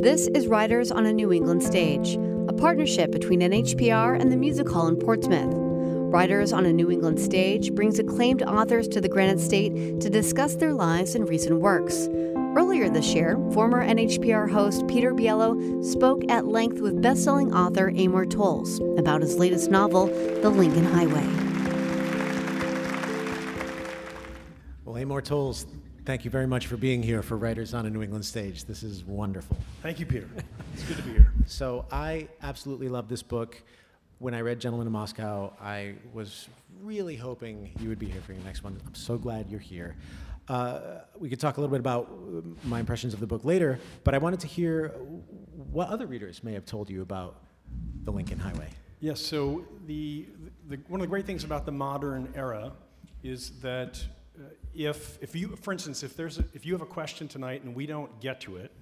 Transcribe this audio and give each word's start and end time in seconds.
This 0.00 0.28
is 0.28 0.46
Writers 0.46 0.90
on 0.90 1.04
a 1.04 1.12
New 1.12 1.30
England 1.30 1.62
Stage, 1.62 2.14
a 2.48 2.54
partnership 2.54 3.10
between 3.10 3.40
NHPR 3.40 4.18
and 4.18 4.32
the 4.32 4.36
Music 4.38 4.66
Hall 4.66 4.88
in 4.88 4.96
Portsmouth. 4.96 5.52
Writers 5.54 6.54
on 6.54 6.64
a 6.64 6.72
New 6.72 6.90
England 6.90 7.20
Stage 7.20 7.74
brings 7.74 7.98
acclaimed 7.98 8.42
authors 8.42 8.88
to 8.88 9.02
the 9.02 9.10
Granite 9.10 9.40
State 9.40 10.00
to 10.00 10.08
discuss 10.08 10.54
their 10.54 10.72
lives 10.72 11.14
and 11.14 11.28
recent 11.28 11.60
works. 11.60 12.08
Earlier 12.56 12.88
this 12.88 13.12
year, 13.12 13.36
former 13.52 13.86
NHPR 13.86 14.50
host 14.50 14.88
Peter 14.88 15.12
Biello 15.12 15.84
spoke 15.84 16.22
at 16.30 16.46
length 16.46 16.80
with 16.80 17.02
best-selling 17.02 17.52
author 17.52 17.92
Amor 17.94 18.24
Towles 18.24 18.80
about 18.98 19.20
his 19.20 19.36
latest 19.36 19.70
novel, 19.70 20.06
The 20.40 20.48
Lincoln 20.48 20.86
Highway. 20.86 21.28
Well, 24.86 24.96
Amor 24.96 25.20
Towles, 25.20 25.66
thank 26.10 26.24
you 26.24 26.30
very 26.30 26.48
much 26.48 26.66
for 26.66 26.76
being 26.76 27.04
here 27.04 27.22
for 27.22 27.36
Writers 27.36 27.72
on 27.72 27.86
a 27.86 27.90
New 27.90 28.02
England 28.02 28.24
Stage. 28.24 28.64
This 28.64 28.82
is 28.82 29.04
wonderful. 29.04 29.56
Thank 29.80 30.00
you, 30.00 30.06
Peter. 30.06 30.28
It's 30.74 30.82
good 30.82 30.96
to 30.96 31.02
be 31.04 31.12
here. 31.12 31.32
So, 31.46 31.86
I 31.92 32.26
absolutely 32.42 32.88
love 32.88 33.08
this 33.08 33.22
book. 33.22 33.62
When 34.18 34.34
I 34.34 34.40
read 34.40 34.58
Gentleman 34.58 34.88
in 34.88 34.92
Moscow, 34.92 35.52
I 35.60 35.94
was 36.12 36.48
really 36.82 37.14
hoping 37.14 37.70
you 37.78 37.88
would 37.90 38.00
be 38.00 38.08
here 38.08 38.20
for 38.22 38.32
your 38.32 38.42
next 38.42 38.64
one. 38.64 38.80
I'm 38.84 38.94
so 38.96 39.16
glad 39.18 39.48
you're 39.48 39.60
here. 39.60 39.94
Uh, 40.48 41.02
we 41.16 41.28
could 41.30 41.38
talk 41.38 41.58
a 41.58 41.60
little 41.60 41.70
bit 41.70 41.78
about 41.78 42.10
my 42.64 42.80
impressions 42.80 43.14
of 43.14 43.20
the 43.20 43.26
book 43.28 43.44
later, 43.44 43.78
but 44.02 44.12
I 44.12 44.18
wanted 44.18 44.40
to 44.40 44.48
hear 44.48 44.88
what 45.70 45.90
other 45.90 46.08
readers 46.08 46.42
may 46.42 46.54
have 46.54 46.66
told 46.66 46.90
you 46.90 47.02
about 47.02 47.36
the 48.02 48.10
Lincoln 48.10 48.40
Highway. 48.40 48.70
Yes, 48.98 49.20
so 49.20 49.64
the, 49.86 50.26
the, 50.68 50.76
one 50.88 51.00
of 51.00 51.04
the 51.04 51.10
great 51.10 51.26
things 51.26 51.44
about 51.44 51.66
the 51.66 51.72
modern 51.72 52.32
era 52.34 52.72
is 53.22 53.60
that 53.60 54.04
uh, 54.04 54.19
if, 54.74 55.18
if 55.20 55.34
you, 55.34 55.56
for 55.56 55.72
instance, 55.72 56.02
if, 56.02 56.16
there's 56.16 56.38
a, 56.38 56.44
if 56.54 56.64
you 56.64 56.72
have 56.72 56.82
a 56.82 56.86
question 56.86 57.28
tonight 57.28 57.62
and 57.62 57.74
we 57.74 57.86
don't 57.86 58.20
get 58.20 58.40
to 58.42 58.56
it, 58.56 58.72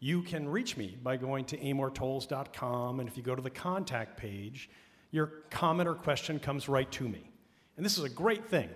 you 0.00 0.22
can 0.22 0.48
reach 0.48 0.76
me 0.76 0.96
by 1.02 1.16
going 1.16 1.44
to 1.46 1.56
amortowles.com, 1.58 3.00
and 3.00 3.08
if 3.08 3.16
you 3.16 3.22
go 3.22 3.34
to 3.34 3.42
the 3.42 3.50
contact 3.50 4.16
page, 4.16 4.70
your 5.10 5.26
comment 5.50 5.88
or 5.88 5.94
question 5.94 6.38
comes 6.38 6.68
right 6.68 6.90
to 6.92 7.08
me. 7.08 7.30
And 7.76 7.84
this 7.84 7.98
is 7.98 8.04
a 8.04 8.08
great 8.08 8.48
thing. 8.48 8.68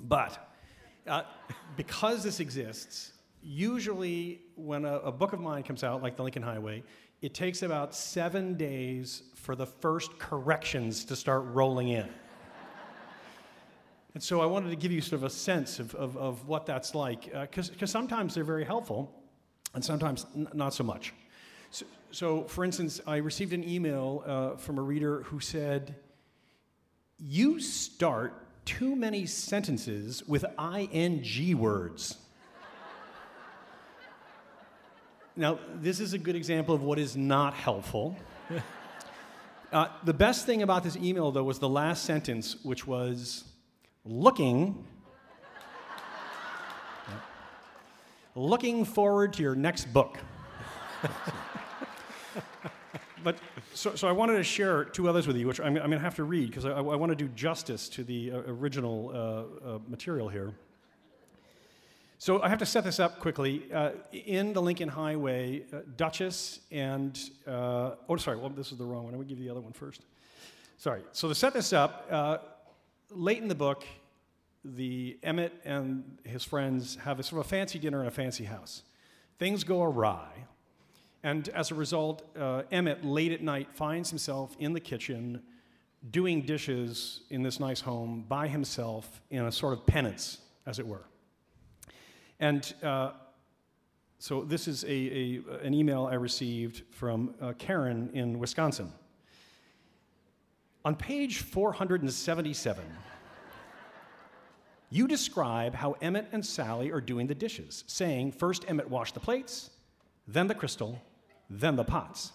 But 0.00 0.52
uh, 1.06 1.22
because 1.76 2.22
this 2.22 2.40
exists, 2.40 3.12
usually 3.42 4.40
when 4.56 4.84
a, 4.84 4.98
a, 4.98 5.12
book 5.12 5.32
of 5.32 5.40
mine 5.40 5.62
comes 5.62 5.84
out, 5.84 6.02
like 6.02 6.16
The 6.16 6.22
Lincoln 6.22 6.42
Highway, 6.42 6.82
it 7.20 7.34
takes 7.34 7.62
about 7.62 7.94
seven 7.94 8.54
days 8.54 9.22
for 9.34 9.54
the 9.54 9.66
first 9.66 10.18
corrections 10.18 11.04
to 11.06 11.16
start 11.16 11.44
rolling 11.46 11.88
in. 11.88 12.08
And 14.14 14.22
so 14.22 14.40
I 14.40 14.46
wanted 14.46 14.70
to 14.70 14.76
give 14.76 14.92
you 14.92 15.00
sort 15.00 15.20
of 15.20 15.24
a 15.24 15.30
sense 15.30 15.78
of, 15.78 15.94
of, 15.94 16.16
of 16.16 16.46
what 16.46 16.66
that's 16.66 16.94
like, 16.94 17.32
because 17.32 17.70
uh, 17.70 17.86
sometimes 17.86 18.34
they're 18.34 18.44
very 18.44 18.64
helpful, 18.64 19.10
and 19.74 19.82
sometimes 19.82 20.26
n- 20.36 20.48
not 20.52 20.74
so 20.74 20.84
much. 20.84 21.14
So, 21.70 21.86
so, 22.10 22.44
for 22.44 22.62
instance, 22.62 23.00
I 23.06 23.16
received 23.16 23.54
an 23.54 23.66
email 23.66 24.22
uh, 24.26 24.56
from 24.56 24.78
a 24.78 24.82
reader 24.82 25.22
who 25.22 25.40
said, 25.40 25.94
You 27.18 27.58
start 27.58 28.34
too 28.66 28.94
many 28.94 29.24
sentences 29.24 30.22
with 30.28 30.44
ing 30.58 31.58
words. 31.58 32.18
now, 35.36 35.58
this 35.76 36.00
is 36.00 36.12
a 36.12 36.18
good 36.18 36.36
example 36.36 36.74
of 36.74 36.82
what 36.82 36.98
is 36.98 37.16
not 37.16 37.54
helpful. 37.54 38.16
Uh, 39.72 39.88
the 40.04 40.12
best 40.12 40.44
thing 40.44 40.60
about 40.60 40.84
this 40.84 40.98
email, 40.98 41.32
though, 41.32 41.44
was 41.44 41.58
the 41.58 41.66
last 41.66 42.04
sentence, 42.04 42.62
which 42.62 42.86
was 42.86 43.44
looking. 44.04 44.86
looking 48.34 48.84
forward 48.84 49.32
to 49.34 49.42
your 49.42 49.54
next 49.54 49.92
book. 49.92 50.18
but 53.24 53.36
so, 53.74 53.94
so 53.94 54.08
I 54.08 54.12
wanted 54.12 54.34
to 54.34 54.44
share 54.44 54.84
two 54.84 55.08
others 55.08 55.26
with 55.26 55.36
you, 55.36 55.46
which 55.46 55.60
I'm, 55.60 55.76
I'm 55.76 55.90
going 55.90 55.90
to 55.92 55.98
have 55.98 56.16
to 56.16 56.24
read 56.24 56.48
because 56.48 56.64
I, 56.64 56.70
I 56.70 56.80
want 56.80 57.10
to 57.10 57.16
do 57.16 57.28
justice 57.28 57.88
to 57.90 58.04
the 58.04 58.32
uh, 58.32 58.38
original 58.46 59.10
uh, 59.10 59.16
uh, 59.74 59.78
material 59.88 60.28
here. 60.28 60.52
So 62.18 62.40
I 62.40 62.48
have 62.48 62.60
to 62.60 62.66
set 62.66 62.84
this 62.84 63.00
up 63.00 63.18
quickly. 63.18 63.64
Uh, 63.72 63.90
in 64.12 64.52
the 64.52 64.62
Lincoln 64.62 64.88
Highway, 64.88 65.64
uh, 65.72 65.78
Duchess 65.96 66.60
and 66.70 67.18
uh, 67.46 67.96
oh, 68.08 68.16
sorry, 68.16 68.36
well 68.36 68.48
this 68.48 68.72
is 68.72 68.78
the 68.78 68.84
wrong 68.84 69.04
one. 69.04 69.12
I'm 69.12 69.18
going 69.18 69.28
to 69.28 69.34
give 69.34 69.38
you 69.38 69.46
the 69.46 69.50
other 69.50 69.60
one 69.60 69.72
first. 69.72 70.02
Sorry. 70.78 71.02
So 71.12 71.28
to 71.28 71.34
set 71.34 71.52
this 71.52 71.72
up, 71.72 72.08
late 73.14 73.38
in 73.38 73.48
the 73.48 73.54
book, 73.54 73.84
the 74.64 75.18
Emmett 75.22 75.52
and 75.64 76.18
his 76.24 76.44
friends 76.44 76.96
have 76.96 77.18
a 77.18 77.22
sort 77.22 77.40
of 77.40 77.46
a 77.46 77.48
fancy 77.48 77.78
dinner 77.78 78.00
in 78.00 78.06
a 78.06 78.10
fancy 78.10 78.44
house. 78.44 78.82
Things 79.38 79.64
go 79.64 79.82
awry. 79.82 80.30
And 81.22 81.48
as 81.50 81.70
a 81.70 81.74
result, 81.74 82.22
uh, 82.36 82.62
Emmett, 82.70 83.04
late 83.04 83.32
at 83.32 83.42
night, 83.42 83.68
finds 83.72 84.10
himself 84.10 84.56
in 84.58 84.72
the 84.72 84.80
kitchen 84.80 85.42
doing 86.10 86.42
dishes 86.42 87.20
in 87.30 87.42
this 87.42 87.60
nice 87.60 87.80
home 87.80 88.24
by 88.28 88.48
himself 88.48 89.20
in 89.30 89.44
a 89.44 89.52
sort 89.52 89.72
of 89.72 89.86
penance, 89.86 90.38
as 90.66 90.78
it 90.78 90.86
were. 90.86 91.04
And 92.40 92.72
uh, 92.82 93.12
so 94.18 94.42
this 94.42 94.66
is 94.66 94.82
a, 94.84 94.88
a, 94.88 95.40
an 95.62 95.74
email 95.74 96.06
I 96.10 96.14
received 96.14 96.82
from 96.90 97.34
uh, 97.40 97.52
Karen 97.56 98.10
in 98.14 98.40
Wisconsin. 98.40 98.92
On 100.84 100.96
page 100.96 101.38
477, 101.38 102.84
you 104.90 105.06
describe 105.06 105.74
how 105.74 105.94
Emmett 106.02 106.26
and 106.32 106.44
Sally 106.44 106.90
are 106.90 107.00
doing 107.00 107.28
the 107.28 107.34
dishes, 107.34 107.84
saying, 107.86 108.32
First, 108.32 108.64
Emmett 108.68 108.90
washed 108.90 109.14
the 109.14 109.20
plates, 109.20 109.70
then 110.26 110.48
the 110.48 110.54
crystal, 110.54 111.00
then 111.48 111.76
the 111.76 111.84
pots. 111.84 112.32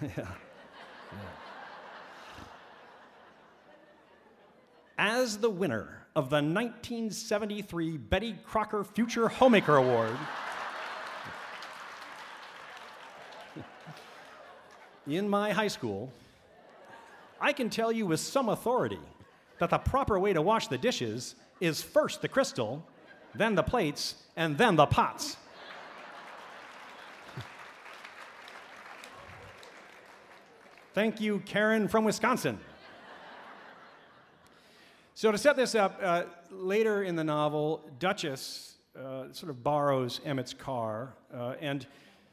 As 4.98 5.36
the 5.38 5.50
winner 5.50 6.06
of 6.16 6.30
the 6.30 6.36
1973 6.36 7.98
Betty 7.98 8.34
Crocker 8.44 8.82
Future 8.82 9.28
Homemaker 9.28 9.76
Award, 9.76 10.16
in 15.06 15.28
my 15.28 15.52
high 15.52 15.68
school, 15.68 16.12
I 17.40 17.52
can 17.52 17.70
tell 17.70 17.92
you 17.92 18.06
with 18.06 18.20
some 18.20 18.48
authority 18.48 18.98
that 19.58 19.70
the 19.70 19.78
proper 19.78 20.18
way 20.18 20.32
to 20.32 20.42
wash 20.42 20.68
the 20.68 20.78
dishes 20.78 21.34
is 21.60 21.82
first 21.82 22.22
the 22.22 22.28
crystal, 22.28 22.84
then 23.34 23.54
the 23.54 23.62
plates, 23.62 24.16
and 24.36 24.58
then 24.58 24.76
the 24.76 24.86
pots. 24.86 25.36
Thank 30.94 31.20
you, 31.20 31.40
Karen 31.40 31.88
from 31.88 32.04
Wisconsin. 32.04 32.58
So, 35.14 35.30
to 35.30 35.38
set 35.38 35.56
this 35.56 35.74
up, 35.74 35.98
uh, 36.02 36.24
later 36.50 37.02
in 37.02 37.16
the 37.16 37.24
novel, 37.24 37.82
Duchess 37.98 38.76
uh, 38.98 39.32
sort 39.32 39.50
of 39.50 39.62
borrows 39.62 40.20
Emmett's 40.24 40.54
car, 40.54 41.14
uh, 41.34 41.54
and 41.60 41.86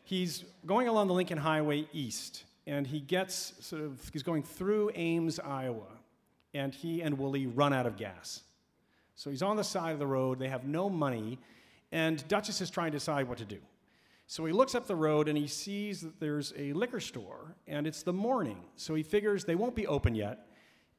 he's 0.04 0.46
going 0.66 0.88
along 0.88 1.08
the 1.08 1.14
Lincoln 1.14 1.38
Highway 1.38 1.88
east, 1.92 2.44
and 2.66 2.88
he 2.88 3.00
gets 3.00 3.54
sort 3.60 3.82
of, 3.82 4.10
he's 4.12 4.24
going 4.24 4.44
through 4.44 4.92
Ames, 4.96 5.40
Iowa, 5.40 5.88
and 6.54 6.74
he 6.74 7.02
and 7.02 7.18
Woolley 7.18 7.48
run 7.48 7.74
out 7.74 7.86
of 7.86 7.98
gas. 7.98 8.42
So 9.16 9.30
he's 9.30 9.42
on 9.42 9.58
the 9.58 9.64
side 9.64 9.94
of 9.94 10.00
the 10.00 10.08
road, 10.08 10.40
they 10.40 10.50
have 10.50 10.66
no 10.66 10.90
money, 10.90 11.40
and 11.92 12.28
Duchess 12.28 12.62
is 12.62 12.70
trying 12.70 12.92
to 12.92 12.98
decide 12.98 13.28
what 13.28 13.38
to 13.38 13.46
do. 13.46 13.60
So 14.28 14.46
he 14.46 14.54
looks 14.54 14.74
up 14.74 14.88
the 14.88 14.96
road 14.96 15.28
and 15.28 15.38
he 15.38 15.48
sees 15.48 16.02
that 16.02 16.20
there's 16.20 16.54
a 16.58 16.74
liquor 16.74 17.00
store, 17.00 17.56
and 17.68 17.86
it's 17.86 18.04
the 18.04 18.14
morning. 18.14 18.64
So 18.76 18.96
he 18.96 19.04
figures 19.04 19.46
they 19.46 19.56
won't 19.56 19.76
be 19.76 19.86
open 19.86 20.16
yet, 20.16 20.48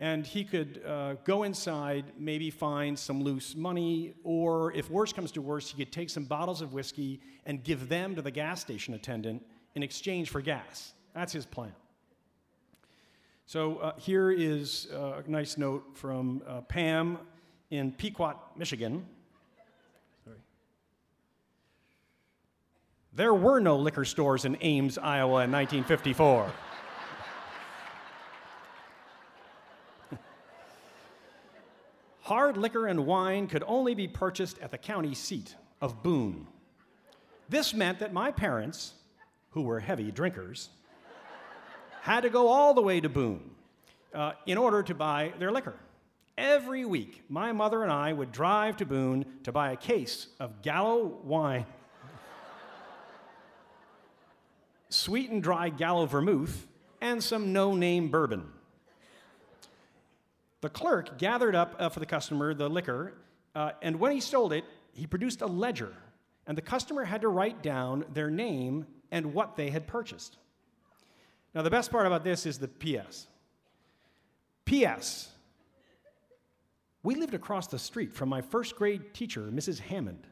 and 0.00 0.26
he 0.26 0.44
could 0.44 0.82
uh, 0.86 1.14
go 1.24 1.44
inside, 1.44 2.04
maybe 2.18 2.50
find 2.50 2.98
some 2.98 3.22
loose 3.22 3.56
money, 3.56 4.14
or 4.22 4.72
if 4.72 4.90
worse 4.90 5.12
comes 5.12 5.32
to 5.32 5.42
worse, 5.42 5.70
he 5.70 5.76
could 5.76 5.92
take 5.92 6.10
some 6.10 6.24
bottles 6.24 6.60
of 6.60 6.72
whiskey 6.72 7.20
and 7.46 7.62
give 7.64 7.88
them 7.88 8.14
to 8.14 8.22
the 8.22 8.30
gas 8.30 8.60
station 8.60 8.94
attendant 8.94 9.44
in 9.74 9.82
exchange 9.82 10.30
for 10.30 10.40
gas. 10.40 10.93
That's 11.14 11.32
his 11.32 11.46
plan. 11.46 11.72
So 13.46 13.76
uh, 13.76 13.92
here 13.98 14.30
is 14.30 14.88
uh, 14.92 15.22
a 15.24 15.30
nice 15.30 15.56
note 15.58 15.84
from 15.94 16.42
uh, 16.46 16.62
Pam 16.62 17.18
in 17.70 17.92
Pequot, 17.92 18.36
Michigan. 18.56 19.06
Sorry. 20.24 20.38
There 23.12 23.34
were 23.34 23.60
no 23.60 23.76
liquor 23.76 24.04
stores 24.04 24.44
in 24.44 24.56
Ames, 24.60 24.98
Iowa 24.98 25.44
in 25.44 25.52
1954. 25.52 26.50
Hard 32.22 32.56
liquor 32.56 32.86
and 32.86 33.06
wine 33.06 33.46
could 33.46 33.62
only 33.66 33.94
be 33.94 34.08
purchased 34.08 34.58
at 34.60 34.70
the 34.70 34.78
county 34.78 35.14
seat 35.14 35.54
of 35.80 36.02
Boone. 36.02 36.46
This 37.48 37.74
meant 37.74 37.98
that 37.98 38.12
my 38.12 38.32
parents, 38.32 38.94
who 39.50 39.62
were 39.62 39.80
heavy 39.80 40.10
drinkers, 40.10 40.70
had 42.04 42.20
to 42.20 42.28
go 42.28 42.48
all 42.48 42.74
the 42.74 42.82
way 42.82 43.00
to 43.00 43.08
Boone 43.08 43.50
uh, 44.12 44.32
in 44.44 44.58
order 44.58 44.82
to 44.82 44.94
buy 44.94 45.32
their 45.38 45.50
liquor. 45.50 45.74
Every 46.36 46.84
week, 46.84 47.22
my 47.30 47.50
mother 47.52 47.82
and 47.82 47.90
I 47.90 48.12
would 48.12 48.30
drive 48.30 48.76
to 48.76 48.84
Boone 48.84 49.24
to 49.44 49.52
buy 49.52 49.72
a 49.72 49.76
case 49.76 50.26
of 50.38 50.60
Gallo 50.60 51.18
wine, 51.24 51.64
sweet 54.90 55.30
and 55.30 55.42
dry 55.42 55.70
Gallo 55.70 56.04
vermouth, 56.04 56.66
and 57.00 57.24
some 57.24 57.54
no 57.54 57.74
name 57.74 58.10
bourbon. 58.10 58.52
The 60.60 60.68
clerk 60.68 61.16
gathered 61.16 61.54
up 61.54 61.74
uh, 61.78 61.88
for 61.88 62.00
the 62.00 62.06
customer 62.06 62.52
the 62.52 62.68
liquor, 62.68 63.14
uh, 63.54 63.70
and 63.80 63.98
when 63.98 64.12
he 64.12 64.20
sold 64.20 64.52
it, 64.52 64.66
he 64.92 65.06
produced 65.06 65.40
a 65.40 65.46
ledger, 65.46 65.94
and 66.46 66.54
the 66.54 66.62
customer 66.62 67.04
had 67.04 67.22
to 67.22 67.28
write 67.28 67.62
down 67.62 68.04
their 68.12 68.28
name 68.28 68.84
and 69.10 69.32
what 69.32 69.56
they 69.56 69.70
had 69.70 69.86
purchased. 69.86 70.36
Now, 71.54 71.62
the 71.62 71.70
best 71.70 71.92
part 71.92 72.06
about 72.06 72.24
this 72.24 72.46
is 72.46 72.58
the 72.58 72.68
PS. 72.68 73.28
P.S. 74.64 75.30
We 77.02 77.14
lived 77.14 77.34
across 77.34 77.68
the 77.68 77.78
street 77.78 78.12
from 78.12 78.28
my 78.28 78.40
first 78.40 78.74
grade 78.76 79.14
teacher, 79.14 79.42
Mrs. 79.52 79.78
Hammond. 79.78 80.26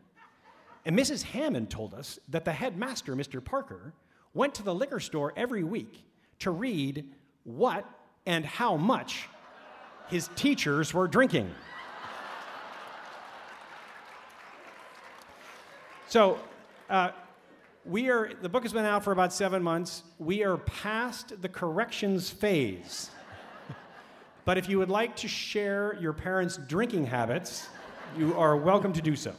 And 0.84 0.98
Mrs. 0.98 1.22
Hammond 1.22 1.70
told 1.70 1.94
us 1.94 2.19
that 2.28 2.44
the 2.44 2.52
headmaster, 2.52 3.14
Mr. 3.14 3.44
Parker, 3.44 3.92
went 4.34 4.54
to 4.56 4.64
the 4.64 4.74
liquor 4.74 4.98
store 4.98 5.32
every 5.36 5.62
week 5.62 6.04
to 6.40 6.50
read 6.50 7.06
what 7.44 7.88
and 8.26 8.44
how 8.44 8.76
much 8.76 9.28
his 10.08 10.28
teachers 10.34 10.92
were 10.92 11.06
drinking. 11.06 11.54
So, 16.08 16.38
uh, 16.90 17.12
we 17.84 18.11
are, 18.11 18.32
the 18.40 18.49
book 18.49 18.62
has 18.62 18.73
been 18.73 18.84
out 18.84 19.02
for 19.02 19.12
about 19.12 19.32
seven 19.32 19.62
months. 19.62 20.05
We 20.19 20.44
are 20.44 20.56
past 20.56 21.40
the 21.43 21.49
corrections 21.49 22.31
phase. 22.31 23.11
but 24.44 24.56
if 24.56 24.69
you 24.69 24.79
would 24.79 24.90
like 24.90 25.17
to 25.17 25.29
share 25.29 25.96
your 26.00 26.12
parents' 26.12 26.58
drinking 26.69 27.06
habits, 27.06 27.69
you 28.17 28.34
are 28.38 28.56
welcome 28.56 28.93
to 28.93 29.02
do 29.02 29.17
so. 29.17 29.34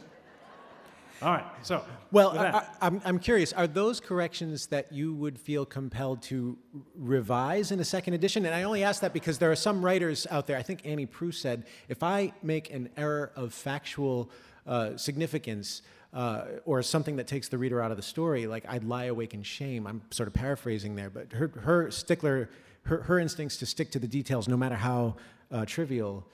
All 1.22 1.30
right, 1.30 1.46
so. 1.62 1.82
Well, 2.10 2.38
I, 2.38 2.48
I, 2.48 2.66
I'm, 2.82 3.00
I'm 3.04 3.18
curious. 3.18 3.54
Are 3.54 3.66
those 3.66 3.98
corrections 3.98 4.66
that 4.66 4.92
you 4.92 5.14
would 5.14 5.38
feel 5.38 5.64
compelled 5.64 6.20
to 6.24 6.58
revise 6.94 7.70
in 7.70 7.80
a 7.80 7.84
second 7.84 8.12
edition? 8.12 8.44
And 8.44 8.54
I 8.54 8.64
only 8.64 8.84
ask 8.84 9.00
that 9.00 9.14
because 9.14 9.38
there 9.38 9.50
are 9.50 9.56
some 9.56 9.82
writers 9.82 10.26
out 10.30 10.46
there. 10.46 10.58
I 10.58 10.62
think 10.62 10.82
Annie 10.84 11.06
Proulx 11.06 11.34
said, 11.36 11.64
if 11.88 12.02
I 12.02 12.34
make 12.42 12.70
an 12.70 12.90
error 12.96 13.32
of 13.36 13.54
factual 13.54 14.30
uh, 14.66 14.96
significance 14.98 15.80
uh, 16.14 16.44
or 16.64 16.80
something 16.82 17.16
that 17.16 17.26
takes 17.26 17.48
the 17.48 17.58
reader 17.58 17.82
out 17.82 17.90
of 17.90 17.96
the 17.96 18.02
story, 18.02 18.46
like 18.46 18.64
I'd 18.68 18.84
lie 18.84 19.06
awake 19.06 19.34
in 19.34 19.42
shame. 19.42 19.86
I'm 19.86 20.00
sort 20.10 20.28
of 20.28 20.32
paraphrasing 20.34 20.94
there, 20.94 21.10
but 21.10 21.32
her, 21.32 21.48
her 21.62 21.90
stickler, 21.90 22.48
her, 22.84 23.02
her 23.02 23.18
instincts 23.18 23.56
to 23.58 23.66
stick 23.66 23.90
to 23.92 23.98
the 23.98 24.06
details, 24.06 24.46
no 24.48 24.56
matter 24.56 24.76
how 24.76 25.16
uh, 25.50 25.64
trivial, 25.66 26.24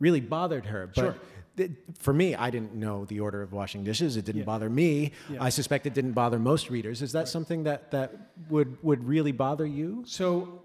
really 0.00 0.20
bothered 0.20 0.66
her. 0.66 0.88
But 0.88 1.00
Sure. 1.02 1.14
th- 1.56 1.70
for 1.98 2.12
me, 2.12 2.34
I 2.34 2.50
didn't 2.50 2.74
know 2.74 3.04
the 3.04 3.20
order 3.20 3.40
of 3.42 3.52
washing 3.52 3.84
dishes. 3.84 4.16
It 4.16 4.24
didn't 4.24 4.40
Yeah. 4.40 4.44
bother 4.46 4.68
me. 4.68 5.12
Yeah. 5.30 5.42
I 5.44 5.50
suspect 5.50 5.86
it 5.86 5.94
didn't 5.94 6.12
bother 6.12 6.38
most 6.38 6.68
readers. 6.68 7.00
Is 7.00 7.12
that 7.12 7.28
something 7.28 7.62
that, 7.64 7.90
that 7.92 8.32
would, 8.48 8.82
would 8.82 9.04
really 9.06 9.32
bother 9.32 9.66
you? 9.66 10.02
So 10.06 10.62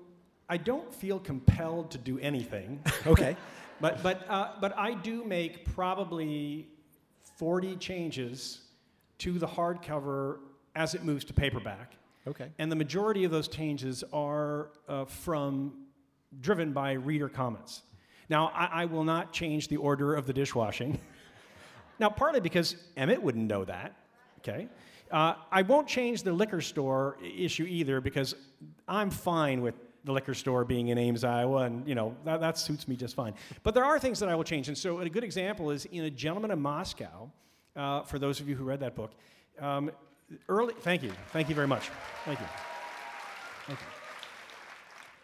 I 0.49 0.57
don't 0.57 0.91
feel 0.93 1.19
compelled 1.19 1.91
to 1.91 1.97
do 1.99 2.17
anything. 2.19 2.81
Okay. 3.07 3.35
But, 3.81 4.01
but, 4.01 4.25
uh, 4.29 4.53
but 4.61 4.77
I 4.77 4.93
do 4.93 5.25
make 5.25 5.65
probably 5.75 6.69
40 7.35 7.75
changes 7.77 8.61
to 9.19 9.39
the 9.39 9.47
hardcover 9.47 10.39
as 10.75 10.95
it 10.95 11.03
moves 11.03 11.25
to 11.25 11.33
paperback. 11.33 11.93
Okay. 12.27 12.49
And 12.57 12.71
the 12.71 12.75
majority 12.75 13.23
of 13.23 13.31
those 13.31 13.47
changes 13.47 14.03
are 14.11 14.69
uh, 14.87 15.05
from, 15.05 15.73
driven 16.41 16.73
by 16.73 16.93
reader 16.93 17.29
comments. 17.29 17.83
Now, 18.29 18.51
I, 18.53 18.81
I 18.81 18.85
will 18.85 19.03
not 19.03 19.31
change 19.31 19.67
the 19.67 19.77
order 19.77 20.15
of 20.15 20.25
the 20.25 20.33
dishwashing. 20.33 20.99
now, 21.99 22.09
partly 22.09 22.39
because 22.39 22.75
Emmett 22.97 23.21
wouldn't 23.21 23.47
know 23.47 23.63
that, 23.65 23.95
okay? 24.39 24.67
Uh, 25.11 25.35
I 25.51 25.61
won't 25.61 25.87
change 25.87 26.23
the 26.23 26.33
liquor 26.33 26.61
store 26.61 27.17
issue 27.21 27.65
either 27.65 28.01
because 28.01 28.33
I'm 28.87 29.11
fine 29.11 29.61
with 29.61 29.75
the 30.05 30.11
liquor 30.11 30.33
store 30.33 30.63
being 30.63 30.89
in 30.89 30.97
Ames, 30.97 31.23
Iowa, 31.23 31.63
and 31.63 31.87
you 31.87 31.95
know 31.95 32.15
that, 32.23 32.39
that 32.39 32.57
suits 32.57 32.87
me 32.87 32.95
just 32.95 33.15
fine. 33.15 33.33
But 33.63 33.73
there 33.73 33.83
are 33.83 33.99
things 33.99 34.19
that 34.19 34.29
I 34.29 34.35
will 34.35 34.43
change, 34.43 34.67
and 34.67 34.77
so 34.77 34.99
a 34.99 35.09
good 35.09 35.23
example 35.23 35.71
is 35.71 35.85
in 35.85 36.03
A 36.03 36.11
Gentleman 36.11 36.51
in 36.51 36.61
Moscow. 36.61 37.31
Uh, 37.75 38.03
for 38.03 38.19
those 38.19 38.39
of 38.39 38.47
you 38.47 38.55
who 38.55 38.63
read 38.63 38.79
that 38.79 38.95
book, 38.95 39.11
um, 39.59 39.91
early. 40.47 40.73
Thank 40.79 41.03
you, 41.03 41.11
thank 41.33 41.49
you 41.49 41.55
very 41.55 41.67
much. 41.67 41.89
Thank 42.23 42.39
you. 42.39 42.45
Thank 43.67 43.79
you. 43.79 43.85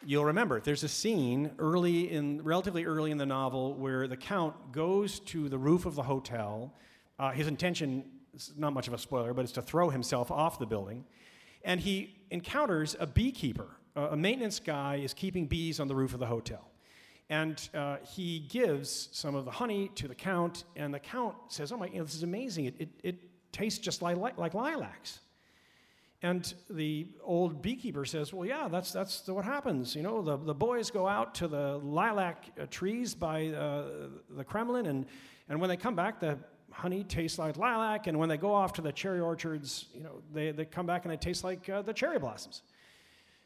You'll 0.03 0.25
remember 0.25 0.59
there's 0.59 0.83
a 0.83 0.89
scene 0.89 1.51
early 1.59 2.11
in, 2.11 2.43
relatively 2.43 2.85
early 2.85 3.11
in 3.11 3.17
the 3.17 3.25
novel, 3.25 3.75
where 3.75 4.07
the 4.07 4.17
count 4.17 4.71
goes 4.71 5.19
to 5.19 5.47
the 5.47 5.59
roof 5.59 5.85
of 5.85 5.93
the 5.95 6.03
hotel. 6.03 6.73
Uh, 7.19 7.31
his 7.31 7.47
intention 7.47 8.03
is 8.33 8.51
not 8.57 8.73
much 8.73 8.87
of 8.87 8.95
a 8.95 8.97
spoiler, 8.97 9.33
but 9.33 9.43
it's 9.43 9.51
to 9.53 9.61
throw 9.61 9.91
himself 9.91 10.31
off 10.31 10.57
the 10.57 10.65
building, 10.65 11.05
and 11.63 11.79
he 11.79 12.15
encounters 12.31 12.95
a 12.99 13.05
beekeeper. 13.05 13.67
A 13.95 14.15
maintenance 14.15 14.59
guy 14.59 14.95
is 14.95 15.13
keeping 15.13 15.47
bees 15.47 15.79
on 15.79 15.87
the 15.87 15.95
roof 15.95 16.13
of 16.13 16.19
the 16.19 16.25
hotel, 16.25 16.65
and 17.29 17.69
uh, 17.73 17.97
he 18.15 18.39
gives 18.39 19.09
some 19.11 19.35
of 19.35 19.43
the 19.43 19.51
honey 19.51 19.89
to 19.95 20.07
the 20.07 20.15
count, 20.15 20.63
and 20.75 20.93
the 20.93 20.99
count 20.99 21.35
says, 21.49 21.71
"Oh 21.71 21.77
my, 21.77 21.87
you 21.87 21.97
know, 21.97 22.05
this 22.05 22.15
is 22.15 22.23
amazing! 22.23 22.65
It, 22.65 22.75
it, 22.79 22.89
it 23.03 23.15
tastes 23.51 23.79
just 23.79 24.01
like, 24.01 24.17
like 24.37 24.53
lilacs." 24.53 25.19
And 26.23 26.53
the 26.69 27.07
old 27.23 27.61
beekeeper 27.61 28.05
says, 28.05 28.31
"Well, 28.31 28.47
yeah, 28.47 28.67
that's 28.69 28.93
that's 28.93 29.27
what 29.27 29.43
happens. 29.43 29.95
You 29.95 30.03
know, 30.03 30.21
the, 30.21 30.37
the 30.37 30.53
boys 30.53 30.91
go 30.91 31.07
out 31.07 31.33
to 31.35 31.47
the 31.47 31.77
lilac 31.77 32.45
uh, 32.61 32.67
trees 32.69 33.15
by 33.15 33.47
uh, 33.47 34.07
the 34.29 34.43
Kremlin, 34.43 34.85
and 34.85 35.05
and 35.49 35.59
when 35.59 35.69
they 35.69 35.77
come 35.77 35.95
back, 35.95 36.19
the 36.19 36.37
honey 36.71 37.03
tastes 37.03 37.39
like 37.39 37.57
lilac, 37.57 38.07
and 38.07 38.17
when 38.17 38.29
they 38.29 38.37
go 38.37 38.53
off 38.53 38.71
to 38.73 38.81
the 38.81 38.91
cherry 38.91 39.19
orchards, 39.19 39.87
you 39.93 40.03
know, 40.03 40.21
they, 40.33 40.51
they 40.51 40.63
come 40.63 40.85
back 40.85 41.03
and 41.03 41.13
it 41.13 41.19
tastes 41.19 41.43
like 41.43 41.67
uh, 41.67 41.81
the 41.81 41.93
cherry 41.93 42.19
blossoms." 42.19 42.61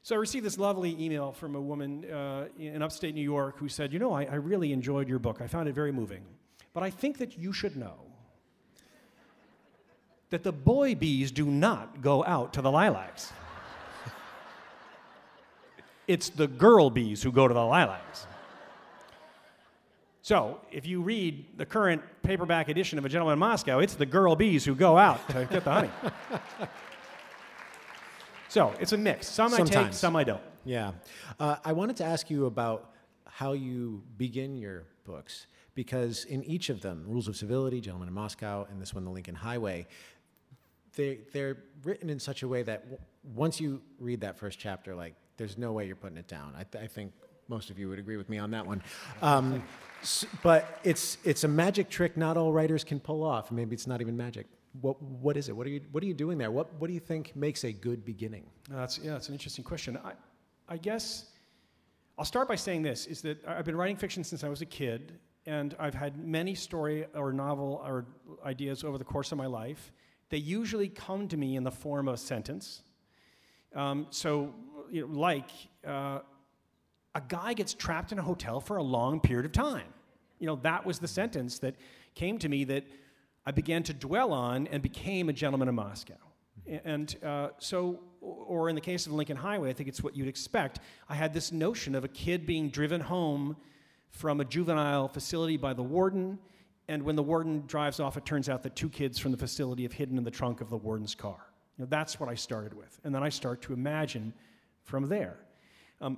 So 0.06 0.14
I 0.14 0.20
received 0.20 0.46
this 0.46 0.60
lovely 0.60 0.96
email 1.04 1.32
from 1.32 1.56
a 1.56 1.60
woman 1.60 2.06
uh, 2.06 2.46
in 2.60 2.84
upstate 2.84 3.16
New 3.16 3.24
York 3.24 3.58
who 3.58 3.68
said, 3.68 3.92
"You 3.92 3.98
know, 3.98 4.14
I, 4.14 4.26
I 4.26 4.36
really 4.36 4.72
enjoyed 4.72 5.10
your 5.10 5.18
book. 5.18 5.42
I 5.42 5.48
found 5.48 5.68
it 5.68 5.74
very 5.74 5.92
moving, 5.92 6.22
but 6.76 6.84
I 6.84 6.92
think 6.92 7.18
that 7.18 7.40
you 7.40 7.52
should 7.52 7.76
know." 7.76 7.96
that 10.30 10.44
the 10.44 10.52
boy 10.52 10.94
bees 10.94 11.32
do 11.32 11.46
not 11.46 12.02
go 12.02 12.24
out 12.26 12.54
to 12.54 12.62
the 12.62 12.70
lilacs. 12.70 13.34
it's 16.08 16.30
the 16.30 16.48
girl 16.48 16.92
bees 16.92 17.24
who 17.24 17.32
go 17.32 17.48
to 17.48 17.54
the 17.54 17.66
lilacs. 17.66 18.28
So, 20.22 20.60
if 20.72 20.86
you 20.86 21.02
read 21.02 21.58
the 21.58 21.66
current 21.66 22.04
paperback 22.22 22.70
edition 22.70 23.00
of 23.00 23.06
A 23.06 23.10
Gentleman 23.10 23.34
in 23.34 23.40
Moscow, 23.40 23.80
it's 23.80 23.96
the 23.96 24.06
girl 24.06 24.36
bees 24.36 24.66
who 24.66 24.76
go 24.76 24.98
out 24.98 25.28
to 25.30 25.48
get 25.50 25.64
the 25.64 25.72
honey. 25.72 25.90
So, 28.56 28.74
it's 28.80 28.94
a 28.94 28.98
mix. 28.98 29.28
Some 29.28 29.54
I 29.54 29.58
take, 29.64 29.94
some 29.94 30.16
I 30.16 30.24
don't. 30.24 30.42
Yeah. 30.64 30.94
Uh, 31.40 31.58
I 31.66 31.74
wanted 31.74 31.98
to 31.98 32.06
ask 32.06 32.30
you 32.30 32.46
about 32.46 32.92
how 33.26 33.52
you 33.52 34.02
begin 34.18 34.56
your 34.56 34.84
books, 35.04 35.48
because 35.74 36.24
in 36.24 36.42
each 36.46 36.70
of 36.70 36.80
them, 36.80 37.04
Rules 37.06 37.28
of 37.28 37.36
Civility, 37.36 37.82
Gentleman 37.82 38.08
in 38.08 38.14
Moscow, 38.14 38.66
and 38.70 38.82
this 38.82 38.94
one, 38.94 39.04
The 39.04 39.12
Lincoln 39.12 39.36
Highway, 39.36 39.88
they, 40.96 41.20
they're 41.34 41.58
written 41.84 42.10
in 42.10 42.18
such 42.18 42.44
a 42.44 42.48
way 42.48 42.64
that 42.64 42.84
w- 42.90 42.98
once 43.36 43.60
you 43.60 43.82
read 44.00 44.22
that 44.22 44.40
first 44.40 44.58
chapter, 44.58 44.96
like, 44.96 45.16
there's 45.36 45.58
no 45.58 45.74
way 45.74 45.86
you're 45.86 45.98
putting 45.98 46.18
it 46.18 46.30
down. 46.30 46.54
I, 46.58 46.64
th- 46.64 46.82
I 46.82 46.88
think 46.88 47.12
most 47.50 47.70
of 47.70 47.78
you 47.78 47.90
would 47.90 48.00
agree 48.00 48.16
with 48.16 48.30
me 48.30 48.38
on 48.38 48.52
that 48.52 48.66
one. 48.66 48.82
Um, 49.22 49.62
s- 50.02 50.26
but 50.42 50.80
it's, 50.86 51.18
it's 51.26 51.44
a 51.44 51.50
magic 51.50 51.90
trick 51.90 52.16
not 52.16 52.38
all 52.38 52.54
writers 52.54 52.86
can 52.86 53.02
pull 53.02 53.22
off. 53.22 53.52
Maybe 53.52 53.74
it's 53.76 53.86
not 53.86 54.00
even 54.00 54.16
magic. 54.16 54.48
What, 54.82 55.02
what 55.02 55.38
is 55.38 55.50
it? 55.50 55.56
What 55.56 55.68
are, 55.68 55.70
you, 55.70 55.82
what 55.92 56.04
are 56.04 56.08
you 56.08 56.14
doing 56.14 56.38
there? 56.38 56.52
What, 56.52 56.74
what 56.80 56.88
do 56.88 56.94
you 56.94 57.00
think 57.00 57.36
makes 57.36 57.64
a 57.64 57.72
good 57.72 58.04
beginning? 58.04 58.46
Uh, 58.72 58.78
That's, 58.78 58.98
yeah, 58.98 59.14
that's 59.14 59.28
an 59.30 59.34
interesting 59.34 59.64
question. 59.64 59.98
I, 60.04 60.14
I 60.68 60.78
guess 60.78 61.26
I'll 62.18 62.26
start 62.26 62.48
by 62.48 62.56
saying 62.56 62.82
this 62.82 63.06
is 63.06 63.22
that 63.22 63.46
I've 63.48 63.66
been 63.66 63.76
writing 63.76 63.98
fiction 63.98 64.24
since 64.24 64.44
I 64.44 64.50
was 64.50 64.62
a 64.62 64.66
kid, 64.66 65.20
and 65.46 65.76
I've 65.80 65.94
had 65.94 66.18
many 66.18 66.56
story 66.56 67.06
or 67.14 67.32
novel 67.32 67.82
or 67.86 68.06
ideas 68.46 68.84
over 68.84 68.98
the 68.98 69.04
course 69.04 69.32
of 69.32 69.38
my 69.38 69.46
life. 69.46 69.92
They 70.30 70.38
usually 70.38 70.90
come 70.90 71.28
to 71.28 71.38
me 71.38 71.56
in 71.56 71.64
the 71.64 71.72
form 71.72 72.08
of 72.08 72.16
a 72.16 72.18
sentence. 72.18 72.82
Um, 73.76 74.08
so, 74.10 74.56
you 74.90 75.02
know, 75.02 75.14
like, 75.14 75.50
uh, 75.86 76.20
a 77.14 77.22
guy 77.28 77.54
gets 77.54 77.74
trapped 77.74 78.12
in 78.12 78.20
a 78.20 78.22
hotel 78.22 78.60
for 78.60 78.78
a 78.78 78.84
long 78.84 79.20
period 79.20 79.46
of 79.46 79.52
time. 79.52 79.88
You 80.40 80.48
know, 80.48 80.56
that 80.64 80.86
was 80.86 81.00
the 81.00 81.08
sentence 81.08 81.60
that 81.60 81.76
came 82.14 82.38
to 82.40 82.50
me 82.50 82.64
that 82.66 82.84
I 83.46 83.52
began 83.52 83.84
to 83.84 83.94
dwell 83.94 84.34
on 84.34 84.68
and 84.68 84.82
became 84.82 85.30
a 85.30 85.34
gentleman 85.34 85.68
in 85.68 85.76
Moscow. 85.76 86.16
And 86.84 87.16
uh, 87.24 87.50
so, 87.60 88.00
or 88.22 88.70
in 88.70 88.76
the 88.76 88.82
case 88.82 89.06
of 89.06 89.14
Lincoln 89.14 89.38
Highway, 89.38 89.70
I 89.70 89.74
think 89.74 89.88
it's 89.88 90.02
what 90.02 90.16
you'd 90.16 90.28
expect. 90.28 90.80
I 91.08 91.14
had 91.14 91.34
this 91.34 91.52
notion 91.52 91.94
of 91.94 92.04
a 92.04 92.08
kid 92.08 92.46
being 92.48 92.70
driven 92.70 93.02
home 93.02 93.56
from 94.10 94.42
a 94.42 94.46
juvenile 94.46 95.08
facility 95.08 95.58
by 95.58 95.74
the 95.74 95.84
warden, 95.84 96.40
and 96.88 97.04
when 97.04 97.16
the 97.16 97.24
warden 97.24 97.64
drives 97.68 98.00
off, 98.00 98.18
it 98.18 98.26
turns 98.26 98.50
out 98.50 98.64
that 98.64 98.76
two 98.76 98.90
kids 98.90 99.20
from 99.20 99.32
the 99.32 99.38
facility 99.38 99.84
have 99.84 99.94
hidden 99.94 100.18
in 100.18 100.24
the 100.24 100.32
trunk 100.32 100.62
of 100.62 100.70
the 100.70 100.78
warden's 100.78 101.14
car. 101.14 101.38
You 101.78 101.84
know, 101.84 101.88
that's 101.90 102.20
what 102.20 102.30
I 102.30 102.36
started 102.36 102.74
with. 102.74 103.00
And 103.04 103.14
then 103.14 103.22
I 103.22 103.30
start 103.30 103.62
to 103.64 103.74
imagine 103.74 104.34
from 104.84 105.08
there. 105.08 105.38
Um, 106.02 106.18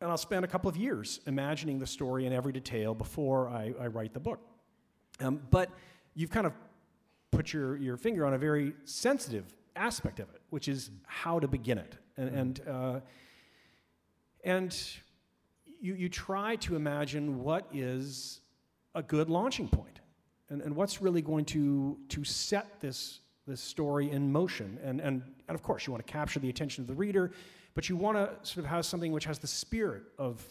and 0.00 0.10
I'll 0.10 0.16
spend 0.16 0.44
a 0.44 0.48
couple 0.48 0.68
of 0.68 0.76
years 0.76 1.20
imagining 1.26 1.78
the 1.78 1.86
story 1.86 2.26
in 2.26 2.32
every 2.32 2.52
detail 2.52 2.94
before 2.94 3.48
I, 3.48 3.74
I 3.80 3.86
write 3.88 4.14
the 4.14 4.20
book. 4.20 4.40
Um, 5.20 5.40
but 5.50 5.70
you've 6.14 6.30
kind 6.30 6.46
of 6.46 6.52
put 7.30 7.52
your, 7.52 7.76
your 7.76 7.96
finger 7.96 8.24
on 8.24 8.34
a 8.34 8.38
very 8.38 8.72
sensitive 8.84 9.44
aspect 9.76 10.20
of 10.20 10.28
it, 10.34 10.40
which 10.50 10.68
is 10.68 10.90
how 11.06 11.40
to 11.40 11.48
begin 11.48 11.78
it. 11.78 11.96
And, 12.16 12.28
mm-hmm. 12.28 12.38
and, 12.38 12.60
uh, 12.68 13.00
and 14.44 14.76
you, 15.80 15.94
you 15.94 16.08
try 16.08 16.56
to 16.56 16.76
imagine 16.76 17.42
what 17.42 17.66
is 17.72 18.40
a 18.94 19.02
good 19.02 19.28
launching 19.28 19.68
point 19.68 20.00
and, 20.48 20.62
and 20.62 20.76
what's 20.76 21.02
really 21.02 21.22
going 21.22 21.44
to, 21.46 21.98
to 22.10 22.24
set 22.24 22.80
this, 22.80 23.20
this 23.46 23.60
story 23.60 24.10
in 24.10 24.30
motion. 24.30 24.78
And, 24.82 25.00
and, 25.00 25.22
and 25.48 25.54
of 25.54 25.62
course, 25.62 25.86
you 25.86 25.92
want 25.92 26.06
to 26.06 26.12
capture 26.12 26.38
the 26.38 26.48
attention 26.48 26.82
of 26.82 26.88
the 26.88 26.94
reader, 26.94 27.32
but 27.74 27.88
you 27.88 27.96
want 27.96 28.16
to 28.16 28.48
sort 28.48 28.64
of 28.64 28.70
have 28.70 28.86
something 28.86 29.10
which 29.12 29.24
has 29.24 29.38
the 29.38 29.46
spirit 29.46 30.04
of, 30.18 30.44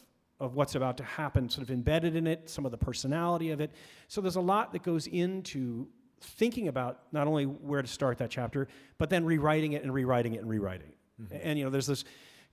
of 0.43 0.55
what's 0.55 0.75
about 0.75 0.97
to 0.97 1.03
happen 1.03 1.49
sort 1.49 1.63
of 1.63 1.71
embedded 1.71 2.15
in 2.15 2.27
it, 2.27 2.49
some 2.49 2.65
of 2.65 2.71
the 2.71 2.77
personality 2.77 3.51
of 3.51 3.61
it. 3.61 3.71
So 4.07 4.21
there's 4.21 4.35
a 4.35 4.41
lot 4.41 4.73
that 4.73 4.83
goes 4.83 5.07
into 5.07 5.87
thinking 6.19 6.67
about 6.67 6.99
not 7.11 7.27
only 7.27 7.45
where 7.45 7.81
to 7.81 7.87
start 7.87 8.17
that 8.17 8.29
chapter, 8.29 8.67
but 8.97 9.09
then 9.09 9.25
rewriting 9.25 9.73
it 9.73 9.83
and 9.83 9.93
rewriting 9.93 10.33
it 10.33 10.41
and 10.41 10.49
rewriting 10.49 10.87
it. 10.87 10.97
Mm-hmm. 11.21 11.47
And 11.47 11.59
you 11.59 11.65
know, 11.65 11.71
there's 11.71 11.87
this 11.87 12.03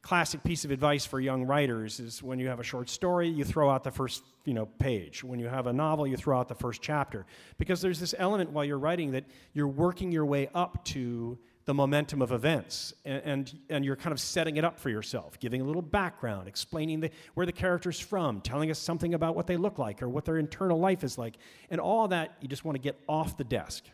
classic 0.02 0.42
piece 0.42 0.64
of 0.64 0.70
advice 0.70 1.04
for 1.04 1.20
young 1.20 1.44
writers 1.44 2.00
is 2.00 2.22
when 2.22 2.38
you 2.38 2.48
have 2.48 2.58
a 2.60 2.64
short 2.64 2.88
story, 2.88 3.28
you 3.28 3.44
throw 3.44 3.68
out 3.68 3.84
the 3.84 3.90
first 3.90 4.22
you 4.44 4.54
know, 4.54 4.66
page. 4.66 5.22
When 5.22 5.38
you 5.38 5.48
have 5.48 5.66
a 5.66 5.72
novel, 5.72 6.06
you 6.06 6.16
throw 6.16 6.38
out 6.38 6.48
the 6.48 6.54
first 6.54 6.80
chapter. 6.80 7.26
Because 7.58 7.82
there's 7.82 8.00
this 8.00 8.14
element 8.18 8.50
while 8.50 8.64
you're 8.64 8.78
writing 8.78 9.12
that 9.12 9.24
you're 9.52 9.68
working 9.68 10.10
your 10.10 10.24
way 10.24 10.48
up 10.54 10.84
to 10.86 11.38
the 11.70 11.74
momentum 11.74 12.20
of 12.20 12.32
events 12.32 12.92
and, 13.04 13.22
and, 13.24 13.58
and, 13.68 13.84
you're 13.84 13.94
kind 13.94 14.10
of 14.12 14.18
setting 14.18 14.56
it 14.56 14.64
up 14.64 14.76
for 14.76 14.90
yourself, 14.90 15.38
giving 15.38 15.60
a 15.60 15.64
little 15.64 15.80
background, 15.80 16.48
explaining 16.48 16.98
the, 16.98 17.08
where 17.34 17.46
the 17.46 17.52
character's 17.52 18.00
from, 18.00 18.40
telling 18.40 18.72
us 18.72 18.78
something 18.80 19.14
about 19.14 19.36
what 19.36 19.46
they 19.46 19.56
look 19.56 19.78
like 19.78 20.02
or 20.02 20.08
what 20.08 20.24
their 20.24 20.38
internal 20.38 20.80
life 20.80 21.04
is 21.04 21.16
like. 21.16 21.36
And 21.70 21.80
all 21.80 22.08
that, 22.08 22.32
you 22.40 22.48
just 22.48 22.64
want 22.64 22.74
to 22.74 22.82
get 22.82 22.98
off 23.08 23.36
the 23.36 23.44
desk 23.44 23.84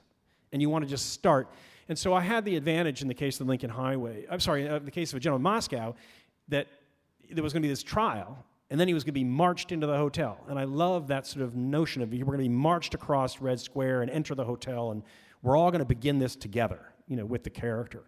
and 0.53 0.63
you 0.63 0.71
want 0.71 0.85
to 0.85 0.89
just 0.89 1.11
start. 1.11 1.51
And 1.91 1.99
so 1.99 2.15
I 2.15 2.23
had 2.23 2.47
the 2.47 2.57
advantage 2.57 3.03
in 3.03 3.09
the 3.09 3.15
case 3.15 3.39
of 3.39 3.47
the 3.47 3.51
Lincoln 3.51 3.69
Highway, 3.69 4.25
I'm 4.31 4.41
sorry, 4.41 4.65
in 4.65 4.87
the 4.87 4.91
case 4.91 5.13
of 5.13 5.19
a 5.19 5.21
General 5.21 5.39
Moscow, 5.39 5.95
that 6.49 6.69
there 7.31 7.45
was 7.45 7.53
going 7.53 7.61
to 7.61 7.67
be 7.67 7.71
this 7.71 7.83
trial, 7.83 8.43
and 8.71 8.81
then 8.81 8.89
he 8.89 8.95
was 8.95 9.05
going 9.05 9.13
to 9.13 9.21
be 9.21 9.25
marched 9.25 9.71
into 9.71 9.87
the 9.87 9.99
hotel. 9.99 10.39
And 10.49 10.59
I 10.59 10.65
love 10.65 11.09
that 11.09 11.27
sort 11.27 11.45
of 11.45 11.55
notion 11.55 12.01
of 12.01 12.11
we're 12.11 12.25
going 12.25 12.39
to 12.39 12.43
be 12.45 12.49
marched 12.49 12.95
across 12.95 13.39
Red 13.39 13.61
Square 13.61 14.01
and 14.01 14.11
enter 14.11 14.35
the 14.35 14.47
hotel, 14.47 14.93
and 14.93 15.03
we're 15.43 15.59
all 15.59 15.71
going 15.71 15.81
to 15.81 15.85
begin 15.85 16.19
this 16.19 16.37
together, 16.37 16.81
you 17.07 17.17
know, 17.17 17.25
with 17.25 17.45
the 17.45 17.51
character. 17.51 18.05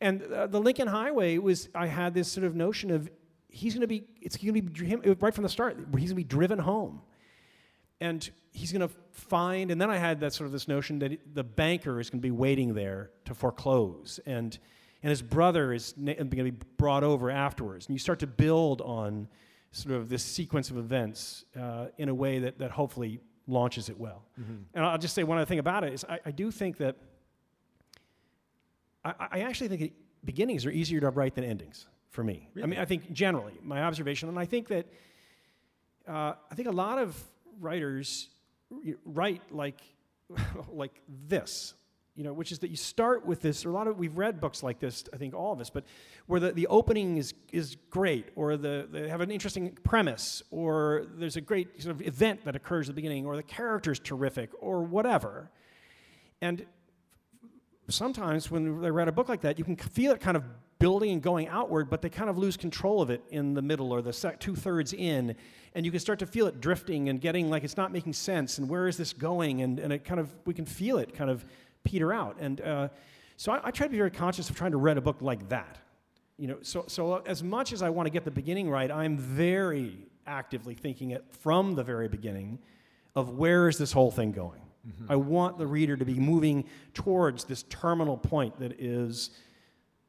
And 0.00 0.22
uh, 0.22 0.46
the 0.48 0.60
Lincoln 0.60 0.88
Highway 0.88 1.38
was, 1.38 1.68
I 1.74 1.86
had 1.86 2.14
this 2.14 2.30
sort 2.30 2.44
of 2.44 2.56
notion 2.56 2.90
of 2.90 3.08
he's 3.48 3.74
going 3.74 3.82
to 3.82 3.86
be, 3.86 4.04
it's 4.20 4.36
going 4.36 4.54
to 4.54 4.62
be 4.62 4.84
him, 4.84 5.02
right 5.20 5.34
from 5.34 5.44
the 5.44 5.48
start, 5.48 5.76
he's 5.76 5.86
going 5.88 6.08
to 6.08 6.14
be 6.14 6.24
driven 6.24 6.58
home 6.58 7.02
and 8.02 8.30
he's 8.50 8.72
going 8.72 8.86
to 8.86 8.92
find 9.12 9.70
and 9.70 9.80
then 9.80 9.88
i 9.88 9.96
had 9.96 10.20
that 10.20 10.32
sort 10.34 10.46
of 10.46 10.52
this 10.52 10.66
notion 10.66 10.98
that 10.98 11.18
the 11.34 11.44
banker 11.44 12.00
is 12.00 12.10
going 12.10 12.18
to 12.18 12.22
be 12.22 12.32
waiting 12.32 12.74
there 12.74 13.10
to 13.24 13.32
foreclose 13.32 14.20
and 14.26 14.58
and 15.02 15.10
his 15.10 15.22
brother 15.22 15.72
is 15.72 15.92
going 15.92 16.16
to 16.16 16.24
be 16.44 16.50
brought 16.76 17.04
over 17.04 17.30
afterwards 17.30 17.86
and 17.86 17.94
you 17.94 17.98
start 17.98 18.18
to 18.18 18.26
build 18.26 18.80
on 18.82 19.28
sort 19.70 19.94
of 19.94 20.08
this 20.08 20.22
sequence 20.22 20.70
of 20.70 20.76
events 20.76 21.44
uh, 21.58 21.86
in 21.96 22.08
a 22.08 22.14
way 22.14 22.40
that, 22.40 22.58
that 22.58 22.70
hopefully 22.70 23.20
launches 23.46 23.88
it 23.88 23.98
well 23.98 24.24
mm-hmm. 24.38 24.56
and 24.74 24.84
i'll 24.84 24.98
just 24.98 25.14
say 25.14 25.22
one 25.22 25.38
other 25.38 25.46
thing 25.46 25.60
about 25.60 25.84
it 25.84 25.92
is 25.92 26.04
i, 26.08 26.18
I 26.26 26.30
do 26.32 26.50
think 26.50 26.76
that 26.78 26.96
I, 29.04 29.14
I 29.18 29.40
actually 29.40 29.68
think 29.68 29.80
it, 29.82 29.92
beginnings 30.24 30.66
are 30.66 30.70
easier 30.70 31.00
to 31.00 31.10
write 31.10 31.34
than 31.34 31.44
endings 31.44 31.86
for 32.10 32.22
me 32.22 32.48
really? 32.54 32.64
i 32.64 32.66
mean 32.66 32.78
i 32.78 32.84
think 32.84 33.12
generally 33.12 33.54
my 33.62 33.82
observation 33.82 34.28
and 34.28 34.38
i 34.38 34.44
think 34.44 34.68
that 34.68 34.86
uh, 36.08 36.34
i 36.50 36.54
think 36.54 36.68
a 36.68 36.72
lot 36.72 36.98
of 36.98 37.16
writers 37.60 38.28
write 39.04 39.42
like, 39.50 39.80
like 40.72 41.02
this, 41.28 41.74
you 42.14 42.24
know, 42.24 42.32
which 42.32 42.52
is 42.52 42.58
that 42.60 42.70
you 42.70 42.76
start 42.76 43.24
with 43.24 43.40
this, 43.40 43.64
or 43.64 43.70
a 43.70 43.72
lot 43.72 43.86
of, 43.86 43.98
we've 43.98 44.18
read 44.18 44.40
books 44.40 44.62
like 44.62 44.78
this, 44.78 45.04
I 45.12 45.16
think 45.16 45.34
all 45.34 45.52
of 45.52 45.60
us, 45.60 45.70
but 45.70 45.84
where 46.26 46.40
the, 46.40 46.52
the 46.52 46.66
opening 46.66 47.16
is, 47.16 47.34
is 47.52 47.76
great, 47.90 48.26
or 48.36 48.56
the, 48.56 48.86
they 48.90 49.08
have 49.08 49.20
an 49.20 49.30
interesting 49.30 49.78
premise, 49.82 50.42
or 50.50 51.06
there's 51.16 51.36
a 51.36 51.40
great 51.40 51.82
sort 51.82 51.94
of 51.94 52.02
event 52.02 52.44
that 52.44 52.54
occurs 52.54 52.88
at 52.88 52.94
the 52.94 53.00
beginning, 53.00 53.24
or 53.24 53.36
the 53.36 53.42
character's 53.42 53.98
terrific, 53.98 54.50
or 54.60 54.82
whatever. 54.82 55.50
And 56.42 56.66
sometimes 57.92 58.50
when 58.50 58.80
they 58.80 58.90
read 58.90 59.08
a 59.08 59.12
book 59.12 59.28
like 59.28 59.42
that, 59.42 59.58
you 59.58 59.64
can 59.64 59.76
feel 59.76 60.12
it 60.12 60.20
kind 60.20 60.36
of 60.36 60.44
building 60.78 61.12
and 61.12 61.22
going 61.22 61.46
outward, 61.46 61.88
but 61.88 62.02
they 62.02 62.08
kind 62.08 62.28
of 62.28 62.36
lose 62.36 62.56
control 62.56 63.00
of 63.00 63.08
it 63.08 63.22
in 63.30 63.54
the 63.54 63.62
middle 63.62 63.92
or 63.92 64.02
the 64.02 64.12
sec- 64.12 64.40
two 64.40 64.56
thirds 64.56 64.92
in. 64.92 65.36
And 65.74 65.86
you 65.86 65.92
can 65.92 66.00
start 66.00 66.18
to 66.18 66.26
feel 66.26 66.48
it 66.48 66.60
drifting 66.60 67.08
and 67.08 67.20
getting 67.20 67.48
like 67.50 67.62
it's 67.62 67.76
not 67.76 67.92
making 67.92 68.14
sense. 68.14 68.58
And 68.58 68.68
where 68.68 68.88
is 68.88 68.96
this 68.96 69.12
going? 69.12 69.62
And, 69.62 69.78
and 69.78 69.92
it 69.92 70.04
kind 70.04 70.18
of, 70.18 70.28
we 70.44 70.54
can 70.54 70.66
feel 70.66 70.98
it 70.98 71.14
kind 71.14 71.30
of 71.30 71.44
peter 71.84 72.12
out. 72.12 72.36
And 72.40 72.60
uh, 72.60 72.88
so 73.36 73.52
I, 73.52 73.68
I 73.68 73.70
try 73.70 73.86
to 73.86 73.90
be 73.90 73.96
very 73.96 74.10
conscious 74.10 74.50
of 74.50 74.56
trying 74.56 74.72
to 74.72 74.76
read 74.76 74.98
a 74.98 75.00
book 75.00 75.18
like 75.20 75.48
that. 75.50 75.78
You 76.36 76.48
know, 76.48 76.58
so, 76.62 76.84
so 76.88 77.22
as 77.26 77.44
much 77.44 77.72
as 77.72 77.82
I 77.82 77.90
want 77.90 78.06
to 78.06 78.10
get 78.10 78.24
the 78.24 78.32
beginning 78.32 78.68
right, 78.68 78.90
I'm 78.90 79.16
very 79.18 80.08
actively 80.26 80.74
thinking 80.74 81.12
it 81.12 81.24
from 81.30 81.74
the 81.74 81.84
very 81.84 82.08
beginning 82.08 82.58
of 83.14 83.36
where 83.36 83.68
is 83.68 83.78
this 83.78 83.92
whole 83.92 84.10
thing 84.10 84.32
going. 84.32 84.61
Mm-hmm. 84.86 85.12
I 85.12 85.16
want 85.16 85.58
the 85.58 85.66
reader 85.66 85.96
to 85.96 86.04
be 86.04 86.14
moving 86.14 86.64
towards 86.94 87.44
this 87.44 87.64
terminal 87.64 88.16
point 88.16 88.58
that 88.58 88.80
is 88.80 89.30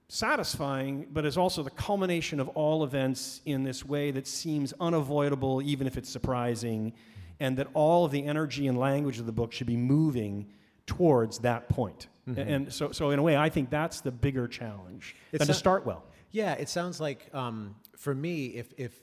satisfying, 0.07 1.07
but 1.11 1.25
is 1.25 1.37
also 1.37 1.63
the 1.63 1.69
culmination 1.71 2.39
of 2.39 2.47
all 2.49 2.83
events 2.83 3.41
in 3.45 3.63
this 3.63 3.85
way 3.85 4.11
that 4.11 4.27
seems 4.27 4.73
unavoidable, 4.79 5.61
even 5.61 5.87
if 5.87 5.97
it's 5.97 6.09
surprising, 6.09 6.93
and 7.39 7.57
that 7.57 7.67
all 7.73 8.05
of 8.05 8.11
the 8.11 8.23
energy 8.25 8.67
and 8.67 8.77
language 8.77 9.19
of 9.19 9.25
the 9.25 9.31
book 9.31 9.51
should 9.51 9.67
be 9.67 9.77
moving 9.77 10.47
towards 10.85 11.39
that 11.39 11.69
point. 11.69 12.07
Mm-hmm. 12.27 12.39
And 12.39 12.73
so, 12.73 12.91
so, 12.91 13.09
in 13.09 13.19
a 13.19 13.23
way, 13.23 13.35
I 13.35 13.49
think 13.49 13.69
that's 13.69 14.01
the 14.01 14.11
bigger 14.11 14.47
challenge, 14.47 15.15
it's 15.31 15.41
and 15.41 15.47
to 15.47 15.53
start 15.53 15.85
well. 15.85 16.05
Yeah, 16.31 16.53
it 16.53 16.69
sounds 16.69 16.99
like 17.01 17.29
um, 17.33 17.75
for 17.97 18.13
me, 18.15 18.47
if, 18.47 18.73
if 18.77 18.99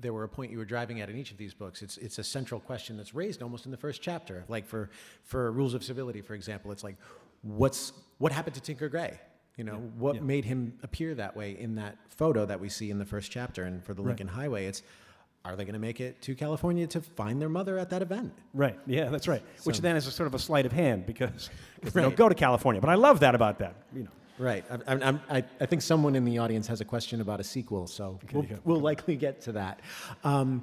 there 0.00 0.12
were 0.12 0.24
a 0.24 0.28
point 0.28 0.52
you 0.52 0.58
were 0.58 0.64
driving 0.64 1.00
at 1.00 1.10
in 1.10 1.16
each 1.16 1.30
of 1.30 1.36
these 1.36 1.54
books, 1.54 1.82
it's, 1.82 1.96
it's 1.98 2.18
a 2.18 2.24
central 2.24 2.60
question 2.60 2.96
that's 2.96 3.14
raised 3.14 3.42
almost 3.42 3.64
in 3.64 3.70
the 3.70 3.76
first 3.76 4.02
chapter. 4.02 4.44
Like 4.48 4.66
for, 4.66 4.90
for 5.24 5.50
Rules 5.52 5.74
of 5.74 5.82
Civility, 5.82 6.20
for 6.20 6.34
example, 6.34 6.72
it's 6.72 6.84
like, 6.84 6.96
what's, 7.42 7.92
what 8.18 8.32
happened 8.32 8.54
to 8.54 8.60
Tinker 8.60 8.88
Grey? 8.88 9.18
You 9.56 9.64
know, 9.64 9.72
yeah. 9.72 9.98
what 9.98 10.14
yeah. 10.14 10.20
made 10.20 10.44
him 10.44 10.78
appear 10.82 11.14
that 11.16 11.36
way 11.36 11.58
in 11.58 11.74
that 11.76 11.96
photo 12.10 12.46
that 12.46 12.60
we 12.60 12.68
see 12.68 12.90
in 12.90 12.98
the 12.98 13.04
first 13.04 13.30
chapter? 13.30 13.64
And 13.64 13.84
for 13.84 13.92
the 13.92 14.02
Lincoln 14.02 14.28
right. 14.28 14.36
Highway, 14.36 14.66
it's 14.66 14.82
are 15.44 15.56
they 15.56 15.64
going 15.64 15.74
to 15.74 15.80
make 15.80 16.00
it 16.00 16.20
to 16.22 16.34
California 16.34 16.86
to 16.88 17.00
find 17.00 17.40
their 17.40 17.48
mother 17.48 17.78
at 17.78 17.90
that 17.90 18.02
event? 18.02 18.32
Right. 18.54 18.78
Yeah, 18.86 19.08
that's 19.08 19.26
right. 19.26 19.42
So, 19.56 19.64
Which 19.64 19.80
then 19.80 19.96
is 19.96 20.06
a 20.06 20.10
sort 20.10 20.26
of 20.26 20.34
a 20.34 20.38
sleight 20.38 20.66
of 20.66 20.72
hand 20.72 21.06
because 21.06 21.50
right. 21.82 21.92
they 21.92 22.02
don't 22.02 22.16
go 22.16 22.28
to 22.28 22.34
California. 22.34 22.80
But 22.80 22.90
I 22.90 22.94
love 22.94 23.20
that 23.20 23.34
about 23.34 23.58
that. 23.60 23.74
You 23.94 24.04
know. 24.04 24.10
Right. 24.38 24.64
I, 24.70 24.94
I'm, 24.94 25.20
I, 25.28 25.44
I 25.60 25.66
think 25.66 25.82
someone 25.82 26.14
in 26.14 26.24
the 26.24 26.38
audience 26.38 26.66
has 26.68 26.80
a 26.80 26.84
question 26.84 27.20
about 27.20 27.40
a 27.40 27.44
sequel, 27.44 27.86
so 27.86 28.18
we'll, 28.32 28.46
we'll 28.64 28.80
likely 28.80 29.16
get 29.16 29.40
to 29.42 29.52
that. 29.52 29.80
Um, 30.24 30.62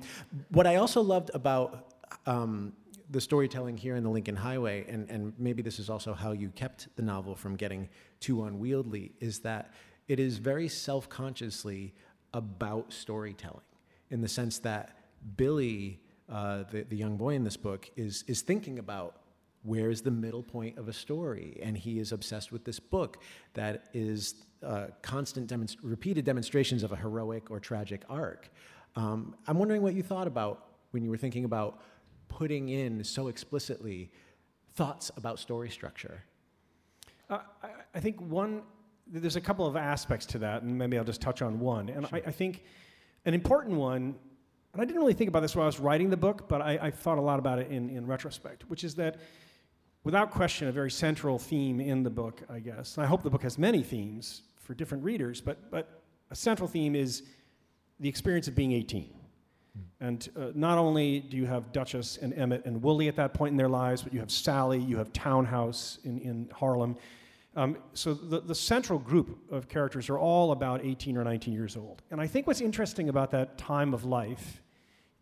what 0.50 0.66
I 0.66 0.78
also 0.78 1.02
loved 1.02 1.32
about 1.34 1.94
um, 2.26 2.74
the 3.10 3.22
storytelling 3.22 3.78
here 3.78 3.96
in 3.96 4.04
the 4.04 4.10
Lincoln 4.10 4.36
Highway, 4.36 4.86
and, 4.88 5.10
and 5.10 5.34
maybe 5.38 5.62
this 5.62 5.80
is 5.80 5.90
also 5.90 6.14
how 6.14 6.32
you 6.32 6.50
kept 6.50 6.88
the 6.96 7.02
novel 7.02 7.36
from 7.36 7.56
getting 7.56 7.90
too 8.20 8.46
unwieldy, 8.46 9.12
is 9.20 9.40
that 9.40 9.74
it 10.08 10.20
is 10.20 10.38
very 10.38 10.68
self 10.68 11.10
consciously 11.10 11.94
about 12.34 12.92
storytelling 12.92 13.62
in 14.12 14.22
the 14.22 14.28
sense 14.28 14.60
that 14.60 14.98
Billy, 15.38 16.00
uh, 16.30 16.64
the, 16.72 16.84
the 16.84 16.96
young 16.96 17.18
boy 17.18 17.34
in 17.34 17.44
this 17.44 17.58
book, 17.58 17.90
is, 17.96 18.24
is 18.28 18.42
thinking 18.42 18.80
about 18.80 19.18
where 19.66 19.90
is 19.90 20.02
the 20.02 20.12
middle 20.12 20.44
point 20.44 20.78
of 20.78 20.88
a 20.88 20.94
story? 20.94 21.60
And 21.62 21.78
he 21.78 22.00
is 22.00 22.12
obsessed 22.12 22.52
with 22.52 22.64
this 22.64 22.80
book 22.80 23.18
that 23.54 23.90
is 23.94 24.46
uh, 24.64 24.88
constant, 25.02 25.50
demonst- 25.50 25.78
repeated 25.82 26.26
demonstrations 26.26 26.84
of 26.84 26.92
a 26.92 26.96
heroic 26.96 27.52
or 27.52 27.60
tragic 27.60 28.04
arc. 28.10 28.50
Um, 28.96 29.36
I'm 29.48 29.58
wondering 29.58 29.82
what 29.82 29.94
you 29.94 30.04
thought 30.04 30.28
about 30.28 30.68
when 30.92 31.04
you 31.04 31.10
were 31.10 31.18
thinking 31.18 31.44
about 31.44 31.82
putting 32.30 32.70
in 32.70 33.04
so 33.04 33.28
explicitly 33.28 34.12
thoughts 34.76 35.12
about 35.18 35.40
story 35.40 35.70
structure? 35.70 36.24
Uh, 37.30 37.40
I, 37.64 37.70
I, 37.96 38.00
think 38.00 38.20
one, 38.22 38.62
there's 39.08 39.36
a 39.36 39.42
couple 39.42 39.66
of 39.66 39.76
aspects 39.76 40.26
to 40.28 40.40
that, 40.40 40.62
and 40.62 40.78
maybe 40.78 40.98
I'll 40.98 41.04
just 41.04 41.22
touch 41.22 41.42
on 41.42 41.60
one. 41.60 41.90
And 41.90 42.08
sure. 42.08 42.20
I, 42.20 42.28
I, 42.28 42.32
think 42.32 42.64
an 43.26 43.34
important 43.34 43.78
one, 43.78 44.16
and 44.74 44.82
I 44.82 44.86
didn't 44.86 45.00
really 45.00 45.14
think 45.14 45.30
about 45.30 45.42
this 45.42 45.56
while 45.56 45.64
I 45.64 45.68
was 45.68 45.80
writing 45.80 46.10
the 46.10 46.18
book, 46.18 46.48
but 46.48 46.62
I, 46.62 46.80
I 46.82 46.92
thought 46.92 47.18
a 47.18 47.22
lot 47.22 47.40
about 47.40 47.60
it 47.60 47.72
in, 47.72 47.90
in 47.90 48.06
retrospect, 48.06 48.70
which 48.70 48.84
is 48.84 48.96
that 48.96 49.18
without 50.06 50.32
question, 50.32 50.70
a 50.70 50.72
very 50.72 50.92
central 50.92 51.38
theme 51.38 51.82
in 51.82 52.04
the 52.04 52.10
book, 52.10 52.42
I 52.50 52.60
guess. 52.60 52.96
And 52.96 53.06
I 53.06 53.10
hope 53.10 53.24
the 53.24 53.30
book 53.30 53.44
has 53.44 53.58
many 53.58 53.84
themes 53.84 54.44
for 54.62 54.74
different 54.74 55.04
readers, 55.04 55.42
but, 55.42 55.70
but 55.70 56.02
a 56.32 56.36
central 56.36 56.70
theme 56.70 56.96
is 56.96 57.24
the 58.00 58.08
experience 58.08 58.48
of 58.48 58.56
being 58.56 58.72
18. 58.72 59.10
And 60.00 60.30
uh, 60.38 60.52
not 60.54 60.78
only 60.78 61.20
do 61.20 61.36
you 61.36 61.46
have 61.48 61.74
Duchess 61.74 62.18
and 62.18 62.34
Emmett 62.34 62.66
and 62.66 62.82
Woolley 62.82 63.08
at 63.08 63.16
that 63.16 63.34
point 63.34 63.52
in 63.52 63.58
their 63.58 63.68
lives, 63.68 64.04
but 64.04 64.14
you 64.14 64.20
have 64.20 64.32
Sally, 64.32 64.80
you 64.80 64.98
have 64.98 65.12
Townhouse 65.12 65.98
in, 66.04 66.20
in 66.20 66.50
Harlem. 66.54 66.96
Um, 67.56 67.78
so 67.94 68.14
the, 68.14 68.42
the 68.42 68.56
central 68.56 69.00
group 69.00 69.52
of 69.52 69.68
characters 69.68 70.10
are 70.10 70.20
all 70.20 70.52
about 70.52 70.86
18 70.86 71.18
or 71.18 71.24
19 71.24 71.54
years 71.54 71.76
old. 71.76 72.04
And 72.12 72.22
I 72.22 72.28
think 72.28 72.46
what's 72.46 72.62
interesting 72.62 73.10
about 73.10 73.32
that 73.32 73.58
time 73.58 73.94
of 73.94 74.06
life 74.06 74.62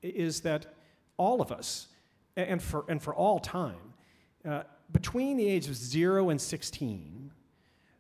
is 0.02 0.42
that 0.42 0.74
all 1.18 1.42
of 1.42 1.52
us, 1.52 1.88
and 2.36 2.62
for, 2.62 2.84
and 2.90 3.02
for 3.02 3.16
all 3.16 3.40
time, 3.40 3.93
uh, 4.48 4.64
between 4.92 5.38
the 5.38 5.48
age 5.48 5.68
of 5.68 5.76
0 5.76 6.30
and 6.30 6.40
16, 6.40 7.32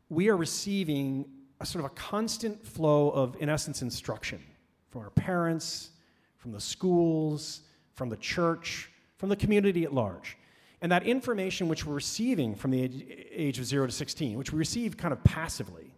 we 0.10 0.30
are 0.30 0.38
receiving 0.38 1.26
a 1.60 1.66
sort 1.66 1.86
of 1.86 1.92
a 1.92 1.96
constant 1.96 2.66
flow 2.66 3.10
of, 3.12 3.36
in 3.40 3.50
essence, 3.50 3.82
instruction 3.82 4.40
from 4.90 5.02
our 5.02 5.10
parents, 5.12 5.92
from 6.38 6.52
the 6.52 6.60
schools, 6.60 7.62
from 7.94 8.10
the 8.10 8.18
church, 8.18 8.92
from 9.18 9.30
the 9.30 9.36
community 9.36 9.84
at 9.86 9.94
large. 9.94 10.38
And 10.82 10.92
that 10.92 11.04
information 11.04 11.70
which 11.70 11.86
we're 11.86 11.94
receiving 11.94 12.56
from 12.56 12.72
the 12.72 13.06
age 13.32 13.58
of 13.58 13.66
0 13.66 13.88
to 13.88 13.92
16, 13.92 14.38
which 14.38 14.52
we 14.52 14.60
receive 14.60 14.98
kind 14.98 15.14
of 15.14 15.24
passively, 15.24 15.94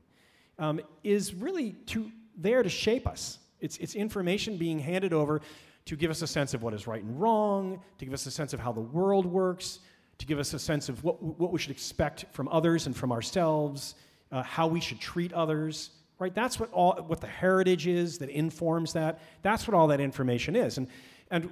um, 0.60 0.80
is 1.04 1.34
really 1.34 1.72
to, 1.88 2.12
there 2.38 2.62
to 2.62 2.70
shape 2.70 3.08
us. 3.08 3.40
It's, 3.60 3.78
it's 3.78 3.96
information 3.96 4.58
being 4.58 4.78
handed 4.78 5.12
over 5.12 5.42
to 5.86 5.96
give 5.96 6.12
us 6.12 6.22
a 6.22 6.28
sense 6.28 6.54
of 6.54 6.62
what 6.62 6.74
is 6.74 6.88
right 6.88 7.04
and 7.04 7.20
wrong, 7.20 7.82
to 7.98 8.06
give 8.06 8.14
us 8.14 8.25
a 8.28 8.32
sense 8.32 8.54
of 8.54 8.60
how 8.60 8.72
the 8.72 8.82
world 8.82 9.25
works, 9.25 9.80
to 10.17 10.25
give 10.25 10.39
us 10.39 10.53
a 10.53 10.60
sense 10.60 10.89
of 10.89 11.03
what, 11.03 11.22
what 11.22 11.51
we 11.51 11.60
should 11.60 11.72
expect 11.72 12.25
from 12.31 12.48
others 12.50 12.86
and 12.88 12.95
from 12.95 13.12
ourselves, 13.12 13.95
uh, 14.31 14.43
how 14.43 14.67
we 14.67 14.79
should 14.79 15.00
treat 15.00 15.34
others, 15.34 15.91
right? 16.19 16.34
That's 16.34 16.60
what, 16.60 16.72
all, 16.72 16.95
what 17.07 17.22
the 17.22 17.27
heritage 17.27 17.88
is 17.88 18.17
that 18.19 18.29
informs 18.29 18.93
that. 18.93 19.19
That's 19.41 19.67
what 19.67 19.75
all 19.75 19.88
that 19.88 20.00
information 20.00 20.55
is. 20.55 20.77
And, 20.77 20.88
and 21.31 21.50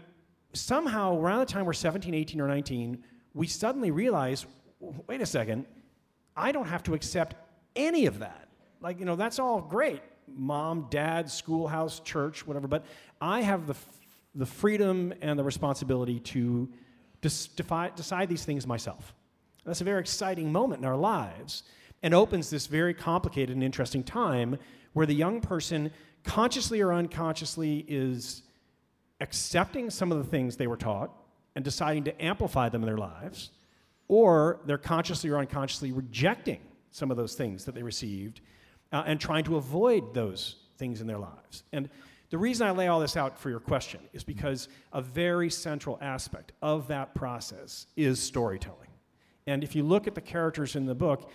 somehow, 0.54 1.20
around 1.20 1.40
the 1.40 1.46
time 1.46 1.66
we're 1.66 1.74
17, 1.74 2.14
18, 2.14 2.42
or 2.42 2.48
19, 2.48 3.04
we 3.34 3.48
suddenly 3.48 3.92
realize 3.92 4.46
wait 5.08 5.22
a 5.22 5.26
second, 5.26 5.66
I 6.36 6.52
don't 6.52 6.68
have 6.68 6.84
to 6.84 6.94
accept 6.94 7.36
any 7.76 8.06
of 8.06 8.20
that. 8.20 8.48
Like, 8.82 9.00
you 9.00 9.06
know, 9.06 9.16
that's 9.16 9.40
all 9.40 9.62
great 9.62 10.02
mom, 10.28 10.88
dad, 10.90 11.30
schoolhouse, 11.30 12.00
church, 12.00 12.46
whatever, 12.48 12.68
but 12.68 12.86
I 13.22 13.42
have 13.42 13.68
the, 13.68 13.76
the 14.36 14.46
freedom 14.46 15.14
and 15.22 15.38
the 15.38 15.44
responsibility 15.44 16.20
to 16.20 16.70
defi- 17.24 17.92
decide 17.96 18.30
these 18.30 18.46
things 18.46 18.68
myself. 18.68 19.14
That's 19.66 19.82
a 19.82 19.86
very 19.86 20.02
exciting 20.02 20.52
moment 20.52 20.82
in 20.82 20.86
our 20.86 20.98
lives 20.98 21.64
and 22.04 22.14
opens 22.14 22.50
this 22.50 22.68
very 22.68 22.94
complicated 22.94 23.56
and 23.56 23.64
interesting 23.64 24.04
time 24.04 24.58
where 24.92 25.06
the 25.06 25.16
young 25.16 25.42
person, 25.42 25.92
consciously 26.24 26.82
or 26.82 26.94
unconsciously, 26.94 27.86
is 27.88 28.44
accepting 29.22 29.90
some 29.90 30.12
of 30.12 30.18
the 30.18 30.24
things 30.24 30.58
they 30.58 30.68
were 30.68 30.78
taught 30.78 31.12
and 31.56 31.64
deciding 31.64 32.04
to 32.04 32.24
amplify 32.24 32.68
them 32.70 32.82
in 32.82 32.88
their 32.88 32.98
lives, 32.98 33.52
or 34.08 34.60
they're 34.66 34.78
consciously 34.78 35.30
or 35.30 35.38
unconsciously 35.38 35.92
rejecting 35.92 36.60
some 36.92 37.10
of 37.10 37.18
those 37.18 37.36
things 37.36 37.66
that 37.66 37.74
they 37.74 37.84
received 37.84 38.42
uh, 38.92 39.04
and 39.06 39.20
trying 39.20 39.44
to 39.44 39.56
avoid 39.56 40.14
those 40.14 40.58
things 40.78 41.02
in 41.02 41.08
their 41.08 41.18
lives. 41.18 41.64
And 41.72 41.90
the 42.34 42.40
reason 42.40 42.66
I 42.66 42.72
lay 42.72 42.88
all 42.88 43.00
this 43.00 43.16
out 43.16 43.38
for 43.38 43.52
your 43.52 43.60
question 43.60 44.00
is 44.12 44.24
because 44.24 44.68
a 44.92 45.04
very 45.04 45.52
central 45.52 46.00
aspect 46.02 46.52
of 46.64 46.88
that 46.88 47.14
process 47.14 47.86
is 47.96 48.20
storytelling. 48.20 48.90
And 49.46 49.64
if 49.64 49.76
you 49.76 49.84
look 49.84 50.08
at 50.08 50.16
the 50.16 50.22
characters 50.22 50.76
in 50.76 50.88
the 50.88 50.96
book, 50.96 51.30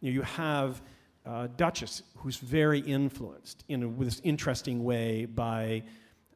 you, 0.00 0.22
have 0.22 0.82
uh, 1.24 1.46
Duchess, 1.56 2.02
who's 2.16 2.38
very 2.38 2.80
influenced 2.80 3.62
in 3.68 3.96
this 3.96 4.20
interesting 4.24 4.82
way 4.82 5.24
by 5.24 5.84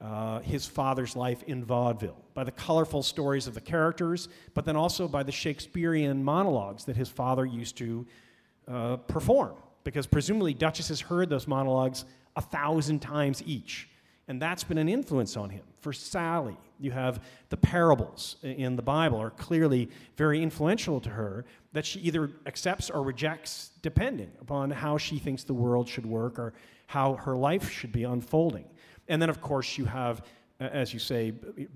uh, 0.00 0.38
his 0.42 0.64
father's 0.64 1.16
life 1.16 1.42
in 1.48 1.64
vaudeville, 1.64 2.24
by 2.34 2.44
the 2.44 2.52
colorful 2.52 3.02
stories 3.02 3.48
of 3.48 3.54
the 3.54 3.60
characters, 3.60 4.28
but 4.54 4.64
then 4.64 4.76
also 4.76 5.08
by 5.08 5.24
the 5.24 5.32
Shakespearean 5.32 6.22
monologues 6.22 6.84
that 6.84 6.94
his 6.94 7.08
father 7.08 7.44
used 7.44 7.76
to 7.78 8.06
uh, 8.68 8.96
perform. 8.96 9.56
Because 9.82 10.06
presumably 10.06 10.54
Duchess 10.54 10.86
has 10.86 11.00
heard 11.00 11.28
those 11.28 11.48
monologues 11.48 12.04
a 12.36 12.40
thousand 12.40 13.00
times 13.00 13.42
each. 13.44 13.88
And 14.26 14.40
that's 14.40 14.64
been 14.64 14.78
an 14.78 14.88
influence 14.88 15.36
on 15.36 15.50
him. 15.50 15.64
For 15.80 15.92
Sally, 15.92 16.56
you 16.80 16.90
have 16.92 17.22
the 17.50 17.56
parables 17.56 18.36
in 18.42 18.74
the 18.74 18.82
Bible 18.82 19.20
are 19.20 19.30
clearly 19.30 19.90
very 20.16 20.42
influential 20.42 21.00
to 21.00 21.10
her 21.10 21.44
that 21.72 21.84
she 21.84 22.00
either 22.00 22.30
accepts 22.46 22.88
or 22.88 23.02
rejects 23.02 23.70
depending 23.82 24.30
upon 24.40 24.70
how 24.70 24.96
she 24.96 25.18
thinks 25.18 25.44
the 25.44 25.54
world 25.54 25.88
should 25.88 26.06
work 26.06 26.38
or 26.38 26.54
how 26.86 27.14
her 27.14 27.36
life 27.36 27.70
should 27.70 27.92
be 27.92 28.04
unfolding. 28.04 28.64
And 29.08 29.20
then, 29.20 29.28
of 29.28 29.40
course, 29.40 29.76
you 29.76 29.84
have, 29.84 30.22
as 30.58 30.94
you 30.94 30.98
say, 30.98 31.32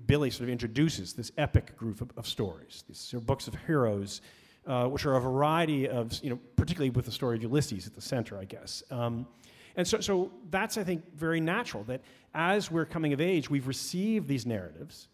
Billy 0.07 0.31
sort 0.31 0.43
of 0.43 0.49
introduces 0.49 1.13
this 1.13 1.31
epic 1.37 1.77
group 1.77 2.01
of, 2.01 2.11
of 2.17 2.27
stories. 2.27 2.83
These 2.87 3.13
are 3.13 3.19
books 3.19 3.47
of 3.47 3.55
heroes, 3.67 4.21
uh, 4.65 4.87
which 4.87 5.05
are 5.05 5.15
a 5.15 5.21
variety 5.21 5.87
of, 5.87 6.19
you 6.23 6.31
know, 6.31 6.39
particularly 6.55 6.89
with 6.89 7.05
the 7.05 7.11
story 7.11 7.37
of 7.37 7.43
Ulysses 7.43 7.85
at 7.85 7.93
the 7.93 8.01
center, 8.01 8.37
I 8.37 8.45
guess. 8.45 8.81
Um, 8.89 9.27
and 9.75 9.87
so, 9.87 9.99
so 9.99 10.31
that's, 10.49 10.77
I 10.77 10.83
think, 10.83 11.15
very 11.15 11.39
natural 11.39 11.83
that 11.85 12.01
as 12.33 12.69
we're 12.69 12.85
coming 12.85 13.13
of 13.13 13.21
age, 13.21 13.49
we've 13.49 13.67
received 13.67 14.27
these 14.27 14.45
narratives, 14.45 15.07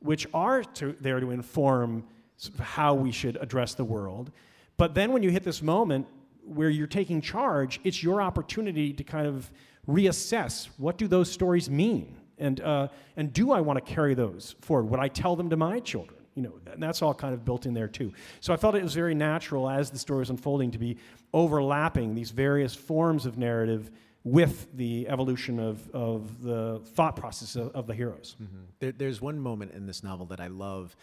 which 0.00 0.26
are 0.34 0.62
to, 0.62 0.92
there 1.00 1.20
to 1.20 1.30
inform 1.30 2.04
sort 2.36 2.54
of 2.54 2.60
how 2.60 2.94
we 2.94 3.10
should 3.10 3.36
address 3.40 3.74
the 3.74 3.84
world. 3.84 4.30
But 4.76 4.94
then 4.94 5.12
when 5.12 5.22
you 5.22 5.30
hit 5.30 5.44
this 5.44 5.62
moment 5.62 6.06
where 6.44 6.70
you're 6.70 6.86
taking 6.86 7.20
charge, 7.20 7.80
it's 7.84 8.02
your 8.02 8.22
opportunity 8.22 8.92
to 8.92 9.04
kind 9.04 9.26
of 9.26 9.50
reassess 9.88 10.68
what 10.76 10.98
do 10.98 11.08
those 11.08 11.30
stories 11.30 11.70
mean? 11.70 12.16
And, 12.38 12.60
uh, 12.60 12.88
and 13.16 13.32
do 13.32 13.50
I 13.50 13.60
want 13.60 13.84
to 13.84 13.92
carry 13.92 14.14
those 14.14 14.54
forward? 14.60 14.90
Would 14.90 15.00
I 15.00 15.08
tell 15.08 15.34
them 15.34 15.50
to 15.50 15.56
my 15.56 15.80
children? 15.80 16.20
You 16.34 16.42
know, 16.42 16.52
and 16.72 16.80
that's 16.80 17.02
all 17.02 17.14
kind 17.14 17.34
of 17.34 17.44
built 17.44 17.66
in 17.66 17.74
there 17.74 17.88
too. 17.88 18.12
So 18.40 18.52
I 18.52 18.56
felt 18.56 18.76
it 18.76 18.82
was 18.82 18.94
very 18.94 19.14
natural 19.14 19.68
as 19.68 19.90
the 19.90 19.98
story 19.98 20.20
was 20.20 20.30
unfolding 20.30 20.70
to 20.70 20.78
be 20.78 20.96
overlapping 21.32 22.14
these 22.14 22.30
various 22.30 22.74
forms 22.74 23.26
of 23.26 23.38
narrative 23.38 23.90
with 24.28 24.76
the 24.76 25.08
evolution 25.08 25.58
of, 25.58 25.88
of 25.90 26.42
the 26.42 26.80
thought 26.94 27.16
process 27.16 27.56
of, 27.56 27.74
of 27.74 27.86
the 27.86 27.94
heroes. 27.94 28.36
Mm-hmm. 28.42 28.56
There, 28.78 28.92
there's 28.92 29.20
one 29.20 29.38
moment 29.38 29.72
in 29.72 29.86
this 29.86 30.04
novel 30.04 30.26
that 30.26 30.40
I 30.40 30.48
love 30.48 30.94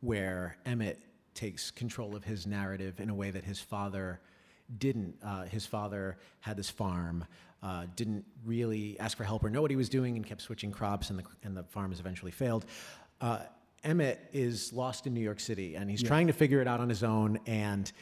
where 0.00 0.56
Emmett 0.66 1.00
takes 1.34 1.70
control 1.70 2.16
of 2.16 2.24
his 2.24 2.46
narrative 2.46 3.00
in 3.00 3.10
a 3.10 3.14
way 3.14 3.30
that 3.30 3.44
his 3.44 3.60
father 3.60 4.20
didn't. 4.78 5.16
Uh, 5.24 5.44
his 5.44 5.66
father 5.66 6.18
had 6.40 6.56
this 6.56 6.70
farm, 6.70 7.24
uh, 7.62 7.86
didn't 7.96 8.24
really 8.44 8.98
ask 8.98 9.16
for 9.16 9.24
help 9.24 9.44
or 9.44 9.50
know 9.50 9.62
what 9.62 9.70
he 9.70 9.76
was 9.76 9.88
doing, 9.88 10.16
and 10.16 10.26
kept 10.26 10.42
switching 10.42 10.72
crops, 10.72 11.10
and 11.10 11.18
the, 11.18 11.24
and 11.44 11.56
the 11.56 11.64
farm 11.64 11.90
has 11.90 12.00
eventually 12.00 12.32
failed. 12.32 12.64
Uh, 13.20 13.40
Emmett 13.84 14.18
is 14.32 14.72
lost 14.72 15.06
in 15.06 15.14
New 15.14 15.20
York 15.20 15.38
City, 15.40 15.76
and 15.76 15.90
he's 15.90 16.02
yeah. 16.02 16.08
trying 16.08 16.26
to 16.26 16.32
figure 16.32 16.60
it 16.60 16.66
out 16.66 16.80
on 16.80 16.88
his 16.88 17.04
own, 17.04 17.38
and 17.46 17.92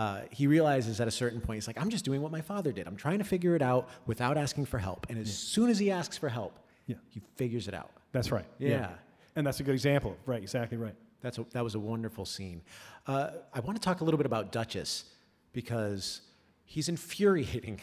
uh, 0.00 0.22
he 0.30 0.46
realizes 0.46 0.98
at 0.98 1.06
a 1.06 1.10
certain 1.10 1.42
point, 1.42 1.58
he's 1.58 1.66
like, 1.66 1.78
I'm 1.78 1.90
just 1.90 2.06
doing 2.06 2.22
what 2.22 2.32
my 2.32 2.40
father 2.40 2.72
did. 2.72 2.86
I'm 2.86 2.96
trying 2.96 3.18
to 3.18 3.24
figure 3.24 3.54
it 3.54 3.60
out 3.60 3.90
without 4.06 4.38
asking 4.38 4.64
for 4.64 4.78
help. 4.78 5.06
And 5.10 5.18
as 5.18 5.28
yeah. 5.28 5.54
soon 5.54 5.68
as 5.68 5.78
he 5.78 5.90
asks 5.90 6.16
for 6.16 6.30
help, 6.30 6.58
yeah. 6.86 6.96
he 7.10 7.20
figures 7.36 7.68
it 7.68 7.74
out. 7.74 7.90
That's 8.10 8.32
right. 8.32 8.46
Yeah. 8.58 8.68
yeah. 8.70 8.88
And 9.36 9.46
that's 9.46 9.60
a 9.60 9.62
good 9.62 9.74
example. 9.74 10.16
Right, 10.24 10.40
exactly 10.40 10.78
right. 10.78 10.94
That's 11.20 11.36
a, 11.36 11.44
that 11.52 11.62
was 11.62 11.74
a 11.74 11.78
wonderful 11.78 12.24
scene. 12.24 12.62
Uh, 13.06 13.32
I 13.52 13.60
want 13.60 13.76
to 13.76 13.84
talk 13.84 14.00
a 14.00 14.04
little 14.04 14.16
bit 14.16 14.24
about 14.24 14.52
Duchess 14.52 15.04
because 15.52 16.22
he's 16.64 16.88
infuriating 16.88 17.78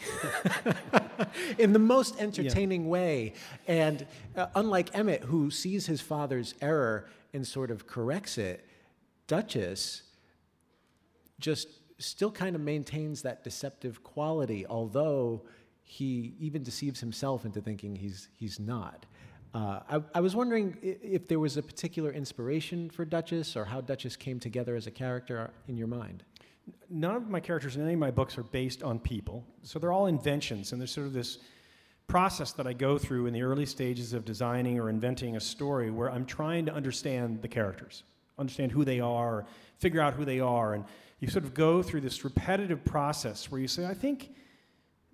in 1.58 1.72
the 1.72 1.78
most 1.78 2.20
entertaining 2.20 2.82
yeah. 2.82 2.88
way. 2.88 3.32
And 3.68 4.04
uh, 4.34 4.46
unlike 4.56 4.90
Emmett, 4.92 5.22
who 5.22 5.52
sees 5.52 5.86
his 5.86 6.00
father's 6.00 6.56
error 6.60 7.06
and 7.32 7.46
sort 7.46 7.70
of 7.70 7.86
corrects 7.86 8.38
it, 8.38 8.66
Duchess 9.28 10.02
just 11.38 11.68
still 11.98 12.30
kind 12.30 12.54
of 12.54 12.62
maintains 12.62 13.22
that 13.22 13.44
deceptive 13.44 14.02
quality, 14.02 14.66
although 14.66 15.42
he 15.82 16.34
even 16.38 16.62
deceives 16.62 17.00
himself 17.00 17.44
into 17.44 17.60
thinking 17.60 17.96
he's, 17.96 18.28
he's 18.36 18.60
not. 18.60 19.06
Uh, 19.54 19.80
I, 19.88 20.02
I, 20.16 20.20
was 20.20 20.36
wondering 20.36 20.76
if 20.82 21.26
there 21.26 21.38
was 21.38 21.56
a 21.56 21.62
particular 21.62 22.12
inspiration 22.12 22.90
for 22.90 23.06
Duchess 23.06 23.56
or 23.56 23.64
how 23.64 23.80
Duchess 23.80 24.14
came 24.14 24.38
together 24.38 24.76
as 24.76 24.86
a 24.86 24.90
character 24.90 25.50
in 25.68 25.76
your 25.78 25.86
mind. 25.86 26.22
None 26.90 27.14
of 27.16 27.28
my 27.30 27.40
characters 27.40 27.76
in 27.76 27.82
any 27.82 27.94
of 27.94 27.98
my 27.98 28.10
books 28.10 28.36
are 28.36 28.42
based 28.42 28.82
on 28.82 28.98
people, 28.98 29.42
so 29.62 29.78
they're 29.78 29.92
all 29.92 30.06
inventions, 30.06 30.72
and 30.72 30.80
there's 30.80 30.90
sort 30.90 31.06
of 31.06 31.14
this 31.14 31.38
process 32.08 32.52
that 32.52 32.66
I 32.66 32.74
go 32.74 32.98
through 32.98 33.26
in 33.26 33.32
the 33.32 33.42
early 33.42 33.64
stages 33.64 34.12
of 34.12 34.26
designing 34.26 34.78
or 34.78 34.90
inventing 34.90 35.36
a 35.36 35.40
story 35.40 35.90
where 35.90 36.10
I'm 36.10 36.26
trying 36.26 36.66
to 36.66 36.74
understand 36.74 37.40
the 37.40 37.48
characters, 37.48 38.02
understand 38.38 38.70
who 38.70 38.84
they 38.84 39.00
are, 39.00 39.46
figure 39.78 40.02
out 40.02 40.12
who 40.12 40.26
they 40.26 40.40
are, 40.40 40.74
and 40.74 40.84
you 41.20 41.28
sort 41.28 41.44
of 41.44 41.54
go 41.54 41.82
through 41.82 42.02
this 42.02 42.24
repetitive 42.24 42.84
process 42.84 43.50
where 43.50 43.60
you 43.60 43.68
say, 43.68 43.86
I 43.86 43.94
think 43.94 44.30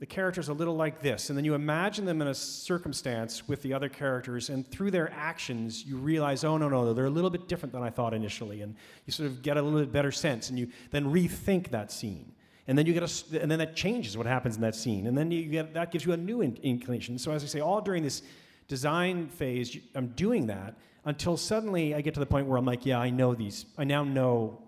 the 0.00 0.06
character's 0.06 0.48
a 0.48 0.52
little 0.52 0.76
like 0.76 1.00
this. 1.00 1.30
And 1.30 1.38
then 1.38 1.44
you 1.44 1.54
imagine 1.54 2.04
them 2.04 2.20
in 2.20 2.28
a 2.28 2.34
circumstance 2.34 3.48
with 3.48 3.62
the 3.62 3.72
other 3.72 3.88
characters, 3.88 4.50
and 4.50 4.66
through 4.70 4.90
their 4.90 5.10
actions, 5.12 5.84
you 5.84 5.96
realize, 5.96 6.44
oh, 6.44 6.58
no, 6.58 6.68
no, 6.68 6.92
they're 6.92 7.06
a 7.06 7.10
little 7.10 7.30
bit 7.30 7.48
different 7.48 7.72
than 7.72 7.82
I 7.82 7.90
thought 7.90 8.12
initially. 8.12 8.60
And 8.60 8.74
you 9.06 9.12
sort 9.12 9.28
of 9.28 9.40
get 9.40 9.56
a 9.56 9.62
little 9.62 9.78
bit 9.78 9.92
better 9.92 10.12
sense, 10.12 10.50
and 10.50 10.58
you 10.58 10.68
then 10.90 11.04
rethink 11.06 11.70
that 11.70 11.90
scene. 11.90 12.32
And 12.66 12.76
then 12.76 12.86
you 12.86 12.92
get 12.92 13.02
a, 13.02 13.40
and 13.40 13.50
then 13.50 13.58
that 13.58 13.76
changes 13.76 14.16
what 14.16 14.26
happens 14.26 14.56
in 14.56 14.62
that 14.62 14.74
scene. 14.74 15.06
And 15.06 15.16
then 15.16 15.30
you 15.30 15.44
get, 15.44 15.74
that 15.74 15.92
gives 15.92 16.04
you 16.04 16.12
a 16.12 16.16
new 16.16 16.40
in, 16.40 16.56
inclination. 16.62 17.18
So, 17.18 17.30
as 17.32 17.44
I 17.44 17.46
say, 17.46 17.60
all 17.60 17.80
during 17.80 18.02
this 18.02 18.22
design 18.68 19.28
phase, 19.28 19.76
I'm 19.94 20.08
doing 20.08 20.46
that 20.48 20.74
until 21.04 21.36
suddenly 21.36 21.94
I 21.94 22.00
get 22.00 22.14
to 22.14 22.20
the 22.20 22.26
point 22.26 22.46
where 22.46 22.58
I'm 22.58 22.64
like, 22.64 22.84
yeah, 22.84 22.98
I 22.98 23.10
know 23.10 23.34
these. 23.34 23.66
I 23.76 23.84
now 23.84 24.02
know 24.02 24.62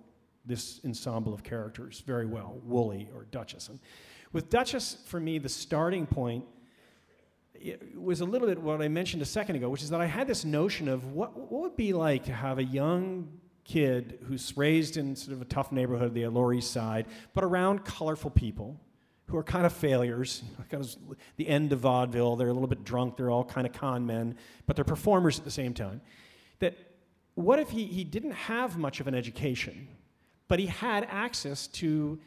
this 0.47 0.81
ensemble 0.85 1.35
of 1.35 1.43
characters 1.43 2.03
very 2.07 2.27
well, 2.27 2.61
Woolley 2.65 3.09
or 3.15 3.27
Duchess. 3.31 3.69
And 3.69 3.81
with 4.33 4.51
Duchess, 4.51 4.99
for 5.07 5.21
me, 5.21 5.39
the 5.39 5.49
starting 5.49 6.07
point 6.07 6.45
was 7.95 8.21
a 8.21 8.25
little 8.25 8.47
bit 8.47 8.61
what 8.61 8.83
I 8.83 8.89
mentioned 8.89 9.23
a 9.23 9.27
second 9.27 9.57
ago, 9.57 9.69
which 9.69 9.83
is 9.83 9.91
that 9.91 10.01
I 10.01 10.07
had 10.07 10.27
this 10.27 10.45
notion 10.45 10.89
of 10.89 11.13
what, 11.13 11.37
what 11.37 11.63
would 11.63 11.77
be 11.77 11.93
like 11.93 12.25
to 12.25 12.33
have 12.33 12.59
a 12.59 12.65
young 12.65 13.29
kid 13.65 14.19
who's 14.25 14.57
raised 14.57 14.97
in 14.97 15.17
sort 15.17 15.35
of 15.35 15.43
a 15.43 15.47
tough 15.47 15.73
neighborhood, 15.73 16.15
the 16.15 16.27
Lower 16.29 16.55
East 16.55 16.71
Side, 16.71 17.07
but 17.35 17.43
around 17.45 17.85
colorful 17.85 18.31
people 18.31 18.79
who 19.27 19.37
are 19.37 19.43
kind 19.43 19.67
of 19.67 19.73
failures, 19.73 20.43
kind 20.71 20.85
of 20.85 20.95
the 21.37 21.49
end 21.49 21.73
of 21.73 21.81
vaudeville. 21.81 22.37
They're 22.37 22.49
a 22.49 22.53
little 22.53 22.69
bit 22.69 22.85
drunk. 22.85 23.17
They're 23.17 23.31
all 23.31 23.45
kind 23.45 23.67
of 23.67 23.73
con 23.73 24.07
men, 24.07 24.37
but 24.67 24.77
they're 24.77 24.85
performers 24.85 25.39
at 25.39 25.45
the 25.45 25.51
same 25.51 25.75
time. 25.75 26.01
That 26.61 26.77
what 27.35 27.59
if 27.59 27.71
he, 27.71 27.87
he 27.87 28.05
didn't 28.05 28.33
have 28.33 28.79
much 28.79 29.01
of 29.01 29.09
an 29.09 29.15
education, 29.15 29.89
but 30.49 30.59
he 30.59 30.67
had 30.67 31.07
access 31.11 31.67
to 31.69 32.19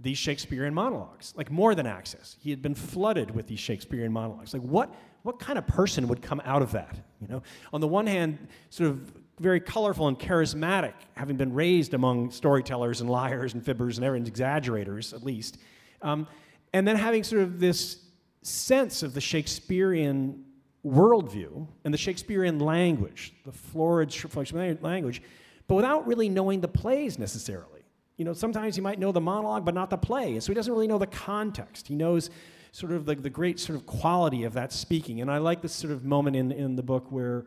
these 0.00 0.18
Shakespearean 0.18 0.72
monologues, 0.72 1.34
like 1.36 1.50
more 1.50 1.74
than 1.74 1.86
access. 1.86 2.36
He 2.40 2.50
had 2.50 2.62
been 2.62 2.74
flooded 2.74 3.30
with 3.32 3.46
these 3.46 3.58
Shakespearean 3.58 4.12
monologues. 4.12 4.52
Like 4.54 4.62
what, 4.62 4.94
what 5.22 5.38
kind 5.38 5.58
of 5.58 5.66
person 5.66 6.08
would 6.08 6.22
come 6.22 6.40
out 6.44 6.62
of 6.62 6.72
that? 6.72 6.96
You 7.20 7.28
know, 7.28 7.42
on 7.72 7.80
the 7.80 7.88
one 7.88 8.06
hand, 8.06 8.38
sort 8.70 8.90
of 8.90 9.12
very 9.40 9.60
colorful 9.60 10.06
and 10.06 10.18
charismatic, 10.18 10.92
having 11.16 11.36
been 11.36 11.52
raised 11.52 11.94
among 11.94 12.30
storytellers 12.30 13.00
and 13.00 13.10
liars 13.10 13.54
and 13.54 13.64
fibbers 13.64 13.96
and 13.96 14.04
everyone's 14.04 14.28
exaggerators, 14.28 15.12
at 15.12 15.22
least. 15.22 15.58
Um, 16.02 16.26
and 16.72 16.86
then 16.86 16.96
having 16.96 17.24
sort 17.24 17.42
of 17.42 17.58
this 17.58 18.04
sense 18.42 19.02
of 19.02 19.12
the 19.14 19.20
Shakespearean 19.20 20.44
worldview 20.86 21.66
and 21.84 21.92
the 21.92 21.98
Shakespearean 21.98 22.58
language, 22.58 23.34
the 23.44 23.52
florid 23.52 24.12
Shakespearean 24.12 24.78
language, 24.82 25.22
but 25.70 25.76
without 25.76 26.06
really 26.06 26.28
knowing 26.28 26.60
the 26.60 26.68
plays 26.68 27.18
necessarily 27.18 27.80
you 28.20 28.26
know, 28.26 28.34
sometimes 28.34 28.74
he 28.74 28.82
might 28.82 28.98
know 28.98 29.12
the 29.12 29.20
monologue, 29.20 29.64
but 29.64 29.72
not 29.72 29.88
the 29.88 29.96
play. 29.96 30.38
so 30.40 30.52
he 30.52 30.54
doesn't 30.54 30.70
really 30.70 30.86
know 30.86 30.98
the 30.98 31.06
context. 31.06 31.88
He 31.88 31.94
knows 31.94 32.28
sort 32.70 32.92
of 32.92 33.06
the, 33.06 33.14
the 33.14 33.30
great 33.30 33.58
sort 33.58 33.78
of 33.78 33.86
quality 33.86 34.44
of 34.44 34.52
that 34.52 34.74
speaking. 34.74 35.22
And 35.22 35.30
I 35.30 35.38
like 35.38 35.62
this 35.62 35.72
sort 35.72 35.90
of 35.90 36.04
moment 36.04 36.36
in, 36.36 36.52
in 36.52 36.76
the 36.76 36.82
book 36.82 37.10
where 37.10 37.46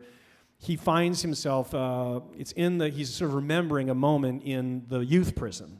he 0.58 0.74
finds 0.74 1.22
himself, 1.22 1.72
uh, 1.72 2.18
it's 2.36 2.50
in 2.50 2.78
the, 2.78 2.88
he's 2.88 3.14
sort 3.14 3.30
of 3.30 3.36
remembering 3.36 3.88
a 3.88 3.94
moment 3.94 4.42
in 4.42 4.82
the 4.88 4.98
youth 4.98 5.36
prison 5.36 5.78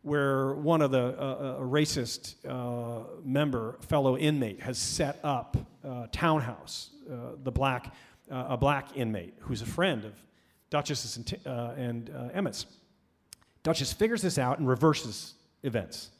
where 0.00 0.54
one 0.54 0.80
of 0.80 0.90
the, 0.90 1.20
uh, 1.22 1.58
a 1.58 1.62
racist 1.62 2.36
uh, 2.48 3.04
member, 3.22 3.76
fellow 3.82 4.16
inmate, 4.16 4.62
has 4.62 4.78
set 4.78 5.20
up 5.22 5.58
a 5.82 6.08
townhouse, 6.12 6.92
uh, 7.12 7.32
the 7.42 7.52
black, 7.52 7.92
uh, 8.30 8.46
a 8.48 8.56
black 8.56 8.96
inmate 8.96 9.34
who's 9.40 9.60
a 9.60 9.66
friend 9.66 10.06
of 10.06 10.14
Duchess's 10.74 11.16
and, 11.16 11.40
uh, 11.46 11.70
and 11.76 12.10
Emmett's. 12.34 12.66
Duchess 13.62 13.92
figures 13.92 14.22
this 14.22 14.38
out 14.38 14.58
and 14.58 14.68
reverses 14.68 15.34
events. 15.62 16.10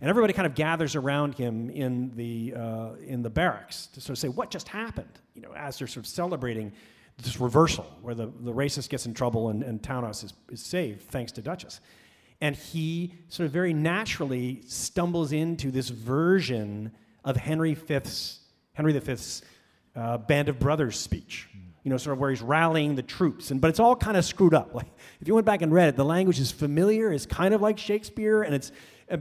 And 0.00 0.08
everybody 0.08 0.32
kind 0.32 0.46
of 0.46 0.54
gathers 0.54 0.94
around 0.94 1.34
him 1.34 1.68
in 1.68 2.12
the, 2.14 2.54
uh, 2.56 2.90
in 3.04 3.22
the 3.22 3.30
barracks 3.30 3.88
to 3.88 4.00
sort 4.00 4.10
of 4.10 4.18
say, 4.18 4.28
What 4.28 4.52
just 4.52 4.68
happened? 4.68 5.18
You 5.34 5.42
know, 5.42 5.52
as 5.56 5.80
they're 5.80 5.88
sort 5.88 6.04
of 6.04 6.06
celebrating 6.06 6.72
this 7.20 7.40
reversal 7.40 7.84
where 8.02 8.14
the, 8.14 8.26
the 8.26 8.52
racist 8.52 8.88
gets 8.88 9.04
in 9.04 9.14
trouble 9.14 9.48
and, 9.48 9.64
and 9.64 9.82
Townhouse 9.82 10.22
is, 10.22 10.32
is 10.48 10.60
saved 10.62 11.02
thanks 11.02 11.32
to 11.32 11.42
Duchess. 11.42 11.80
And 12.40 12.54
he 12.54 13.14
sort 13.28 13.46
of 13.46 13.52
very 13.52 13.74
naturally 13.74 14.62
stumbles 14.68 15.32
into 15.32 15.72
this 15.72 15.88
version 15.88 16.92
of 17.24 17.36
Henry 17.36 17.74
V's, 17.74 18.38
Henry 18.74 18.92
V's 18.92 19.42
uh, 19.96 20.18
Band 20.18 20.48
of 20.48 20.60
Brothers 20.60 21.00
speech 21.00 21.48
you 21.84 21.90
know, 21.90 21.98
sort 21.98 22.14
of 22.14 22.18
where 22.18 22.30
he's 22.30 22.42
rallying 22.42 22.96
the 22.96 23.02
troops. 23.02 23.50
And, 23.50 23.60
but 23.60 23.68
it's 23.68 23.78
all 23.78 23.94
kind 23.94 24.16
of 24.16 24.24
screwed 24.24 24.54
up. 24.54 24.74
Like, 24.74 24.88
if 25.20 25.28
you 25.28 25.34
went 25.34 25.46
back 25.46 25.62
and 25.62 25.72
read 25.72 25.90
it, 25.90 25.96
the 25.96 26.04
language 26.04 26.40
is 26.40 26.50
familiar, 26.50 27.12
it's 27.12 27.26
kind 27.26 27.54
of 27.54 27.60
like 27.60 27.78
Shakespeare, 27.78 28.42
and 28.42 28.54
it's, 28.54 28.72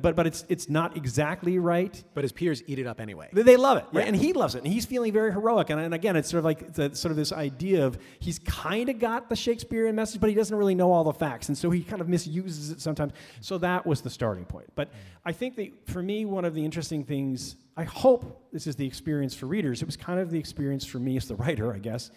but, 0.01 0.15
but 0.15 0.25
it's, 0.25 0.45
it's 0.47 0.69
not 0.69 0.95
exactly 0.95 1.59
right. 1.59 2.01
But 2.13 2.23
his 2.23 2.31
peers 2.31 2.63
eat 2.65 2.79
it 2.79 2.87
up 2.87 3.01
anyway. 3.01 3.27
They, 3.33 3.41
they 3.41 3.57
love 3.57 3.79
it, 3.79 3.85
right? 3.91 4.03
Yeah. 4.03 4.07
And 4.07 4.15
he 4.15 4.31
loves 4.31 4.55
it, 4.55 4.63
and 4.63 4.67
he's 4.71 4.85
feeling 4.85 5.11
very 5.11 5.33
heroic. 5.33 5.71
And, 5.71 5.81
and 5.81 5.93
again, 5.93 6.15
it's 6.15 6.29
sort 6.29 6.39
of 6.39 6.45
like 6.45 6.71
the, 6.71 6.95
sort 6.95 7.11
of 7.11 7.17
this 7.17 7.33
idea 7.33 7.85
of 7.85 7.97
he's 8.19 8.39
kind 8.39 8.87
of 8.87 8.97
got 8.97 9.27
the 9.27 9.35
Shakespearean 9.35 9.93
message, 9.93 10.21
but 10.21 10.29
he 10.29 10.35
doesn't 10.35 10.55
really 10.55 10.73
know 10.73 10.89
all 10.89 11.03
the 11.03 11.11
facts, 11.11 11.49
and 11.49 11.57
so 11.57 11.69
he 11.69 11.83
kind 11.83 12.01
of 12.01 12.07
misuses 12.07 12.71
it 12.71 12.79
sometimes. 12.79 13.11
So 13.41 13.57
that 13.57 13.85
was 13.85 14.01
the 14.01 14.09
starting 14.09 14.45
point. 14.45 14.67
But 14.73 14.89
mm. 14.89 14.95
I 15.25 15.33
think 15.33 15.57
that 15.57 15.89
for 15.89 16.01
me, 16.01 16.23
one 16.23 16.45
of 16.45 16.55
the 16.55 16.63
interesting 16.63 17.03
things, 17.03 17.57
I 17.75 17.83
hope 17.83 18.47
this 18.53 18.67
is 18.67 18.77
the 18.77 18.87
experience 18.87 19.35
for 19.35 19.47
readers, 19.47 19.81
it 19.81 19.85
was 19.85 19.97
kind 19.97 20.21
of 20.21 20.31
the 20.31 20.39
experience 20.39 20.85
for 20.85 20.99
me 20.99 21.17
as 21.17 21.27
the 21.27 21.35
writer, 21.35 21.73
I 21.73 21.79
guess, 21.79 22.09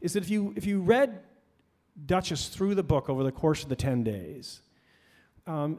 is 0.00 0.14
that 0.14 0.22
if 0.22 0.30
you, 0.30 0.52
if 0.56 0.66
you 0.66 0.80
read 0.80 1.20
Duchess 2.06 2.48
through 2.48 2.74
the 2.74 2.82
book 2.82 3.08
over 3.08 3.22
the 3.22 3.32
course 3.32 3.62
of 3.62 3.68
the 3.68 3.76
10 3.76 4.02
days, 4.04 4.62
um, 5.46 5.78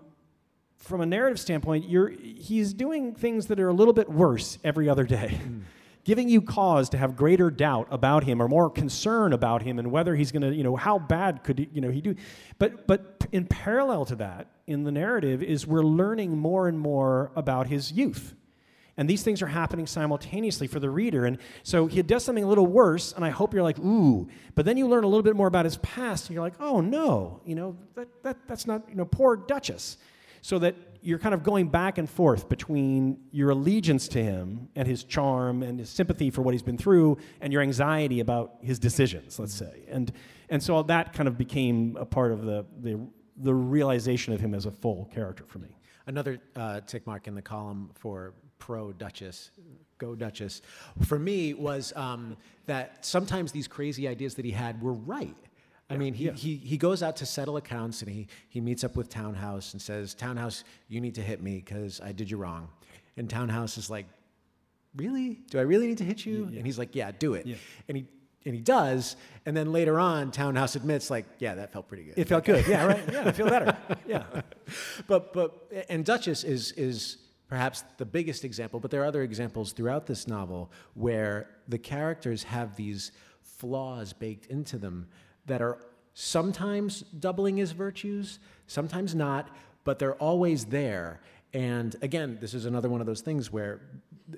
from 0.77 1.01
a 1.01 1.05
narrative 1.05 1.39
standpoint, 1.39 1.85
he's 1.85 2.73
doing 2.73 3.13
things 3.13 3.47
that 3.47 3.59
are 3.59 3.69
a 3.69 3.73
little 3.73 3.93
bit 3.93 4.09
worse 4.09 4.57
every 4.63 4.89
other 4.89 5.03
day. 5.03 5.39
Mm. 5.43 5.61
Giving 6.03 6.27
you 6.27 6.41
cause 6.41 6.89
to 6.89 6.97
have 6.97 7.15
greater 7.15 7.51
doubt 7.51 7.87
about 7.91 8.23
him 8.23 8.41
or 8.41 8.47
more 8.47 8.71
concern 8.71 9.33
about 9.33 9.61
him 9.61 9.77
and 9.77 9.91
whether 9.91 10.15
he's 10.15 10.31
going 10.31 10.41
to, 10.41 10.51
you 10.51 10.63
know, 10.63 10.75
how 10.75 10.97
bad 10.97 11.43
could 11.43 11.59
he, 11.59 11.69
you 11.71 11.79
know, 11.79 11.91
he 11.91 12.01
do. 12.01 12.15
But, 12.57 12.87
but 12.87 13.27
in 13.31 13.45
parallel 13.45 14.05
to 14.05 14.15
that, 14.15 14.47
in 14.65 14.83
the 14.83 14.91
narrative, 14.91 15.43
is 15.43 15.67
we're 15.67 15.83
learning 15.83 16.35
more 16.35 16.67
and 16.67 16.79
more 16.79 17.31
about 17.35 17.67
his 17.67 17.91
youth 17.91 18.33
and 18.97 19.09
these 19.09 19.23
things 19.23 19.41
are 19.41 19.47
happening 19.47 19.87
simultaneously 19.87 20.67
for 20.67 20.79
the 20.79 20.89
reader. 20.89 21.25
And 21.25 21.37
so 21.63 21.87
he 21.87 22.01
does 22.01 22.23
something 22.23 22.43
a 22.43 22.47
little 22.47 22.67
worse, 22.67 23.13
and 23.13 23.23
I 23.23 23.29
hope 23.29 23.53
you're 23.53 23.63
like, 23.63 23.79
ooh. 23.79 24.27
But 24.55 24.65
then 24.65 24.77
you 24.77 24.87
learn 24.87 25.03
a 25.03 25.07
little 25.07 25.23
bit 25.23 25.35
more 25.35 25.47
about 25.47 25.65
his 25.65 25.77
past, 25.77 26.27
and 26.27 26.33
you're 26.33 26.43
like, 26.43 26.59
oh 26.59 26.81
no, 26.81 27.41
you 27.45 27.55
know, 27.55 27.77
that, 27.95 28.07
that, 28.23 28.37
that's 28.47 28.67
not, 28.67 28.83
you 28.89 28.95
know, 28.95 29.05
poor 29.05 29.35
Duchess. 29.35 29.97
So 30.43 30.57
that 30.59 30.75
you're 31.03 31.19
kind 31.19 31.33
of 31.33 31.43
going 31.43 31.67
back 31.67 31.97
and 31.97 32.09
forth 32.09 32.49
between 32.49 33.19
your 33.31 33.51
allegiance 33.51 34.07
to 34.09 34.23
him 34.23 34.69
and 34.75 34.87
his 34.87 35.03
charm 35.03 35.63
and 35.63 35.79
his 35.79 35.89
sympathy 35.89 36.29
for 36.29 36.41
what 36.41 36.53
he's 36.53 36.63
been 36.63 36.77
through 36.77 37.17
and 37.41 37.51
your 37.51 37.61
anxiety 37.61 38.19
about 38.19 38.55
his 38.61 38.79
decisions, 38.79 39.39
let's 39.39 39.53
say. 39.53 39.83
And, 39.87 40.11
and 40.49 40.61
so 40.61 40.81
that 40.83 41.13
kind 41.13 41.27
of 41.27 41.37
became 41.37 41.95
a 41.99 42.05
part 42.05 42.31
of 42.31 42.43
the, 42.43 42.65
the, 42.79 42.99
the 43.37 43.53
realization 43.53 44.33
of 44.33 44.39
him 44.39 44.53
as 44.53 44.65
a 44.65 44.71
full 44.71 45.09
character 45.13 45.43
for 45.45 45.59
me. 45.59 45.77
Another 46.07 46.39
uh, 46.55 46.81
tick 46.81 47.05
mark 47.05 47.27
in 47.27 47.35
the 47.35 47.41
column 47.41 47.91
for 47.95 48.33
pro 48.61 48.93
Duchess, 48.93 49.49
go 49.97 50.15
Duchess, 50.15 50.61
for 51.03 51.19
me 51.19 51.53
was 51.53 51.91
um, 51.97 52.37
that 52.67 53.03
sometimes 53.03 53.51
these 53.51 53.67
crazy 53.67 54.07
ideas 54.07 54.35
that 54.35 54.45
he 54.45 54.51
had 54.51 54.81
were 54.81 54.93
right. 54.93 55.35
I 55.89 55.97
mean, 55.97 56.13
he, 56.13 56.25
yeah. 56.27 56.31
he, 56.31 56.55
he 56.55 56.77
goes 56.77 57.03
out 57.03 57.17
to 57.17 57.25
settle 57.25 57.57
accounts 57.57 58.01
and 58.01 58.09
he, 58.09 58.27
he 58.47 58.61
meets 58.61 58.85
up 58.85 58.95
with 58.95 59.09
Townhouse 59.09 59.73
and 59.73 59.81
says, 59.81 60.13
Townhouse, 60.13 60.63
you 60.87 61.01
need 61.01 61.15
to 61.15 61.21
hit 61.21 61.43
me 61.43 61.57
because 61.57 61.99
I 61.99 62.13
did 62.13 62.31
you 62.31 62.37
wrong. 62.37 62.69
And 63.17 63.29
Townhouse 63.29 63.77
is 63.77 63.89
like, 63.89 64.05
Really? 64.95 65.39
Do 65.49 65.57
I 65.57 65.61
really 65.61 65.87
need 65.87 65.99
to 65.99 66.03
hit 66.03 66.25
you? 66.25 66.49
Yeah. 66.51 66.57
And 66.57 66.65
he's 66.65 66.77
like, 66.77 66.95
Yeah, 66.95 67.11
do 67.11 67.33
it. 67.33 67.45
Yeah. 67.45 67.55
And 67.89 67.97
he 67.97 68.05
and 68.45 68.55
he 68.55 68.61
does. 68.61 69.15
And 69.45 69.55
then 69.55 69.71
later 69.71 69.99
on, 69.99 70.31
Townhouse 70.31 70.75
admits, 70.75 71.09
like, 71.09 71.25
yeah, 71.39 71.55
that 71.55 71.71
felt 71.71 71.87
pretty 71.87 72.03
good. 72.03 72.15
It 72.17 72.27
felt 72.27 72.43
good. 72.43 72.65
Yeah, 72.71 72.85
right. 72.85 73.03
Yeah, 73.11 73.27
I 73.27 73.31
feel 73.31 73.49
better. 73.49 73.77
Yeah. 74.07 74.23
but 75.07 75.33
but 75.33 75.71
and 75.89 76.05
Duchess 76.05 76.43
is 76.43 76.71
is 76.73 77.17
perhaps 77.51 77.83
the 77.97 78.05
biggest 78.05 78.45
example, 78.45 78.79
but 78.79 78.89
there 78.89 79.01
are 79.01 79.05
other 79.05 79.23
examples 79.23 79.73
throughout 79.73 80.05
this 80.07 80.25
novel 80.25 80.71
where 80.93 81.49
the 81.67 81.77
characters 81.77 82.43
have 82.43 82.77
these 82.77 83.11
flaws 83.41 84.13
baked 84.13 84.45
into 84.45 84.77
them 84.77 85.05
that 85.47 85.61
are 85.61 85.77
sometimes 86.13 87.01
doubling 87.01 87.59
as 87.59 87.71
virtues, 87.73 88.39
sometimes 88.67 89.13
not, 89.13 89.53
but 89.83 89.99
they're 89.99 90.15
always 90.15 90.63
there. 90.63 91.19
And 91.53 91.93
again, 92.01 92.37
this 92.39 92.53
is 92.53 92.63
another 92.63 92.87
one 92.87 93.01
of 93.01 93.05
those 93.05 93.19
things 93.19 93.51
where 93.51 93.81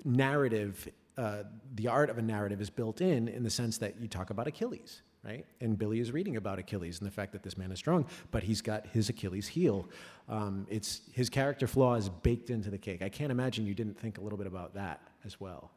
narrative, 0.03 0.89
uh, 1.15 1.43
the 1.75 1.89
art 1.89 2.09
of 2.09 2.17
a 2.17 2.21
narrative 2.23 2.61
is 2.61 2.71
built 2.71 2.99
in 2.99 3.27
in 3.27 3.43
the 3.43 3.51
sense 3.51 3.77
that 3.77 4.01
you 4.01 4.07
talk 4.07 4.31
about 4.31 4.47
Achilles 4.47 5.03
right? 5.23 5.45
And 5.61 5.77
Billy 5.77 5.99
is 5.99 6.11
reading 6.11 6.35
about 6.35 6.59
Achilles 6.59 6.99
and 6.99 7.07
the 7.07 7.11
fact 7.11 7.31
that 7.31 7.43
this 7.43 7.57
man 7.57 7.71
is 7.71 7.79
strong, 7.79 8.05
but 8.31 8.43
he's 8.43 8.61
got 8.61 8.85
his 8.87 9.09
Achilles 9.09 9.47
heel. 9.47 9.89
Um, 10.27 10.67
it's 10.69 11.01
his 11.13 11.29
character 11.29 11.67
flaw 11.67 11.95
is 11.95 12.09
baked 12.09 12.49
into 12.49 12.69
the 12.69 12.77
cake. 12.77 13.01
I 13.01 13.09
can't 13.09 13.31
imagine 13.31 13.65
you 13.65 13.73
didn't 13.73 13.97
think 13.97 14.17
a 14.17 14.21
little 14.21 14.37
bit 14.37 14.47
about 14.47 14.73
that 14.75 15.01
as 15.25 15.39
well. 15.39 15.71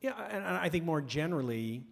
Yeah, 0.00 0.14
and 0.30 0.44
I 0.44 0.70
think 0.70 0.84
more 0.84 1.02
generally, 1.02 1.82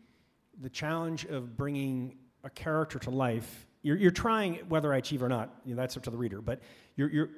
the 0.61 0.71
challenge 0.71 1.27
of 1.27 1.57
bringing 1.57 2.17
a 2.43 2.51
character 2.51 2.99
to 3.01 3.11
life. 3.11 3.67
You're, 3.83 3.97
you're 3.97 4.11
trying, 4.11 4.55
whether 4.69 4.93
I 4.93 4.97
achieve 4.97 5.23
or 5.23 5.29
not, 5.29 5.55
you 5.65 5.75
know, 5.75 5.81
that's 5.81 5.97
up 5.97 6.05
to 6.05 6.11
the 6.11 6.17
reader. 6.17 6.41
But 6.41 6.61
you're, 6.97 7.11
you're, 7.11 7.29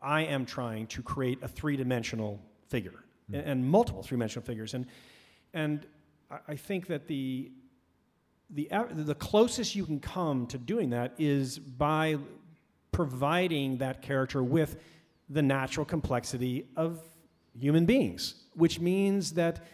I 0.00 0.22
am 0.22 0.46
trying 0.46 0.86
to 0.88 1.02
create 1.02 1.42
a 1.42 1.48
three-dimensional 1.48 2.40
figure 2.68 3.02
mm. 3.30 3.38
and, 3.38 3.48
and, 3.48 3.64
multiple 3.64 4.02
three-dimensional 4.02 4.46
figures, 4.46 4.74
and 4.74 4.86
and 5.52 5.84
I 6.46 6.54
think 6.54 6.86
that 6.86 7.08
the 7.08 7.50
the, 8.52 8.70
uh, 8.70 8.84
the 8.90 9.14
closest 9.14 9.74
you 9.74 9.84
can 9.84 10.00
come 10.00 10.46
to 10.48 10.58
doing 10.58 10.90
that 10.90 11.14
is 11.18 11.58
by 11.58 12.18
providing 12.92 13.78
that 13.78 14.02
character 14.02 14.42
with 14.42 14.76
the 15.28 15.42
natural 15.42 15.86
complexity 15.86 16.66
of 16.76 17.00
human 17.58 17.86
beings, 17.86 18.34
which 18.54 18.80
means 18.80 19.32
that 19.32 19.64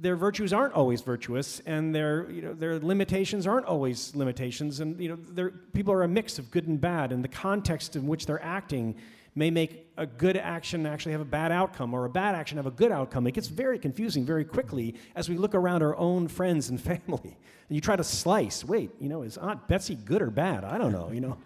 their 0.00 0.16
virtues 0.16 0.52
aren't 0.52 0.74
always 0.74 1.00
virtuous, 1.00 1.60
and 1.66 1.94
their 1.94 2.30
you 2.30 2.40
know 2.42 2.54
their 2.54 2.78
limitations 2.78 3.46
aren't 3.46 3.66
always 3.66 4.14
limitations, 4.14 4.80
and 4.80 5.00
you 5.00 5.08
know 5.08 5.50
people 5.72 5.92
are 5.92 6.04
a 6.04 6.08
mix 6.08 6.38
of 6.38 6.50
good 6.50 6.68
and 6.68 6.80
bad, 6.80 7.12
and 7.12 7.24
the 7.24 7.28
context 7.28 7.96
in 7.96 8.06
which 8.06 8.26
they're 8.26 8.42
acting 8.42 8.94
may 9.34 9.50
make 9.50 9.86
a 9.96 10.06
good 10.06 10.36
action 10.36 10.86
actually 10.86 11.12
have 11.12 11.20
a 11.20 11.24
bad 11.26 11.52
outcome, 11.52 11.94
or 11.94 12.04
a 12.04 12.10
bad 12.10 12.34
action 12.34 12.56
have 12.56 12.66
a 12.66 12.70
good 12.70 12.92
outcome. 12.92 13.26
It 13.26 13.32
gets 13.32 13.48
very 13.48 13.78
confusing 13.78 14.24
very 14.24 14.44
quickly 14.44 14.94
as 15.14 15.28
we 15.28 15.36
look 15.36 15.54
around 15.54 15.82
our 15.82 15.96
own 15.96 16.28
friends 16.28 16.70
and 16.70 16.80
family, 17.06 17.36
and 17.68 17.74
you 17.76 17.80
try 17.80 17.96
to 17.96 18.04
slice. 18.04 18.64
Wait, 18.64 18.90
you 19.00 19.08
know, 19.08 19.22
is 19.22 19.38
Aunt 19.38 19.66
Betsy 19.68 19.94
good 19.94 20.22
or 20.22 20.30
bad? 20.30 20.64
I 20.64 20.78
don't 20.78 20.92
know. 20.92 21.10
You 21.12 21.20
know. 21.20 21.38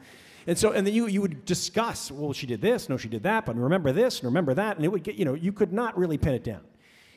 And 0.46 0.58
so, 0.58 0.72
and 0.72 0.84
then 0.84 0.92
you, 0.92 1.06
you 1.06 1.20
would 1.20 1.44
discuss, 1.44 2.10
well, 2.10 2.32
she 2.32 2.48
did 2.48 2.60
this, 2.60 2.88
no, 2.88 2.96
she 2.96 3.08
did 3.08 3.22
that, 3.22 3.46
but 3.46 3.54
remember 3.54 3.92
this, 3.92 4.18
and 4.18 4.24
remember 4.24 4.54
that, 4.54 4.74
and 4.74 4.84
it 4.84 4.88
would 4.88 5.04
get, 5.04 5.14
you 5.14 5.24
know, 5.24 5.34
you 5.34 5.52
could 5.52 5.72
not 5.72 5.96
really 5.96 6.18
pin 6.18 6.34
it 6.34 6.42
down 6.42 6.62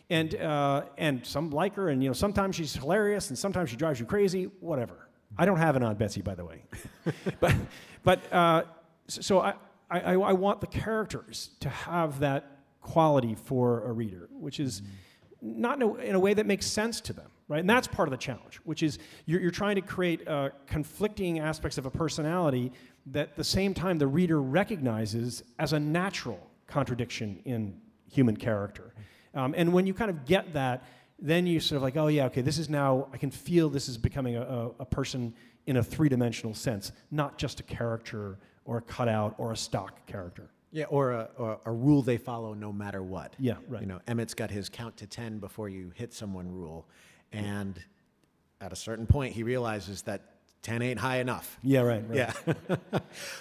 and 0.10 0.36
uh, 0.36 0.84
and 0.97 1.25
some 1.25 1.49
like 1.49 1.75
her, 1.75 1.89
and 1.89 2.04
you 2.04 2.10
know 2.10 2.13
sometimes 2.13 2.56
she's 2.56 2.75
hilarious, 2.75 3.30
and 3.30 3.38
sometimes 3.38 3.69
she 3.69 3.75
drives 3.75 3.99
you 3.99 4.06
crazy. 4.06 4.45
Whatever. 4.60 5.08
I 5.38 5.45
don't 5.45 5.58
have 5.58 5.75
an 5.75 5.84
Aunt 5.84 5.97
Betsy, 5.97 6.21
by 6.21 6.36
the 6.36 6.45
way, 6.45 6.63
but 7.39 7.54
but 8.04 8.34
uh, 8.34 8.63
so 9.08 9.41
I, 9.41 9.54
I 9.89 10.13
I 10.13 10.34
want 10.34 10.62
the 10.62 10.67
characters 10.67 11.52
to 11.60 11.69
have 11.69 12.19
that 12.19 12.56
quality 12.86 13.36
for 13.36 13.84
a 13.86 13.91
reader, 13.91 14.30
which 14.32 14.60
is 14.60 14.82
mm-hmm. 14.82 15.62
not 15.62 15.78
in 15.78 15.82
a, 15.82 15.93
in 15.95 16.15
a, 16.15 16.19
way 16.19 16.36
that 16.36 16.45
makes 16.45 16.67
sense 16.67 17.02
to 17.02 17.13
them, 17.13 17.30
right? 17.48 17.60
And 17.60 17.69
that's 17.69 17.88
part 17.88 18.08
of 18.08 18.12
the 18.12 18.17
challenge, 18.17 18.60
which 18.63 18.84
is 18.84 19.00
you're, 19.26 19.41
you're 19.41 19.52
trying 19.52 19.76
to 19.76 19.82
create 19.82 20.28
uh, 20.28 20.50
conflicting 20.67 21.39
aspects 21.39 21.80
of 21.80 21.88
a 21.88 21.89
personality 21.89 22.71
that 23.08 23.30
at 23.30 23.36
the 23.36 23.43
same 23.43 23.74
time 23.74 23.98
the 23.98 24.08
reader 24.08 24.39
recognizes 24.39 25.43
as 25.58 25.74
a 25.74 25.80
natural 25.80 26.39
contradiction 26.67 27.41
in 27.45 27.76
human 28.08 28.38
character. 28.38 28.93
Um, 29.34 29.56
and 29.58 29.74
when 29.74 29.88
you 29.88 29.93
kind 29.95 30.12
of 30.12 30.26
get 30.26 30.54
that, 30.54 30.86
then 31.17 31.48
you 31.48 31.60
sort 31.60 31.78
of 31.78 31.84
like, 31.84 31.98
oh 31.98 32.08
yeah, 32.08 32.26
okay, 32.26 32.41
this 32.41 32.60
is 32.60 32.69
now, 32.69 33.08
I 33.12 33.17
can 33.17 33.32
feel 33.32 33.69
this 33.69 33.89
is 33.89 33.98
becoming 33.98 34.36
a, 34.36 34.41
a, 34.41 34.67
a 34.82 34.86
person 34.86 35.34
in 35.65 35.78
a 35.78 35.84
three 35.84 36.10
dimensional 36.10 36.54
sense, 36.54 36.91
not 37.10 37.38
just 37.39 37.60
a 37.60 37.63
character 37.63 38.38
or 38.65 38.78
a 38.78 38.82
cutout 38.82 39.36
or 39.38 39.51
a 39.51 39.58
stock 39.58 40.06
character. 40.08 40.49
Yeah, 40.71 40.86
or 40.89 41.12
a, 41.12 41.30
or 41.38 41.60
a 41.65 41.71
rule 41.71 42.01
they 42.01 42.17
follow 42.17 42.54
no 42.54 42.73
matter 42.73 43.01
what. 43.01 43.34
Yeah, 43.39 43.56
right. 43.69 43.82
You 43.82 43.88
know, 43.88 44.01
Emmett's 44.08 44.34
got 44.34 44.51
his 44.51 44.67
count 44.67 44.97
to 44.97 45.08
10 45.08 45.39
before 45.39 45.69
you 45.69 45.91
hit 45.95 46.13
someone 46.13 46.51
rule. 46.51 46.86
And 47.32 47.80
at 48.60 48.73
a 48.73 48.75
certain 48.75 49.08
point, 49.08 49.34
he 49.34 49.43
realizes 49.43 50.01
that 50.01 50.21
10 50.63 50.82
ain't 50.82 50.99
high 50.99 51.19
enough. 51.19 51.58
Yeah, 51.63 51.82
right. 51.82 52.04
right. 52.10 52.17
Yeah. 52.17 52.34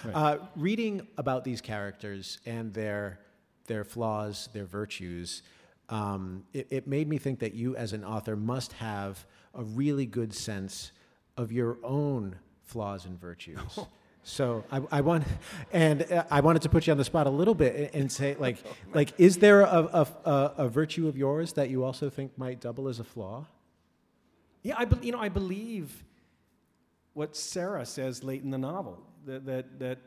right. 0.05 0.13
Uh, 0.13 0.37
reading 0.55 1.07
about 1.17 1.43
these 1.43 1.59
characters 1.59 2.39
and 2.45 2.73
their, 2.73 3.19
their 3.67 3.83
flaws, 3.83 4.47
their 4.53 4.65
virtues, 4.65 5.41
um, 5.89 6.45
it, 6.53 6.67
it 6.69 6.87
made 6.87 7.09
me 7.09 7.17
think 7.17 7.39
that 7.39 7.53
you, 7.53 7.75
as 7.75 7.93
an 7.93 8.03
author, 8.03 8.35
must 8.35 8.73
have 8.73 9.25
a 9.53 9.63
really 9.63 10.05
good 10.05 10.33
sense 10.33 10.91
of 11.35 11.51
your 11.51 11.77
own 11.83 12.37
flaws 12.63 13.05
and 13.05 13.19
virtues. 13.19 13.59
So 14.27 14.63
I, 14.71 14.81
I, 14.91 15.01
want, 15.01 15.23
and 15.71 16.11
uh, 16.11 16.23
I 16.31 16.41
wanted 16.41 16.63
to 16.63 16.69
put 16.69 16.87
you 16.87 16.91
on 16.91 16.97
the 16.97 17.03
spot 17.03 17.27
a 17.27 17.29
little 17.29 17.53
bit 17.53 17.93
and 17.93 18.11
say, 18.11 18.35
like, 18.39 18.57
like, 18.93 19.13
is 19.19 19.37
there 19.37 19.61
a, 19.61 20.07
a, 20.25 20.53
a, 20.57 20.67
virtue 20.67 21.07
of 21.07 21.15
yours 21.15 21.53
that 21.53 21.69
you 21.69 21.83
also 21.83 22.09
think 22.09 22.35
might 22.35 22.59
double 22.59 22.87
as 22.87 22.99
a 22.99 23.03
flaw? 23.03 23.45
Yeah, 24.63 24.73
I, 24.79 24.85
be, 24.85 25.05
you 25.05 25.11
know, 25.11 25.19
I 25.19 25.29
believe 25.29 26.03
what 27.13 27.35
Sarah 27.35 27.85
says 27.85 28.23
late 28.23 28.41
in 28.41 28.49
the 28.49 28.57
novel 28.57 28.99
that 29.27 29.45
that, 29.45 29.77
that 29.77 29.99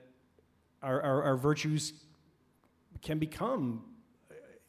our, 0.83 1.01
our, 1.01 1.23
our 1.23 1.37
virtues 1.37 1.93
can 3.01 3.21
become 3.21 3.85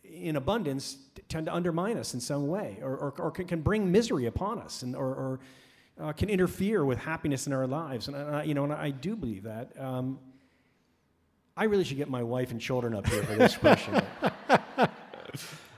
in 0.03 0.35
abundance 0.35 0.97
tend 1.27 1.47
to 1.47 1.53
undermine 1.53 1.97
us 1.97 2.13
in 2.13 2.19
some 2.19 2.47
way 2.47 2.77
or, 2.83 2.95
or, 2.95 3.13
or 3.17 3.31
can, 3.31 3.47
can, 3.47 3.62
bring 3.62 3.91
misery 3.91 4.27
upon 4.27 4.59
us 4.59 4.83
and, 4.83 4.95
or, 4.95 5.07
or 5.07 5.39
uh, 5.99 6.13
can 6.13 6.29
interfere 6.29 6.85
with 6.85 6.97
happiness 6.97 7.47
in 7.47 7.53
our 7.53 7.67
lives. 7.67 8.07
And, 8.07 8.15
I, 8.15 8.43
you 8.43 8.53
know, 8.53 8.63
and 8.63 8.73
I 8.73 8.91
do 8.91 9.15
believe 9.15 9.43
that. 9.43 9.71
Um, 9.79 10.19
I 11.57 11.65
really 11.65 11.83
should 11.83 11.97
get 11.97 12.09
my 12.09 12.23
wife 12.23 12.51
and 12.51 12.62
children 12.62 12.95
up 12.95 13.05
here 13.07 13.23
for 13.23 13.35
this 13.35 13.57
question. 13.57 14.01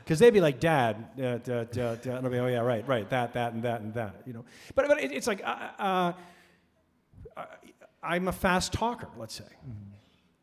Because 0.03 0.19
they'd 0.19 0.31
be 0.31 0.41
like, 0.41 0.59
Dad, 0.59 1.05
uh, 1.17 1.37
da, 1.37 1.95
and 2.03 2.25
I'll 2.25 2.29
be, 2.29 2.37
oh, 2.37 2.47
yeah, 2.47 2.59
right, 2.59 2.85
right, 2.85 3.09
that, 3.11 3.33
that, 3.33 3.53
and 3.53 3.63
that, 3.63 3.79
and 3.79 3.93
that, 3.93 4.15
you 4.25 4.33
know. 4.33 4.43
But, 4.75 4.89
but 4.89 5.01
it, 5.01 5.13
it's 5.13 5.25
like, 5.25 5.41
uh, 5.41 5.69
uh, 5.79 6.13
uh 7.37 7.45
I'm 8.03 8.27
a 8.27 8.33
fast 8.33 8.73
talker, 8.73 9.07
let's 9.15 9.35
say. 9.35 9.45
Mm-hmm. 9.45 9.90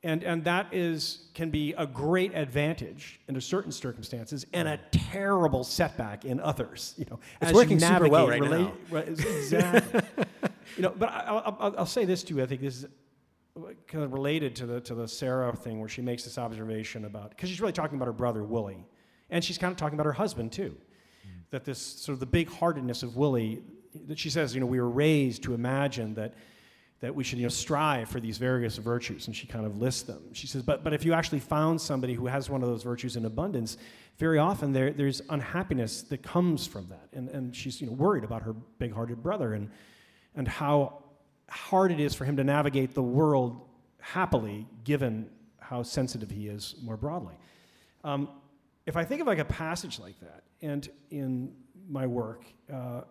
And, 0.04 0.22
and 0.22 0.44
that 0.44 0.72
is, 0.72 1.28
can 1.34 1.50
be 1.50 1.74
a 1.76 1.84
great 1.84 2.32
advantage 2.34 3.20
under 3.28 3.40
certain 3.40 3.72
circumstances 3.72 4.46
and 4.52 4.68
a 4.68 4.78
terrible 4.92 5.64
setback 5.64 6.24
in 6.24 6.38
others. 6.38 6.94
You 6.96 7.06
know, 7.10 7.18
it's 7.42 7.52
working 7.52 7.80
super 7.80 8.08
well 8.08 8.28
right 8.28 8.40
relate, 8.40 8.70
now. 8.92 8.98
exactly. 8.98 10.00
you 10.76 10.82
know, 10.84 10.94
but 10.96 11.08
I, 11.08 11.32
will 11.32 11.74
I'll 11.78 11.86
say 11.86 12.04
this 12.04 12.22
too. 12.22 12.40
I 12.40 12.46
think 12.46 12.60
this 12.60 12.84
is 12.84 12.86
kind 13.88 14.04
of 14.04 14.12
related 14.12 14.54
to 14.56 14.66
the, 14.66 14.80
to 14.82 14.94
the 14.94 15.08
Sarah 15.08 15.54
thing 15.54 15.80
where 15.80 15.88
she 15.88 16.00
makes 16.00 16.22
this 16.22 16.38
observation 16.38 17.04
about, 17.04 17.30
because 17.30 17.48
she's 17.48 17.60
really 17.60 17.72
talking 17.72 17.96
about 17.96 18.06
her 18.06 18.12
brother, 18.12 18.44
Woolley. 18.44 18.86
And 19.30 19.42
she's 19.42 19.58
kind 19.58 19.72
of 19.72 19.76
talking 19.76 19.94
about 19.94 20.06
her 20.06 20.12
husband 20.12 20.52
too. 20.52 20.76
Mm. 21.26 21.30
That 21.50 21.64
this 21.64 21.80
sort 21.80 22.14
of 22.14 22.20
the 22.20 22.26
big 22.26 22.48
heartedness 22.48 23.02
of 23.02 23.16
Woolley, 23.16 23.62
that 24.06 24.18
she 24.18 24.30
says, 24.30 24.54
you 24.54 24.60
know, 24.60 24.66
we 24.66 24.80
were 24.80 24.88
raised 24.88 25.42
to 25.42 25.54
imagine 25.54 26.14
that 26.14 26.34
that 27.00 27.14
we 27.14 27.22
should 27.22 27.38
you 27.38 27.44
know, 27.44 27.48
strive 27.48 28.08
for 28.08 28.18
these 28.18 28.38
various 28.38 28.76
virtues. 28.76 29.26
And 29.26 29.36
she 29.36 29.46
kind 29.46 29.64
of 29.64 29.78
lists 29.78 30.02
them. 30.02 30.22
She 30.32 30.46
says, 30.46 30.62
but, 30.62 30.82
but 30.82 30.92
if 30.92 31.04
you 31.04 31.12
actually 31.12 31.38
found 31.38 31.80
somebody 31.80 32.14
who 32.14 32.26
has 32.26 32.50
one 32.50 32.62
of 32.62 32.68
those 32.68 32.82
virtues 32.82 33.16
in 33.16 33.24
abundance, 33.24 33.76
very 34.16 34.38
often 34.38 34.72
there, 34.72 34.90
there's 34.90 35.22
unhappiness 35.30 36.02
that 36.02 36.22
comes 36.22 36.66
from 36.66 36.88
that. 36.88 37.08
And, 37.12 37.28
and 37.28 37.54
she's 37.54 37.80
you 37.80 37.86
know, 37.86 37.92
worried 37.92 38.24
about 38.24 38.42
her 38.42 38.52
big 38.52 38.92
hearted 38.92 39.22
brother 39.22 39.54
and, 39.54 39.70
and 40.34 40.48
how 40.48 41.04
hard 41.48 41.92
it 41.92 42.00
is 42.00 42.14
for 42.14 42.24
him 42.24 42.36
to 42.36 42.44
navigate 42.44 42.94
the 42.94 43.02
world 43.02 43.60
happily, 44.00 44.66
given 44.82 45.30
how 45.60 45.82
sensitive 45.84 46.30
he 46.30 46.48
is 46.48 46.74
more 46.82 46.96
broadly. 46.96 47.34
Um, 48.02 48.28
if 48.86 48.96
I 48.96 49.04
think 49.04 49.20
of 49.20 49.26
like 49.26 49.38
a 49.38 49.44
passage 49.44 50.00
like 50.00 50.18
that, 50.20 50.42
and 50.62 50.88
in 51.10 51.52
my 51.88 52.06
work, 52.06 52.44
uh, 52.72 53.02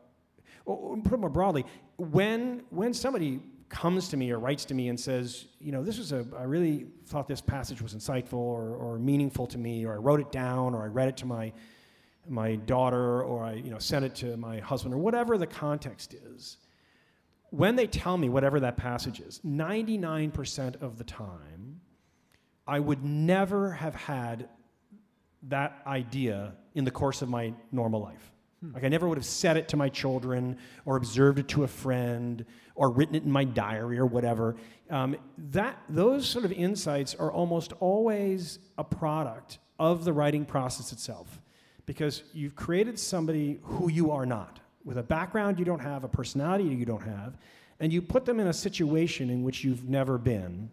or 0.65 0.97
put 0.97 1.13
it 1.13 1.17
more 1.17 1.29
broadly, 1.29 1.65
when, 1.97 2.63
when 2.69 2.93
somebody 2.93 3.39
comes 3.69 4.09
to 4.09 4.17
me 4.17 4.31
or 4.31 4.39
writes 4.39 4.65
to 4.65 4.73
me 4.73 4.89
and 4.89 4.99
says, 4.99 5.45
you 5.59 5.71
know, 5.71 5.83
this 5.83 5.97
was 5.97 6.11
a, 6.11 6.25
I 6.37 6.43
really 6.43 6.87
thought 7.07 7.27
this 7.27 7.41
passage 7.41 7.81
was 7.81 7.93
insightful 7.93 8.33
or, 8.33 8.75
or 8.75 8.99
meaningful 8.99 9.47
to 9.47 9.57
me, 9.57 9.85
or 9.85 9.93
I 9.93 9.97
wrote 9.97 10.19
it 10.19 10.31
down, 10.31 10.73
or 10.73 10.83
I 10.83 10.87
read 10.87 11.09
it 11.09 11.17
to 11.17 11.25
my, 11.25 11.51
my 12.27 12.55
daughter, 12.55 13.21
or 13.23 13.43
I, 13.43 13.53
you 13.53 13.69
know, 13.69 13.79
sent 13.79 14.05
it 14.05 14.15
to 14.15 14.37
my 14.37 14.59
husband, 14.59 14.93
or 14.93 14.97
whatever 14.97 15.37
the 15.37 15.47
context 15.47 16.13
is. 16.13 16.57
When 17.49 17.75
they 17.75 17.87
tell 17.87 18.17
me 18.17 18.29
whatever 18.29 18.59
that 18.61 18.77
passage 18.77 19.19
is, 19.19 19.39
99% 19.45 20.81
of 20.81 20.97
the 20.97 21.03
time, 21.03 21.81
I 22.65 22.79
would 22.79 23.03
never 23.03 23.71
have 23.71 23.95
had 23.95 24.49
that 25.43 25.81
idea 25.85 26.55
in 26.75 26.83
the 26.83 26.91
course 26.91 27.21
of 27.21 27.29
my 27.29 27.53
normal 27.71 28.01
life. 28.01 28.31
Hmm. 28.61 28.73
Like 28.73 28.83
I 28.83 28.89
never 28.89 29.07
would 29.07 29.17
have 29.17 29.25
said 29.25 29.57
it 29.57 29.69
to 29.69 29.77
my 29.77 29.89
children 29.89 30.57
or 30.85 30.97
observed 30.97 31.39
it 31.39 31.47
to 31.49 31.63
a 31.63 31.67
friend 31.67 32.45
or 32.77 32.91
written 32.91 33.15
it 33.15 33.23
in 33.23 33.31
my 33.31 33.43
diary 33.43 33.97
or 33.97 34.05
whatever. 34.05 34.55
Um, 34.89 35.17
that 35.49 35.81
those 35.89 36.29
sort 36.29 36.45
of 36.45 36.51
insights 36.51 37.15
are 37.15 37.31
almost 37.31 37.73
always 37.79 38.59
a 38.77 38.83
product 38.83 39.57
of 39.79 40.05
the 40.05 40.13
writing 40.13 40.45
process 40.45 40.93
itself, 40.93 41.41
because 41.85 42.23
you've 42.33 42.55
created 42.55 42.97
somebody 42.97 43.59
who 43.63 43.89
you 43.89 44.11
are 44.11 44.25
not, 44.25 44.59
with 44.85 44.97
a 44.97 45.03
background 45.03 45.59
you 45.59 45.65
don't 45.65 45.81
have, 45.81 46.03
a 46.03 46.07
personality 46.07 46.63
you 46.63 46.85
don't 46.85 47.03
have, 47.03 47.37
and 47.79 47.91
you 47.91 48.01
put 48.01 48.25
them 48.25 48.39
in 48.39 48.47
a 48.47 48.53
situation 48.53 49.29
in 49.29 49.43
which 49.43 49.63
you've 49.63 49.89
never 49.89 50.17
been. 50.17 50.69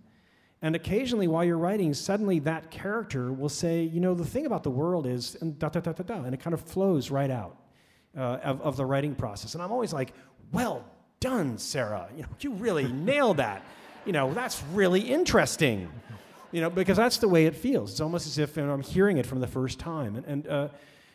And 0.62 0.76
occasionally, 0.76 1.26
while 1.26 1.44
you're 1.44 1.58
writing, 1.58 1.92
suddenly 1.94 2.38
that 2.40 2.70
character 2.70 3.32
will 3.32 3.50
say, 3.50 3.82
you 3.82 4.00
know, 4.00 4.14
the 4.14 4.24
thing 4.24 4.46
about 4.46 4.62
the 4.62 4.70
world 4.70 5.06
is, 5.06 5.36
and 5.40 5.58
da 5.58 5.68
da 5.68 5.80
da 5.80 5.92
da 5.92 6.02
da, 6.02 6.22
and 6.24 6.34
it 6.34 6.40
kind 6.40 6.54
of 6.54 6.60
flows 6.60 7.10
right 7.10 7.30
out 7.30 7.56
uh, 8.16 8.38
of, 8.42 8.60
of 8.62 8.76
the 8.76 8.84
writing 8.84 9.14
process. 9.14 9.54
And 9.54 9.62
I'm 9.62 9.72
always 9.72 9.92
like, 9.92 10.12
well 10.52 10.84
done, 11.20 11.58
Sarah. 11.58 12.08
You 12.16 12.22
know, 12.22 12.28
you 12.40 12.52
really 12.52 12.90
nailed 12.92 13.38
that. 13.38 13.62
You 14.04 14.12
know, 14.12 14.32
that's 14.34 14.62
really 14.72 15.00
interesting. 15.00 15.90
You 16.52 16.60
know, 16.60 16.70
because 16.70 16.96
that's 16.96 17.18
the 17.18 17.28
way 17.28 17.46
it 17.46 17.56
feels. 17.56 17.92
It's 17.92 18.00
almost 18.00 18.26
as 18.26 18.38
if 18.38 18.56
you 18.56 18.64
know, 18.64 18.72
I'm 18.72 18.82
hearing 18.82 19.18
it 19.18 19.26
from 19.26 19.40
the 19.40 19.46
first 19.46 19.78
time. 19.78 20.16
And, 20.16 20.26
and, 20.26 20.46
uh, 20.46 20.68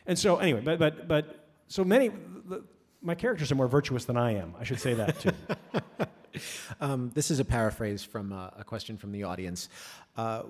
and 0.05 0.19
so, 0.19 0.37
anyway, 0.37 0.61
but, 0.61 0.79
but, 0.79 1.07
but 1.07 1.47
so 1.67 1.83
many, 1.83 2.09
the, 2.09 2.63
my 3.01 3.15
characters 3.15 3.51
are 3.51 3.55
more 3.55 3.67
virtuous 3.67 4.05
than 4.05 4.17
I 4.17 4.35
am. 4.35 4.53
I 4.59 4.63
should 4.63 4.79
say 4.79 4.93
that 4.95 5.19
too. 5.19 5.31
um, 6.81 7.11
this 7.13 7.31
is 7.31 7.39
a 7.39 7.45
paraphrase 7.45 8.03
from 8.03 8.33
uh, 8.33 8.49
a 8.57 8.63
question 8.63 8.97
from 8.97 9.11
the 9.11 9.23
audience. 9.23 9.69
Uh, 10.17 10.43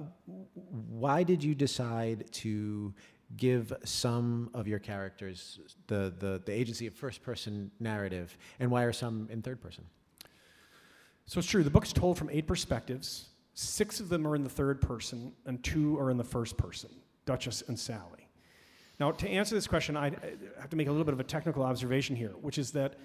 why 0.90 1.24
did 1.24 1.44
you 1.44 1.54
decide 1.54 2.32
to 2.32 2.94
give 3.38 3.74
some 3.84 4.50
of 4.54 4.68
your 4.68 4.80
characters 4.80 5.60
the, 5.88 6.14
the, 6.20 6.42
the 6.46 6.52
agency 6.52 6.88
of 6.88 6.94
first 6.94 7.22
person 7.22 7.72
narrative, 7.80 8.38
and 8.60 8.72
why 8.72 8.84
are 8.84 8.94
some 8.94 9.28
in 9.32 9.42
third 9.42 9.62
person? 9.62 9.84
So 11.26 11.40
it's 11.40 11.48
true. 11.48 11.64
The 11.64 11.70
book's 11.70 11.94
told 11.94 12.18
from 12.18 12.30
eight 12.32 12.48
perspectives. 12.48 13.30
Six 13.54 14.00
of 14.00 14.10
them 14.10 14.26
are 14.26 14.36
in 14.36 14.44
the 14.44 14.50
third 14.50 14.82
person, 14.82 15.34
and 15.46 15.64
two 15.64 15.98
are 16.00 16.10
in 16.10 16.18
the 16.18 16.24
first 16.24 16.58
person 16.58 16.90
Duchess 17.26 17.64
and 17.68 17.78
Sally. 17.78 18.28
Now, 19.00 19.12
to 19.12 19.30
answer 19.30 19.54
this 19.54 19.68
question, 19.68 19.96
I 19.96 20.12
have 20.60 20.70
to 20.72 20.76
make 20.76 20.88
a 20.88 20.92
little 20.92 21.06
bit 21.06 21.14
of 21.14 21.20
a 21.20 21.24
technical 21.26 21.64
observation 21.64 22.16
here, 22.16 22.34
which 22.42 22.58
is 22.58 22.72
that 22.72 22.96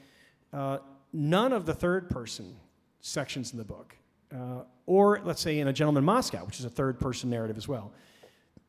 uh, 0.53 0.79
none 1.13 1.53
of 1.53 1.67
the 1.67 1.75
third 1.75 2.09
person 2.09 2.57
sections 3.01 3.53
in 3.53 3.59
the 3.59 3.65
book, 3.65 3.95
uh, 4.35 4.63
or 4.87 5.21
let's 5.25 5.41
say 5.41 5.59
in 5.59 5.69
A 5.69 5.73
Gentleman 5.73 6.01
in 6.01 6.07
Moscow, 6.07 6.45
which 6.45 6.59
is 6.59 6.65
a 6.65 6.71
third 6.71 6.99
person 6.99 7.31
narrative 7.31 7.57
as 7.57 7.69
well, 7.69 7.93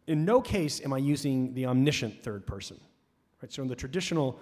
in 0.08 0.26
no 0.26 0.42
case 0.42 0.82
am 0.84 0.94
I 0.94 0.98
using 0.98 1.54
the 1.54 1.66
omniscient 1.66 2.24
third 2.24 2.46
person. 2.46 2.80
Right? 3.42 3.52
So, 3.52 3.62
in 3.62 3.68
the 3.68 3.76
traditional 3.76 4.40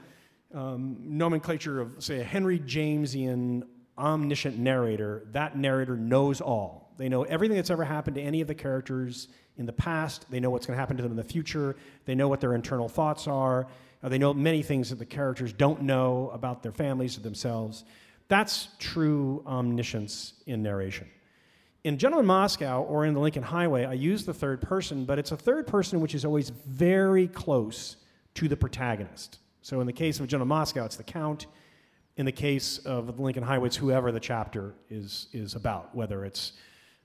um, 0.53 0.97
nomenclature 0.99 1.81
of, 1.81 2.03
say, 2.03 2.19
a 2.19 2.23
Henry 2.23 2.59
Jamesian 2.59 3.63
omniscient 3.97 4.57
narrator, 4.57 5.27
that 5.31 5.57
narrator 5.57 5.95
knows 5.95 6.41
all. 6.41 6.93
They 6.97 7.09
know 7.09 7.23
everything 7.23 7.57
that's 7.57 7.69
ever 7.69 7.83
happened 7.83 8.15
to 8.15 8.21
any 8.21 8.41
of 8.41 8.47
the 8.47 8.55
characters 8.55 9.27
in 9.57 9.65
the 9.65 9.73
past. 9.73 10.25
They 10.29 10.39
know 10.39 10.49
what's 10.49 10.65
going 10.65 10.75
to 10.75 10.79
happen 10.79 10.97
to 10.97 11.03
them 11.03 11.11
in 11.11 11.17
the 11.17 11.23
future. 11.23 11.75
They 12.05 12.15
know 12.15 12.27
what 12.27 12.41
their 12.41 12.53
internal 12.53 12.89
thoughts 12.89 13.27
are. 13.27 13.67
Uh, 14.01 14.09
they 14.09 14.17
know 14.17 14.33
many 14.33 14.61
things 14.61 14.89
that 14.89 14.99
the 14.99 15.05
characters 15.05 15.53
don't 15.53 15.83
know 15.83 16.29
about 16.33 16.61
their 16.61 16.71
families 16.71 17.17
or 17.17 17.21
themselves. 17.21 17.83
That's 18.27 18.67
true 18.79 19.43
omniscience 19.45 20.33
in 20.45 20.61
narration. 20.61 21.09
In 21.83 21.97
Gentleman 21.97 22.25
Moscow 22.25 22.81
or 22.83 23.05
in 23.05 23.13
The 23.13 23.19
Lincoln 23.19 23.43
Highway, 23.43 23.83
I 23.83 23.91
use 23.91 24.23
the 24.25 24.33
third 24.33 24.61
person, 24.61 25.03
but 25.03 25.19
it's 25.19 25.33
a 25.33 25.37
third 25.37 25.67
person 25.67 25.99
which 25.99 26.15
is 26.15 26.23
always 26.23 26.49
very 26.49 27.27
close 27.27 27.97
to 28.35 28.47
the 28.47 28.55
protagonist. 28.55 29.39
So 29.61 29.81
in 29.81 29.87
the 29.87 29.93
case 29.93 30.17
of 30.21 30.27
Gentleman 30.27 30.57
Moscow, 30.57 30.85
it's 30.85 30.95
the 30.95 31.03
Count. 31.03 31.47
In 32.15 32.25
the 32.25 32.31
case 32.31 32.77
of 32.79 33.17
The 33.17 33.21
Lincoln 33.21 33.43
Highway, 33.43 33.67
it's 33.67 33.75
whoever 33.75 34.13
the 34.13 34.19
chapter 34.21 34.75
is, 34.89 35.27
is 35.33 35.55
about, 35.55 35.93
whether 35.93 36.23
it's 36.23 36.53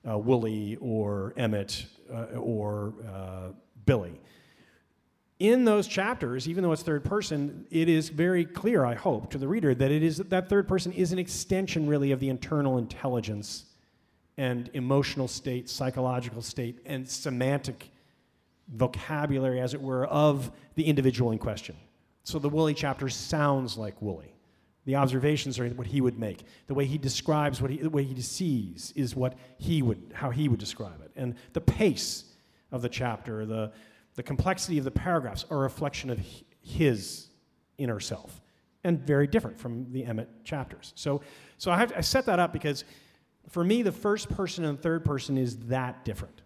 uh, 0.09 0.17
Woolley 0.17 0.77
or 0.79 1.33
Emmett 1.35 1.85
uh, 2.09 2.37
or 2.37 2.93
uh, 3.13 3.51
Billy. 3.85 4.21
In 5.39 5.65
those 5.65 5.87
chapters, 5.87 6.47
even 6.47 6.63
though 6.63 6.71
it's 6.71 6.83
third 6.83 7.03
person, 7.03 7.65
it 7.69 7.89
is 7.89 8.07
very 8.07 8.45
clear, 8.45 8.85
I 8.85 8.93
hope, 8.93 9.29
to 9.31 9.37
the 9.37 9.47
reader 9.47 9.75
that 9.75 9.91
it 9.91 10.03
is 10.03 10.17
that 10.19 10.47
third 10.47 10.69
person 10.69 10.93
is 10.93 11.11
an 11.11 11.19
extension, 11.19 11.85
really, 11.85 12.13
of 12.13 12.21
the 12.21 12.29
internal 12.29 12.77
intelligence 12.77 13.65
and 14.39 14.69
emotional 14.73 15.27
state, 15.27 15.67
psychological 15.67 16.41
state, 16.41 16.79
and 16.85 17.07
semantic 17.07 17.91
vocabulary, 18.73 19.59
as 19.59 19.73
it 19.73 19.81
were, 19.81 20.05
of 20.07 20.49
the 20.75 20.85
individual 20.85 21.31
in 21.31 21.37
question. 21.37 21.75
So 22.23 22.39
the 22.39 22.47
Woolley 22.47 22.73
chapter 22.73 23.09
sounds 23.09 23.75
like 23.75 24.01
Woolley. 24.01 24.33
The 24.85 24.95
observations 24.95 25.59
are 25.59 25.67
what 25.71 25.87
he 25.87 25.99
would 25.99 26.17
make. 26.17 26.45
The 26.67 26.73
way 26.73 26.85
he 26.85 26.97
describes 26.97 27.61
what 27.61 27.69
he, 27.69 27.79
the 27.79 27.89
way 27.89 28.05
he 28.05 28.21
sees 28.21 28.93
is 28.95 29.13
what 29.13 29.33
he 29.57 29.81
would, 29.81 30.13
how 30.15 30.29
he 30.29 30.47
would 30.47 30.59
describe 30.59 31.01
it. 31.03 31.11
And 31.17 31.35
the 31.51 31.59
pace 31.59 32.23
of 32.71 32.81
the 32.81 32.87
chapter, 32.87 33.45
the, 33.45 33.73
the 34.15 34.23
complexity 34.23 34.77
of 34.77 34.85
the 34.85 34.91
paragraphs 34.91 35.43
are 35.51 35.57
a 35.57 35.61
reflection 35.61 36.09
of 36.09 36.19
his 36.61 37.27
inner 37.77 37.99
self 37.99 38.39
and 38.85 39.01
very 39.01 39.27
different 39.27 39.59
from 39.59 39.91
the 39.91 40.05
Emmett 40.05 40.29
chapters. 40.45 40.93
So, 40.95 41.19
so 41.57 41.71
I, 41.71 41.77
have 41.77 41.91
I 41.97 42.01
set 42.01 42.25
that 42.27 42.39
up 42.39 42.53
because 42.53 42.85
for 43.49 43.63
me, 43.63 43.81
the 43.81 43.91
first 43.91 44.29
person 44.29 44.65
and 44.65 44.79
third 44.79 45.03
person 45.03 45.37
is 45.37 45.57
that 45.67 46.05
different. 46.05 46.41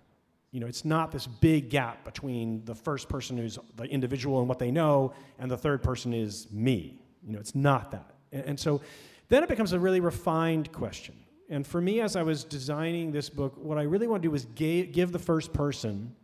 You 0.51 0.59
know, 0.59 0.67
it's 0.67 0.85
not 0.85 1.11
this 1.11 1.27
big 1.27 1.69
gap 1.69 2.05
between 2.05 2.63
the 2.65 2.75
first 2.75 3.09
person 3.09 3.37
who's 3.37 3.57
the 3.75 3.85
individual 3.85 4.39
and 4.39 4.47
what 4.47 4.59
they 4.59 4.71
know, 4.71 5.13
and 5.39 5.49
the 5.49 5.57
third 5.57 5.81
person 5.81 6.13
is 6.13 6.47
me. 6.51 6.99
You 7.25 7.33
know, 7.33 7.39
it's 7.39 7.55
not 7.55 7.91
that. 7.91 8.11
And, 8.31 8.45
and 8.45 8.59
so 8.59 8.81
then 9.29 9.43
it 9.43 9.49
becomes 9.49 9.73
a 9.73 9.79
really 9.79 9.99
refined 9.99 10.71
question. 10.71 11.15
And 11.49 11.65
for 11.65 11.81
me, 11.81 12.01
as 12.01 12.15
I 12.15 12.23
was 12.23 12.43
designing 12.43 13.11
this 13.11 13.29
book, 13.29 13.53
what 13.57 13.77
I 13.77 13.83
really 13.83 14.07
want 14.07 14.21
to 14.21 14.27
do 14.27 14.31
was 14.31 14.45
ga- 14.55 14.85
give 14.85 15.11
the 15.11 15.19
first 15.19 15.53
person 15.53 16.15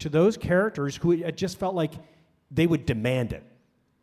to 0.00 0.08
those 0.08 0.36
characters 0.36 0.96
who 0.96 1.12
it 1.12 1.36
just 1.36 1.58
felt 1.58 1.74
like 1.74 1.92
they 2.50 2.66
would 2.66 2.86
demand 2.86 3.32
it. 3.32 3.44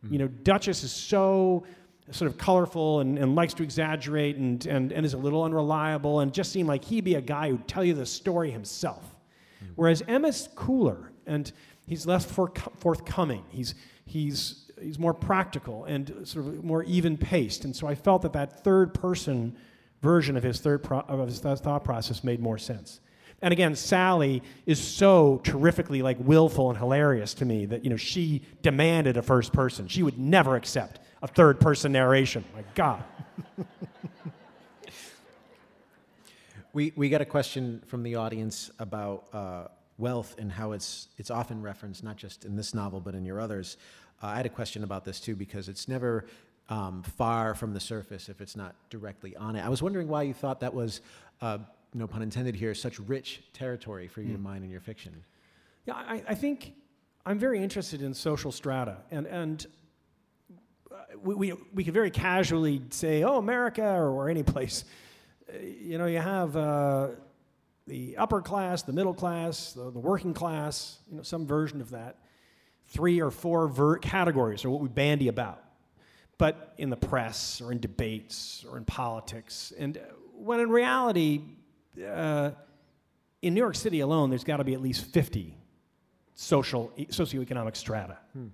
Mm-hmm. 0.04 0.12
You 0.12 0.18
know, 0.20 0.28
Duchess 0.28 0.84
is 0.84 0.92
so 0.92 1.64
sort 2.10 2.30
of 2.30 2.38
colorful 2.38 3.00
and, 3.00 3.18
and 3.18 3.34
likes 3.34 3.54
to 3.54 3.62
exaggerate 3.62 4.36
and, 4.36 4.64
and, 4.66 4.92
and 4.92 5.04
is 5.04 5.14
a 5.14 5.18
little 5.18 5.42
unreliable 5.42 6.20
and 6.20 6.32
just 6.32 6.52
seemed 6.52 6.68
like 6.68 6.84
he'd 6.84 7.04
be 7.04 7.16
a 7.16 7.20
guy 7.20 7.50
who'd 7.50 7.68
tell 7.68 7.84
you 7.84 7.94
the 7.94 8.06
story 8.06 8.50
himself. 8.50 9.04
Mm-hmm. 9.62 9.72
Whereas 9.76 10.02
Emmett's 10.02 10.48
cooler 10.54 11.12
and 11.26 11.52
he's 11.86 12.06
less 12.06 12.24
forthcoming. 12.24 13.44
He's, 13.50 13.74
he's 14.04 14.68
he's 14.82 14.98
more 14.98 15.14
practical 15.14 15.84
and 15.84 16.26
sort 16.26 16.46
of 16.46 16.64
more 16.64 16.82
even 16.84 17.16
paced. 17.16 17.64
And 17.64 17.74
so 17.74 17.86
I 17.86 17.94
felt 17.94 18.22
that 18.22 18.32
that 18.34 18.62
third 18.64 18.94
person 18.94 19.56
version 20.02 20.36
of 20.36 20.42
his 20.42 20.60
third 20.60 20.82
pro- 20.82 21.00
of 21.00 21.26
his 21.26 21.40
thought 21.40 21.84
process 21.84 22.22
made 22.22 22.40
more 22.40 22.58
sense. 22.58 23.00
And 23.40 23.52
again, 23.52 23.76
Sally 23.76 24.42
is 24.66 24.80
so 24.80 25.40
terrifically 25.44 26.02
like 26.02 26.16
willful 26.20 26.70
and 26.70 26.78
hilarious 26.78 27.34
to 27.34 27.44
me 27.44 27.66
that 27.66 27.84
you 27.84 27.90
know 27.90 27.96
she 27.96 28.42
demanded 28.62 29.16
a 29.16 29.22
first 29.22 29.52
person. 29.52 29.86
She 29.88 30.02
would 30.02 30.18
never 30.18 30.56
accept 30.56 31.00
a 31.22 31.28
third 31.28 31.60
person 31.60 31.92
narration. 31.92 32.44
My 32.54 32.64
God. 32.74 33.04
we 36.72 36.92
we 36.96 37.08
got 37.08 37.20
a 37.20 37.26
question 37.26 37.82
from 37.86 38.02
the 38.02 38.16
audience 38.16 38.70
about 38.78 39.28
uh, 39.32 39.68
wealth 39.98 40.34
and 40.38 40.50
how 40.50 40.72
it's 40.72 41.08
it's 41.16 41.30
often 41.30 41.62
referenced 41.62 42.02
not 42.02 42.16
just 42.16 42.44
in 42.44 42.56
this 42.56 42.74
novel 42.74 43.00
but 43.00 43.14
in 43.14 43.24
your 43.24 43.40
others. 43.40 43.76
Uh, 44.20 44.26
I 44.26 44.36
had 44.36 44.46
a 44.46 44.50
question 44.50 44.82
about 44.82 45.04
this 45.04 45.20
too 45.20 45.36
because 45.36 45.68
it's 45.68 45.86
never 45.86 46.24
um, 46.68 47.02
far 47.02 47.54
from 47.54 47.72
the 47.72 47.80
surface 47.80 48.28
if 48.28 48.40
it's 48.40 48.56
not 48.56 48.74
directly 48.90 49.36
on 49.36 49.56
it. 49.56 49.64
I 49.64 49.68
was 49.68 49.82
wondering 49.82 50.08
why 50.08 50.22
you 50.22 50.34
thought 50.34 50.60
that 50.60 50.74
was, 50.74 51.00
uh, 51.40 51.58
no 51.94 52.06
pun 52.06 52.22
intended 52.22 52.54
here, 52.54 52.74
such 52.74 52.98
rich 53.00 53.42
territory 53.52 54.08
for 54.08 54.20
you 54.20 54.28
mm. 54.28 54.32
to 54.32 54.36
hmm. 54.36 54.42
mine 54.42 54.62
in 54.62 54.70
your 54.70 54.80
fiction. 54.80 55.24
Yeah, 55.86 55.94
I, 55.94 56.22
I, 56.28 56.34
think 56.34 56.74
I'm 57.24 57.38
very 57.38 57.62
interested 57.62 58.02
in 58.02 58.12
social 58.12 58.52
strata, 58.52 58.98
and 59.10 59.26
and 59.26 59.66
uh, 60.90 60.96
we, 61.22 61.34
we, 61.34 61.54
we 61.72 61.84
could 61.84 61.94
very 61.94 62.10
casually 62.10 62.82
say, 62.90 63.22
oh, 63.22 63.38
America 63.38 63.82
or, 63.82 64.10
or 64.10 64.28
any 64.28 64.42
place. 64.42 64.84
Uh, 65.48 65.58
you 65.58 65.96
know, 65.96 66.06
you 66.06 66.18
have 66.18 66.56
uh, 66.56 67.08
the 67.86 68.16
upper 68.18 68.42
class, 68.42 68.82
the 68.82 68.92
middle 68.92 69.14
class, 69.14 69.72
the, 69.72 69.90
the 69.90 69.98
working 69.98 70.34
class, 70.34 70.98
you 71.10 71.16
know, 71.16 71.22
some 71.22 71.46
version 71.46 71.80
of 71.80 71.90
that 71.90 72.16
three 72.88 73.20
or 73.20 73.30
four 73.30 73.68
ver- 73.68 73.98
categories 73.98 74.64
are 74.64 74.70
what 74.70 74.80
we 74.80 74.88
bandy 74.88 75.28
about. 75.28 75.62
But 76.38 76.74
in 76.78 76.90
the 76.90 76.96
press 76.96 77.60
or 77.60 77.72
in 77.72 77.80
debates 77.80 78.64
or 78.70 78.78
in 78.78 78.84
politics, 78.84 79.72
and 79.78 80.00
when 80.34 80.60
in 80.60 80.70
reality, 80.70 81.42
uh, 82.06 82.50
in 83.42 83.54
New 83.54 83.60
York 83.60 83.74
City 83.74 84.00
alone, 84.00 84.30
there's 84.30 84.44
got 84.44 84.58
to 84.58 84.64
be 84.64 84.74
at 84.74 84.80
least 84.80 85.06
50 85.06 85.54
social 86.34 86.92
socioeconomic 86.98 87.76
strata. 87.76 88.18
Hmm. 88.32 88.48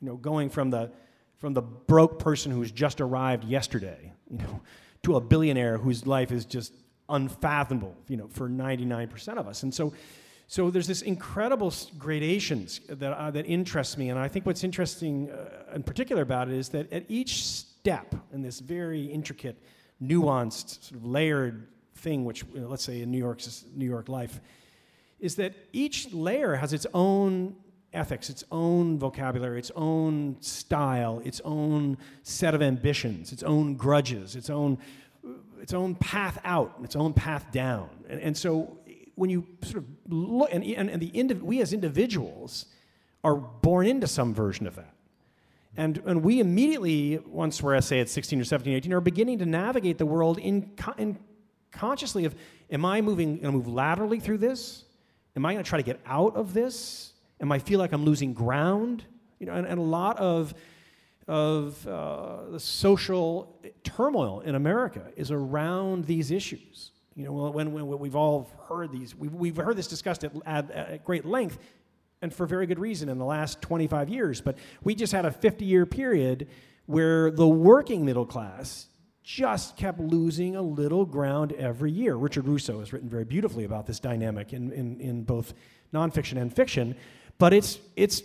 You 0.00 0.08
know, 0.08 0.16
going 0.16 0.50
from 0.50 0.70
the 0.70 0.90
from 1.38 1.54
the 1.54 1.62
broke 1.62 2.18
person 2.18 2.50
who's 2.50 2.72
just 2.72 3.00
arrived 3.00 3.44
yesterday, 3.44 4.12
you 4.28 4.38
know, 4.38 4.60
to 5.04 5.16
a 5.16 5.20
billionaire 5.20 5.78
whose 5.78 6.06
life 6.06 6.32
is 6.32 6.44
just 6.44 6.72
unfathomable, 7.08 7.96
you 8.08 8.16
know, 8.16 8.26
for 8.28 8.48
99% 8.48 9.38
of 9.38 9.46
us. 9.46 9.62
And 9.62 9.72
so 9.72 9.92
so 10.50 10.70
there's 10.70 10.86
this 10.86 11.02
incredible 11.02 11.72
gradations 11.98 12.80
that, 12.88 13.12
uh, 13.12 13.30
that 13.32 13.44
interests 13.44 13.98
me, 13.98 14.08
and 14.08 14.18
I 14.18 14.28
think 14.28 14.46
what's 14.46 14.64
interesting 14.64 15.30
uh, 15.30 15.74
in 15.74 15.82
particular 15.82 16.22
about 16.22 16.48
it 16.48 16.54
is 16.54 16.70
that 16.70 16.90
at 16.90 17.04
each 17.08 17.44
step 17.44 18.14
in 18.32 18.40
this 18.40 18.58
very 18.58 19.04
intricate, 19.04 19.62
nuanced, 20.02 20.82
sort 20.84 21.00
of 21.00 21.04
layered 21.04 21.68
thing, 21.98 22.24
which 22.24 22.44
you 22.54 22.60
know, 22.60 22.68
let's 22.68 22.84
say 22.84 23.02
in 23.02 23.10
New 23.10 23.18
York's 23.18 23.64
New 23.74 23.86
York 23.86 24.08
life, 24.08 24.40
is 25.20 25.36
that 25.36 25.54
each 25.72 26.12
layer 26.12 26.56
has 26.56 26.72
its 26.72 26.86
own 26.94 27.56
ethics, 27.92 28.30
its 28.30 28.44
own 28.52 28.98
vocabulary, 28.98 29.58
its 29.58 29.72
own 29.74 30.36
style, 30.40 31.20
its 31.24 31.40
own 31.44 31.96
set 32.22 32.54
of 32.54 32.62
ambitions, 32.62 33.32
its 33.32 33.42
own 33.42 33.74
grudges, 33.74 34.36
its 34.36 34.50
own 34.50 34.78
its 35.60 35.74
own 35.74 35.94
path 35.96 36.38
out, 36.44 36.76
its 36.82 36.96
own 36.96 37.12
path 37.12 37.50
down. 37.52 37.90
And, 38.08 38.20
and 38.20 38.36
so 38.36 38.78
when 39.16 39.30
you 39.30 39.46
sort 39.62 39.78
of 39.78 39.84
look, 40.08 40.48
and, 40.52 40.64
and, 40.64 40.88
and 40.88 41.02
the 41.02 41.10
indiv- 41.10 41.42
we 41.42 41.60
as 41.60 41.72
individuals 41.72 42.66
are 43.24 43.34
born 43.34 43.86
into 43.86 44.06
some 44.06 44.32
version 44.32 44.66
of 44.66 44.76
that. 44.76 44.94
And, 45.76 46.00
and 46.06 46.22
we 46.22 46.40
immediately, 46.40 47.18
once 47.26 47.62
we're, 47.62 47.80
say, 47.80 48.00
at 48.00 48.08
16 48.08 48.40
or 48.40 48.44
17, 48.44 48.74
18, 48.74 48.92
are 48.92 49.00
beginning 49.00 49.38
to 49.38 49.46
navigate 49.46 49.98
the 49.98 50.06
world 50.06 50.38
in, 50.38 50.70
in 50.96 51.18
consciously 51.70 52.24
of, 52.24 52.34
am 52.70 52.84
I 52.84 53.00
moving, 53.00 53.36
going 53.36 53.52
to 53.52 53.52
move 53.52 53.68
laterally 53.68 54.20
through 54.20 54.38
this? 54.38 54.84
Am 55.36 55.46
I 55.46 55.52
going 55.52 55.62
to 55.62 55.68
try 55.68 55.78
to 55.78 55.84
get 55.84 56.00
out 56.06 56.36
of 56.36 56.54
this? 56.54 57.12
Am 57.40 57.52
I 57.52 57.58
feel 57.58 57.78
like 57.78 57.92
I'm 57.92 58.04
losing 58.04 58.32
ground? 58.32 59.04
You 59.38 59.46
know, 59.46 59.54
and, 59.54 59.66
and 59.66 59.78
a 59.78 59.82
lot 59.82 60.18
of, 60.18 60.54
of 61.28 61.86
uh, 61.86 62.50
the 62.50 62.60
social 62.60 63.60
turmoil 63.84 64.40
in 64.40 64.54
America 64.54 65.02
is 65.16 65.30
around 65.30 66.06
these 66.06 66.30
issues. 66.30 66.92
You 67.14 67.24
know, 67.24 67.32
when, 67.50 67.72
when, 67.72 67.86
we've 67.98 68.16
all 68.16 68.50
heard 68.68 68.92
these, 68.92 69.14
we've, 69.14 69.34
we've 69.34 69.56
heard 69.56 69.76
this 69.76 69.88
discussed 69.88 70.24
at, 70.24 70.32
at, 70.46 70.70
at 70.70 71.04
great 71.04 71.24
length, 71.24 71.58
and 72.22 72.32
for 72.32 72.46
very 72.46 72.66
good 72.66 72.78
reason 72.78 73.08
in 73.08 73.18
the 73.18 73.24
last 73.24 73.60
25 73.62 74.08
years. 74.08 74.40
But 74.40 74.56
we 74.82 74.94
just 74.94 75.12
had 75.12 75.24
a 75.24 75.30
50 75.30 75.64
year 75.64 75.86
period 75.86 76.48
where 76.86 77.30
the 77.30 77.46
working 77.46 78.04
middle 78.04 78.26
class 78.26 78.88
just 79.28 79.76
kept 79.76 80.00
losing 80.00 80.56
a 80.56 80.62
little 80.62 81.04
ground 81.04 81.52
every 81.52 81.92
year. 81.92 82.14
Richard 82.14 82.46
Russo 82.46 82.78
has 82.78 82.94
written 82.94 83.10
very 83.10 83.26
beautifully 83.26 83.64
about 83.64 83.84
this 83.84 84.00
dynamic 84.00 84.54
in, 84.54 84.72
in, 84.72 84.98
in 85.02 85.22
both 85.22 85.52
nonfiction 85.92 86.40
and 86.40 86.50
fiction. 86.50 86.96
But 87.36 87.52
it's, 87.52 87.78
it's, 87.94 88.22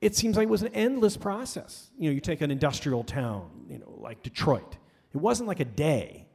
it 0.00 0.14
seems 0.14 0.36
like 0.36 0.46
it 0.46 0.50
was 0.50 0.62
an 0.62 0.72
endless 0.72 1.16
process. 1.16 1.90
You 1.98 2.08
know, 2.08 2.14
you 2.14 2.20
take 2.20 2.40
an 2.40 2.52
industrial 2.52 3.02
town, 3.02 3.50
you 3.68 3.78
know, 3.80 3.98
like 3.98 4.22
Detroit. 4.22 4.76
It 5.12 5.16
wasn't 5.16 5.48
like 5.48 5.58
a 5.58 5.64
day. 5.64 6.28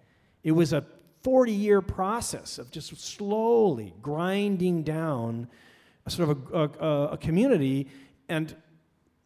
It 0.44 0.52
was 0.52 0.74
a 0.74 0.84
40 1.24 1.54
year 1.54 1.82
process 1.82 2.58
of 2.58 2.72
just 2.72 2.94
slowly 3.00 3.94
grinding 4.02 4.84
down 4.84 5.48
a 6.06 6.10
sort 6.10 6.30
of 6.32 6.54
a, 6.54 6.86
a, 6.86 7.08
a 7.12 7.18
community. 7.18 7.88
And 8.28 8.54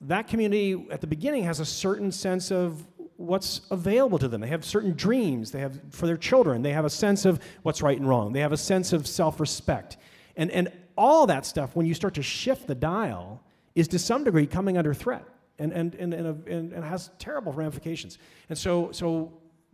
that 0.02 0.28
community 0.28 0.86
at 0.92 1.02
the 1.02 1.08
beginning 1.08 1.46
has 1.46 1.60
a 1.60 1.66
certain 1.66 2.12
sense 2.12 2.52
of 2.52 2.86
what's 3.18 3.62
available 3.72 4.18
to 4.20 4.28
them. 4.28 4.42
They 4.42 4.48
have 4.48 4.66
certain 4.66 4.94
dreams. 4.94 5.52
They 5.52 5.60
have 5.60 5.80
for 5.92 6.08
their 6.08 6.18
children. 6.18 6.62
They 6.62 6.72
have 6.74 6.86
a 6.86 6.90
sense 6.90 7.26
of 7.26 7.40
what's 7.62 7.82
right 7.82 7.98
and 7.98 8.08
wrong. 8.08 8.34
They 8.34 8.42
have 8.42 8.52
a 8.52 8.58
sense 8.58 8.94
of 8.94 9.08
self-respect. 9.08 9.98
And 10.36 10.52
and 10.52 10.72
all 10.98 11.28
that 11.28 11.46
stuff, 11.46 11.76
when 11.76 11.86
you 11.86 11.94
start 11.94 12.14
to 12.16 12.24
shift 12.24 12.68
the 12.68 12.76
dial, 12.76 13.42
is 13.76 13.88
to 13.90 14.00
some 14.00 14.24
degree 14.24 14.48
coming 14.48 14.78
under 14.78 14.94
threat 14.94 15.26
and 15.60 15.72
and 15.72 15.96
and 15.96 16.14
and, 16.14 16.48
and, 16.48 16.74
and 16.74 16.84
has 16.84 17.12
terrible 17.20 17.54
ramifications. 17.54 18.18
And 18.50 18.58
so 18.58 18.92
so 18.92 19.34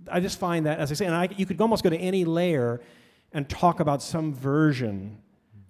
I 0.09 0.19
just 0.19 0.39
find 0.39 0.65
that, 0.65 0.79
as 0.79 0.91
I 0.91 0.95
say, 0.95 1.05
and 1.05 1.15
I, 1.15 1.29
you 1.35 1.45
could 1.45 1.59
almost 1.59 1.83
go 1.83 1.89
to 1.89 1.97
any 1.97 2.25
layer 2.25 2.81
and 3.33 3.47
talk 3.49 3.79
about 3.79 4.01
some 4.01 4.33
version 4.33 5.17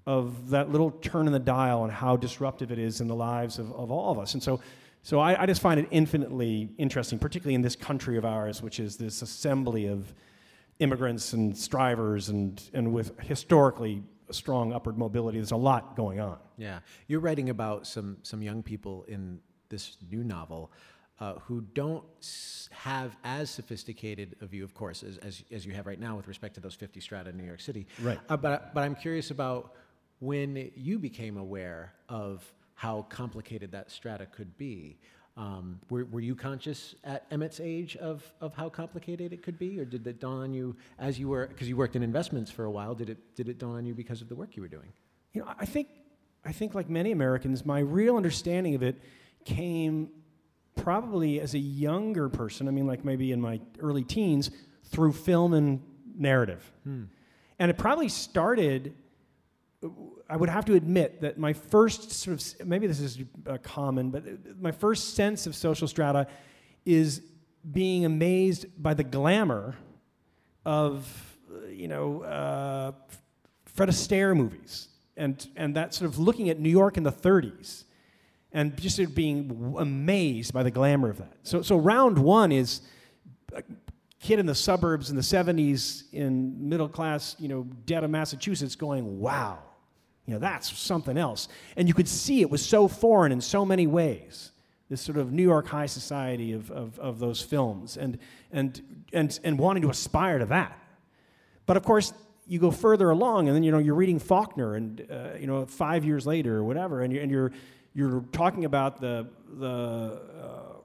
of 0.06 0.50
that 0.50 0.72
little 0.72 0.92
turn 0.92 1.28
in 1.28 1.34
the 1.34 1.40
dial 1.40 1.84
and 1.84 1.92
how 1.92 2.16
disruptive 2.16 2.72
it 2.72 2.80
is 2.80 3.02
in 3.02 3.08
the 3.08 3.16
lives 3.16 3.60
of, 3.60 3.72
of 3.74 3.92
all 3.92 4.12
of 4.12 4.20
us. 4.20 4.34
And 4.34 4.42
so, 4.42 4.60
so 5.02 5.20
I, 5.20 5.44
I 5.44 5.46
just 5.46 5.62
find 5.62 5.80
it 5.80 5.88
infinitely 5.92 6.70
interesting, 6.78 7.20
particularly 7.20 7.56
in 7.56 7.62
this 7.62 7.76
country 7.76 8.18
of 8.18 8.26
ours, 8.26 8.62
which 8.62 8.80
is 8.80 8.98
this 8.98 9.22
assembly 9.22 9.88
of 9.88 10.14
immigrants 10.80 11.34
and 11.34 11.58
strivers 11.58 12.30
and, 12.30 12.62
and 12.74 12.94
with 12.94 13.18
historically 13.20 14.04
strong 14.32 14.74
upward 14.74 14.98
mobility. 14.98 15.38
There's 15.38 15.52
a 15.52 15.58
lot 15.58 15.96
going 15.96 16.20
on. 16.20 16.38
Yeah. 16.58 16.80
You're 17.08 17.20
writing 17.20 17.50
about 17.50 17.88
some, 17.88 18.18
some 18.24 18.42
young 18.42 18.64
people 18.64 19.06
in 19.08 19.40
this 19.70 19.98
new 20.10 20.24
novel 20.24 20.72
uh, 21.20 21.34
who 21.40 21.62
don't 21.74 22.04
have 22.72 23.16
as 23.24 23.50
sophisticated 23.50 24.36
a 24.42 24.46
view, 24.46 24.64
of 24.64 24.74
course, 24.74 25.04
as, 25.04 25.18
as, 25.18 25.44
as, 25.52 25.66
you 25.66 25.74
have 25.74 25.86
right 25.86 26.00
now 26.00 26.16
with 26.16 26.28
respect 26.30 26.56
to 26.56 26.62
those 26.62 26.74
50 26.74 27.02
strata 27.02 27.30
in 27.30 27.38
New 27.38 27.44
York 27.44 27.60
City. 27.60 27.88
Right. 28.02 28.18
Uh, 28.30 28.38
but, 28.38 28.74
but 28.74 28.84
I'm 28.84 28.96
curious 28.96 29.30
about 29.30 29.74
when 30.20 30.72
you 30.76 30.98
became 30.98 31.36
aware 31.36 31.94
of 32.08 32.50
how 32.80 33.06
complicated 33.10 33.70
that 33.74 33.92
strata 33.92 34.26
could 34.26 34.58
be. 34.58 34.98
Um, 35.36 35.82
were, 35.90 36.06
were 36.06 36.22
you 36.22 36.34
conscious 36.34 36.96
at 37.04 37.26
Emmett's 37.30 37.60
age 37.60 37.98
of, 37.98 38.24
of 38.40 38.54
how 38.54 38.70
complicated 38.70 39.34
it 39.34 39.44
could 39.44 39.60
be, 39.60 39.78
or 39.78 39.84
did 39.84 40.08
it 40.08 40.22
dawn 40.22 40.44
on 40.44 40.54
you 40.54 40.78
as 40.98 41.20
you 41.20 41.28
were, 41.28 41.48
because 41.48 41.68
you 41.68 41.76
worked 41.76 41.98
in 41.98 42.04
investments 42.04 42.50
for 42.50 42.64
a 42.64 42.72
while, 42.72 42.96
did 42.96 43.10
it, 43.10 43.18
did 43.36 43.50
it 43.50 43.60
dawn 43.60 43.76
on 43.76 43.86
you 43.86 43.94
because 43.94 44.22
of 44.22 44.30
the 44.30 44.36
work 44.36 44.56
you 44.56 44.62
were 44.62 44.70
doing? 44.70 44.94
You 45.34 45.42
know, 45.42 45.50
I 45.60 45.66
think, 45.66 45.90
I 46.46 46.54
think 46.54 46.74
like 46.74 46.90
many 46.90 47.12
Americans, 47.12 47.66
my 47.66 47.80
real 47.80 48.16
understanding 48.16 48.76
of 48.76 48.82
it 48.82 48.96
came 49.44 50.10
probably 50.78 51.42
as 51.42 51.56
a 51.56 51.60
younger 51.60 52.30
person, 52.30 52.70
I 52.70 52.72
mean, 52.72 52.88
like 52.88 53.04
maybe 53.04 53.34
in 53.34 53.42
my 53.42 53.60
early 53.80 54.06
teens, 54.06 54.52
through 54.86 55.12
film 55.12 55.54
and 55.54 55.82
narrative. 56.18 56.72
Hmm. 56.86 57.04
And 57.60 57.70
it 57.70 57.78
probably 57.78 58.08
started, 58.08 58.94
I 60.30 60.38
would 60.38 60.50
have 60.50 60.66
to 60.66 60.76
admit 60.76 61.22
that 61.22 61.40
my 61.40 61.54
first 61.54 62.12
sort 62.12 62.40
of, 62.40 62.68
maybe 62.68 62.86
this 62.86 63.00
is 63.00 63.18
uh, 63.48 63.58
common, 63.64 64.12
but 64.12 64.24
my 64.62 64.72
first 64.72 65.16
sense 65.16 65.48
of 65.48 65.56
social 65.56 65.88
strata 65.88 66.28
is 66.86 67.22
being 67.72 68.06
amazed 68.06 68.68
by 68.78 68.94
the 68.94 69.04
glamour 69.04 69.76
of, 70.66 71.38
you 71.72 71.88
know, 71.88 72.22
uh, 72.22 72.92
Fred 73.66 73.90
Astaire 73.90 74.36
movies. 74.36 74.90
And, 75.18 75.46
and 75.56 75.76
that 75.76 75.96
sort 75.96 76.10
of 76.10 76.20
looking 76.20 76.50
at 76.50 76.60
New 76.60 76.70
York 76.70 76.96
in 76.96 77.04
the 77.04 77.12
30s 77.12 77.86
and 78.52 78.78
just 78.80 78.98
sort 78.98 79.10
of 79.10 79.16
being 79.16 79.76
amazed 79.78 80.54
by 80.54 80.64
the 80.64 80.72
glamour 80.72 81.10
of 81.10 81.18
that. 81.18 81.38
So, 81.44 81.62
so 81.64 81.76
round 81.76 82.18
one 82.20 82.52
is 82.52 82.82
kid 84.20 84.40
in 84.40 84.46
the 84.46 84.56
suburbs 84.56 85.10
in 85.10 85.16
the 85.16 85.22
70s 85.22 86.04
in 86.14 86.70
middle 86.70 86.90
class, 86.90 87.36
you 87.40 87.48
know, 87.48 87.64
Dedham, 87.86 88.12
Massachusetts 88.12 88.76
going, 88.76 89.20
wow, 89.20 89.60
you 90.30 90.36
know, 90.36 90.40
that's 90.40 90.78
something 90.78 91.18
else. 91.18 91.48
And 91.76 91.88
you 91.88 91.96
could 91.96 92.08
see 92.08 92.42
it 92.42 92.52
was 92.52 92.64
so 92.64 92.88
foreign 92.88 93.32
in 93.32 93.42
so 93.42 93.66
many 93.66 93.88
ways, 93.88 94.52
this 94.88 95.02
sort 95.02 95.18
of 95.18 95.32
New 95.32 95.42
York 95.42 95.68
high 95.68 95.88
society 95.88 96.54
of, 96.54 96.70
of, 96.70 97.00
of 97.00 97.18
those 97.18 97.42
films 97.42 97.98
and, 97.98 98.20
and, 98.52 98.80
and, 99.12 99.40
and 99.44 99.58
wanting 99.58 99.82
to 99.82 99.90
aspire 99.90 100.38
to 100.38 100.46
that. 100.46 100.78
But 101.66 101.78
of 101.78 101.84
course, 101.84 102.14
you 102.46 102.60
go 102.60 102.70
further 102.70 103.10
along 103.10 103.48
and 103.48 103.56
then, 103.56 103.64
you 103.64 103.72
know, 103.72 103.80
you're 103.80 103.96
reading 103.96 104.20
Faulkner 104.20 104.76
and, 104.76 105.04
uh, 105.10 105.30
you 105.40 105.48
know, 105.48 105.66
five 105.66 106.06
years 106.06 106.28
later 106.28 106.58
or 106.58 106.64
whatever, 106.64 107.02
and 107.02 107.12
you're, 107.12 107.24
and 107.24 107.32
you're 107.32 107.52
you're 107.96 108.24
talking 108.32 108.66
about 108.66 109.02
the, 109.02 109.28
the, 109.58 110.22
uh, 110.40 110.78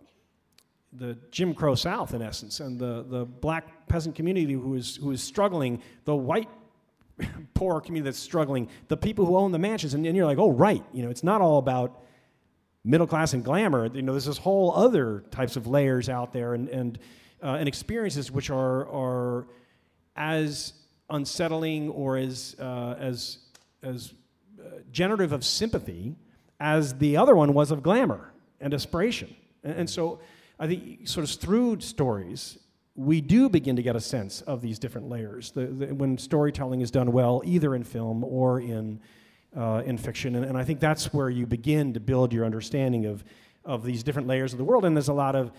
the 0.95 1.19
Jim 1.31 1.53
Crow 1.53 1.75
South, 1.75 2.15
in 2.15 2.23
essence, 2.23 2.61
and 2.61 2.81
the, 2.81 3.05
the 3.07 3.27
black 3.27 3.89
peasant 3.89 4.15
community 4.15 4.55
who 4.55 4.75
is, 4.75 4.97
who 4.97 5.11
is 5.11 5.23
struggling, 5.23 5.83
the 6.07 6.17
white 6.17 6.49
poor 7.55 7.81
community 7.81 8.11
that's 8.11 8.19
struggling, 8.19 8.69
the 8.89 8.97
people 8.97 9.27
who 9.27 9.37
own 9.37 9.53
the 9.53 9.59
mansions. 9.59 9.95
And, 9.95 10.07
and 10.07 10.17
you're 10.17 10.27
like, 10.27 10.39
oh, 10.39 10.51
right. 10.51 10.85
You 10.93 11.03
know, 11.03 11.11
it's 11.11 11.25
not 11.25 11.41
all 11.41 11.59
about 11.59 12.01
middle 12.85 13.07
class 13.07 13.33
and 13.33 13.45
glamour. 13.45 13.91
You 13.95 14.03
know, 14.03 14.13
there's 14.13 14.27
this 14.27 14.39
whole 14.39 14.73
other 14.75 15.25
types 15.31 15.57
of 15.57 15.67
layers 15.67 16.09
out 16.09 16.33
there 16.33 16.55
and, 16.55 16.69
and, 16.69 16.99
uh, 17.43 17.57
and 17.59 17.69
experiences 17.69 18.31
which 18.31 18.51
are, 18.51 18.89
are 18.89 19.47
as 20.17 20.75
unsettling 21.11 21.91
or 21.91 22.17
as, 22.17 22.57
uh, 22.59 22.95
as, 22.99 23.39
as 23.83 24.15
uh, 24.61 24.79
generative 24.91 25.33
of 25.33 25.45
sympathy 25.45 26.15
as 26.61 26.95
the 26.99 27.17
other 27.17 27.35
one 27.35 27.53
was 27.55 27.71
of 27.71 27.83
glamour 27.83 28.33
and 28.61 28.73
aspiration. 28.75 29.35
And, 29.63 29.81
and 29.81 29.91
so 29.91 30.21
I 30.59 30.67
think, 30.67 31.09
sort 31.09 31.25
of 31.25 31.31
through 31.31 31.81
stories, 31.81 32.59
we 32.97 33.21
do 33.21 33.49
begin 33.49 33.77
to 33.77 33.83
get 33.83 33.97
a 33.97 34.01
sense 34.01 34.41
of 34.43 34.61
these 34.61 34.79
different 34.79 35.09
layers 35.09 35.51
the, 35.51 35.67
the, 35.67 35.95
when 35.95 36.17
storytelling 36.17 36.81
is 36.81 36.91
done 36.91 37.11
well, 37.11 37.43
either 37.45 37.75
in 37.75 37.83
film 37.83 38.23
or 38.23 38.61
in, 38.61 39.01
uh, 39.57 39.83
in 39.85 39.99
fiction. 39.99 40.37
And, 40.37 40.45
and, 40.45 40.57
I 40.57 40.65
think 40.65 40.79
that's 40.79 41.13
where 41.13 41.29
you 41.29 41.45
begin 41.47 41.93
to 41.95 42.01
build 42.01 42.33
your 42.33 42.45
understanding 42.45 43.07
of, 43.07 43.25
of 43.65 43.85
these 43.85 44.03
different 44.05 44.29
layers 44.29 44.53
of 44.53 44.59
the 44.59 44.65
world. 44.65 44.85
And 44.85 44.97
there's 44.97 45.09
a 45.09 45.15
lot 45.15 45.35
of, 45.35 45.51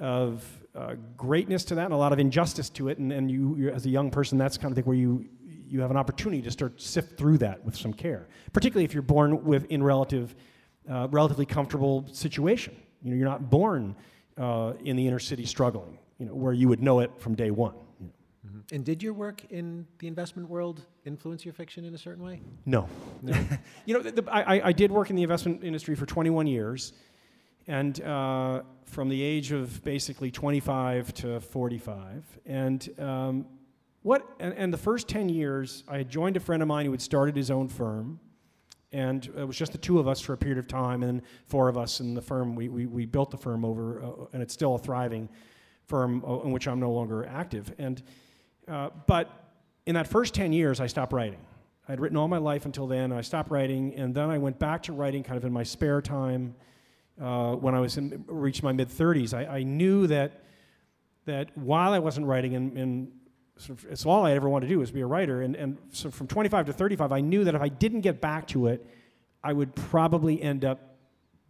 of 0.00 0.44
uh, 0.74 0.94
greatness 1.16 1.64
to 1.64 1.74
that 1.74 1.84
and 1.84 1.92
a 1.92 1.96
lot 1.96 2.12
of 2.12 2.18
injustice 2.18 2.70
to 2.70 2.88
it. 2.88 2.96
And, 2.96 3.12
and 3.12 3.30
you, 3.30 3.68
as 3.68 3.84
a 3.84 3.90
young 3.90 4.10
person, 4.10 4.38
that's 4.38 4.56
kind 4.56 4.72
of 4.72 4.76
thing 4.76 4.84
where 4.84 4.96
you, 4.96 5.26
you 5.72 5.80
have 5.80 5.90
an 5.90 5.96
opportunity 5.96 6.40
to 6.42 6.50
start 6.50 6.80
sift 6.80 7.18
through 7.18 7.38
that 7.38 7.62
with 7.64 7.76
some 7.76 7.92
care, 7.92 8.28
particularly 8.52 8.84
if 8.84 8.94
you're 8.94 9.02
born 9.02 9.44
with 9.44 9.64
in 9.66 9.82
relative, 9.82 10.34
uh, 10.90 11.08
relatively 11.10 11.46
comfortable 11.46 12.06
situation. 12.12 12.74
You 13.02 13.10
know, 13.10 13.16
you're 13.16 13.28
not 13.28 13.50
born 13.50 13.94
uh, 14.38 14.72
in 14.84 14.96
the 14.96 15.06
inner 15.06 15.18
city 15.18 15.44
struggling, 15.44 15.98
you 16.22 16.28
know, 16.28 16.34
where 16.36 16.52
you 16.52 16.68
would 16.68 16.80
know 16.80 17.00
it 17.00 17.10
from 17.18 17.34
day 17.34 17.50
one. 17.50 17.74
Mm-hmm. 18.00 18.60
And 18.70 18.84
did 18.84 19.02
your 19.02 19.12
work 19.12 19.44
in 19.50 19.84
the 19.98 20.06
investment 20.06 20.48
world 20.48 20.82
influence 21.04 21.44
your 21.44 21.52
fiction 21.52 21.84
in 21.84 21.92
a 21.96 21.98
certain 21.98 22.22
way? 22.22 22.40
No. 22.64 22.88
no. 23.22 23.36
you 23.86 23.94
know, 23.94 24.02
the, 24.02 24.22
the, 24.22 24.32
I, 24.32 24.68
I, 24.68 24.72
did 24.72 24.92
work 24.92 25.10
in 25.10 25.16
the 25.16 25.24
investment 25.24 25.64
industry 25.64 25.96
for 25.96 26.06
21 26.06 26.46
years, 26.46 26.92
and 27.66 28.00
uh, 28.02 28.62
from 28.84 29.08
the 29.08 29.20
age 29.20 29.50
of 29.50 29.82
basically 29.82 30.30
25 30.30 31.12
to 31.14 31.40
45. 31.40 32.24
And 32.46 32.88
um, 33.00 33.46
what, 34.02 34.24
and, 34.38 34.54
and, 34.54 34.72
the 34.72 34.78
first 34.78 35.08
10 35.08 35.28
years, 35.28 35.82
I 35.88 35.98
had 35.98 36.08
joined 36.08 36.36
a 36.36 36.40
friend 36.40 36.62
of 36.62 36.68
mine 36.68 36.86
who 36.86 36.92
had 36.92 37.02
started 37.02 37.34
his 37.34 37.50
own 37.50 37.66
firm. 37.66 38.20
And 38.92 39.28
it 39.36 39.44
was 39.44 39.56
just 39.56 39.72
the 39.72 39.78
two 39.78 39.98
of 39.98 40.06
us 40.06 40.20
for 40.20 40.34
a 40.34 40.36
period 40.36 40.58
of 40.58 40.68
time, 40.68 41.02
and 41.02 41.22
four 41.46 41.68
of 41.68 41.76
us 41.76 41.98
in 41.98 42.14
the 42.14 42.22
firm. 42.22 42.54
We, 42.54 42.68
we, 42.68 42.86
we 42.86 43.06
built 43.06 43.32
the 43.32 43.38
firm 43.38 43.64
over, 43.64 44.04
uh, 44.04 44.10
and 44.32 44.40
it's 44.40 44.54
still 44.54 44.76
a 44.76 44.78
thriving 44.78 45.28
firm 45.92 46.24
uh, 46.26 46.40
in 46.40 46.52
which 46.52 46.66
I'm 46.66 46.80
no 46.80 46.90
longer 46.90 47.26
active. 47.26 47.70
And, 47.76 48.02
uh, 48.66 48.88
but 49.06 49.30
in 49.84 49.94
that 49.94 50.08
first 50.08 50.32
10 50.32 50.50
years, 50.54 50.80
I 50.80 50.86
stopped 50.86 51.12
writing. 51.12 51.40
I'd 51.86 52.00
written 52.00 52.16
all 52.16 52.28
my 52.28 52.38
life 52.38 52.64
until 52.64 52.86
then. 52.86 53.12
I 53.12 53.20
stopped 53.20 53.50
writing, 53.50 53.94
and 53.94 54.14
then 54.14 54.30
I 54.30 54.38
went 54.38 54.58
back 54.58 54.82
to 54.84 54.94
writing 54.94 55.22
kind 55.22 55.36
of 55.36 55.44
in 55.44 55.52
my 55.52 55.64
spare 55.64 56.00
time 56.00 56.54
uh, 57.20 57.56
when 57.56 57.74
I 57.74 57.80
was 57.80 57.98
in, 57.98 58.24
reached 58.26 58.62
my 58.62 58.72
mid 58.72 58.88
30s. 58.88 59.34
I, 59.34 59.58
I, 59.58 59.62
knew 59.64 60.06
that, 60.06 60.44
that 61.26 61.56
while 61.58 61.92
I 61.92 61.98
wasn't 61.98 62.26
writing, 62.26 62.54
and, 62.54 62.78
and 62.78 63.12
sort 63.58 63.78
of, 63.78 63.92
it's 63.92 64.06
all 64.06 64.24
I 64.24 64.32
ever 64.32 64.48
wanted 64.48 64.68
to 64.68 64.72
do 64.72 64.78
was 64.78 64.90
be 64.90 65.02
a 65.02 65.06
writer. 65.06 65.42
And, 65.42 65.54
and 65.56 65.76
so 65.90 66.10
from 66.10 66.26
25 66.26 66.66
to 66.66 66.72
35, 66.72 67.12
I 67.12 67.20
knew 67.20 67.44
that 67.44 67.54
if 67.54 67.60
I 67.60 67.68
didn't 67.68 68.00
get 68.00 68.22
back 68.22 68.46
to 68.48 68.68
it, 68.68 68.86
I 69.44 69.52
would 69.52 69.74
probably 69.74 70.40
end 70.40 70.64
up 70.64 70.96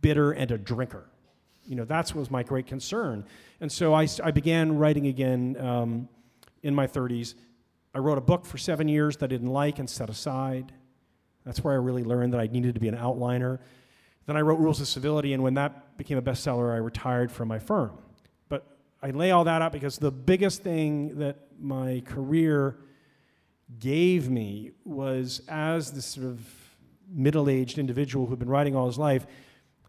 bitter 0.00 0.32
and 0.32 0.50
a 0.50 0.58
drinker. 0.58 1.11
You 1.66 1.76
know, 1.76 1.84
that 1.84 2.14
was 2.14 2.30
my 2.30 2.42
great 2.42 2.66
concern. 2.66 3.24
And 3.60 3.70
so 3.70 3.94
I, 3.94 4.08
I 4.22 4.30
began 4.30 4.76
writing 4.78 5.06
again 5.06 5.56
um, 5.60 6.08
in 6.62 6.74
my 6.74 6.86
30s. 6.86 7.34
I 7.94 7.98
wrote 7.98 8.18
a 8.18 8.22
book 8.22 8.44
for 8.46 8.58
seven 8.58 8.88
years 8.88 9.16
that 9.18 9.26
I 9.26 9.28
didn't 9.28 9.52
like 9.52 9.78
and 9.78 9.88
set 9.88 10.08
aside. 10.08 10.72
That's 11.44 11.62
where 11.62 11.74
I 11.74 11.76
really 11.76 12.04
learned 12.04 12.32
that 12.32 12.40
I 12.40 12.46
needed 12.46 12.74
to 12.74 12.80
be 12.80 12.88
an 12.88 12.96
outliner. 12.96 13.58
Then 14.26 14.36
I 14.36 14.40
wrote 14.40 14.60
Rules 14.60 14.80
of 14.80 14.88
Civility, 14.88 15.32
and 15.32 15.42
when 15.42 15.54
that 15.54 15.96
became 15.96 16.16
a 16.16 16.22
bestseller, 16.22 16.72
I 16.72 16.76
retired 16.76 17.32
from 17.32 17.48
my 17.48 17.58
firm. 17.58 17.98
But 18.48 18.64
I 19.02 19.10
lay 19.10 19.30
all 19.32 19.44
that 19.44 19.62
out 19.62 19.72
because 19.72 19.98
the 19.98 20.12
biggest 20.12 20.62
thing 20.62 21.18
that 21.18 21.36
my 21.60 22.02
career 22.06 22.78
gave 23.78 24.30
me 24.30 24.72
was 24.84 25.42
as 25.48 25.92
this 25.92 26.06
sort 26.06 26.26
of 26.26 26.40
middle 27.08 27.48
aged 27.48 27.78
individual 27.78 28.26
who'd 28.26 28.38
been 28.38 28.48
writing 28.48 28.76
all 28.76 28.86
his 28.86 28.98
life, 28.98 29.26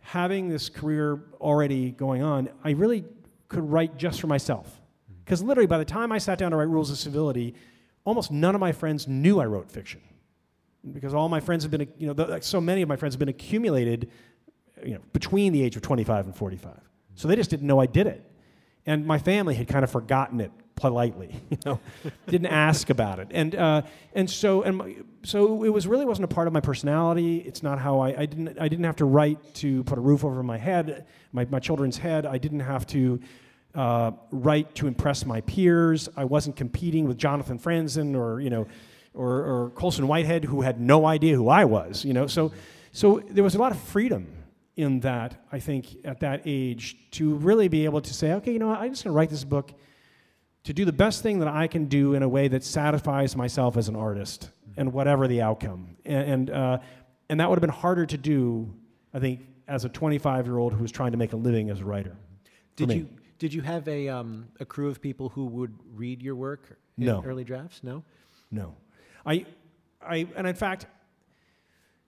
having 0.04 0.50
this 0.50 0.70
career 0.70 1.24
already 1.40 1.92
going 1.92 2.22
on, 2.22 2.50
I 2.64 2.72
really 2.72 3.06
could 3.48 3.70
write 3.70 3.98
just 3.98 4.20
for 4.22 4.28
myself. 4.28 4.82
Because 5.24 5.42
literally, 5.42 5.66
by 5.66 5.78
the 5.78 5.86
time 5.86 6.12
I 6.12 6.18
sat 6.18 6.38
down 6.38 6.52
to 6.52 6.58
write 6.58 6.68
Rules 6.68 6.92
of 6.92 6.98
Civility, 6.98 7.56
almost 8.04 8.30
none 8.30 8.54
of 8.54 8.62
my 8.62 8.74
friends 8.74 9.08
knew 9.08 9.40
I 9.40 9.46
wrote 9.46 9.72
fiction. 9.72 10.02
Because 10.92 11.14
all 11.14 11.30
my 11.30 11.40
friends 11.40 11.64
have 11.64 11.72
been, 11.72 11.88
you 11.98 12.08
know, 12.08 12.14
the, 12.14 12.42
so 12.42 12.60
many 12.60 12.82
of 12.82 12.90
my 12.90 12.98
friends 12.98 13.16
have 13.16 13.20
been 13.20 13.30
accumulated, 13.30 14.12
you 14.86 14.96
know, 14.96 15.00
between 15.14 15.54
the 15.54 15.64
age 15.64 15.78
of 15.78 15.82
25 15.82 16.26
and 16.26 16.36
45. 16.36 16.78
So 17.16 17.30
they 17.30 17.38
just 17.38 17.50
didn't 17.50 17.66
know 17.66 17.80
I 17.80 17.86
did 17.86 18.06
it. 18.06 18.30
And 18.86 19.08
my 19.08 19.18
family 19.18 19.56
had 19.56 19.70
kind 19.70 19.86
of 19.86 19.90
forgotten 19.90 20.42
it 20.42 20.52
politely, 20.76 21.42
you 21.50 21.58
know, 21.66 21.80
didn't 22.28 22.48
ask 22.48 22.90
about 22.90 23.20
it. 23.20 23.28
And, 23.32 23.56
uh, 23.56 23.82
and 24.14 24.30
so, 24.30 24.64
and 24.64 24.78
my, 24.78 24.96
so 25.24 25.64
it 25.64 25.70
was 25.70 25.88
really 25.88 26.06
wasn't 26.06 26.26
a 26.26 26.34
part 26.34 26.48
of 26.48 26.54
my 26.54 26.60
personality. 26.60 27.38
It's 27.38 27.64
not 27.64 27.80
how 27.80 28.00
I, 28.00 28.22
I 28.22 28.26
didn't, 28.26 28.60
I 28.60 28.68
didn't 28.68 28.86
have 28.86 28.98
to 28.98 29.06
write 29.06 29.54
to 29.56 29.84
put 29.84 29.98
a 29.98 30.02
roof 30.02 30.24
over 30.24 30.44
my 30.44 30.58
head, 30.58 31.06
my, 31.32 31.46
my 31.46 31.60
children's 31.60 31.98
head. 31.98 32.26
I 32.26 32.38
didn't 32.38 32.62
have 32.62 32.86
to 32.88 33.20
uh, 33.76 34.12
write 34.32 34.76
to 34.76 34.88
impress 34.88 35.26
my 35.26 35.42
peers. 35.42 36.10
I 36.16 36.26
wasn't 36.26 36.56
competing 36.56 37.08
with 37.08 37.18
Jonathan 37.18 37.60
Franzen 37.60 38.16
or, 38.16 38.40
you 38.40 38.50
know, 38.50 38.68
or, 39.14 39.30
or 39.30 39.70
Colson 39.72 40.08
Whitehead, 40.08 40.44
who 40.44 40.62
had 40.62 40.80
no 40.80 41.06
idea 41.06 41.36
who 41.36 41.50
I 41.50 41.66
was, 41.66 42.04
you 42.04 42.14
know. 42.14 42.28
So, 42.28 42.52
so 42.92 43.22
there 43.30 43.44
was 43.44 43.56
a 43.56 43.60
lot 43.60 43.72
of 43.72 43.80
freedom 43.80 44.28
in 44.76 45.02
that, 45.02 45.36
I 45.52 45.60
think, 45.60 45.88
at 46.04 46.20
that 46.22 46.42
age, 46.46 46.98
to 47.12 47.36
really 47.36 47.68
be 47.68 47.86
able 47.86 48.02
to 48.02 48.14
say, 48.14 48.34
okay, 48.34 48.52
you 48.52 48.60
know 48.60 48.72
I'm 48.72 48.92
just 48.92 49.04
going 49.04 49.14
to 49.14 49.18
write 49.18 49.30
this 49.30 49.44
book 49.44 49.72
to 50.64 50.74
do 50.74 50.86
the 50.86 50.94
best 50.94 51.22
thing 51.22 51.40
that 51.40 51.48
I 51.48 51.68
can 51.68 51.86
do 51.86 52.14
in 52.14 52.24
a 52.24 52.30
way 52.30 52.48
that 52.48 52.64
satisfies 52.64 53.36
myself 53.36 53.76
as 53.78 53.90
an 53.90 53.96
artist, 53.96 54.50
and 54.78 54.94
whatever 54.94 55.28
the 55.28 55.42
outcome. 55.42 55.98
And, 56.06 56.30
and, 56.32 56.50
uh, 56.50 56.78
and 57.30 57.40
that 57.40 57.50
would 57.50 57.58
have 57.58 57.62
been 57.62 57.70
harder 57.70 58.06
to 58.06 58.18
do, 58.18 58.74
I 59.14 59.20
think, 59.20 59.42
as 59.68 59.86
a 59.86 59.90
25 59.90 60.46
year 60.48 60.58
old 60.58 60.74
who 60.74 60.82
was 60.82 60.92
trying 60.92 61.12
to 61.12 61.18
make 61.18 61.34
a 61.34 61.38
living 61.38 61.70
as 61.70 61.82
a 61.82 61.86
writer. 61.86 62.16
Did 62.76 62.92
you 62.92 63.10
did 63.40 63.54
you 63.54 63.62
have 63.62 63.88
a 63.88 64.08
um, 64.10 64.48
a 64.60 64.66
crew 64.66 64.88
of 64.88 65.02
people 65.02 65.30
who 65.30 65.46
would 65.48 65.74
read 65.94 66.22
your 66.22 66.36
work 66.36 66.78
in 66.98 67.06
No. 67.06 67.24
early 67.26 67.44
drafts? 67.44 67.84
No. 67.84 68.04
No. 68.50 68.76
I, 69.26 69.46
I, 70.06 70.28
and 70.36 70.48
in 70.48 70.56
fact, 70.56 70.86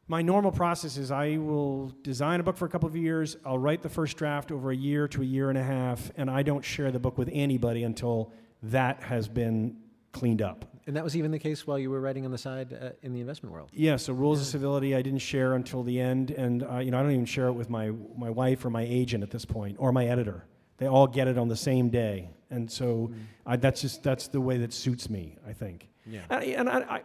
my 0.07 0.21
normal 0.21 0.51
process 0.51 0.97
is 0.97 1.11
I 1.11 1.37
will 1.37 1.91
design 2.03 2.39
a 2.39 2.43
book 2.43 2.57
for 2.57 2.65
a 2.65 2.69
couple 2.69 2.87
of 2.87 2.95
years, 2.95 3.37
I'll 3.45 3.57
write 3.57 3.81
the 3.81 3.89
first 3.89 4.17
draft 4.17 4.51
over 4.51 4.71
a 4.71 4.75
year 4.75 5.07
to 5.09 5.21
a 5.21 5.25
year 5.25 5.49
and 5.49 5.57
a 5.57 5.63
half, 5.63 6.11
and 6.15 6.29
I 6.29 6.43
don't 6.43 6.63
share 6.63 6.91
the 6.91 6.99
book 6.99 7.17
with 7.17 7.29
anybody 7.33 7.83
until 7.83 8.31
that 8.71 9.03
has 9.03 9.27
been 9.27 9.77
cleaned 10.11 10.41
up. 10.41 10.65
And 10.87 10.95
that 10.95 11.03
was 11.03 11.15
even 11.17 11.31
the 11.31 11.39
case 11.39 11.65
while 11.65 11.79
you 11.79 11.89
were 11.89 11.99
writing 11.99 12.25
on 12.25 12.31
the 12.31 12.37
side 12.37 12.71
uh, 12.71 12.89
in 13.01 13.11
the 13.13 13.19
investment 13.19 13.51
world. 13.53 13.69
Yeah, 13.73 13.95
so 13.95 14.13
rules 14.13 14.39
of 14.39 14.45
civility 14.45 14.95
I 14.95 15.01
didn't 15.01 15.19
share 15.19 15.53
until 15.55 15.81
the 15.81 15.99
end, 15.99 16.29
and 16.31 16.63
uh, 16.63 16.77
you 16.77 16.91
know 16.91 16.99
I 16.99 17.01
don't 17.01 17.11
even 17.11 17.25
share 17.25 17.47
it 17.47 17.53
with 17.53 17.69
my 17.69 17.91
my 18.15 18.29
wife 18.29 18.63
or 18.65 18.69
my 18.69 18.83
agent 18.83 19.23
at 19.23 19.31
this 19.31 19.45
point 19.45 19.77
or 19.79 19.91
my 19.91 20.05
editor. 20.05 20.45
They 20.77 20.87
all 20.87 21.07
get 21.07 21.27
it 21.27 21.37
on 21.39 21.47
the 21.47 21.55
same 21.55 21.89
day, 21.89 22.29
and 22.51 22.69
so 22.71 23.11
I, 23.47 23.55
that's 23.55 23.81
just 23.81 24.03
that's 24.03 24.27
the 24.27 24.39
way 24.41 24.57
that 24.57 24.73
suits 24.73 25.09
me. 25.09 25.37
I 25.47 25.53
think. 25.53 25.89
Yeah. 26.05 26.21
And, 26.29 26.39
I- 26.39 26.45
and 26.45 26.69
I, 26.69 26.77
I, 26.77 27.01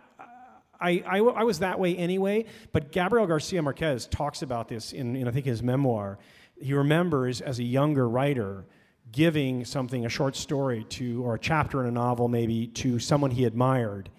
I, 0.82 1.02
I, 1.06 1.18
I 1.20 1.44
was 1.44 1.60
that 1.60 1.78
way 1.78 1.96
anyway. 1.96 2.44
But 2.72 2.92
Gabriel 2.92 3.26
Garcia 3.26 3.62
Marquez 3.62 4.06
talks 4.06 4.42
about 4.42 4.68
this 4.68 4.92
in, 4.92 5.16
in 5.16 5.26
I 5.26 5.30
think 5.30 5.46
his 5.46 5.62
memoir. 5.62 6.18
He 6.60 6.74
remembers 6.74 7.40
as 7.40 7.58
a 7.58 7.64
younger 7.64 8.06
writer 8.06 8.66
giving 9.12 9.64
something, 9.64 10.06
a 10.06 10.08
short 10.08 10.36
story 10.36 10.84
to, 10.90 11.22
or 11.24 11.34
a 11.34 11.38
chapter 11.38 11.80
in 11.80 11.86
a 11.86 11.90
novel 11.90 12.28
maybe, 12.28 12.66
to 12.68 12.98
someone 12.98 13.30
he 13.30 13.44
admired, 13.44 14.10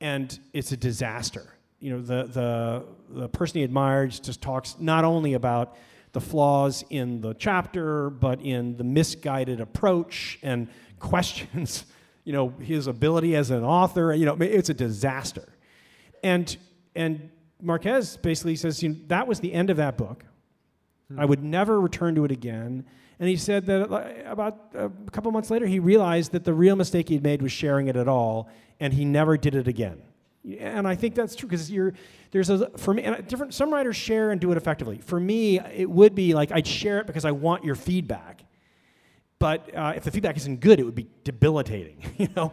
and 0.00 0.38
it's 0.52 0.72
a 0.72 0.76
disaster. 0.76 1.54
You 1.80 1.92
know, 1.92 2.00
the, 2.00 2.24
the, 2.24 2.84
the 3.20 3.28
person 3.28 3.58
he 3.58 3.64
admired 3.64 4.10
just 4.10 4.40
talks 4.40 4.76
not 4.78 5.04
only 5.04 5.34
about 5.34 5.76
the 6.12 6.20
flaws 6.20 6.82
in 6.88 7.20
the 7.20 7.34
chapter, 7.34 8.08
but 8.08 8.40
in 8.40 8.76
the 8.76 8.84
misguided 8.84 9.60
approach 9.60 10.38
and 10.42 10.68
questions, 10.98 11.84
you 12.24 12.32
know, 12.32 12.48
his 12.60 12.86
ability 12.86 13.36
as 13.36 13.50
an 13.50 13.62
author. 13.62 14.14
You 14.14 14.24
know, 14.24 14.36
it's 14.40 14.70
a 14.70 14.74
disaster. 14.74 15.46
And, 16.22 16.56
and 16.94 17.30
Marquez 17.60 18.16
basically 18.16 18.56
says, 18.56 18.82
you 18.82 18.90
know, 18.90 18.96
that 19.08 19.28
was 19.28 19.40
the 19.40 19.52
end 19.52 19.70
of 19.70 19.76
that 19.76 19.98
book. 19.98 20.24
I 21.16 21.24
would 21.24 21.42
never 21.42 21.80
return 21.80 22.14
to 22.16 22.24
it 22.24 22.32
again. 22.32 22.84
And 23.18 23.28
he 23.28 23.36
said 23.36 23.66
that 23.66 23.90
uh, 23.90 24.30
about 24.30 24.72
a 24.74 24.90
couple 25.10 25.30
months 25.32 25.50
later, 25.50 25.66
he 25.66 25.78
realized 25.78 26.32
that 26.32 26.44
the 26.44 26.52
real 26.52 26.76
mistake 26.76 27.08
he'd 27.08 27.22
made 27.22 27.42
was 27.42 27.52
sharing 27.52 27.88
it 27.88 27.96
at 27.96 28.08
all, 28.08 28.50
and 28.80 28.92
he 28.92 29.04
never 29.04 29.36
did 29.36 29.54
it 29.54 29.68
again. 29.68 30.02
And 30.58 30.86
I 30.86 30.94
think 30.94 31.14
that's 31.14 31.34
true 31.34 31.48
because 31.48 31.70
you're 31.70 31.94
there's 32.30 32.50
a 32.50 32.70
for 32.76 32.94
me 32.94 33.02
and 33.02 33.26
different. 33.26 33.54
Some 33.54 33.72
writers 33.72 33.96
share 33.96 34.30
and 34.30 34.40
do 34.40 34.52
it 34.52 34.56
effectively. 34.56 34.98
For 34.98 35.18
me, 35.18 35.58
it 35.58 35.88
would 35.88 36.14
be 36.14 36.34
like 36.34 36.52
I'd 36.52 36.66
share 36.66 37.00
it 37.00 37.06
because 37.06 37.24
I 37.24 37.32
want 37.32 37.64
your 37.64 37.74
feedback. 37.74 38.44
But 39.38 39.74
uh, 39.74 39.94
if 39.96 40.04
the 40.04 40.10
feedback 40.10 40.36
isn't 40.36 40.60
good, 40.60 40.80
it 40.80 40.84
would 40.84 40.94
be 40.94 41.08
debilitating, 41.24 42.02
you 42.18 42.28
know. 42.36 42.52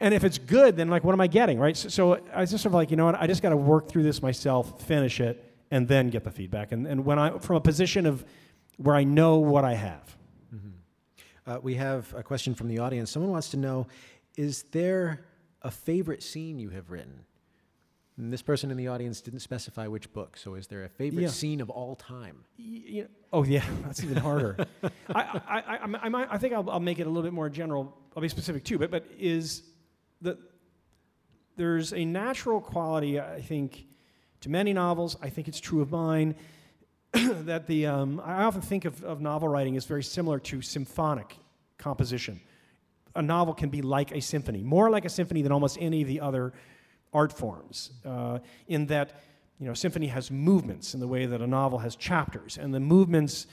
And 0.00 0.14
if 0.14 0.24
it's 0.24 0.38
good, 0.38 0.76
then 0.76 0.88
like, 0.88 1.04
what 1.04 1.12
am 1.12 1.20
I 1.20 1.26
getting, 1.26 1.58
right? 1.58 1.76
So, 1.76 1.88
so 1.88 2.20
I 2.32 2.40
was 2.40 2.50
just 2.50 2.62
sort 2.62 2.70
of 2.70 2.74
like, 2.74 2.90
you 2.90 2.96
know 2.96 3.04
what? 3.04 3.16
I 3.16 3.26
just 3.26 3.42
got 3.42 3.50
to 3.50 3.56
work 3.56 3.88
through 3.88 4.04
this 4.04 4.22
myself, 4.22 4.80
finish 4.82 5.20
it, 5.20 5.49
and 5.70 5.86
then 5.88 6.08
get 6.10 6.24
the 6.24 6.30
feedback. 6.30 6.72
And, 6.72 6.86
and 6.86 7.04
when 7.04 7.18
I 7.18 7.38
from 7.38 7.56
a 7.56 7.60
position 7.60 8.06
of 8.06 8.24
where 8.76 8.94
I 8.96 9.04
know 9.04 9.36
what 9.38 9.64
I 9.64 9.74
have. 9.74 10.16
Uh, 11.46 11.58
we 11.62 11.74
have 11.74 12.12
a 12.14 12.22
question 12.22 12.54
from 12.54 12.68
the 12.68 12.78
audience. 12.78 13.10
Someone 13.10 13.32
wants 13.32 13.48
to 13.50 13.56
know 13.56 13.86
Is 14.36 14.62
there 14.64 15.24
a 15.62 15.70
favorite 15.70 16.22
scene 16.22 16.58
you 16.58 16.68
have 16.70 16.90
written? 16.90 17.24
And 18.18 18.30
this 18.30 18.42
person 18.42 18.70
in 18.70 18.76
the 18.76 18.88
audience 18.88 19.20
didn't 19.22 19.40
specify 19.40 19.86
which 19.86 20.12
book, 20.12 20.36
so 20.36 20.54
is 20.54 20.66
there 20.66 20.84
a 20.84 20.88
favorite 20.88 21.22
Yeah. 21.22 21.28
scene 21.28 21.60
of 21.62 21.70
all 21.70 21.96
time? 21.96 22.44
You 22.56 23.02
know, 23.02 23.08
oh 23.32 23.44
yeah, 23.44 23.64
that's 23.84 24.04
even 24.04 24.18
harder. 24.18 24.58
I, 24.82 24.88
I, 25.14 25.22
I, 25.48 25.62
I, 25.76 25.78
I, 26.02 26.08
might, 26.10 26.28
I 26.30 26.36
think 26.38 26.52
I'll, 26.52 26.68
I'll 26.70 26.78
make 26.80 26.98
it 26.98 27.06
a 27.06 27.10
little 27.10 27.22
bit 27.22 27.32
more 27.32 27.48
general. 27.48 27.96
I'll 28.14 28.22
be 28.22 28.28
specific 28.28 28.62
too, 28.62 28.78
but 28.78 28.90
but 28.90 29.06
is 29.18 29.62
the 30.20 30.38
there's 31.56 31.92
a 31.94 32.04
natural 32.04 32.60
quality 32.60 33.18
I 33.18 33.40
think 33.40 33.86
to 34.40 34.48
many 34.48 34.72
novels. 34.72 35.16
I 35.22 35.28
think 35.28 35.48
it's 35.48 35.60
true 35.60 35.80
of 35.80 35.90
mine 35.90 36.34
that 37.12 37.66
the 37.66 37.86
um, 37.86 38.20
I 38.24 38.44
often 38.44 38.60
think 38.60 38.84
of, 38.84 39.02
of 39.04 39.20
novel 39.20 39.48
writing 39.48 39.76
as 39.76 39.84
very 39.84 40.02
similar 40.02 40.38
to 40.40 40.62
symphonic 40.62 41.36
composition. 41.78 42.40
A 43.16 43.22
novel 43.22 43.54
can 43.54 43.68
be 43.68 43.82
like 43.82 44.12
a 44.12 44.20
symphony, 44.20 44.62
more 44.62 44.88
like 44.90 45.04
a 45.04 45.08
symphony 45.08 45.42
than 45.42 45.50
almost 45.50 45.76
any 45.80 46.02
of 46.02 46.08
the 46.08 46.20
other 46.20 46.52
art 47.12 47.32
forms, 47.32 47.90
uh, 48.04 48.38
in 48.68 48.86
that 48.86 49.22
you 49.58 49.66
know 49.66 49.74
symphony 49.74 50.06
has 50.06 50.30
movements 50.30 50.94
in 50.94 51.00
the 51.00 51.08
way 51.08 51.26
that 51.26 51.42
a 51.42 51.46
novel 51.46 51.80
has 51.80 51.96
chapters, 51.96 52.56
and 52.56 52.72
the 52.72 52.80
movements 52.80 53.46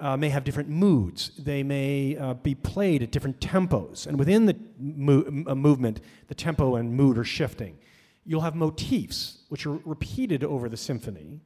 uh, 0.00 0.16
may 0.16 0.30
have 0.30 0.42
different 0.42 0.70
moods. 0.70 1.32
They 1.38 1.62
may 1.62 2.16
uh, 2.16 2.34
be 2.34 2.54
played 2.54 3.02
at 3.02 3.10
different 3.10 3.40
tempos, 3.40 4.06
and 4.06 4.18
within 4.18 4.46
the 4.46 4.56
mo- 4.78 5.54
movement, 5.54 6.00
the 6.28 6.34
tempo 6.34 6.76
and 6.76 6.96
mood 6.96 7.18
are 7.18 7.24
shifting. 7.24 7.76
You'll 8.24 8.42
have 8.42 8.54
motifs 8.54 9.38
which 9.48 9.66
are 9.66 9.78
repeated 9.84 10.44
over 10.44 10.68
the 10.68 10.76
symphony, 10.76 11.40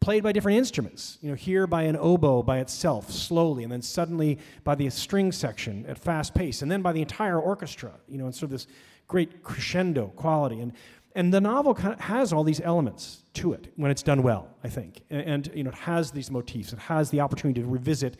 played 0.00 0.22
by 0.22 0.32
different 0.32 0.58
instruments. 0.58 1.18
You 1.20 1.30
know, 1.30 1.34
here 1.34 1.66
by 1.66 1.82
an 1.82 1.96
oboe 1.96 2.42
by 2.42 2.58
itself, 2.58 3.10
slowly, 3.10 3.62
and 3.62 3.72
then 3.72 3.82
suddenly 3.82 4.38
by 4.64 4.74
the 4.74 4.90
string 4.90 5.32
section 5.32 5.86
at 5.86 5.98
fast 5.98 6.34
pace, 6.34 6.62
and 6.62 6.70
then 6.70 6.82
by 6.82 6.92
the 6.92 7.00
entire 7.00 7.40
orchestra. 7.40 7.92
You 8.08 8.18
know, 8.18 8.26
and 8.26 8.34
sort 8.34 8.44
of 8.44 8.50
this 8.50 8.66
great 9.06 9.42
crescendo 9.42 10.08
quality. 10.16 10.60
And 10.60 10.72
and 11.14 11.32
the 11.34 11.40
novel 11.40 11.74
kind 11.74 11.94
of 11.94 12.00
has 12.00 12.32
all 12.32 12.44
these 12.44 12.60
elements 12.60 13.24
to 13.34 13.52
it 13.52 13.72
when 13.76 13.90
it's 13.90 14.02
done 14.04 14.22
well, 14.22 14.48
I 14.62 14.68
think. 14.68 15.02
And, 15.10 15.22
and 15.22 15.50
you 15.54 15.64
know, 15.64 15.70
it 15.70 15.76
has 15.76 16.12
these 16.12 16.30
motifs. 16.30 16.72
It 16.72 16.78
has 16.78 17.10
the 17.10 17.20
opportunity 17.20 17.60
to 17.60 17.66
revisit 17.66 18.18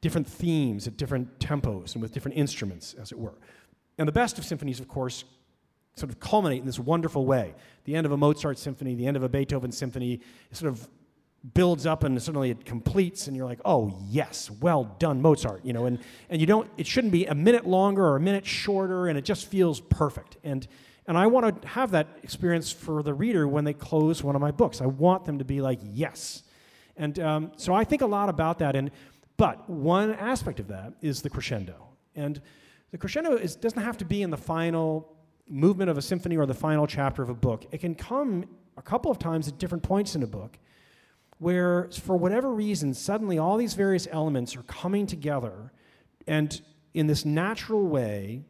different 0.00 0.26
themes 0.26 0.86
at 0.86 0.98
different 0.98 1.38
tempos 1.38 1.94
and 1.94 2.02
with 2.02 2.12
different 2.12 2.36
instruments, 2.36 2.94
as 3.00 3.12
it 3.12 3.18
were. 3.18 3.38
And 3.96 4.06
the 4.06 4.12
best 4.12 4.38
of 4.38 4.44
symphonies, 4.44 4.78
of 4.78 4.88
course, 4.88 5.24
sort 5.96 6.10
of 6.10 6.20
culminate 6.20 6.60
in 6.60 6.66
this 6.66 6.78
wonderful 6.78 7.26
way. 7.26 7.54
The 7.84 7.94
end 7.94 8.06
of 8.06 8.12
a 8.12 8.16
Mozart 8.16 8.58
symphony, 8.58 8.94
the 8.94 9.06
end 9.06 9.16
of 9.16 9.22
a 9.22 9.28
Beethoven 9.28 9.72
symphony, 9.72 10.20
sort 10.52 10.72
of 10.72 10.88
builds 11.52 11.84
up 11.84 12.04
and 12.04 12.20
suddenly 12.22 12.50
it 12.50 12.64
completes 12.64 13.26
and 13.26 13.36
you're 13.36 13.44
like, 13.46 13.60
oh 13.64 13.98
yes, 14.08 14.50
well 14.50 14.96
done, 14.98 15.20
Mozart, 15.20 15.64
you 15.64 15.74
know, 15.74 15.84
and, 15.84 15.98
and 16.30 16.40
you 16.40 16.46
don't, 16.46 16.70
it 16.78 16.86
shouldn't 16.86 17.12
be 17.12 17.26
a 17.26 17.34
minute 17.34 17.66
longer 17.66 18.02
or 18.02 18.16
a 18.16 18.20
minute 18.20 18.46
shorter 18.46 19.08
and 19.08 19.18
it 19.18 19.24
just 19.24 19.46
feels 19.46 19.80
perfect. 19.80 20.38
And, 20.42 20.66
and 21.06 21.18
I 21.18 21.26
want 21.26 21.62
to 21.62 21.68
have 21.68 21.90
that 21.90 22.08
experience 22.22 22.72
for 22.72 23.02
the 23.02 23.12
reader 23.12 23.46
when 23.46 23.64
they 23.64 23.74
close 23.74 24.24
one 24.24 24.34
of 24.34 24.40
my 24.40 24.52
books. 24.52 24.80
I 24.80 24.86
want 24.86 25.26
them 25.26 25.38
to 25.38 25.44
be 25.44 25.60
like, 25.60 25.80
yes. 25.82 26.44
And 26.96 27.18
um, 27.20 27.52
so 27.56 27.74
I 27.74 27.84
think 27.84 28.00
a 28.00 28.06
lot 28.06 28.30
about 28.30 28.58
that. 28.60 28.74
And, 28.74 28.90
but 29.36 29.68
one 29.68 30.14
aspect 30.14 30.60
of 30.60 30.68
that 30.68 30.94
is 31.02 31.20
the 31.20 31.28
crescendo. 31.28 31.88
And 32.14 32.40
the 32.90 32.96
crescendo 32.96 33.36
is, 33.36 33.54
doesn't 33.54 33.82
have 33.82 33.98
to 33.98 34.04
be 34.06 34.22
in 34.22 34.30
the 34.30 34.38
final 34.38 35.13
movement 35.48 35.90
of 35.90 35.98
a 35.98 36.02
symphony 36.02 36.36
or 36.36 36.46
the 36.46 36.54
final 36.54 36.86
chapter 36.86 37.22
of 37.22 37.28
a 37.28 37.34
book. 37.34 37.66
It 37.70 37.78
can 37.78 37.94
come 37.94 38.44
a 38.76 38.82
couple 38.82 39.10
of 39.10 39.18
times 39.18 39.48
at 39.48 39.58
different 39.58 39.82
points 39.82 40.14
in 40.14 40.22
a 40.22 40.26
book 40.26 40.58
where, 41.38 41.88
for 41.90 42.16
whatever 42.16 42.50
reason, 42.52 42.94
suddenly 42.94 43.38
all 43.38 43.56
these 43.56 43.74
various 43.74 44.08
elements 44.10 44.56
are 44.56 44.62
coming 44.62 45.06
together 45.06 45.72
and 46.26 46.62
in 46.94 47.06
this 47.06 47.24
natural 47.24 47.84
way, 47.86 48.44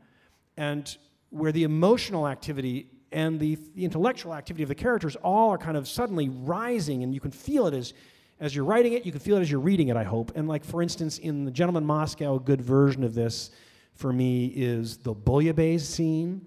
and 0.56 0.96
where 1.30 1.50
the 1.50 1.64
emotional 1.64 2.28
activity 2.28 2.86
and 3.10 3.40
the, 3.40 3.58
the 3.74 3.84
intellectual 3.84 4.34
activity 4.34 4.62
of 4.62 4.68
the 4.68 4.74
characters 4.74 5.16
all 5.16 5.50
are 5.50 5.58
kind 5.58 5.76
of 5.76 5.88
suddenly 5.88 6.28
rising, 6.28 7.02
and 7.02 7.14
you 7.14 7.20
can 7.20 7.30
feel 7.30 7.66
it 7.66 7.74
as, 7.74 7.94
as 8.38 8.54
you're 8.54 8.64
writing 8.64 8.92
it, 8.92 9.06
you 9.06 9.12
can 9.12 9.20
feel 9.20 9.36
it 9.36 9.40
as 9.40 9.50
you're 9.50 9.60
reading 9.60 9.88
it, 9.88 9.96
I 9.96 10.04
hope. 10.04 10.32
And, 10.36 10.46
like, 10.46 10.64
for 10.64 10.82
instance, 10.82 11.18
in 11.18 11.44
The 11.44 11.50
Gentleman 11.50 11.84
Moscow, 11.84 12.36
a 12.36 12.40
good 12.40 12.60
version 12.60 13.02
of 13.02 13.14
this 13.14 13.50
for 13.94 14.12
me 14.12 14.46
is 14.54 14.98
the 14.98 15.14
bouillabaisse 15.14 15.80
scene, 15.80 16.46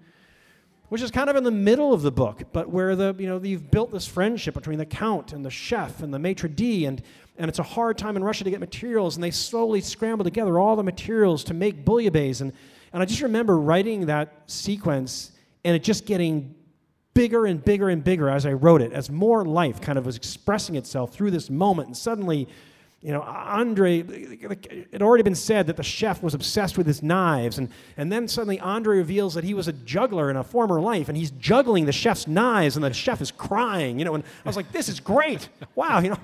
which 0.88 1.02
is 1.02 1.10
kind 1.10 1.28
of 1.28 1.36
in 1.36 1.44
the 1.44 1.50
middle 1.50 1.92
of 1.92 2.02
the 2.02 2.10
book, 2.10 2.44
but 2.52 2.70
where 2.70 2.96
the, 2.96 3.14
you 3.18 3.26
know, 3.26 3.40
you've 3.42 3.70
built 3.70 3.92
this 3.92 4.06
friendship 4.06 4.54
between 4.54 4.78
the 4.78 4.86
count 4.86 5.32
and 5.32 5.44
the 5.44 5.50
chef 5.50 6.02
and 6.02 6.12
the 6.12 6.18
maitre 6.18 6.48
d', 6.48 6.86
and, 6.86 7.02
and 7.36 7.48
it's 7.48 7.58
a 7.58 7.64
hard 7.64 7.98
time 7.98 8.16
in 8.16 8.24
Russia 8.24 8.44
to 8.44 8.50
get 8.50 8.60
materials, 8.60 9.16
and 9.16 9.22
they 9.22 9.30
slowly 9.30 9.80
scramble 9.80 10.24
together 10.24 10.58
all 10.58 10.76
the 10.76 10.82
materials 10.82 11.44
to 11.44 11.54
make 11.54 11.84
bouillabaisse. 11.84 12.40
And, 12.40 12.52
and 12.92 13.02
I 13.02 13.04
just 13.04 13.20
remember 13.20 13.58
writing 13.58 14.06
that 14.06 14.42
sequence 14.46 15.32
and 15.64 15.76
it 15.76 15.82
just 15.82 16.06
getting 16.06 16.54
bigger 17.14 17.46
and 17.46 17.62
bigger 17.62 17.88
and 17.88 18.02
bigger 18.02 18.30
as 18.30 18.46
I 18.46 18.52
wrote 18.52 18.80
it, 18.80 18.92
as 18.92 19.10
more 19.10 19.44
life 19.44 19.80
kind 19.80 19.98
of 19.98 20.06
was 20.06 20.16
expressing 20.16 20.76
itself 20.76 21.12
through 21.12 21.32
this 21.32 21.50
moment. 21.50 21.88
And 21.88 21.96
suddenly, 21.96 22.48
you 23.00 23.12
know, 23.12 23.22
Andre, 23.22 24.00
it 24.00 24.88
had 24.92 25.02
already 25.02 25.22
been 25.22 25.36
said 25.36 25.68
that 25.68 25.76
the 25.76 25.84
chef 25.84 26.20
was 26.20 26.34
obsessed 26.34 26.76
with 26.76 26.86
his 26.86 27.00
knives. 27.00 27.58
And, 27.58 27.68
and 27.96 28.10
then 28.10 28.26
suddenly 28.26 28.58
Andre 28.58 28.96
reveals 28.96 29.34
that 29.34 29.44
he 29.44 29.54
was 29.54 29.68
a 29.68 29.72
juggler 29.72 30.30
in 30.30 30.36
a 30.36 30.42
former 30.42 30.80
life, 30.80 31.08
and 31.08 31.16
he's 31.16 31.30
juggling 31.32 31.86
the 31.86 31.92
chef's 31.92 32.26
knives, 32.26 32.76
and 32.76 32.84
the 32.84 32.92
chef 32.92 33.20
is 33.20 33.30
crying, 33.30 33.98
you 34.00 34.04
know. 34.04 34.16
And 34.16 34.24
I 34.44 34.48
was 34.48 34.56
like, 34.56 34.72
this 34.72 34.88
is 34.88 34.98
great. 34.98 35.48
Wow, 35.76 36.00
you 36.00 36.10
know. 36.10 36.18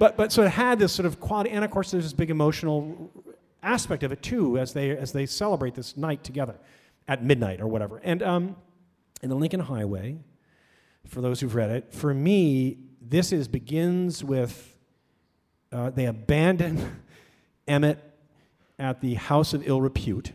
But, 0.00 0.16
but 0.16 0.32
so 0.32 0.42
it 0.42 0.50
had 0.50 0.78
this 0.78 0.92
sort 0.92 1.06
of 1.06 1.20
quality, 1.20 1.50
and 1.50 1.64
of 1.64 1.70
course, 1.70 1.92
there's 1.92 2.04
this 2.04 2.12
big 2.12 2.30
emotional 2.30 3.10
aspect 3.62 4.02
of 4.02 4.10
it 4.10 4.22
too 4.22 4.58
as 4.58 4.72
they, 4.72 4.90
as 4.90 5.12
they 5.12 5.26
celebrate 5.26 5.74
this 5.74 5.96
night 5.96 6.24
together 6.24 6.56
at 7.06 7.24
midnight 7.24 7.60
or 7.60 7.68
whatever. 7.68 8.00
And, 8.02 8.22
um, 8.22 8.56
in 9.22 9.28
the 9.28 9.34
Lincoln 9.34 9.60
Highway, 9.60 10.18
for 11.06 11.20
those 11.20 11.40
who've 11.40 11.54
read 11.54 11.70
it, 11.70 11.92
for 11.92 12.14
me, 12.14 12.78
this 13.00 13.32
is 13.32 13.48
begins 13.48 14.22
with 14.22 14.77
uh, 15.72 15.90
they 15.90 16.06
abandon 16.06 17.02
Emmett 17.68 17.98
at 18.78 19.00
the 19.00 19.14
house 19.14 19.54
of 19.54 19.66
ill 19.66 19.80
repute, 19.80 20.32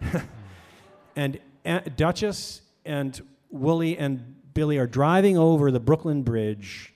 and 1.16 1.38
a- 1.64 1.90
Duchess 1.90 2.60
and 2.84 3.20
Woolley 3.50 3.96
and 3.98 4.34
Billy 4.52 4.78
are 4.78 4.86
driving 4.86 5.36
over 5.36 5.70
the 5.70 5.80
Brooklyn 5.80 6.22
Bridge, 6.22 6.92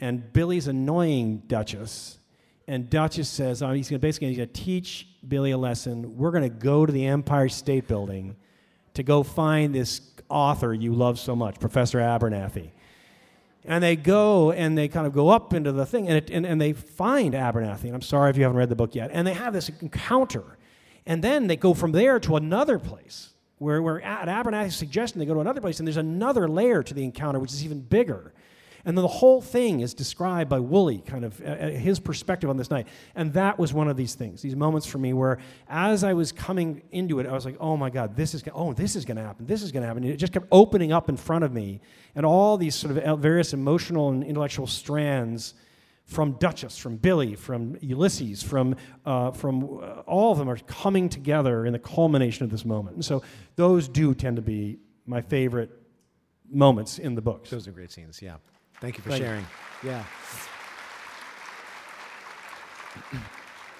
and 0.00 0.32
Billy's 0.32 0.68
annoying 0.68 1.42
Duchess, 1.46 2.18
and 2.66 2.88
Duchess 2.88 3.28
says, 3.28 3.62
oh, 3.62 3.72
he's 3.72 3.88
gonna, 3.88 3.98
basically 3.98 4.28
he's 4.28 4.36
going 4.36 4.48
to 4.48 4.60
teach 4.60 5.08
Billy 5.26 5.50
a 5.50 5.58
lesson. 5.58 6.16
We're 6.16 6.30
going 6.30 6.44
to 6.44 6.48
go 6.48 6.86
to 6.86 6.92
the 6.92 7.06
Empire 7.06 7.48
State 7.48 7.88
Building 7.88 8.36
to 8.94 9.02
go 9.02 9.22
find 9.22 9.74
this 9.74 10.00
author 10.28 10.74
you 10.74 10.92
love 10.92 11.18
so 11.18 11.34
much, 11.34 11.58
Professor 11.60 11.98
Abernathe. 11.98 12.70
And 13.64 13.82
they 13.82 13.96
go 13.96 14.52
and 14.52 14.78
they 14.78 14.88
kind 14.88 15.06
of 15.06 15.12
go 15.12 15.28
up 15.28 15.52
into 15.52 15.72
the 15.72 15.84
thing 15.84 16.08
and, 16.08 16.16
it, 16.16 16.30
and, 16.30 16.46
and 16.46 16.60
they 16.60 16.72
find 16.72 17.34
Abernathe. 17.34 17.84
And 17.84 17.94
I'm 17.94 18.02
sorry 18.02 18.30
if 18.30 18.36
you 18.36 18.44
haven't 18.44 18.56
read 18.56 18.68
the 18.68 18.76
book 18.76 18.94
yet. 18.94 19.10
And 19.12 19.26
they 19.26 19.34
have 19.34 19.52
this 19.52 19.68
encounter. 19.80 20.58
And 21.04 21.22
then 21.22 21.46
they 21.46 21.56
go 21.56 21.74
from 21.74 21.92
there 21.92 22.20
to 22.20 22.36
another 22.36 22.78
place 22.78 23.30
where, 23.58 23.82
where 23.82 24.00
at 24.02 24.28
Abernathe's 24.28 24.76
suggestion, 24.76 25.18
they 25.18 25.26
go 25.26 25.34
to 25.34 25.40
another 25.40 25.60
place. 25.60 25.80
And 25.80 25.86
there's 25.86 25.96
another 25.96 26.48
layer 26.48 26.82
to 26.82 26.94
the 26.94 27.04
encounter, 27.04 27.38
which 27.38 27.52
is 27.52 27.64
even 27.64 27.80
bigger. 27.80 28.32
And 28.84 28.96
then 28.96 29.02
the 29.02 29.08
whole 29.08 29.40
thing 29.40 29.80
is 29.80 29.94
described 29.94 30.48
by 30.48 30.60
Woolley, 30.60 30.98
kind 30.98 31.24
of 31.24 31.40
uh, 31.40 31.44
uh, 31.44 31.70
his 31.70 31.98
perspective 32.00 32.48
on 32.48 32.56
this 32.56 32.70
night. 32.70 32.86
And 33.14 33.32
that 33.32 33.58
was 33.58 33.72
one 33.72 33.88
of 33.88 33.96
these 33.96 34.14
things, 34.14 34.40
these 34.42 34.56
moments 34.56 34.86
for 34.86 34.98
me 34.98 35.12
where 35.12 35.38
as 35.68 36.04
I 36.04 36.12
was 36.14 36.32
coming 36.32 36.82
into 36.90 37.20
it, 37.20 37.26
I 37.26 37.32
was 37.32 37.44
like, 37.44 37.56
oh 37.60 37.76
my 37.76 37.90
God, 37.90 38.16
this 38.16 38.34
is, 38.34 38.42
oh, 38.54 38.72
this 38.72 38.96
is 38.96 39.04
going 39.04 39.16
to 39.16 39.22
happen, 39.22 39.46
this 39.46 39.62
is 39.62 39.72
going 39.72 39.82
to 39.82 39.86
happen. 39.86 40.04
And 40.04 40.12
it 40.12 40.16
just 40.16 40.32
kept 40.32 40.46
opening 40.52 40.92
up 40.92 41.08
in 41.08 41.16
front 41.16 41.44
of 41.44 41.52
me. 41.52 41.80
And 42.14 42.24
all 42.24 42.56
these 42.56 42.74
sort 42.74 42.96
of 42.96 42.98
uh, 42.98 43.16
various 43.16 43.52
emotional 43.52 44.10
and 44.10 44.24
intellectual 44.24 44.66
strands 44.66 45.54
from 46.04 46.32
Duchess, 46.32 46.78
from 46.78 46.96
Billy, 46.96 47.34
from 47.34 47.76
Ulysses, 47.82 48.42
from, 48.42 48.76
uh, 49.04 49.30
from 49.30 49.64
uh, 49.64 50.00
all 50.06 50.32
of 50.32 50.38
them 50.38 50.48
are 50.48 50.56
coming 50.56 51.10
together 51.10 51.66
in 51.66 51.74
the 51.74 51.78
culmination 51.78 52.44
of 52.44 52.50
this 52.50 52.64
moment. 52.64 52.96
And 52.96 53.04
so 53.04 53.22
those 53.56 53.88
do 53.88 54.14
tend 54.14 54.36
to 54.36 54.42
be 54.42 54.78
my 55.04 55.20
favorite 55.20 55.70
moments 56.50 56.98
in 56.98 57.14
the 57.14 57.20
books. 57.20 57.50
Those 57.50 57.68
are 57.68 57.72
great 57.72 57.90
scenes, 57.90 58.22
yeah. 58.22 58.36
Thank 58.80 58.96
you 58.96 59.02
for 59.02 59.10
Thank 59.10 59.20
you. 59.22 59.26
sharing. 59.26 59.46
Yeah. 59.82 60.04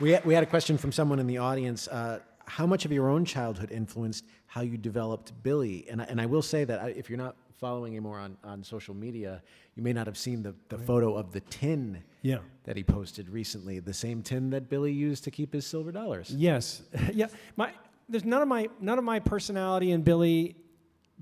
We 0.01 0.13
had, 0.13 0.25
we 0.25 0.33
had 0.33 0.45
a 0.45 0.47
question 0.47 0.79
from 0.79 0.93
someone 0.93 1.19
in 1.19 1.27
the 1.27 1.39
audience. 1.39 1.89
Uh, 1.89 2.21
how 2.47 2.67
much 2.67 2.85
of 2.85 2.93
your 2.93 3.09
own 3.11 3.25
childhood 3.25 3.73
influenced 3.73 4.25
how 4.47 4.61
you 4.61 4.79
developed 4.79 5.33
Billy? 5.43 5.87
And 5.91 6.01
I, 6.01 6.05
and 6.05 6.21
I 6.21 6.27
will 6.27 6.41
say 6.41 6.63
that 6.63 6.97
if 6.97 7.11
you're 7.11 7.19
not 7.19 7.35
following 7.59 7.95
him 7.95 8.05
more 8.05 8.21
on, 8.21 8.37
on 8.45 8.63
social 8.63 8.95
media, 8.95 9.43
you 9.75 9.83
may 9.83 9.93
not 9.93 10.07
have 10.07 10.17
seen 10.17 10.41
the, 10.45 10.55
the 10.69 10.79
photo 10.79 11.17
of 11.17 11.33
the 11.33 11.41
tin 11.41 12.01
Yeah. 12.23 12.39
that 12.63 12.77
he 12.77 12.85
posted 12.85 13.29
recently, 13.29 13.81
the 13.81 13.93
same 13.93 14.23
tin 14.23 14.51
that 14.51 14.69
Billy 14.69 14.93
used 14.93 15.25
to 15.25 15.33
keep 15.33 15.53
his 15.53 15.67
silver 15.67 15.91
dollars. 15.91 16.31
Yes. 16.31 16.83
yeah. 17.13 17.27
My 17.57 17.73
there's 18.09 18.25
none 18.25 18.41
of 18.41 18.47
my 18.47 18.69
none 18.81 18.99
of 18.99 19.05
my 19.05 19.19
personality 19.19 19.91
in 19.91 20.03
Billy. 20.03 20.55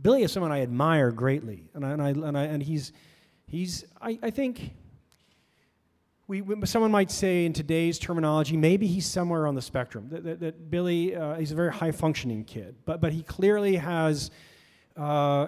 Billy 0.03 0.23
is 0.23 0.33
someone 0.33 0.53
I 0.53 0.61
admire 0.61 1.11
greatly, 1.13 1.65
and 1.73 1.83
I, 1.83 1.91
and 1.93 2.03
I, 2.03 2.09
and, 2.11 2.37
I, 2.37 2.43
and 2.45 2.63
he's 2.63 2.93
he's 3.47 3.85
I, 4.01 4.19
I 4.23 4.31
think. 4.31 4.73
We, 6.29 6.43
someone 6.65 6.91
might 6.91 7.13
say 7.13 7.47
in 7.47 7.53
today's 7.53 8.01
terminology, 8.01 8.57
maybe 8.57 8.89
he's 8.89 9.07
somewhere 9.07 9.47
on 9.47 9.55
the 9.55 9.63
spectrum. 9.63 10.09
That, 10.11 10.25
that, 10.25 10.41
that 10.41 10.71
Billy, 10.73 11.15
uh, 11.15 11.37
he's 11.37 11.53
a 11.53 11.55
very 11.55 11.73
high 11.73 11.93
functioning 11.93 12.43
kid, 12.43 12.75
but, 12.85 13.01
but 13.01 13.13
he 13.13 13.23
clearly 13.23 13.77
has 13.77 14.33
uh, 14.97 15.47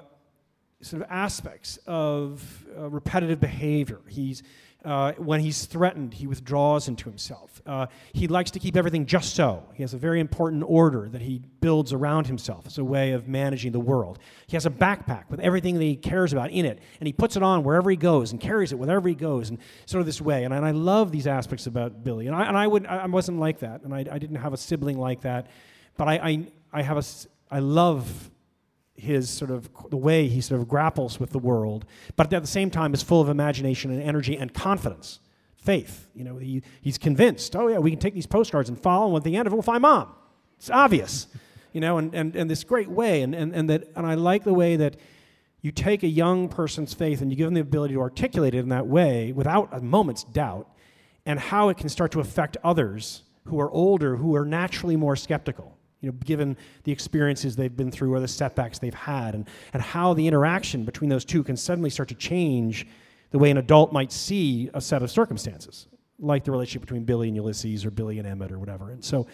sort 0.80 1.02
of 1.02 1.08
aspects 1.10 1.80
of 1.88 2.64
uh, 2.78 2.88
repetitive 2.88 3.40
behavior. 3.40 3.98
He's 4.06 4.44
uh, 4.88 5.12
when 5.18 5.40
he's 5.40 5.66
threatened, 5.66 6.14
he 6.14 6.26
withdraws 6.26 6.88
into 6.88 7.10
himself. 7.10 7.60
Uh, 7.66 7.86
he 8.14 8.26
likes 8.26 8.50
to 8.52 8.58
keep 8.58 8.74
everything 8.74 9.04
just 9.04 9.34
so. 9.34 9.62
He 9.74 9.82
has 9.82 9.92
a 9.92 9.98
very 9.98 10.18
important 10.18 10.64
order 10.66 11.10
that 11.10 11.20
he 11.20 11.42
builds 11.60 11.92
around 11.92 12.26
himself 12.26 12.66
as 12.66 12.78
a 12.78 12.84
way 12.84 13.12
of 13.12 13.28
managing 13.28 13.72
the 13.72 13.80
world. 13.80 14.18
He 14.46 14.56
has 14.56 14.64
a 14.64 14.70
backpack 14.70 15.28
with 15.28 15.40
everything 15.40 15.74
that 15.74 15.84
he 15.84 15.94
cares 15.94 16.32
about 16.32 16.50
in 16.52 16.64
it, 16.64 16.78
and 17.00 17.06
he 17.06 17.12
puts 17.12 17.36
it 17.36 17.42
on 17.42 17.64
wherever 17.64 17.90
he 17.90 17.98
goes 17.98 18.32
and 18.32 18.40
carries 18.40 18.72
it 18.72 18.78
wherever 18.78 19.06
he 19.06 19.14
goes, 19.14 19.50
and 19.50 19.58
sort 19.84 20.00
of 20.00 20.06
this 20.06 20.22
way. 20.22 20.44
And, 20.44 20.54
and 20.54 20.64
I 20.64 20.70
love 20.70 21.12
these 21.12 21.26
aspects 21.26 21.66
about 21.66 22.02
Billy. 22.02 22.26
And 22.26 22.34
I, 22.34 22.46
and 22.46 22.56
I, 22.56 22.66
would, 22.66 22.86
I 22.86 23.04
wasn't 23.08 23.38
like 23.38 23.58
that, 23.58 23.82
and 23.82 23.94
I, 23.94 24.06
I 24.10 24.18
didn't 24.18 24.36
have 24.36 24.54
a 24.54 24.56
sibling 24.56 24.98
like 24.98 25.20
that, 25.20 25.48
but 25.98 26.08
I, 26.08 26.14
I, 26.14 26.46
I 26.72 26.82
have 26.82 26.96
a, 26.96 27.04
I 27.50 27.58
love 27.58 28.30
his 28.98 29.30
sort 29.30 29.50
of 29.50 29.70
the 29.90 29.96
way 29.96 30.26
he 30.28 30.40
sort 30.40 30.60
of 30.60 30.68
grapples 30.68 31.20
with 31.20 31.30
the 31.30 31.38
world, 31.38 31.84
but 32.16 32.32
at 32.32 32.42
the 32.42 32.48
same 32.48 32.70
time 32.70 32.92
is 32.92 33.02
full 33.02 33.20
of 33.20 33.28
imagination 33.28 33.90
and 33.90 34.02
energy 34.02 34.36
and 34.36 34.52
confidence, 34.52 35.20
faith. 35.56 36.08
You 36.14 36.24
know, 36.24 36.36
he, 36.36 36.62
he's 36.80 36.98
convinced, 36.98 37.54
oh 37.54 37.68
yeah, 37.68 37.78
we 37.78 37.90
can 37.90 38.00
take 38.00 38.14
these 38.14 38.26
postcards 38.26 38.68
and 38.68 38.78
follow, 38.78 39.08
and 39.08 39.16
at 39.18 39.24
the 39.24 39.36
end 39.36 39.46
of 39.46 39.52
it, 39.52 39.56
we'll 39.56 39.62
find 39.62 39.82
mom. 39.82 40.12
It's 40.58 40.68
obvious, 40.68 41.28
you 41.72 41.80
know, 41.80 41.98
and, 41.98 42.12
and, 42.14 42.34
and 42.34 42.50
this 42.50 42.64
great 42.64 42.88
way, 42.88 43.22
and, 43.22 43.34
and, 43.34 43.54
and 43.54 43.70
that 43.70 43.88
and 43.94 44.04
I 44.04 44.14
like 44.14 44.42
the 44.44 44.52
way 44.52 44.76
that 44.76 44.96
you 45.62 45.70
take 45.70 46.02
a 46.02 46.08
young 46.08 46.48
person's 46.48 46.92
faith 46.92 47.20
and 47.20 47.30
you 47.30 47.36
give 47.36 47.46
them 47.46 47.54
the 47.54 47.60
ability 47.60 47.94
to 47.94 48.00
articulate 48.00 48.54
it 48.54 48.58
in 48.58 48.68
that 48.70 48.86
way 48.86 49.32
without 49.32 49.68
a 49.72 49.80
moment's 49.80 50.24
doubt, 50.24 50.68
and 51.24 51.38
how 51.38 51.68
it 51.68 51.76
can 51.76 51.88
start 51.88 52.10
to 52.12 52.20
affect 52.20 52.56
others 52.64 53.22
who 53.44 53.60
are 53.60 53.70
older, 53.70 54.16
who 54.16 54.34
are 54.34 54.44
naturally 54.44 54.96
more 54.96 55.14
skeptical 55.14 55.77
you 56.00 56.10
know, 56.10 56.16
given 56.24 56.56
the 56.84 56.92
experiences 56.92 57.56
they've 57.56 57.76
been 57.76 57.90
through 57.90 58.14
or 58.14 58.20
the 58.20 58.28
setbacks 58.28 58.78
they've 58.78 58.94
had, 58.94 59.34
and, 59.34 59.48
and 59.72 59.82
how 59.82 60.14
the 60.14 60.26
interaction 60.26 60.84
between 60.84 61.10
those 61.10 61.24
two 61.24 61.42
can 61.42 61.56
suddenly 61.56 61.90
start 61.90 62.08
to 62.08 62.14
change 62.14 62.86
the 63.30 63.38
way 63.38 63.50
an 63.50 63.58
adult 63.58 63.92
might 63.92 64.12
see 64.12 64.70
a 64.74 64.80
set 64.80 65.02
of 65.02 65.10
circumstances, 65.10 65.88
like 66.18 66.44
the 66.44 66.50
relationship 66.50 66.82
between 66.82 67.04
Billy 67.04 67.28
and 67.28 67.36
Ulysses 67.36 67.84
or 67.84 67.90
Billy 67.90 68.18
and 68.18 68.26
Emmett 68.26 68.52
or 68.52 68.58
whatever. 68.58 68.90
And 68.90 69.04
so, 69.04 69.26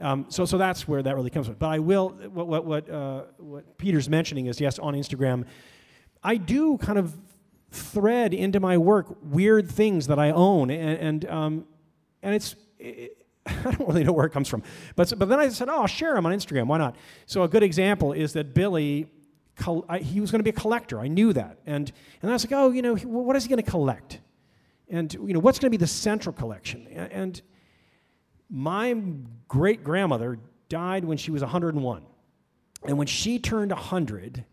um, 0.00 0.26
so, 0.28 0.44
so 0.44 0.58
that's 0.58 0.88
where 0.88 1.02
that 1.02 1.14
really 1.14 1.30
comes 1.30 1.46
from. 1.46 1.56
But 1.56 1.68
I 1.68 1.78
will, 1.78 2.10
what, 2.32 2.46
what, 2.46 2.64
what, 2.64 2.90
uh, 2.90 3.22
what 3.36 3.78
Peter's 3.78 4.08
mentioning 4.08 4.46
is 4.46 4.60
yes, 4.60 4.78
on 4.78 4.94
Instagram, 4.94 5.44
I 6.22 6.36
do 6.36 6.78
kind 6.78 6.98
of 6.98 7.14
thread 7.70 8.32
into 8.32 8.60
my 8.60 8.78
work 8.78 9.14
weird 9.22 9.70
things 9.70 10.06
that 10.06 10.18
I 10.18 10.30
own, 10.30 10.70
and, 10.70 10.98
and, 10.98 11.30
um, 11.30 11.64
and 12.22 12.34
it's, 12.34 12.56
I 13.64 13.70
don't 13.70 13.88
really 13.88 14.04
know 14.04 14.12
where 14.12 14.26
it 14.26 14.30
comes 14.30 14.48
from. 14.48 14.62
But, 14.96 15.12
but 15.16 15.28
then 15.28 15.38
I 15.38 15.48
said, 15.48 15.68
oh, 15.68 15.80
I'll 15.80 15.86
share 15.86 16.14
them 16.14 16.26
on 16.26 16.32
Instagram. 16.32 16.66
Why 16.66 16.78
not? 16.78 16.96
So 17.26 17.42
a 17.42 17.48
good 17.48 17.62
example 17.62 18.12
is 18.12 18.32
that 18.34 18.54
Billy, 18.54 19.06
he 20.00 20.20
was 20.20 20.30
going 20.30 20.40
to 20.40 20.44
be 20.44 20.50
a 20.50 20.60
collector. 20.60 21.00
I 21.00 21.08
knew 21.08 21.32
that. 21.32 21.58
And, 21.66 21.90
and 22.22 22.30
I 22.30 22.34
was 22.34 22.44
like, 22.44 22.52
oh, 22.52 22.70
you 22.70 22.82
know, 22.82 22.96
what 22.96 23.36
is 23.36 23.44
he 23.44 23.48
going 23.48 23.62
to 23.62 23.70
collect? 23.70 24.20
And, 24.90 25.12
you 25.12 25.34
know, 25.34 25.40
what's 25.40 25.58
going 25.58 25.66
to 25.66 25.76
be 25.76 25.80
the 25.80 25.86
central 25.86 26.32
collection? 26.32 26.86
And 26.88 27.40
my 28.48 28.96
great 29.46 29.84
grandmother 29.84 30.38
died 30.68 31.04
when 31.04 31.18
she 31.18 31.30
was 31.30 31.42
101. 31.42 32.02
And 32.84 32.96
when 32.96 33.06
she 33.06 33.38
turned 33.38 33.72
100, 33.72 34.44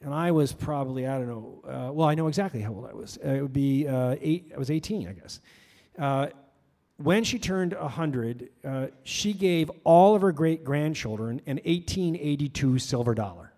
and 0.00 0.14
I 0.14 0.32
was 0.32 0.52
probably, 0.52 1.06
I 1.06 1.18
don't 1.18 1.28
know, 1.28 1.62
uh, 1.66 1.92
well, 1.92 2.06
I 2.06 2.14
know 2.14 2.28
exactly 2.28 2.60
how 2.60 2.72
old 2.72 2.86
I 2.86 2.92
was. 2.92 3.18
Uh, 3.24 3.30
it 3.30 3.42
would 3.42 3.52
be 3.52 3.88
uh, 3.88 4.16
eight, 4.20 4.52
I 4.54 4.58
was 4.58 4.70
18, 4.70 5.08
I 5.08 5.12
guess. 5.12 5.40
When 6.96 7.24
she 7.24 7.38
turned 7.38 7.74
100, 7.74 8.50
uh, 8.64 8.86
she 9.02 9.32
gave 9.32 9.70
all 9.82 10.14
of 10.14 10.22
her 10.22 10.32
great 10.32 10.64
grandchildren 10.64 11.40
an 11.46 11.56
1882 11.64 12.78
silver 12.78 13.14
dollar 13.14 13.52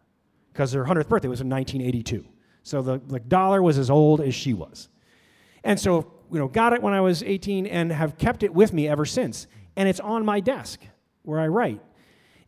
because 0.52 0.72
her 0.72 0.84
100th 0.84 1.08
birthday 1.08 1.28
was 1.28 1.42
in 1.42 1.50
1982. 1.50 2.24
So 2.62 2.80
the, 2.80 2.98
the 3.06 3.20
dollar 3.20 3.62
was 3.62 3.78
as 3.78 3.90
old 3.90 4.20
as 4.20 4.34
she 4.34 4.54
was. 4.54 4.88
And 5.62 5.78
so 5.78 6.12
you 6.32 6.38
know, 6.38 6.48
got 6.48 6.72
it 6.72 6.82
when 6.82 6.94
I 6.94 7.00
was 7.00 7.22
18 7.22 7.66
and 7.66 7.92
have 7.92 8.18
kept 8.18 8.42
it 8.42 8.52
with 8.52 8.72
me 8.72 8.88
ever 8.88 9.04
since. 9.04 9.46
And 9.76 9.88
it's 9.88 10.00
on 10.00 10.24
my 10.24 10.40
desk 10.40 10.80
where 11.22 11.38
I 11.38 11.48
write. 11.48 11.80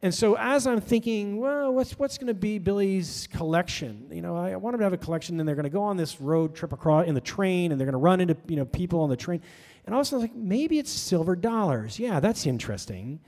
And 0.01 0.15
so 0.15 0.37
as 0.37 0.67
I'm 0.67 0.81
thinking, 0.81 1.39
well, 1.39 1.75
what's, 1.75 1.99
what's 1.99 2.19
going 2.19 2.29
to 2.29 2.35
be 2.35 2.59
Billy's 2.59 3.29
collection? 3.33 4.07
You 4.13 4.23
know, 4.23 4.37
I, 4.37 4.53
I 4.53 4.57
want 4.57 4.75
him 4.75 4.79
to 4.81 4.85
have 4.85 4.93
a 4.93 4.99
collection, 4.99 5.41
and 5.41 5.49
they're 5.49 5.57
going 5.57 5.65
to 5.65 5.71
go 5.71 5.83
on 5.83 5.97
this 5.97 6.21
road 6.21 6.55
trip 6.55 6.73
across 6.73 7.07
in 7.07 7.15
the 7.15 7.21
train, 7.21 7.73
and 7.73 7.81
they're 7.81 7.87
going 7.87 7.93
to 7.93 7.99
run 7.99 8.21
into 8.21 8.37
you 8.47 8.55
know 8.55 8.65
people 8.65 9.01
on 9.01 9.11
the 9.11 9.17
train. 9.17 9.43
And 9.89 9.95
I 9.95 9.99
was 9.99 10.13
like, 10.13 10.35
maybe 10.35 10.79
it's 10.79 10.91
silver 10.91 11.35
dollars. 11.35 11.99
Yeah, 11.99 12.21
that's 12.21 12.45
interesting. 12.45 13.21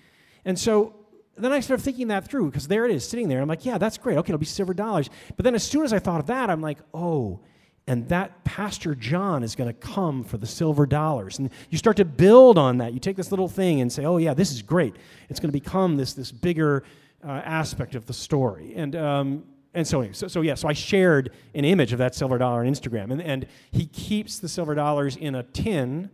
And 0.45 0.59
so 0.59 0.95
then 1.39 1.53
I 1.53 1.61
started 1.61 1.83
thinking 1.83 2.09
that 2.09 2.29
through 2.29 2.51
because 2.51 2.69
there 2.69 2.85
it 2.85 2.91
is 2.91 3.09
sitting 3.09 3.29
there. 3.29 3.41
I'm 3.41 3.49
like, 3.49 3.65
yeah, 3.65 3.79
that's 3.79 3.97
great. 3.97 4.19
Okay, 4.19 4.29
it'll 4.31 4.39
be 4.39 4.45
silver 4.45 4.75
dollars. 4.75 5.09
But 5.37 5.45
then 5.45 5.55
as 5.55 5.65
soon 5.65 5.85
as 5.85 5.95
I 5.95 5.99
thought 5.99 6.21
of 6.21 6.27
that, 6.27 6.51
I'm 6.51 6.61
like, 6.61 6.77
oh, 6.93 7.41
and 7.87 8.07
that 8.11 8.45
Pastor 8.45 8.95
John 8.95 9.43
is 9.43 9.57
going 9.57 9.69
to 9.69 9.73
come 9.73 10.23
for 10.23 10.37
the 10.37 10.47
silver 10.47 10.85
dollars. 10.85 11.39
And 11.39 11.49
you 11.71 11.79
start 11.79 11.97
to 11.97 12.05
build 12.05 12.59
on 12.59 12.77
that. 12.77 12.93
You 12.93 13.01
take 13.01 13.17
this 13.17 13.33
little 13.33 13.49
thing 13.49 13.81
and 13.81 13.91
say, 13.91 14.05
oh, 14.05 14.19
yeah, 14.19 14.35
this 14.35 14.53
is 14.53 14.61
great. 14.61 14.97
It's 15.31 15.41
going 15.41 15.49
to 15.49 15.59
become 15.59 15.97
this, 15.97 16.13
this 16.13 16.31
bigger 16.31 16.85
uh, 17.25 17.31
aspect 17.31 17.95
of 17.95 18.05
the 18.05 18.13
story. 18.13 18.75
And, 18.77 18.95
um, 18.97 19.45
and 19.73 19.89
so, 19.89 20.13
so, 20.13 20.29
so, 20.29 20.43
yeah, 20.43 20.57
so 20.57 20.69
I 20.69 20.75
shared 20.75 21.33
an 21.55 21.65
image 21.65 21.95
of 21.95 21.99
that 22.01 22.15
silver 22.15 22.37
dollar 22.37 22.61
on 22.61 22.67
Instagram. 22.67 23.13
And, 23.13 23.23
and 23.23 23.47
he 23.71 23.87
keeps 23.87 24.39
the 24.39 24.49
silver 24.49 24.75
dollars 24.75 25.17
in 25.17 25.35
a 25.35 25.43
tin, 25.43 26.11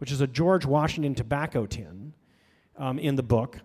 which 0.00 0.10
is 0.10 0.20
a 0.20 0.26
George 0.26 0.64
Washington 0.64 1.14
tobacco 1.14 1.66
tin 1.66 2.14
um, 2.76 2.98
in 2.98 3.16
the 3.16 3.22
book. 3.22 3.58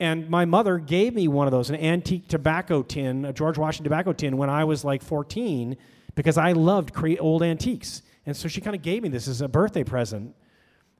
And 0.00 0.28
my 0.28 0.44
mother 0.44 0.78
gave 0.78 1.14
me 1.14 1.28
one 1.28 1.46
of 1.46 1.52
those, 1.52 1.70
an 1.70 1.76
antique 1.76 2.28
tobacco 2.28 2.82
tin, 2.82 3.24
a 3.24 3.32
George 3.32 3.56
Washington 3.56 3.84
tobacco 3.84 4.12
tin, 4.12 4.36
when 4.36 4.50
I 4.50 4.64
was 4.64 4.84
like 4.84 5.02
14 5.02 5.76
because 6.16 6.36
I 6.36 6.52
loved 6.52 6.92
old 7.20 7.42
antiques. 7.42 8.02
And 8.26 8.36
so 8.36 8.48
she 8.48 8.60
kind 8.60 8.74
of 8.74 8.82
gave 8.82 9.04
me 9.04 9.08
this 9.08 9.28
as 9.28 9.40
a 9.40 9.48
birthday 9.48 9.84
present. 9.84 10.34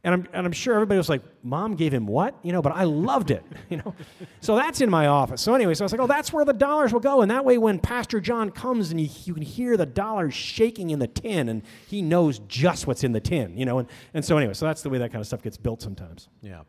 And 0.06 0.14
I'm, 0.14 0.28
and 0.32 0.46
I'm 0.46 0.52
sure 0.52 0.74
everybody 0.74 0.98
was 0.98 1.08
like, 1.08 1.22
Mom 1.42 1.74
gave 1.74 1.92
him 1.92 2.06
what? 2.06 2.36
You 2.44 2.52
know, 2.52 2.62
but 2.62 2.70
I 2.70 2.84
loved 2.84 3.32
it, 3.32 3.44
you 3.68 3.78
know. 3.78 3.92
so 4.38 4.54
that's 4.54 4.80
in 4.80 4.88
my 4.88 5.08
office. 5.08 5.42
So 5.42 5.52
anyway, 5.52 5.74
so 5.74 5.82
I 5.82 5.86
was 5.86 5.90
like, 5.90 6.00
oh, 6.00 6.06
that's 6.06 6.32
where 6.32 6.44
the 6.44 6.52
dollars 6.52 6.92
will 6.92 7.00
go. 7.00 7.22
And 7.22 7.30
that 7.32 7.44
way 7.44 7.58
when 7.58 7.80
Pastor 7.80 8.20
John 8.20 8.52
comes 8.52 8.92
and 8.92 9.00
you, 9.00 9.08
you 9.24 9.34
can 9.34 9.42
hear 9.42 9.76
the 9.76 9.84
dollars 9.84 10.32
shaking 10.32 10.90
in 10.90 11.00
the 11.00 11.08
tin 11.08 11.48
and 11.48 11.60
he 11.88 12.02
knows 12.02 12.38
just 12.46 12.86
what's 12.86 13.02
in 13.02 13.10
the 13.10 13.20
tin, 13.20 13.58
you 13.58 13.64
know. 13.64 13.80
And, 13.80 13.88
and 14.14 14.24
so 14.24 14.38
anyway, 14.38 14.54
so 14.54 14.64
that's 14.64 14.82
the 14.82 14.90
way 14.90 14.98
that 14.98 15.10
kind 15.10 15.20
of 15.20 15.26
stuff 15.26 15.42
gets 15.42 15.56
built 15.56 15.82
sometimes. 15.82 16.28
Yeah. 16.40 16.60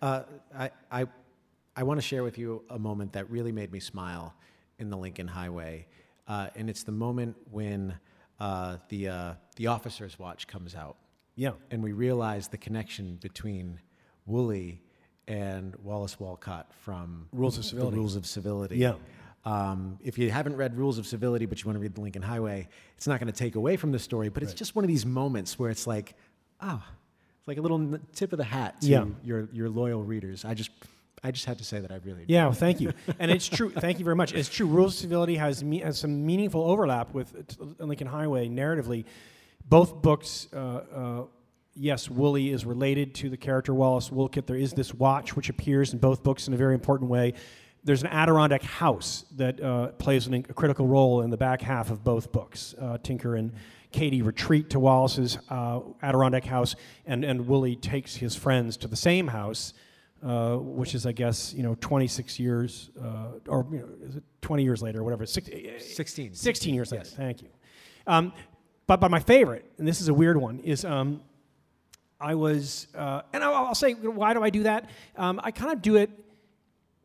Uh, 0.00 0.22
I, 0.58 0.70
I, 0.90 1.04
I 1.76 1.82
want 1.82 1.98
to 1.98 2.06
share 2.06 2.22
with 2.22 2.38
you 2.38 2.62
a 2.70 2.78
moment 2.78 3.12
that 3.12 3.28
really 3.28 3.52
made 3.52 3.72
me 3.72 3.80
smile 3.80 4.34
in 4.78 4.88
the 4.88 4.96
Lincoln 4.96 5.28
Highway. 5.28 5.86
Uh, 6.26 6.48
and 6.56 6.70
it's 6.70 6.82
the 6.82 6.92
moment 6.92 7.36
when 7.50 7.94
uh, 8.40 8.78
the, 8.88 9.08
uh, 9.08 9.34
the 9.56 9.66
officer's 9.66 10.18
watch 10.18 10.46
comes 10.46 10.74
out. 10.74 10.96
Yeah. 11.36 11.52
And 11.70 11.82
we 11.82 11.92
realize 11.92 12.48
the 12.48 12.56
connection 12.58 13.16
between 13.20 13.78
Woolley 14.26 14.82
and 15.28 15.74
Wallace 15.76 16.18
Wolcott 16.18 16.72
from 16.82 17.28
Rules 17.32 17.58
of 17.58 17.64
Civility. 17.64 17.96
Rules 17.96 18.16
of 18.16 18.26
Civility. 18.26 18.76
Yeah. 18.78 18.94
Um, 19.44 19.98
if 20.02 20.18
you 20.18 20.30
haven't 20.30 20.56
read 20.56 20.76
Rules 20.76 20.98
of 20.98 21.06
Civility, 21.06 21.46
but 21.46 21.60
you 21.62 21.66
want 21.66 21.76
to 21.76 21.80
read 21.80 21.94
The 21.94 22.00
Lincoln 22.00 22.22
Highway, 22.22 22.68
it's 22.96 23.06
not 23.06 23.20
going 23.20 23.32
to 23.32 23.38
take 23.38 23.54
away 23.54 23.76
from 23.76 23.92
the 23.92 23.98
story, 23.98 24.28
but 24.28 24.42
it's 24.42 24.50
Right. 24.52 24.58
just 24.58 24.74
one 24.74 24.84
of 24.84 24.88
these 24.88 25.06
moments 25.06 25.56
where 25.58 25.70
it's 25.70 25.86
like, 25.86 26.14
ah, 26.60 26.84
it's 27.38 27.46
like 27.46 27.58
a 27.58 27.60
little 27.60 27.98
tip 28.14 28.32
of 28.32 28.38
the 28.38 28.44
hat 28.44 28.80
to 28.80 28.86
Yeah. 28.88 29.04
your, 29.22 29.48
your 29.52 29.68
loyal 29.68 30.02
readers. 30.02 30.44
I 30.44 30.54
just, 30.54 30.70
I 31.22 31.30
just 31.30 31.44
had 31.44 31.58
to 31.58 31.64
say 31.64 31.78
that 31.80 31.92
I 31.92 31.96
really 32.04 32.24
Yeah, 32.26 32.44
well, 32.46 32.54
thank 32.54 32.80
you. 32.80 32.92
And 33.20 33.30
it's 33.30 33.46
true. 33.46 33.70
Thank 33.86 33.98
you 34.00 34.04
very 34.04 34.16
much. 34.16 34.32
It's 34.34 34.48
true. 34.48 34.66
Rules 34.66 34.94
of 34.94 35.00
Civility 35.00 35.36
has, 35.36 35.62
me, 35.62 35.78
has 35.78 35.98
some 35.98 36.26
meaningful 36.26 36.62
overlap 36.62 37.14
with 37.14 37.46
t- 37.46 37.56
Lincoln 37.78 38.06
Highway 38.08 38.48
narratively. 38.48 39.04
Both 39.68 40.00
books, 40.02 40.48
uh, 40.52 40.56
uh, 40.56 41.24
yes, 41.74 42.08
Woolley 42.08 42.50
is 42.50 42.64
related 42.64 43.14
to 43.16 43.28
the 43.28 43.36
character 43.36 43.74
Wallace 43.74 44.10
Wolcott. 44.10 44.46
There 44.46 44.56
is 44.56 44.72
this 44.72 44.94
watch 44.94 45.36
which 45.36 45.48
appears 45.48 45.92
in 45.92 45.98
both 45.98 46.22
books 46.22 46.48
in 46.48 46.54
a 46.54 46.56
very 46.56 46.74
important 46.74 47.10
way. 47.10 47.34
There's 47.84 48.02
an 48.02 48.08
Adirondack 48.08 48.62
house 48.62 49.24
that 49.36 49.60
uh, 49.60 49.88
plays 49.92 50.26
an, 50.26 50.34
a 50.34 50.54
critical 50.54 50.86
role 50.86 51.22
in 51.22 51.30
the 51.30 51.36
back 51.36 51.62
half 51.62 51.90
of 51.90 52.02
both 52.02 52.32
books. 52.32 52.74
Uh, 52.80 52.98
Tinker 52.98 53.36
and 53.36 53.52
Katie 53.92 54.22
retreat 54.22 54.70
to 54.70 54.80
Wallace's 54.80 55.38
uh, 55.50 55.80
Adirondack 56.02 56.44
house, 56.44 56.74
and, 57.06 57.24
and 57.24 57.46
Woolley 57.46 57.76
takes 57.76 58.16
his 58.16 58.34
friends 58.34 58.76
to 58.78 58.88
the 58.88 58.96
same 58.96 59.28
house 59.28 59.72
uh, 60.22 60.56
which 60.56 60.94
is, 60.94 61.06
I 61.06 61.12
guess, 61.12 61.52
you 61.52 61.62
know, 61.62 61.76
26 61.80 62.40
years, 62.40 62.90
uh, 63.00 63.38
or 63.48 63.66
you 63.70 63.78
know, 63.78 63.88
is 64.08 64.16
it 64.16 64.24
20 64.42 64.62
years 64.64 64.82
later, 64.82 65.00
or 65.00 65.04
whatever. 65.04 65.26
Six, 65.26 65.48
16. 65.94 66.34
16 66.34 66.74
years 66.74 66.90
later. 66.90 67.04
Thank 67.04 67.42
you. 67.42 67.48
Um, 68.06 68.32
but, 68.86 69.00
but 69.00 69.10
my 69.10 69.20
favorite, 69.20 69.64
and 69.78 69.86
this 69.86 70.00
is 70.00 70.08
a 70.08 70.14
weird 70.14 70.36
one, 70.36 70.60
is 70.60 70.84
um, 70.84 71.20
I 72.20 72.34
was, 72.34 72.86
uh, 72.94 73.22
and 73.32 73.42
I'll, 73.42 73.54
I'll 73.54 73.74
say, 73.74 73.92
why 73.92 74.32
do 74.34 74.42
I 74.42 74.50
do 74.50 74.62
that? 74.62 74.88
Um, 75.16 75.40
I 75.42 75.50
kind 75.50 75.72
of 75.72 75.82
do 75.82 75.96
it. 75.96 76.10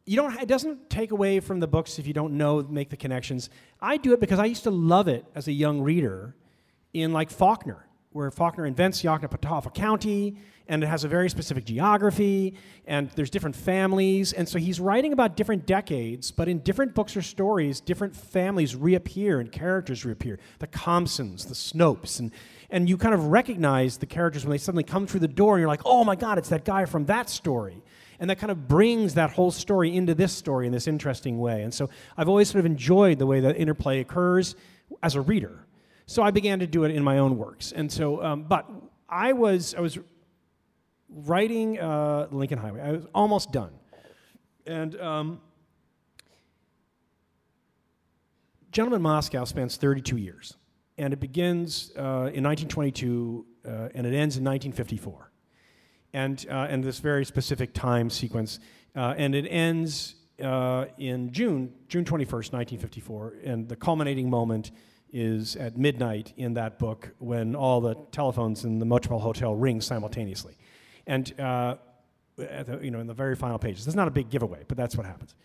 You 0.05 0.15
don't. 0.15 0.39
It 0.41 0.47
doesn't 0.47 0.89
take 0.89 1.11
away 1.11 1.39
from 1.39 1.59
the 1.59 1.67
books 1.67 1.99
if 1.99 2.07
you 2.07 2.13
don't 2.13 2.33
know, 2.33 2.61
make 2.63 2.89
the 2.89 2.97
connections. 2.97 3.49
I 3.79 3.97
do 3.97 4.13
it 4.13 4.19
because 4.19 4.39
I 4.39 4.45
used 4.45 4.63
to 4.63 4.71
love 4.71 5.07
it 5.07 5.25
as 5.35 5.47
a 5.47 5.51
young 5.51 5.81
reader, 5.81 6.35
in 6.93 7.13
like 7.13 7.29
Faulkner, 7.29 7.85
where 8.11 8.29
Faulkner 8.31 8.65
invents 8.65 9.01
Yoknapatawpha 9.03 9.73
County, 9.73 10.37
and 10.67 10.83
it 10.83 10.87
has 10.87 11.03
a 11.03 11.07
very 11.07 11.29
specific 11.29 11.65
geography, 11.65 12.55
and 12.85 13.09
there's 13.11 13.29
different 13.29 13.55
families, 13.55 14.33
and 14.33 14.47
so 14.47 14.59
he's 14.59 14.79
writing 14.79 15.13
about 15.13 15.35
different 15.35 15.65
decades, 15.65 16.31
but 16.31 16.47
in 16.47 16.59
different 16.59 16.93
books 16.93 17.15
or 17.15 17.21
stories, 17.21 17.81
different 17.81 18.15
families 18.15 18.75
reappear 18.75 19.39
and 19.39 19.51
characters 19.51 20.05
reappear. 20.05 20.39
The 20.59 20.67
Compsons, 20.67 21.45
the 21.45 21.53
Snopes, 21.53 22.19
and 22.19 22.31
and 22.71 22.87
you 22.87 22.97
kind 22.97 23.13
of 23.13 23.27
recognize 23.27 23.97
the 23.97 24.05
characters 24.05 24.45
when 24.45 24.51
they 24.51 24.57
suddenly 24.57 24.83
come 24.83 25.05
through 25.05 25.19
the 25.19 25.27
door, 25.27 25.55
and 25.55 25.61
you're 25.61 25.67
like, 25.67 25.81
oh 25.85 26.03
my 26.03 26.15
God, 26.15 26.37
it's 26.37 26.49
that 26.49 26.63
guy 26.65 26.85
from 26.85 27.05
that 27.05 27.29
story. 27.29 27.83
And 28.19 28.29
that 28.29 28.39
kind 28.39 28.51
of 28.51 28.67
brings 28.67 29.15
that 29.15 29.31
whole 29.31 29.51
story 29.51 29.95
into 29.95 30.15
this 30.15 30.31
story 30.31 30.67
in 30.67 30.71
this 30.71 30.87
interesting 30.87 31.39
way. 31.39 31.63
And 31.63 31.73
so 31.73 31.89
I've 32.15 32.29
always 32.29 32.49
sort 32.49 32.59
of 32.59 32.65
enjoyed 32.65 33.19
the 33.19 33.25
way 33.25 33.41
that 33.41 33.57
interplay 33.57 33.99
occurs 33.99 34.55
as 35.03 35.15
a 35.15 35.21
reader. 35.21 35.65
So 36.05 36.23
I 36.23 36.31
began 36.31 36.59
to 36.59 36.67
do 36.67 36.83
it 36.83 36.91
in 36.91 37.03
my 37.03 37.17
own 37.19 37.37
works. 37.37 37.71
And 37.71 37.91
so, 37.91 38.23
um, 38.23 38.43
but 38.43 38.69
I 39.07 39.33
was, 39.33 39.75
I 39.75 39.81
was 39.81 39.97
writing 41.09 41.79
uh, 41.79 42.27
Lincoln 42.31 42.59
Highway. 42.59 42.81
I 42.81 42.91
was 42.91 43.05
almost 43.13 43.51
done. 43.51 43.71
And 44.65 44.99
um, 44.99 45.41
Gentleman 48.71 49.01
Moscow 49.01 49.45
spans 49.45 49.77
32 49.77 50.17
years. 50.17 50.55
And 50.97 51.13
it 51.13 51.19
begins 51.19 51.91
uh, 51.97 52.29
in 52.33 52.43
1922 52.43 53.45
uh, 53.65 53.69
and 53.93 54.07
it 54.07 54.13
ends 54.13 54.37
in 54.37 54.43
1954 54.43 55.31
and 56.13 56.45
uh, 56.49 56.67
and 56.69 56.83
this 56.83 56.99
very 56.99 57.25
specific 57.25 57.73
time 57.73 58.09
sequence, 58.09 58.59
uh, 58.95 59.13
and 59.17 59.35
it 59.35 59.47
ends 59.47 60.15
uh, 60.43 60.85
in 60.97 61.31
June, 61.31 61.73
June 61.87 62.05
twenty 62.05 62.25
first, 62.25 62.53
nineteen 62.53 62.79
fifty 62.79 63.01
four, 63.01 63.35
and 63.43 63.67
the 63.67 63.75
culminating 63.75 64.29
moment 64.29 64.71
is 65.13 65.55
at 65.55 65.77
midnight 65.77 66.33
in 66.37 66.53
that 66.55 66.79
book 66.79 67.11
when 67.19 67.55
all 67.55 67.81
the 67.81 67.95
telephones 68.11 68.63
in 68.63 68.79
the 68.79 68.85
Metropol 68.85 69.21
Hotel 69.21 69.55
ring 69.55 69.81
simultaneously, 69.81 70.57
and 71.07 71.39
uh, 71.39 71.75
the, 72.35 72.79
you 72.81 72.91
know 72.91 72.99
in 72.99 73.07
the 73.07 73.13
very 73.13 73.35
final 73.35 73.59
pages. 73.59 73.85
That's 73.85 73.95
not 73.95 74.07
a 74.07 74.11
big 74.11 74.29
giveaway, 74.29 74.63
but 74.67 74.77
that's 74.77 74.95
what 74.95 75.05
happens. 75.05 75.35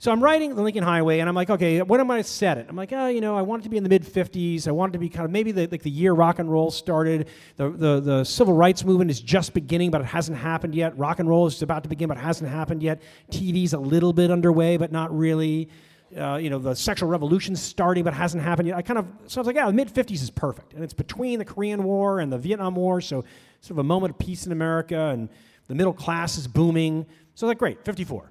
So 0.00 0.10
I'm 0.10 0.24
writing 0.24 0.54
the 0.54 0.62
Lincoln 0.62 0.82
Highway, 0.82 1.18
and 1.18 1.28
I'm 1.28 1.34
like, 1.34 1.50
okay, 1.50 1.82
when 1.82 2.00
am 2.00 2.10
I 2.10 2.16
to 2.16 2.24
set 2.24 2.56
it? 2.56 2.64
I'm 2.70 2.74
like, 2.74 2.90
oh, 2.90 3.08
you 3.08 3.20
know, 3.20 3.36
I 3.36 3.42
want 3.42 3.60
it 3.60 3.64
to 3.64 3.68
be 3.68 3.76
in 3.76 3.82
the 3.82 3.90
mid 3.90 4.02
50s. 4.02 4.66
I 4.66 4.70
want 4.70 4.92
it 4.92 4.94
to 4.94 4.98
be 4.98 5.10
kind 5.10 5.26
of 5.26 5.30
maybe 5.30 5.52
the, 5.52 5.66
like 5.66 5.82
the 5.82 5.90
year 5.90 6.14
rock 6.14 6.38
and 6.38 6.50
roll 6.50 6.70
started. 6.70 7.28
The, 7.56 7.68
the, 7.68 8.00
the 8.00 8.24
civil 8.24 8.54
rights 8.54 8.82
movement 8.82 9.10
is 9.10 9.20
just 9.20 9.52
beginning, 9.52 9.90
but 9.90 10.00
it 10.00 10.06
hasn't 10.06 10.38
happened 10.38 10.74
yet. 10.74 10.96
Rock 10.96 11.18
and 11.18 11.28
roll 11.28 11.46
is 11.46 11.60
about 11.60 11.82
to 11.82 11.90
begin, 11.90 12.08
but 12.08 12.16
it 12.16 12.22
hasn't 12.22 12.48
happened 12.48 12.82
yet. 12.82 13.02
TV's 13.30 13.74
a 13.74 13.78
little 13.78 14.14
bit 14.14 14.30
underway, 14.30 14.78
but 14.78 14.90
not 14.90 15.14
really. 15.14 15.68
Uh, 16.16 16.36
you 16.36 16.50
know, 16.50 16.58
the 16.58 16.74
sexual 16.74 17.08
revolution 17.08 17.54
starting, 17.54 18.02
but 18.02 18.12
hasn't 18.12 18.42
happened 18.42 18.66
yet. 18.66 18.76
I 18.76 18.82
kind 18.82 18.98
of, 18.98 19.06
so 19.26 19.38
I 19.38 19.42
was 19.42 19.46
like, 19.46 19.54
yeah, 19.54 19.66
the 19.66 19.72
mid 19.72 19.94
50s 19.94 20.22
is 20.22 20.30
perfect. 20.30 20.74
And 20.74 20.82
it's 20.82 20.92
between 20.92 21.38
the 21.38 21.44
Korean 21.44 21.84
War 21.84 22.18
and 22.18 22.32
the 22.32 22.38
Vietnam 22.38 22.74
War, 22.74 23.00
so 23.00 23.24
sort 23.60 23.72
of 23.72 23.78
a 23.78 23.84
moment 23.84 24.12
of 24.12 24.18
peace 24.18 24.44
in 24.44 24.50
America, 24.50 24.98
and 24.98 25.28
the 25.68 25.74
middle 25.76 25.92
class 25.92 26.36
is 26.36 26.48
booming. 26.48 27.06
So 27.34 27.46
I 27.46 27.48
was 27.48 27.50
like, 27.50 27.58
great, 27.58 27.84
54. 27.84 28.30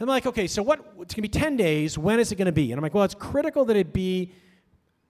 I'm 0.00 0.06
like, 0.06 0.24
okay, 0.26 0.46
so 0.46 0.62
what? 0.62 0.94
It's 1.00 1.14
gonna 1.14 1.22
be 1.22 1.28
10 1.28 1.56
days. 1.56 1.98
When 1.98 2.20
is 2.20 2.32
it 2.32 2.36
gonna 2.36 2.52
be? 2.52 2.72
And 2.72 2.78
I'm 2.78 2.82
like, 2.82 2.94
well, 2.94 3.04
it's 3.04 3.14
critical 3.14 3.66
that 3.66 3.76
it 3.76 3.92
be 3.92 4.32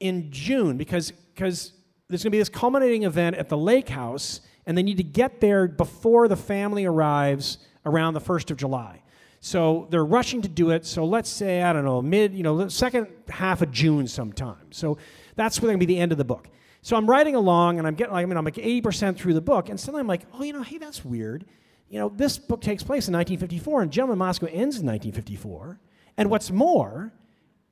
in 0.00 0.32
June 0.32 0.76
because 0.76 1.12
because 1.34 1.72
there's 2.08 2.24
gonna 2.24 2.32
be 2.32 2.38
this 2.38 2.48
culminating 2.48 3.04
event 3.04 3.36
at 3.36 3.48
the 3.48 3.56
lake 3.56 3.88
house, 3.88 4.40
and 4.66 4.76
they 4.76 4.82
need 4.82 4.96
to 4.96 5.04
get 5.04 5.40
there 5.40 5.68
before 5.68 6.26
the 6.26 6.36
family 6.36 6.84
arrives 6.84 7.58
around 7.86 8.14
the 8.14 8.20
first 8.20 8.50
of 8.50 8.56
July. 8.56 9.02
So 9.40 9.88
they're 9.90 10.04
rushing 10.04 10.42
to 10.42 10.48
do 10.48 10.70
it. 10.70 10.84
So 10.84 11.04
let's 11.04 11.30
say 11.30 11.62
I 11.62 11.72
don't 11.72 11.84
know 11.84 12.02
mid, 12.02 12.34
you 12.34 12.42
know, 12.42 12.68
second 12.68 13.08
half 13.28 13.62
of 13.62 13.70
June 13.70 14.06
sometime. 14.06 14.70
So 14.70 14.98
that's 15.34 15.58
going 15.58 15.74
to 15.74 15.78
be 15.78 15.86
the 15.86 15.98
end 15.98 16.12
of 16.12 16.18
the 16.18 16.24
book. 16.24 16.48
So 16.82 16.96
I'm 16.96 17.08
writing 17.08 17.34
along, 17.34 17.78
and 17.78 17.86
I'm 17.86 17.94
getting, 17.94 18.14
I 18.14 18.24
mean, 18.24 18.38
I'm 18.38 18.44
like 18.44 18.54
80% 18.54 19.16
through 19.16 19.34
the 19.34 19.42
book, 19.42 19.68
and 19.68 19.78
suddenly 19.78 20.00
I'm 20.00 20.06
like, 20.06 20.22
oh, 20.32 20.42
you 20.42 20.54
know, 20.54 20.62
hey, 20.62 20.78
that's 20.78 21.04
weird 21.04 21.44
you 21.90 21.98
know, 21.98 22.08
this 22.08 22.38
book 22.38 22.60
takes 22.60 22.84
place 22.84 23.08
in 23.08 23.14
1954, 23.14 23.82
and 23.82 23.90
Gentleman 23.90 24.18
Moscow 24.18 24.46
ends 24.46 24.78
in 24.78 24.86
1954. 24.86 25.80
And 26.16 26.30
what's 26.30 26.50
more, 26.50 27.12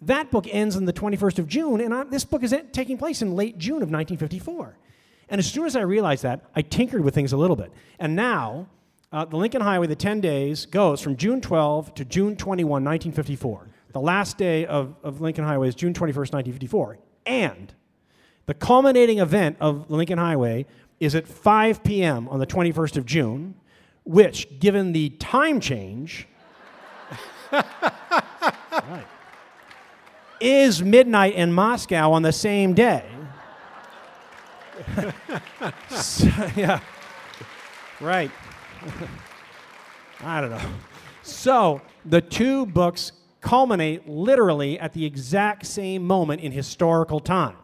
that 0.00 0.30
book 0.32 0.46
ends 0.50 0.76
on 0.76 0.86
the 0.86 0.92
21st 0.92 1.38
of 1.38 1.46
June, 1.46 1.80
and 1.80 1.94
I, 1.94 2.02
this 2.02 2.24
book 2.24 2.42
is 2.42 2.54
taking 2.72 2.98
place 2.98 3.22
in 3.22 3.36
late 3.36 3.58
June 3.58 3.76
of 3.76 3.90
1954. 3.90 4.76
And 5.28 5.38
as 5.38 5.46
soon 5.46 5.66
as 5.66 5.76
I 5.76 5.82
realized 5.82 6.24
that, 6.24 6.44
I 6.56 6.62
tinkered 6.62 7.04
with 7.04 7.14
things 7.14 7.32
a 7.32 7.36
little 7.36 7.54
bit. 7.54 7.72
And 8.00 8.16
now, 8.16 8.66
uh, 9.10 9.24
the 9.24 9.36
Lincoln 9.36 9.62
Highway, 9.62 9.86
the 9.86 9.96
10 9.96 10.20
days, 10.20 10.66
goes 10.66 11.00
from 11.00 11.16
June 11.16 11.40
12 11.40 11.94
to 11.94 12.04
June 12.04 12.36
21, 12.36 12.70
1954. 12.70 13.68
The 13.92 14.00
last 14.00 14.36
day 14.36 14.66
of, 14.66 14.94
of 15.02 15.20
Lincoln 15.20 15.44
Highway 15.44 15.68
is 15.68 15.74
June 15.74 15.94
21st, 15.94 16.32
1954. 16.32 16.98
And 17.24 17.72
the 18.46 18.54
culminating 18.54 19.18
event 19.18 19.56
of 19.60 19.88
the 19.88 19.94
Lincoln 19.94 20.18
Highway 20.18 20.66
is 21.00 21.14
at 21.14 21.26
5 21.26 21.82
p.m. 21.84 22.28
on 22.28 22.38
the 22.38 22.46
21st 22.46 22.98
of 22.98 23.06
June, 23.06 23.54
which, 24.04 24.58
given 24.58 24.92
the 24.92 25.10
time 25.10 25.60
change, 25.60 26.26
right, 27.50 27.64
is 30.40 30.82
midnight 30.82 31.34
in 31.34 31.52
Moscow 31.52 32.12
on 32.12 32.22
the 32.22 32.32
same 32.32 32.74
day. 32.74 33.04
so, 35.90 36.28
yeah. 36.56 36.80
Right. 38.00 38.30
I 40.20 40.40
don't 40.40 40.50
know. 40.50 40.70
So 41.22 41.80
the 42.04 42.20
two 42.20 42.66
books 42.66 43.12
culminate 43.40 44.08
literally 44.08 44.78
at 44.78 44.92
the 44.92 45.04
exact 45.04 45.66
same 45.66 46.04
moment 46.04 46.40
in 46.40 46.52
historical 46.52 47.20
time. 47.20 47.56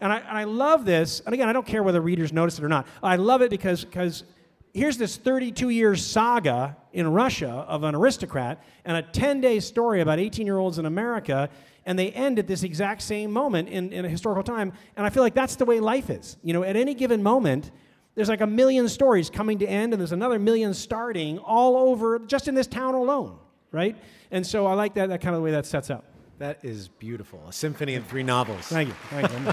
And 0.00 0.12
I, 0.12 0.18
and 0.18 0.38
I 0.38 0.44
love 0.44 0.84
this, 0.84 1.20
and 1.20 1.34
again, 1.34 1.48
I 1.48 1.52
don't 1.52 1.66
care 1.66 1.82
whether 1.82 2.00
readers 2.00 2.32
notice 2.32 2.58
it 2.58 2.64
or 2.64 2.68
not. 2.68 2.86
I 3.02 3.16
love 3.16 3.42
it 3.42 3.50
because, 3.50 3.84
because 3.84 4.24
here's 4.72 4.96
this 4.96 5.16
32 5.16 5.70
year 5.70 5.96
saga 5.96 6.76
in 6.92 7.08
Russia 7.08 7.48
of 7.68 7.82
an 7.82 7.94
aristocrat 7.94 8.62
and 8.84 8.96
a 8.96 9.02
10 9.02 9.40
day 9.40 9.60
story 9.60 10.00
about 10.00 10.18
18 10.18 10.46
year 10.46 10.58
olds 10.58 10.78
in 10.78 10.86
America, 10.86 11.48
and 11.84 11.98
they 11.98 12.10
end 12.12 12.38
at 12.38 12.46
this 12.46 12.62
exact 12.62 13.02
same 13.02 13.32
moment 13.32 13.68
in, 13.68 13.92
in 13.92 14.04
a 14.04 14.08
historical 14.08 14.42
time. 14.42 14.72
And 14.96 15.04
I 15.04 15.10
feel 15.10 15.22
like 15.22 15.34
that's 15.34 15.56
the 15.56 15.64
way 15.64 15.80
life 15.80 16.10
is. 16.10 16.36
You 16.42 16.52
know, 16.52 16.62
at 16.62 16.76
any 16.76 16.94
given 16.94 17.22
moment, 17.22 17.70
there's 18.18 18.28
like 18.28 18.40
a 18.40 18.46
million 18.48 18.88
stories 18.88 19.30
coming 19.30 19.60
to 19.60 19.66
end, 19.66 19.92
and 19.92 20.00
there's 20.00 20.10
another 20.10 20.40
million 20.40 20.74
starting 20.74 21.38
all 21.38 21.76
over 21.76 22.18
just 22.18 22.48
in 22.48 22.56
this 22.56 22.66
town 22.66 22.94
alone, 22.94 23.38
right? 23.70 23.96
And 24.32 24.44
so 24.44 24.66
I 24.66 24.74
like 24.74 24.94
that, 24.94 25.10
that 25.10 25.20
kind 25.20 25.36
of 25.36 25.40
the 25.40 25.44
way 25.44 25.52
that 25.52 25.66
sets 25.66 25.88
up. 25.88 26.04
That 26.38 26.64
is 26.64 26.88
beautiful. 26.88 27.40
A 27.48 27.52
symphony 27.52 27.94
of 27.94 28.04
three 28.06 28.24
novels. 28.24 28.62
Thank 28.62 28.88
you. 28.88 28.94
Thank 29.10 29.30
you. 29.30 29.38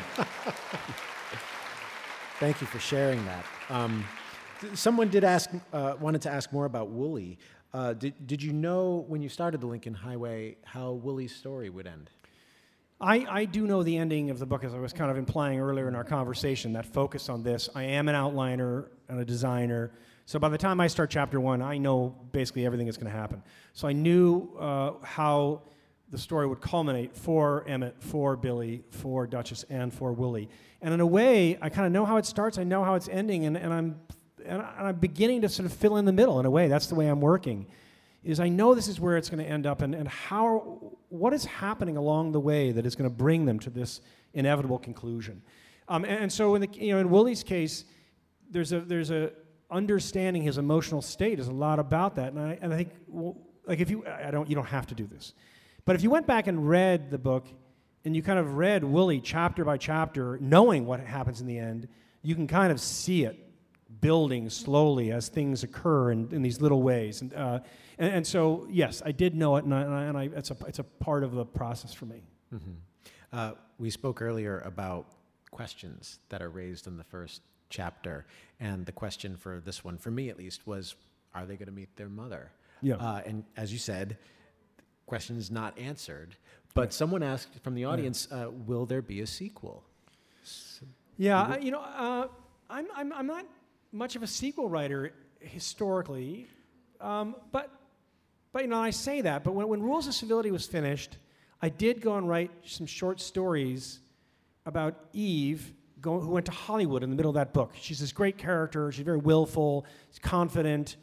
Thank 2.40 2.60
you 2.60 2.66
for 2.66 2.80
sharing 2.80 3.24
that. 3.26 3.46
Um, 3.70 4.04
someone 4.74 5.10
did 5.10 5.24
ask, 5.24 5.52
uh, 5.72 5.94
wanted 6.00 6.24
to 6.24 6.32
ask 6.32 6.52
more 6.52 6.66
about 6.66 6.90
Woolley. 6.90 7.38
Uh, 7.72 7.94
did, 7.94 8.26
did 8.26 8.42
you 8.42 8.52
know 8.52 9.06
when 9.08 9.22
you 9.22 9.30
started 9.30 9.62
the 9.62 9.68
Lincoln 9.68 9.94
Highway 9.94 10.58
how 10.64 10.94
Woolley's 10.94 11.36
story 11.36 11.70
would 11.70 11.86
end? 11.86 12.10
I, 13.02 13.26
I 13.30 13.46
do 13.46 13.68
know 13.68 13.84
the 13.84 13.98
ending 13.98 14.30
of 14.30 14.40
the 14.40 14.46
book, 14.46 14.64
as 14.64 14.74
I 14.74 14.80
was 14.80 14.94
kind 14.94 15.12
of 15.12 15.18
implying 15.18 15.60
earlier 15.60 15.88
in 15.90 15.96
our 15.96 16.06
conversation, 16.06 16.74
that 16.74 16.86
focus 16.86 17.28
on 17.28 17.44
this. 17.44 17.68
I 17.76 17.84
am 17.84 18.08
an 18.08 18.16
outliner 18.16 18.88
and 19.10 19.20
a 19.20 19.26
designer. 19.26 19.92
So 20.26 20.40
by 20.40 20.48
the 20.48 20.58
time 20.58 20.80
I 20.80 20.88
start 20.88 21.10
chapter 21.10 21.40
one, 21.42 21.62
I 21.62 21.78
know 21.78 22.16
basically 22.32 22.66
everything 22.66 22.88
that's 22.88 22.98
going 22.98 23.12
to 23.12 23.18
happen. 23.18 23.44
So 23.74 23.88
I 23.88 23.92
knew 23.92 24.50
uh, 24.58 24.94
how 25.04 25.64
the 26.10 26.18
story 26.18 26.48
would 26.48 26.62
culminate 26.62 27.18
for 27.18 27.66
Emmett, 27.68 27.96
for 28.00 28.38
Billy, 28.38 28.84
for 28.92 29.28
Duchess, 29.28 29.66
and 29.70 29.94
for 29.94 30.14
Woolley. 30.14 30.48
And 30.82 30.94
in 30.94 31.02
a 31.02 31.06
way, 31.06 31.58
I 31.62 31.68
kind 31.68 31.86
of 31.86 31.92
know 31.92 32.06
how 32.06 32.16
it 32.16 32.26
starts, 32.26 32.58
I 32.58 32.64
know 32.64 32.84
how 32.84 32.96
it's 32.96 33.10
ending, 33.10 33.46
and, 33.46 33.58
and, 33.58 33.74
I'm, 33.74 34.00
and 34.46 34.62
I'm 34.62 34.96
beginning 34.96 35.42
to 35.42 35.50
sort 35.50 35.66
of 35.66 35.74
fill 35.74 35.98
in 35.98 36.06
the 36.06 36.14
middle 36.14 36.40
in 36.40 36.46
a 36.46 36.50
way. 36.50 36.70
That's 36.70 36.88
the 36.88 36.96
way 36.96 37.08
I'm 37.08 37.22
working. 37.22 37.68
Is 38.26 38.40
I 38.40 38.50
know 38.50 38.74
this 38.74 38.88
is 38.88 39.00
where 39.00 39.16
it's 39.18 39.30
going 39.30 39.44
to 39.44 39.50
end 39.50 39.66
up, 39.66 39.82
and, 39.82 39.94
and 39.96 40.08
how, 40.08 40.98
what 41.10 41.32
is 41.32 41.46
happening 41.46 41.96
along 41.96 42.32
the 42.32 42.40
way 42.40 42.72
that 42.72 42.86
is 42.86 42.96
going 42.96 43.10
to 43.10 43.16
bring 43.16 43.46
them 43.46 43.60
to 43.60 43.70
this 43.70 44.02
inevitable 44.34 44.80
conclusion. 44.80 45.42
Um, 45.88 46.04
and, 46.04 46.24
and, 46.24 46.34
so 46.34 46.56
in, 46.56 46.62
the, 46.62 46.70
you 46.74 46.92
know, 46.92 47.00
in 47.00 47.10
Woolley's 47.12 47.44
case, 47.44 47.86
there's 48.50 48.74
a, 48.74 48.80
there's 48.82 49.12
a 49.12 49.32
understanding 49.70 50.42
his 50.42 50.58
emotional 50.58 51.02
state 51.02 51.40
is 51.40 51.48
a 51.48 51.54
lot 51.54 51.80
about 51.80 52.16
that. 52.16 52.34
And 52.34 52.42
I, 52.42 52.58
and 52.62 52.74
I 52.74 52.78
think, 52.78 52.90
well, 53.08 53.38
like 53.66 53.80
if 53.80 53.90
you, 53.90 54.06
I 54.08 54.32
don't, 54.32 54.50
you 54.50 54.56
don't 54.56 54.66
have 54.66 54.88
to 54.88 54.96
do 54.96 55.06
this. 55.06 55.34
But 55.86 55.96
if 55.96 56.04
you 56.04 56.10
went 56.10 56.26
back 56.28 56.48
and 56.48 56.68
read 56.68 57.12
the 57.12 57.18
book 57.18 57.48
and 58.04 58.16
you 58.16 58.24
kind 58.24 58.40
of 58.40 58.56
read 58.56 58.84
Woolley 58.84 59.20
chapter 59.20 59.64
by 59.64 59.78
chapter, 59.78 60.38
knowing 60.42 60.86
what 60.86 61.00
happens 61.00 61.42
in 61.42 61.48
the 61.48 61.60
end, 61.60 61.88
you 62.22 62.36
can 62.36 62.48
kind 62.48 62.72
of 62.72 62.80
see 62.80 63.24
it 63.24 63.45
building 64.02 64.50
slowly 64.50 65.12
as 65.12 65.30
things 65.30 65.64
occur 65.64 66.12
in, 66.12 66.30
in 66.32 66.42
these 66.42 66.62
little 66.62 66.82
ways. 66.82 67.22
And, 67.22 67.34
uh, 67.34 67.60
and, 67.98 68.14
and, 68.14 68.28
so, 68.28 68.68
yes, 68.70 69.02
I 69.06 69.12
did 69.12 69.36
know 69.36 69.56
it, 69.58 69.64
and, 69.64 69.74
I, 69.74 70.04
and 70.04 70.18
I, 70.18 70.30
it's, 70.36 70.52
a, 70.52 70.58
it's 70.68 70.80
a 70.80 70.84
part 70.84 71.24
of 71.24 71.34
the 71.34 71.46
process 71.46 71.94
for 71.94 72.06
me. 72.06 72.24
Mm-hmm. 72.54 72.72
Uh, 73.32 73.52
we 73.78 73.90
spoke 73.90 74.22
earlier 74.22 74.60
about 74.62 75.08
questions 75.52 76.20
that 76.30 76.42
are 76.42 76.50
raised 76.50 76.88
in 76.88 76.98
the 76.98 77.04
first 77.04 77.42
chapter, 77.70 78.26
and 78.60 78.86
the 78.86 78.92
question 78.92 79.38
for 79.38 79.62
this 79.64 79.84
one, 79.84 79.98
for 79.98 80.12
me 80.12 80.30
at 80.30 80.38
least, 80.38 80.66
was 80.66 80.96
are 81.34 81.46
they 81.46 81.56
going 81.56 81.68
to 81.68 81.74
meet 81.74 81.96
their 81.98 82.10
mother? 82.10 82.52
Yeah. 82.82 82.96
Uh, 82.96 83.22
and 83.26 83.44
as 83.58 83.74
you 83.74 83.80
said, 83.80 84.18
questions 85.06 85.52
not 85.52 85.78
answered. 85.78 86.36
But 86.74 86.94
someone 86.94 87.24
asked 87.24 87.60
from 87.64 87.74
the 87.74 87.86
audience, 87.86 88.28
uh, 88.32 88.50
will 88.52 88.86
there 88.86 89.02
be 89.02 89.22
a 89.22 89.28
sequel? 89.28 89.84
Yeah, 91.18 91.58
you 91.58 91.72
know, 91.72 91.80
uh, 91.80 92.28
I'm, 92.70 92.88
I'm, 92.94 93.14
I'm 93.14 93.28
not 93.28 93.46
much 93.96 94.16
of 94.16 94.24
a 94.24 94.28
sequel 94.28 94.70
writer 94.70 95.14
historically, 95.40 96.48
um, 97.00 97.36
but, 97.52 97.72
but, 98.52 98.64
you 98.64 98.68
know, 98.68 98.80
I 98.80 98.90
say 98.90 99.22
that, 99.22 99.44
but 99.44 99.54
when, 99.54 99.68
when 99.68 99.82
Rules 99.82 100.08
of 100.08 100.14
Civility 100.14 100.52
was 100.52 100.66
finished, 100.66 101.18
I 101.62 101.70
did 101.70 102.02
go 102.02 102.18
and 102.18 102.28
write 102.28 102.52
some 102.66 102.86
short 102.86 103.22
stories 103.22 104.00
about 104.66 104.96
Eve 105.14 105.74
who 106.04 106.28
went 106.28 106.46
to 106.46 106.52
Hollywood 106.52 107.02
in 107.02 107.10
the 107.10 107.16
middle 107.16 107.32
of 107.32 107.36
that 107.36 107.52
book. 107.52 107.74
She's 107.80 108.00
this 108.00 108.12
great 108.12 108.38
character, 108.38 108.92
she's 108.92 109.06
very 109.06 109.18
willful, 109.18 109.86
confident, 110.22 110.98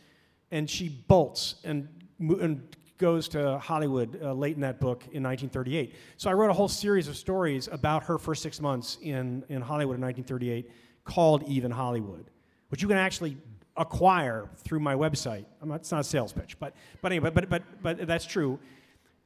and 0.50 0.68
she 0.70 0.88
bolts 0.88 1.56
and, 1.64 1.88
and 2.20 2.76
goes 2.98 3.26
to 3.30 3.58
Hollywood 3.58 4.20
uh, 4.22 4.32
late 4.32 4.54
in 4.54 4.60
that 4.60 4.78
book 4.78 5.02
in 5.10 5.22
1938. 5.24 5.96
So 6.18 6.30
I 6.30 6.34
wrote 6.34 6.50
a 6.50 6.52
whole 6.52 6.68
series 6.68 7.08
of 7.08 7.16
stories 7.16 7.68
about 7.72 8.04
her 8.04 8.18
first 8.18 8.42
six 8.42 8.60
months 8.60 8.98
in, 9.02 9.44
in 9.48 9.60
Hollywood 9.60 9.96
in 9.96 10.02
1938 10.02 10.70
called 11.04 11.42
Eve 11.48 11.64
in 11.64 11.72
Hollywood, 11.72 12.30
which 12.72 12.80
you 12.80 12.88
can 12.88 12.96
actually 12.96 13.36
acquire 13.76 14.48
through 14.56 14.80
my 14.80 14.94
website. 14.94 15.44
Not, 15.62 15.80
it's 15.80 15.92
not 15.92 16.00
a 16.00 16.04
sales 16.04 16.32
pitch, 16.32 16.58
but, 16.58 16.74
but 17.02 17.12
anyway, 17.12 17.28
but, 17.28 17.50
but, 17.50 17.62
but 17.82 18.06
that's 18.06 18.24
true. 18.24 18.58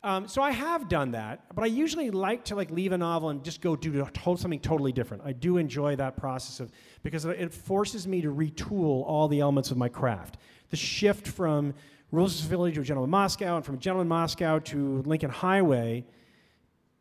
Um, 0.03 0.27
so 0.27 0.43
I 0.43 0.51
have 0.51 0.89
done 0.89 1.13
that, 1.13 1.55
but 1.55 1.63
I 1.63 1.69
usually 1.69 2.11
like 2.11 2.45
to 2.47 2.57
like 2.57 2.73
leave 2.73 2.91
a 2.91 2.99
novel 2.99 3.29
and 3.29 3.45
just 3.45 3.61
go 3.61 3.77
do 3.77 4.05
something 4.37 4.59
totally 4.59 4.91
different. 4.91 5.23
I 5.25 5.31
do 5.31 5.59
enjoy 5.59 5.95
that 5.95 6.17
process 6.17 6.59
of 6.59 6.73
because 7.05 7.25
it 7.25 7.55
forces 7.55 8.09
me 8.09 8.21
to 8.23 8.35
retool 8.35 9.05
all 9.07 9.29
the 9.29 9.39
elements 9.39 9.71
of 9.71 9.77
my 9.77 9.89
craft. 9.89 10.39
The 10.71 10.77
shift 10.77 11.29
from 11.29 11.73
Rules 12.11 12.45
of 12.45 12.51
to 12.51 12.83
Gentleman 12.83 13.11
Moscow, 13.11 13.55
and 13.55 13.65
from 13.65 13.79
Gentleman 13.79 14.09
Moscow 14.09 14.59
to 14.59 15.03
Lincoln 15.03 15.31
Highway 15.31 16.05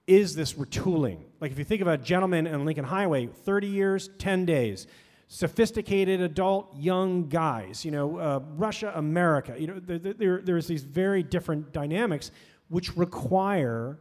is 0.06 0.36
this 0.36 0.54
retooling. 0.54 1.24
Like 1.40 1.52
if 1.52 1.58
you 1.58 1.66
think 1.66 1.82
about 1.82 2.04
Gentleman 2.04 2.46
and 2.46 2.66
Lincoln 2.66 2.86
Highway, 2.86 3.26
30 3.26 3.68
years, 3.68 4.10
10 4.20 4.46
days. 4.46 4.86
Sophisticated 5.28 6.22
adult 6.22 6.76
young 6.78 7.28
guys, 7.28 7.84
you 7.84 7.92
know, 7.92 8.18
uh, 8.18 8.40
Russia, 8.56 8.94
America. 8.96 9.56
You 9.58 9.68
know, 9.68 9.80
there, 9.80 10.14
there, 10.14 10.42
there's 10.44 10.68
these 10.68 10.84
very 10.84 11.24
different 11.24 11.72
dynamics 11.72 12.32
which 12.70 12.96
require 12.96 13.98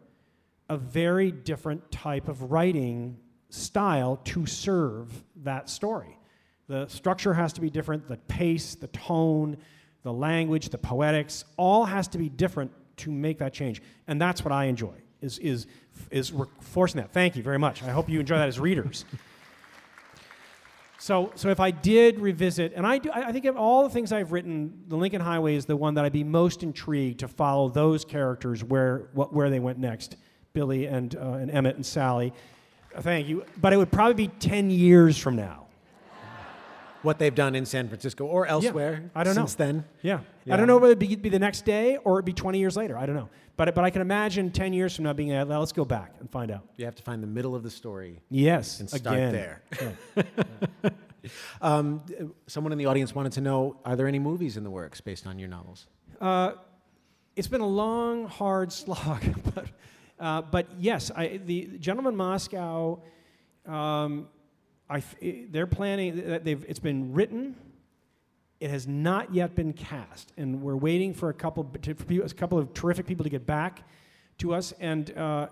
a 0.69 0.77
very 0.77 1.31
different 1.31 1.91
type 1.91 2.29
of 2.29 2.51
writing 2.51 3.17
style 3.49 4.17
to 4.25 4.47
serve 4.47 5.25
that 5.37 5.69
story. 5.71 6.19
The 6.67 6.87
structure 6.89 7.35
has 7.35 7.53
to 7.55 7.61
be 7.61 7.71
different, 7.71 8.09
the 8.09 8.17
pace, 8.17 8.75
the 8.75 8.89
tone, 8.89 9.59
the 10.03 10.13
language, 10.13 10.71
the 10.71 10.79
poetics, 10.79 11.45
all 11.57 11.85
has 11.85 12.09
to 12.09 12.19
be 12.19 12.29
different 12.29 12.71
to 12.99 13.11
make 13.11 13.39
that 13.39 13.53
change. 13.53 13.83
And 14.07 14.21
that's 14.21 14.45
what 14.45 14.53
I 14.53 14.65
enjoy, 14.65 14.95
is, 15.21 15.39
is, 15.39 15.67
is 16.11 16.33
forcing 16.61 17.01
that. 17.01 17.13
Thank 17.13 17.37
you 17.37 17.43
very 17.43 17.59
much. 17.59 17.83
I 17.83 17.91
hope 17.91 18.09
you 18.09 18.21
enjoy 18.21 18.37
that 18.37 18.49
as 18.49 18.59
readers. 18.59 19.05
So, 20.99 21.33
so 21.35 21.51
if 21.51 21.61
I 21.61 21.71
did 21.71 22.19
revisit, 22.19 22.73
and 22.75 22.87
I, 22.87 22.99
do, 22.99 23.11
I 23.13 23.33
think 23.33 23.45
of 23.45 23.57
all 23.57 23.83
the 23.83 23.91
things 23.91 24.13
I've 24.13 24.33
written, 24.33 24.85
the 24.89 24.97
Lincoln 24.97 25.21
Highway 25.21 25.55
is 25.55 25.67
the 25.67 25.77
one 25.77 25.95
that 25.95 26.05
I'd 26.05 26.13
be 26.13 26.25
most 26.25 26.63
intrigued 26.63 27.21
to 27.21 27.29
follow 27.29 27.69
those 27.69 28.05
characters 28.05 28.65
where, 28.65 29.09
what, 29.13 29.33
where 29.33 29.51
they 29.51 29.61
went 29.61 29.79
next, 29.79 30.17
Billy 30.53 30.87
and, 30.87 31.15
uh, 31.17 31.33
and 31.33 31.51
Emmett 31.51 31.77
and 31.77 31.85
Sally. 31.85 32.33
Thank 33.01 33.29
you. 33.29 33.45
But 33.61 33.73
it 33.73 33.77
would 33.77 33.91
probably 33.91 34.15
be 34.15 34.29
10 34.29 34.71
years 34.71 35.19
from 35.19 35.37
now 35.37 35.64
what 37.05 37.19
they've 37.19 37.35
done 37.35 37.55
in 37.55 37.67
San 37.67 37.89
Francisco 37.89 38.25
or 38.25 38.47
elsewhere 38.47 39.03
yeah, 39.03 39.21
I 39.21 39.25
don't 39.25 39.35
since 39.35 39.59
know. 39.59 39.65
then. 39.67 39.85
Yeah. 40.03 40.21
yeah. 40.45 40.55
I 40.55 40.57
don't 40.57 40.67
know 40.67 40.77
whether 40.77 40.93
it'd 40.93 40.99
be, 40.99 41.15
be, 41.17 41.29
the 41.29 41.39
next 41.39 41.65
day 41.65 41.99
or 41.99 42.15
it'd 42.15 42.25
be 42.25 42.33
20 42.33 42.59
years 42.59 42.77
later. 42.77 42.97
I 42.97 43.07
don't 43.07 43.17
know. 43.17 43.29
But, 43.57 43.75
but 43.75 43.85
I 43.85 43.91
can 43.91 44.03
imagine 44.03 44.51
10 44.51 44.73
years 44.73 44.97
from 44.97 45.05
now 45.05 45.13
being, 45.13 45.33
uh, 45.33 45.45
let's 45.45 45.73
go 45.73 45.85
back 45.85 46.15
and 46.19 46.31
find 46.31 46.51
out. 46.51 46.67
You 46.77 46.87
have 46.87 46.97
to 46.97 47.03
find 47.03 47.23
the 47.23 47.29
middle 47.29 47.55
of 47.55 47.63
the 47.63 47.71
story. 47.71 48.21
Yes. 48.31 48.81
And 48.81 48.89
start 48.89 49.17
again. 49.17 49.33
there. 49.33 49.63
Yeah. 50.85 50.91
um, 51.63 52.03
someone 52.47 52.73
in 52.73 52.79
the 52.79 52.87
audience 52.87 53.15
wanted 53.15 53.33
to 53.33 53.41
know 53.41 53.79
are 53.85 53.97
there 53.97 54.07
any 54.07 54.19
movies 54.19 54.57
in 54.57 54.65
the 54.65 54.71
works 54.71 55.01
based 55.01 55.27
on 55.27 55.39
your 55.39 55.49
novels? 55.49 55.87
Uh, 56.21 56.53
it's 57.37 57.49
been 57.49 57.63
a 57.63 57.67
long, 57.67 58.27
hard 58.27 58.73
slog. 58.81 59.23
but, 59.55 59.67
uh, 60.21 60.43
but 60.43 60.67
yes, 60.79 61.11
I, 61.15 61.41
the 61.45 61.79
Gentleman 61.79 62.17
Moscow. 62.17 63.01
Um, 63.67 64.29
I 64.95 65.03
they're 65.51 65.67
planning. 65.67 66.41
They've 66.45 66.65
it's 66.69 66.79
been 66.79 67.13
written. 67.13 67.57
It 68.61 68.71
has 68.71 68.87
not 68.87 69.35
yet 69.35 69.57
been 69.57 69.73
cast, 69.73 70.33
and 70.37 70.63
we're 70.63 70.77
waiting 70.77 71.13
for 71.13 71.31
a 71.31 71.35
couple 71.35 71.69
for 71.83 72.23
a 72.23 72.29
couple 72.29 72.59
of 72.59 72.73
terrific 72.75 73.05
people 73.05 73.25
to 73.25 73.31
get 73.31 73.45
back 73.45 73.83
to 74.39 74.55
us. 74.55 74.73
And 74.79 75.11
uh, 75.19 75.49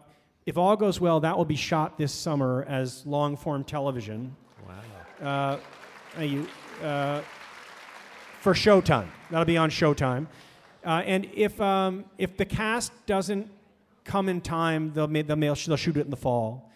if 0.46 0.56
all 0.56 0.76
goes 0.76 1.00
well, 1.00 1.18
that 1.20 1.36
will 1.36 1.44
be 1.44 1.56
shot 1.56 1.98
this 1.98 2.12
summer 2.12 2.64
as 2.68 3.04
long 3.04 3.36
form 3.36 3.64
television. 3.64 4.36
Wow. 5.20 5.58
Uh, 6.16 6.20
you, 6.20 6.46
uh, 6.80 7.22
for 8.38 8.54
Showtime. 8.54 9.08
That'll 9.30 9.44
be 9.44 9.56
on 9.56 9.70
Showtime. 9.70 10.28
Uh, 10.84 11.02
and 11.04 11.28
if 11.34 11.60
um, 11.60 12.04
if 12.16 12.36
the 12.36 12.44
cast 12.44 12.92
doesn't 13.06 13.50
come 14.04 14.28
in 14.28 14.40
time, 14.40 14.92
they'll, 14.92 15.08
they'll, 15.08 15.36
they'll 15.36 15.76
shoot 15.76 15.96
it 15.96 16.04
in 16.04 16.10
the 16.10 16.16
fall. 16.16 16.71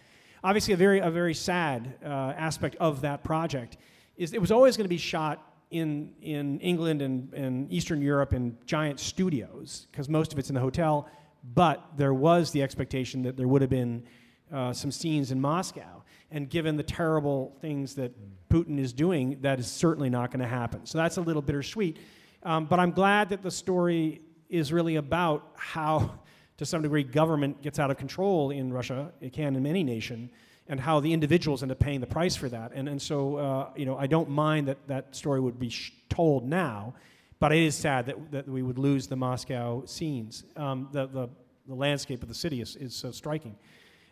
Obviously, 0.47 0.75
a 0.75 0.77
very 0.77 1.01
a 1.01 1.11
very 1.11 1.35
sad 1.35 1.97
uh, 2.05 2.07
aspect 2.49 2.77
of 2.79 3.01
that 3.01 3.25
project 3.25 3.79
is 4.17 4.33
it 4.33 4.41
was 4.41 4.53
always 4.53 4.77
going 4.77 4.85
to 4.85 4.89
be 4.89 4.97
shot 4.97 5.43
in 5.73 6.13
in 6.23 6.61
England 6.61 7.03
and, 7.03 7.35
and 7.35 7.73
Eastern 7.73 8.01
Europe 8.01 8.33
in 8.33 8.57
giant 8.65 9.01
studios 9.01 9.89
because 9.91 10.09
most 10.09 10.33
of 10.33 10.39
it's 10.39 10.49
in 10.49 10.55
the 10.55 10.61
hotel. 10.61 11.09
But 11.55 11.85
there 11.97 12.15
was 12.15 12.53
the 12.53 12.63
expectation 12.63 13.23
that 13.23 13.37
there 13.37 13.49
would 13.49 13.61
have 13.61 13.71
been 13.71 14.05
uh, 14.53 14.73
some 14.73 14.93
scenes 14.93 15.33
in 15.33 15.41
Moscow. 15.41 16.05
And 16.31 16.49
given 16.49 16.77
the 16.77 16.85
terrible 16.85 17.57
things 17.61 17.97
that 17.97 18.13
Putin 18.49 18.79
is 18.79 18.93
doing, 18.93 19.39
that 19.41 19.59
is 19.59 19.67
certainly 19.67 20.11
not 20.11 20.31
going 20.31 20.43
to 20.43 20.47
happen. 20.47 20.87
So 20.87 20.97
that's 20.97 21.17
a 21.17 21.23
little 21.23 21.43
bittersweet. 21.43 21.97
Um, 22.45 22.67
but 22.67 22.79
I'm 22.79 22.93
glad 22.93 23.31
that 23.31 23.43
the 23.43 23.51
story 23.51 24.21
is 24.49 24.73
really 24.73 24.95
about 24.95 25.51
how, 25.57 26.21
to 26.59 26.67
some 26.67 26.83
degree, 26.83 27.03
government 27.03 27.63
gets 27.63 27.79
out 27.79 27.91
of 27.91 27.99
control 27.99 28.51
in 28.51 28.73
Russia. 28.73 29.13
It 29.21 29.33
can 29.33 29.57
in 29.57 29.67
any 29.67 29.85
nation, 29.85 30.31
and 30.69 30.81
how 30.81 31.01
the 31.01 31.13
individuals 31.13 31.63
end 31.63 31.71
up 31.71 31.79
paying 31.79 32.01
the 32.01 32.07
price 32.07 32.35
for 32.35 32.49
that. 32.49 32.73
And, 32.75 32.89
and 32.89 33.01
so, 33.01 33.37
uh, 33.37 33.71
you 33.77 33.85
know, 33.85 33.97
I 33.97 34.07
don't 34.07 34.31
mind 34.31 34.69
that 34.69 34.79
that 34.89 35.15
story 35.15 35.41
would 35.41 35.59
be 35.59 35.69
sh- 35.69 35.93
told 36.09 36.49
now, 36.49 36.95
but 37.39 37.53
it 37.53 37.63
is 37.63 37.75
sad 37.75 38.07
that, 38.07 38.33
that 38.33 38.49
we 38.49 38.63
would 38.63 38.79
lose 38.79 39.07
the 39.07 39.17
Moscow 39.17 39.85
scenes. 39.85 40.45
Um, 40.57 40.89
the, 40.93 41.07
the, 41.07 41.29
the 41.69 41.75
landscape 41.75 42.23
of 42.23 42.29
the 42.29 42.35
city 42.35 42.61
is, 42.61 42.75
is 42.77 42.95
so 42.95 43.11
striking. 43.11 43.55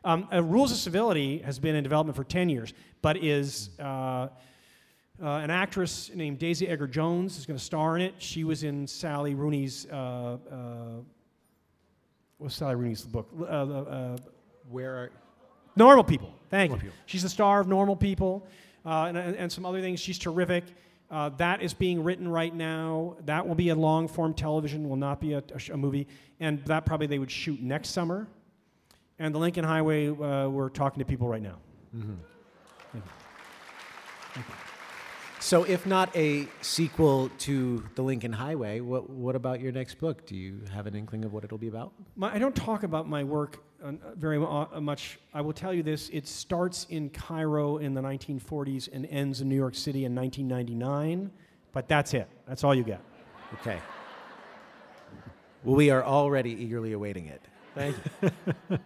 Um, 0.05 0.29
uh, 0.31 0.43
Rules 0.43 0.71
of 0.71 0.77
Civility 0.77 1.39
has 1.39 1.59
been 1.59 1.75
in 1.75 1.83
development 1.83 2.15
for 2.15 2.25
10 2.25 2.51
years, 2.51 2.75
but 3.01 3.17
is 3.17 3.71
uh, 3.81 3.83
uh, 3.83 4.29
an 5.19 5.51
actress 5.51 6.11
named 6.15 6.39
Daisy 6.39 6.69
Edgar 6.69 6.87
Jones 6.87 7.39
is 7.39 7.47
going 7.47 7.59
to 7.59 7.65
star 7.65 7.97
in 7.97 8.03
it. 8.03 8.15
She 8.19 8.45
was 8.45 8.65
in 8.65 8.87
Sally 8.87 9.35
Rooney's. 9.35 9.87
Uh, 9.87 10.37
uh 10.51 10.57
what's 12.45 12.55
Sally 12.55 12.75
Rooney's 12.75 13.03
book? 13.03 13.29
Uh, 13.49 14.17
Where 14.71 14.95
are. 14.95 15.11
Normal 15.77 16.05
People. 16.05 16.33
Thank 16.51 16.71
Normal 16.71 16.85
you. 16.85 16.91
People. 16.91 17.05
She's 17.07 17.23
the 17.23 17.29
star 17.29 17.61
of 17.61 17.67
Normal 17.67 17.97
People 17.97 18.47
and, 18.85 19.17
and, 19.17 19.51
some 19.51 19.67
other 19.67 19.81
things. 19.81 19.99
She's 19.99 20.19
terrific. 20.19 20.65
that 21.11 21.63
is 21.63 21.75
being 21.75 22.05
written 22.05 22.29
right 22.29 22.55
now. 22.55 23.17
That 23.25 23.49
will 23.49 23.55
be 23.55 23.71
a 23.71 23.75
long 23.75 24.07
form 24.07 24.35
television, 24.35 24.89
will 24.89 24.97
not 24.97 25.21
be 25.21 25.33
a, 25.33 25.39
a, 25.39 25.73
a 25.73 25.77
movie. 25.77 26.07
And 26.39 26.65
that 26.67 26.85
probably 26.85 27.07
they 27.07 27.19
would 27.19 27.31
shoot 27.31 27.61
next 27.61 27.89
summer. 27.89 28.29
And 29.19 29.35
the 29.35 29.39
Lincoln 29.39 29.65
Highway, 29.65 30.09
uh, 30.09 30.49
we're 30.49 30.69
talking 30.69 30.99
to 30.99 31.05
people 31.05 31.29
right 31.29 31.43
now. 31.43 31.57
Mm-hmm. 31.97 32.15
Thank 32.93 33.05
you. 33.05 33.11
Thank 34.35 34.47
you. 34.49 34.55
So, 35.45 35.65
if 35.65 35.85
not 35.85 36.09
a 36.17 36.49
sequel 36.63 37.29
to 37.41 37.85
The 37.97 38.03
Lincoln 38.03 38.33
Highway, 38.33 38.81
what, 38.81 39.11
what 39.11 39.37
about 39.37 39.61
your 39.61 39.73
next 39.73 39.97
book? 39.97 40.25
Do 40.25 40.35
you 40.35 40.63
have 40.73 40.87
an 40.87 40.95
inkling 40.95 41.23
of 41.27 41.35
what 41.35 41.45
it'll 41.45 41.59
be 41.59 41.69
about? 41.69 41.93
My, 42.17 42.35
I 42.35 42.39
don't 42.39 42.57
talk 42.57 42.83
about 42.83 43.11
my 43.11 43.25
work 43.25 43.63
uh, 43.85 43.93
very 44.17 44.39
uh, 44.43 44.81
much. 44.81 45.19
I 45.35 45.43
will 45.43 45.53
tell 45.53 45.75
you 45.75 45.83
this 45.83 46.09
it 46.15 46.27
starts 46.27 46.87
in 46.89 47.11
Cairo 47.11 47.77
in 47.77 47.93
the 47.93 48.01
1940s 48.01 48.89
and 48.91 49.05
ends 49.11 49.43
in 49.43 49.51
New 49.51 49.55
York 49.55 49.75
City 49.75 50.07
in 50.07 50.15
1999, 50.15 51.31
but 51.75 51.89
that's 51.89 52.15
it. 52.15 52.27
That's 52.49 52.65
all 52.65 52.75
you 52.75 52.83
get. 52.83 53.03
Okay. 53.61 53.79
Well, 55.63 55.77
we 55.77 55.91
are 55.91 56.03
already 56.03 56.53
eagerly 56.53 56.95
awaiting 56.95 57.27
it. 57.27 57.43
Thank 57.75 57.97
you. 58.23 58.79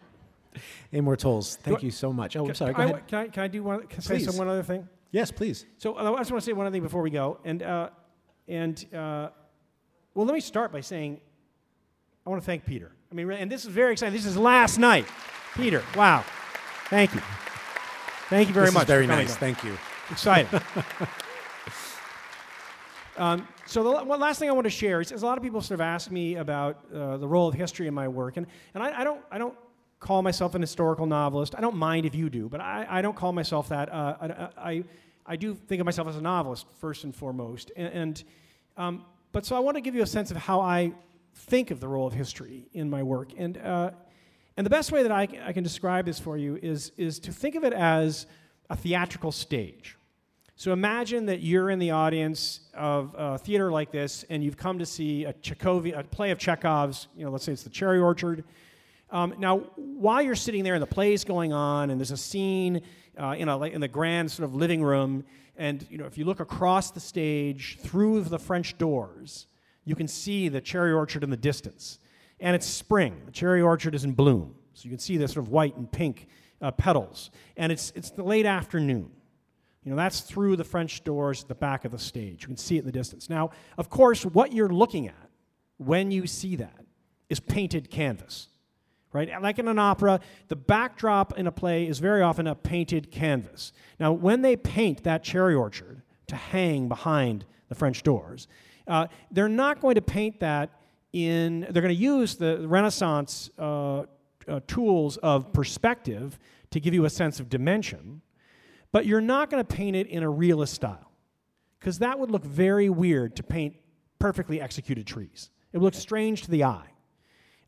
Amor 0.92 1.14
thank 1.14 1.84
you 1.84 1.92
so 1.92 2.12
much. 2.12 2.34
Oh, 2.34 2.48
I'm 2.48 2.54
sorry. 2.56 2.74
Go 2.74 2.82
I, 2.82 2.84
ahead. 2.86 3.06
Can 3.06 3.18
I, 3.18 3.28
can 3.28 3.42
I 3.44 3.46
do 3.46 3.62
one? 3.62 3.86
Can 3.86 3.98
I 3.98 4.02
say 4.02 4.18
some, 4.18 4.36
one 4.36 4.48
other 4.48 4.64
thing? 4.64 4.88
Yes, 5.11 5.30
please. 5.30 5.64
So 5.78 5.96
uh, 5.96 6.12
I 6.12 6.18
just 6.18 6.30
want 6.30 6.42
to 6.42 6.46
say 6.46 6.52
one 6.52 6.66
other 6.66 6.74
thing 6.74 6.82
before 6.82 7.02
we 7.02 7.11
go, 7.11 7.38
and 7.44 7.62
uh, 7.62 7.90
and 8.46 8.84
uh, 8.94 9.28
well, 10.14 10.26
let 10.26 10.34
me 10.34 10.40
start 10.40 10.72
by 10.72 10.80
saying 10.80 11.20
I 12.26 12.30
want 12.30 12.42
to 12.42 12.46
thank 12.46 12.66
Peter. 12.66 12.92
I 13.11 13.14
mean, 13.14 13.30
and 13.30 13.50
this 13.50 13.64
is 13.64 13.70
very 13.70 13.92
exciting. 13.92 14.14
This 14.14 14.26
is 14.26 14.36
last 14.36 14.78
night, 14.78 15.06
Peter. 15.54 15.82
Wow, 15.96 16.24
thank 16.90 17.14
you, 17.14 17.22
thank 18.28 18.48
you 18.48 18.54
very 18.54 18.66
this 18.66 18.74
much. 18.74 18.86
Very 18.86 19.06
nice. 19.06 19.34
Thank 19.36 19.64
you. 19.64 19.78
Excited. 20.11 20.48
um, 23.16 23.48
so 23.64 23.82
the 23.82 24.04
one 24.04 24.20
last 24.20 24.38
thing 24.38 24.50
I 24.50 24.52
want 24.52 24.64
to 24.64 24.70
share 24.70 25.00
is, 25.00 25.12
is, 25.12 25.22
a 25.22 25.26
lot 25.26 25.38
of 25.38 25.44
people 25.44 25.61
sort 25.62 25.76
of 25.76 25.82
ask 25.82 26.11
me 26.11 26.36
about 26.36 26.84
uh, 26.94 27.16
the 27.16 27.28
role 27.28 27.48
of 27.48 27.54
history 27.54 27.86
in 27.86 27.94
my 27.94 28.09
work, 28.09 28.36
and 28.36 28.46
and 28.74 28.82
I, 28.82 29.00
I 29.00 29.04
don't 29.04 29.22
I 29.30 29.38
don't 29.38 29.54
call 30.01 30.22
myself 30.22 30.55
an 30.55 30.61
historical 30.61 31.07
novelist. 31.07 31.55
I 31.57 31.61
don't 31.61 31.76
mind 31.76 32.07
if 32.07 32.14
you 32.14 32.30
do, 32.30 32.49
but 32.49 32.61
I, 32.61 32.86
I 32.88 33.03
don't 33.03 33.16
call 33.16 33.32
myself 33.32 33.68
that. 33.70 33.92
Uh, 33.92 34.16
I, 34.20 34.70
I, 34.70 34.84
I, 35.26 35.36
do 35.36 35.55
think 35.55 35.80
of 35.80 35.84
myself 35.84 36.09
as 36.09 36.16
a 36.16 36.20
novelist 36.20 36.66
first 36.80 37.05
and 37.05 37.14
foremost. 37.14 37.72
And, 37.76 37.92
and 37.92 38.24
um, 38.76 39.05
but 39.32 39.44
so 39.44 39.57
I 39.57 39.59
want 39.59 39.76
to 39.76 39.80
give 39.80 39.94
you 39.94 40.03
a 40.03 40.07
sense 40.07 40.30
of 40.30 40.36
how 40.36 40.61
I 40.61 40.92
think 41.34 41.70
of 41.70 41.80
the 41.80 41.88
role 41.88 42.07
of 42.07 42.12
history 42.12 42.68
in 42.72 42.88
my 42.88 43.03
work. 43.03 43.30
And, 43.36 43.59
uh, 43.59 43.90
and 44.57 44.64
the 44.64 44.70
best 44.70 44.92
way 44.92 45.03
that 45.03 45.12
I, 45.12 45.28
I 45.44 45.53
can 45.53 45.64
describe 45.64 46.05
this 46.05 46.18
for 46.18 46.36
you 46.36 46.59
is, 46.62 46.92
is 46.96 47.18
to 47.20 47.32
think 47.32 47.55
of 47.55 47.64
it 47.64 47.72
as 47.72 48.26
a 48.70 48.76
theatrical 48.76 49.32
stage. 49.32 49.96
So 50.57 50.72
imagine 50.72 51.26
that 51.26 51.40
you're 51.40 51.70
in 51.70 51.78
the 51.78 51.92
audience 51.92 52.61
of 52.74 53.14
a 53.16 53.38
theater 53.38 53.70
like 53.70 53.92
this, 53.92 54.24
and 54.28 54.42
you've 54.42 54.57
come 54.57 54.80
to 54.80 54.86
see 54.86 55.24
a, 55.24 55.32
Chekhovi, 55.34 55.96
a 55.96 56.03
play 56.03 56.32
of 56.32 56.38
Chekhov's. 56.38 57.07
You 57.16 57.24
know, 57.24 57.30
let's 57.30 57.44
say 57.44 57.53
it's 57.53 57.62
the 57.62 57.70
Cherry 57.70 58.01
Orchard, 58.01 58.42
um, 59.11 59.34
now, 59.38 59.59
while 59.76 60.20
you're 60.20 60.34
sitting 60.34 60.64
there 60.64 60.74
and 60.74 60.82
the 60.82 60.86
play's 60.86 61.24
going 61.24 61.52
on, 61.52 61.90
and 61.90 62.00
there's 62.00 62.11
a 62.11 62.16
scene 62.16 62.82
uh, 63.18 63.34
in, 63.38 63.48
a, 63.48 63.59
in 63.62 63.80
the 63.80 63.88
grand 63.88 64.30
sort 64.30 64.44
of 64.44 64.54
living 64.54 64.82
room, 64.82 65.24
and 65.56 65.86
you 65.90 65.98
know, 65.98 66.04
if 66.04 66.18
you 66.18 66.24
look 66.24 66.40
across 66.40 66.90
the 66.90 67.00
stage 67.00 67.78
through 67.80 68.22
the 68.22 68.38
French 68.38 68.76
doors, 68.78 69.46
you 69.84 69.96
can 69.96 70.06
see 70.06 70.48
the 70.48 70.61
cherry 70.61 70.92
orchard 70.92 71.24
in 71.24 71.30
the 71.30 71.36
distance. 71.36 71.98
And 72.40 72.54
it's 72.54 72.66
spring. 72.66 73.22
The 73.24 73.32
cherry 73.32 73.62
orchard 73.62 73.94
is 73.94 74.04
in 74.04 74.12
bloom. 74.12 74.54
So 74.74 74.84
you 74.84 74.90
can 74.90 74.98
see 74.98 75.16
the 75.16 75.26
sort 75.26 75.44
of 75.44 75.48
white 75.50 75.76
and 75.76 75.90
pink 75.90 76.28
uh, 76.61 76.70
petals. 76.70 77.30
And 77.56 77.72
it's, 77.72 77.92
it's 77.96 78.11
the 78.11 78.22
late 78.22 78.46
afternoon. 78.46 79.11
You 79.82 79.90
know, 79.90 79.96
that's 79.96 80.20
through 80.20 80.56
the 80.56 80.64
French 80.64 81.02
doors 81.02 81.42
at 81.42 81.48
the 81.48 81.54
back 81.54 81.84
of 81.84 81.92
the 81.92 81.98
stage. 81.98 82.42
You 82.42 82.48
can 82.48 82.56
see 82.56 82.76
it 82.76 82.80
in 82.80 82.86
the 82.86 82.92
distance. 82.92 83.30
Now, 83.30 83.50
of 83.78 83.88
course, 83.88 84.24
what 84.24 84.52
you're 84.52 84.68
looking 84.68 85.09
at 85.09 85.30
when 85.78 86.11
you 86.11 86.26
see 86.26 86.56
that 86.56 86.84
is 87.28 87.40
painted 87.40 87.90
canvas 87.90 88.48
right? 89.12 89.42
Like 89.42 89.59
in 89.59 89.68
an 89.68 89.78
opera, 89.78 90.20
the 90.48 90.56
backdrop 90.56 91.38
in 91.38 91.46
a 91.46 91.52
play 91.52 91.86
is 91.86 91.98
very 91.98 92.22
often 92.22 92.46
a 92.46 92.54
painted 92.54 93.11
canvas. 93.11 93.72
Now, 93.98 94.12
when 94.12 94.42
they 94.42 94.56
paint 94.56 95.04
that 95.04 95.22
cherry 95.22 95.54
orchard 95.54 96.02
to 96.26 96.36
hang 96.36 96.88
behind 96.88 97.44
the 97.68 97.74
French 97.74 98.02
doors, 98.02 98.48
uh, 98.86 99.06
they're 99.30 99.48
not 99.48 99.80
going 99.80 99.94
to 99.94 100.02
paint 100.02 100.40
that 100.40 100.70
in, 101.12 101.66
they're 101.70 101.82
going 101.82 101.94
to 101.94 102.02
use 102.02 102.36
the 102.36 102.66
Renaissance 102.68 103.50
uh, 103.59 104.04
uh, 104.46 104.61
tools 104.66 105.16
of 105.18 105.52
perspective 105.52 106.38
to 106.70 106.80
give 106.80 106.92
you 106.92 107.04
a 107.04 107.11
sense 107.11 107.40
of 107.40 107.48
dimension, 107.48 108.20
but 108.92 109.06
you're 109.06 109.20
not 109.20 109.50
going 109.50 109.64
to 109.64 109.76
paint 109.76 109.96
it 109.96 110.06
in 110.06 110.22
a 110.22 110.30
realist 110.30 110.74
style, 110.74 111.11
because 111.78 111.98
that 111.98 112.18
would 112.18 112.30
look 112.30 112.44
very 112.44 112.90
weird 112.90 113.36
to 113.36 113.42
paint 113.42 113.76
perfectly 114.18 114.61
executed 114.61 115.06
trees. 115.06 115.50
It 115.72 115.78
would 115.78 115.84
look 115.84 115.94
strange 115.94 116.42
to 116.42 116.50
the 116.50 116.64
eye. 116.64 116.90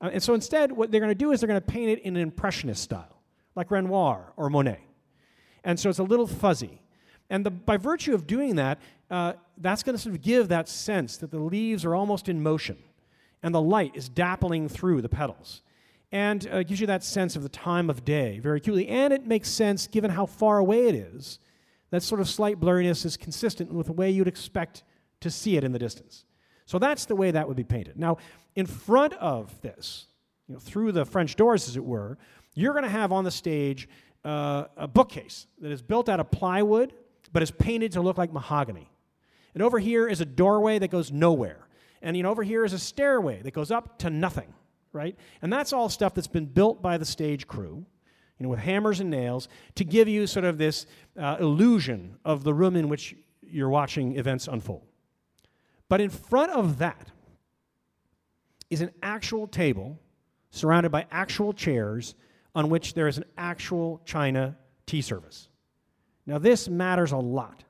Uh, 0.01 0.11
and 0.13 0.23
so 0.23 0.35
instead, 0.35 0.73
what 0.73 0.91
they're 0.91 1.01
going 1.01 1.11
to 1.11 1.15
do 1.15 1.33
is 1.33 1.41
they're 1.41 1.49
going 1.49 1.61
to 1.61 1.67
paint 1.67 1.91
it 1.91 2.01
in 2.01 2.17
an 2.17 2.23
impressionist 2.23 2.83
style, 2.83 3.21
like 3.55 3.71
Renoir 3.71 4.33
or 4.37 4.51
Monet. 4.51 4.81
And 5.65 5.79
so 5.79 5.91
it's 5.91 5.99
a 5.99 6.05
little 6.05 6.27
fuzzy. 6.27 6.81
And 7.29 7.45
the, 7.45 7.51
by 7.51 7.77
virtue 7.77 8.15
of 8.15 8.27
doing 8.27 8.57
that, 8.57 8.81
uh, 9.11 9.35
that's 9.59 9.83
going 9.83 9.97
to 9.97 10.03
sort 10.03 10.15
of 10.15 10.23
give 10.23 10.49
that 10.49 10.69
sense 10.69 11.17
that 11.19 11.31
the 11.31 11.39
leaves 11.39 11.85
are 11.85 11.95
almost 11.95 12.29
in 12.29 12.43
motion 12.43 12.79
and 13.43 13.55
the 13.55 13.61
light 13.61 13.93
is 13.95 14.09
dappling 14.09 14.71
through 14.71 15.03
the 15.03 15.09
petals. 15.09 15.63
And 16.13 16.49
uh, 16.51 16.65
gives 16.65 16.81
you 16.81 16.89
that 16.89 17.05
sense 17.05 17.37
of 17.37 17.45
the 17.45 17.49
time 17.49 17.89
of 17.89 18.05
day 18.05 18.41
very 18.41 18.59
acutely. 18.59 18.89
And 18.89 19.13
it 19.13 19.27
makes 19.27 19.49
sense, 19.49 19.87
given 19.87 20.11
how 20.11 20.27
far 20.27 20.59
away 20.59 20.89
it 20.89 20.95
is, 20.97 21.39
that 21.91 22.03
sort 22.03 22.21
of 22.21 22.29
slight 22.29 22.59
blurriness 22.59 23.05
is 23.05 23.17
consistent 23.17 23.73
with 23.73 23.87
the 23.87 23.93
way 23.93 24.11
you'd 24.11 24.27
expect 24.27 24.83
to 25.21 25.31
see 25.31 25.57
it 25.57 25.63
in 25.63 25.71
the 25.71 25.79
distance. 25.79 26.25
So 26.71 26.79
that's 26.79 27.07
the 27.07 27.17
way 27.17 27.33
that 27.33 27.49
would 27.49 27.57
be 27.57 27.65
painted. 27.65 27.99
Now, 27.99 28.19
in 28.55 28.65
front 28.65 29.15
of 29.15 29.61
this, 29.61 30.07
you 30.47 30.55
know, 30.55 30.61
through 30.61 30.93
the 30.93 31.05
French 31.05 31.35
doors, 31.35 31.69
as 31.69 31.77
it 31.77 31.85
were, 31.85 32.17
you're 32.55 32.75
going 32.75 32.85
to 32.85 32.89
have 32.89 33.11
on 33.11 33.25
the 33.25 33.31
stage 33.33 33.89
uh, 34.25 34.67
a 34.77 34.87
bookcase 34.87 35.49
that 35.61 35.73
is 35.73 35.83
built 35.83 36.09
out 36.09 36.21
of 36.21 36.31
plywood, 36.31 36.93
but 37.33 37.43
is 37.43 37.51
painted 37.51 37.91
to 37.91 38.01
look 38.01 38.19
like 38.19 38.33
mahogany. 38.33 38.89
And 39.53 39.65
over 39.65 39.81
here 39.81 40.07
is 40.07 40.21
a 40.21 40.25
doorway 40.25 40.79
that 40.79 40.93
goes 40.93 41.11
nowhere. 41.11 41.67
And 42.03 42.17
you 42.17 42.23
know, 42.23 42.31
over 42.31 42.45
here 42.45 42.65
is 42.65 42.73
a 42.73 42.79
stairway 42.79 43.43
that 43.43 43.53
goes 43.53 43.73
up 43.73 43.99
to 43.99 44.09
nothing, 44.09 44.55
right? 44.93 45.17
And 45.43 45.53
that's 45.53 45.73
all 45.73 45.89
stuff 45.89 46.15
that's 46.15 46.29
been 46.29 46.47
built 46.47 46.81
by 46.81 46.99
the 46.99 47.05
stage 47.05 47.49
crew 47.49 47.85
you 48.39 48.45
know, 48.45 48.49
with 48.49 48.61
hammers 48.61 49.01
and 49.01 49.11
nails 49.11 49.49
to 49.75 49.83
give 49.83 50.07
you 50.07 50.25
sort 50.29 50.45
of 50.45 50.57
this 50.57 50.87
uh, 51.19 51.39
illusion 51.41 52.17
of 52.25 52.45
the 52.45 52.55
room 52.55 52.77
in 52.77 52.89
which 52.89 53.17
you're 53.43 53.69
watching 53.69 54.17
events 54.17 54.47
unfold. 54.47 54.87
But 55.91 56.01
in 56.01 56.09
front 56.09 56.53
of 56.53 56.79
that 56.79 57.11
is 58.71 58.81
an 58.81 58.93
actual 59.03 59.49
table 59.49 59.99
surrounded 60.51 60.91
by 60.91 61.07
actual 61.11 61.53
chairs 61.53 62.15
on 62.55 62.71
which 62.71 62.95
there 62.95 63.09
is 63.09 63.19
an 63.19 63.25
actual 63.37 64.01
China 64.05 64.57
tea 64.87 65.03
service. 65.03 65.49
Now, 66.27 66.39
this 66.39 66.69
matters 66.69 67.11
a 67.11 67.17
lot 67.17 67.65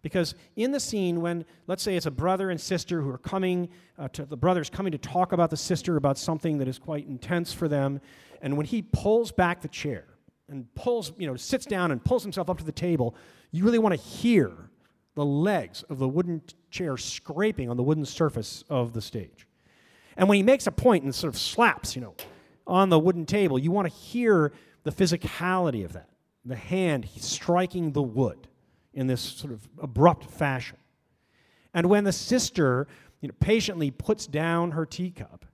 because 0.00 0.34
in 0.56 0.72
the 0.72 0.80
scene, 0.80 1.20
when 1.20 1.44
let's 1.66 1.82
say 1.82 1.96
it's 1.96 2.06
a 2.06 2.10
brother 2.10 2.48
and 2.48 2.58
sister 2.58 3.02
who 3.02 3.10
are 3.10 3.18
coming, 3.18 3.68
uh, 3.98 4.08
to, 4.08 4.24
the 4.24 4.38
brother's 4.38 4.70
coming 4.70 4.92
to 4.92 4.98
talk 4.98 5.32
about 5.32 5.50
the 5.50 5.56
sister 5.58 5.98
about 5.98 6.16
something 6.16 6.56
that 6.58 6.68
is 6.68 6.78
quite 6.78 7.06
intense 7.06 7.52
for 7.52 7.68
them, 7.68 8.00
and 8.40 8.56
when 8.56 8.64
he 8.64 8.80
pulls 8.80 9.30
back 9.30 9.60
the 9.60 9.68
chair 9.68 10.06
and 10.48 10.74
pulls, 10.74 11.12
you 11.18 11.26
know, 11.26 11.36
sits 11.36 11.66
down 11.66 11.90
and 11.90 12.02
pulls 12.02 12.22
himself 12.22 12.48
up 12.48 12.56
to 12.56 12.64
the 12.64 12.72
table, 12.72 13.14
you 13.50 13.64
really 13.64 13.78
want 13.78 13.94
to 13.94 14.00
hear 14.00 14.63
the 15.14 15.24
legs 15.24 15.82
of 15.84 15.98
the 15.98 16.08
wooden 16.08 16.42
chair 16.70 16.96
scraping 16.96 17.70
on 17.70 17.76
the 17.76 17.82
wooden 17.82 18.04
surface 18.04 18.64
of 18.68 18.92
the 18.92 19.00
stage. 19.00 19.46
And 20.16 20.28
when 20.28 20.36
he 20.36 20.42
makes 20.42 20.66
a 20.66 20.72
point 20.72 21.04
and 21.04 21.14
sort 21.14 21.32
of 21.32 21.40
slaps, 21.40 21.94
you 21.94 22.02
know, 22.02 22.14
on 22.66 22.88
the 22.88 22.98
wooden 22.98 23.26
table, 23.26 23.58
you 23.58 23.70
want 23.70 23.88
to 23.88 23.94
hear 23.94 24.52
the 24.82 24.90
physicality 24.90 25.84
of 25.84 25.92
that, 25.92 26.08
the 26.44 26.56
hand 26.56 27.08
striking 27.16 27.92
the 27.92 28.02
wood 28.02 28.48
in 28.92 29.06
this 29.06 29.20
sort 29.20 29.52
of 29.52 29.68
abrupt 29.80 30.24
fashion. 30.24 30.76
And 31.72 31.86
when 31.86 32.04
the 32.04 32.12
sister 32.12 32.86
you 33.20 33.28
know, 33.28 33.34
patiently 33.40 33.90
puts 33.90 34.26
down 34.26 34.72
her 34.72 34.86
teacup, 34.86 35.44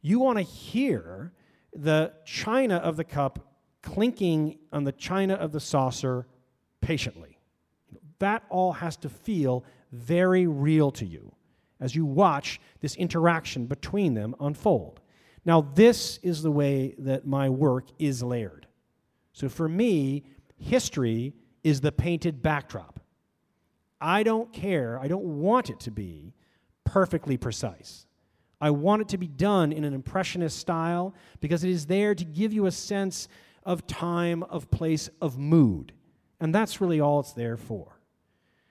you 0.00 0.18
want 0.18 0.38
to 0.38 0.42
hear 0.42 1.32
the 1.74 2.12
china 2.24 2.76
of 2.76 2.96
the 2.96 3.04
cup 3.04 3.38
clinking 3.82 4.58
on 4.72 4.84
the 4.84 4.92
china 4.92 5.34
of 5.34 5.52
the 5.52 5.60
saucer 5.60 6.26
patiently. 6.80 7.39
That 8.20 8.44
all 8.48 8.72
has 8.72 8.96
to 8.98 9.08
feel 9.08 9.64
very 9.92 10.46
real 10.46 10.90
to 10.92 11.04
you 11.04 11.32
as 11.80 11.94
you 11.94 12.04
watch 12.04 12.60
this 12.80 12.94
interaction 12.96 13.66
between 13.66 14.14
them 14.14 14.34
unfold. 14.40 15.00
Now, 15.44 15.62
this 15.74 16.18
is 16.22 16.42
the 16.42 16.50
way 16.50 16.94
that 16.98 17.26
my 17.26 17.48
work 17.48 17.88
is 17.98 18.22
layered. 18.22 18.66
So 19.32 19.48
for 19.48 19.68
me, 19.68 20.24
history 20.56 21.34
is 21.64 21.80
the 21.80 21.92
painted 21.92 22.42
backdrop. 22.42 23.00
I 24.00 24.22
don't 24.22 24.52
care, 24.52 24.98
I 25.00 25.08
don't 25.08 25.40
want 25.40 25.70
it 25.70 25.80
to 25.80 25.90
be 25.90 26.34
perfectly 26.84 27.36
precise. 27.36 28.06
I 28.60 28.70
want 28.70 29.02
it 29.02 29.08
to 29.08 29.18
be 29.18 29.26
done 29.26 29.72
in 29.72 29.84
an 29.84 29.94
impressionist 29.94 30.58
style 30.58 31.14
because 31.40 31.64
it 31.64 31.70
is 31.70 31.86
there 31.86 32.14
to 32.14 32.24
give 32.24 32.52
you 32.52 32.66
a 32.66 32.70
sense 32.70 33.28
of 33.64 33.86
time, 33.86 34.42
of 34.44 34.70
place, 34.70 35.08
of 35.22 35.38
mood. 35.38 35.92
And 36.40 36.54
that's 36.54 36.80
really 36.80 37.00
all 37.00 37.20
it's 37.20 37.32
there 37.32 37.56
for. 37.56 37.99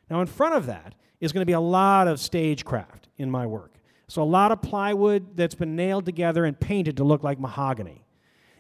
Now, 0.10 0.22
in 0.22 0.28
front 0.28 0.56
of 0.56 0.66
that 0.68 0.96
is 1.20 1.32
going 1.32 1.42
to 1.42 1.46
be 1.46 1.54
a 1.54 1.60
lot 1.60 2.08
of 2.08 2.20
stagecraft 2.20 3.10
in 3.18 3.30
my 3.30 3.46
work. 3.46 3.76
So, 4.08 4.22
a 4.22 4.24
lot 4.24 4.52
of 4.52 4.62
plywood 4.62 5.38
that's 5.38 5.56
been 5.56 5.76
nailed 5.76 6.06
together 6.06 6.46
and 6.46 6.60
painted 6.60 6.98
to 6.98 7.04
look 7.04 7.24
like 7.24 7.40
mahogany. 7.40 8.06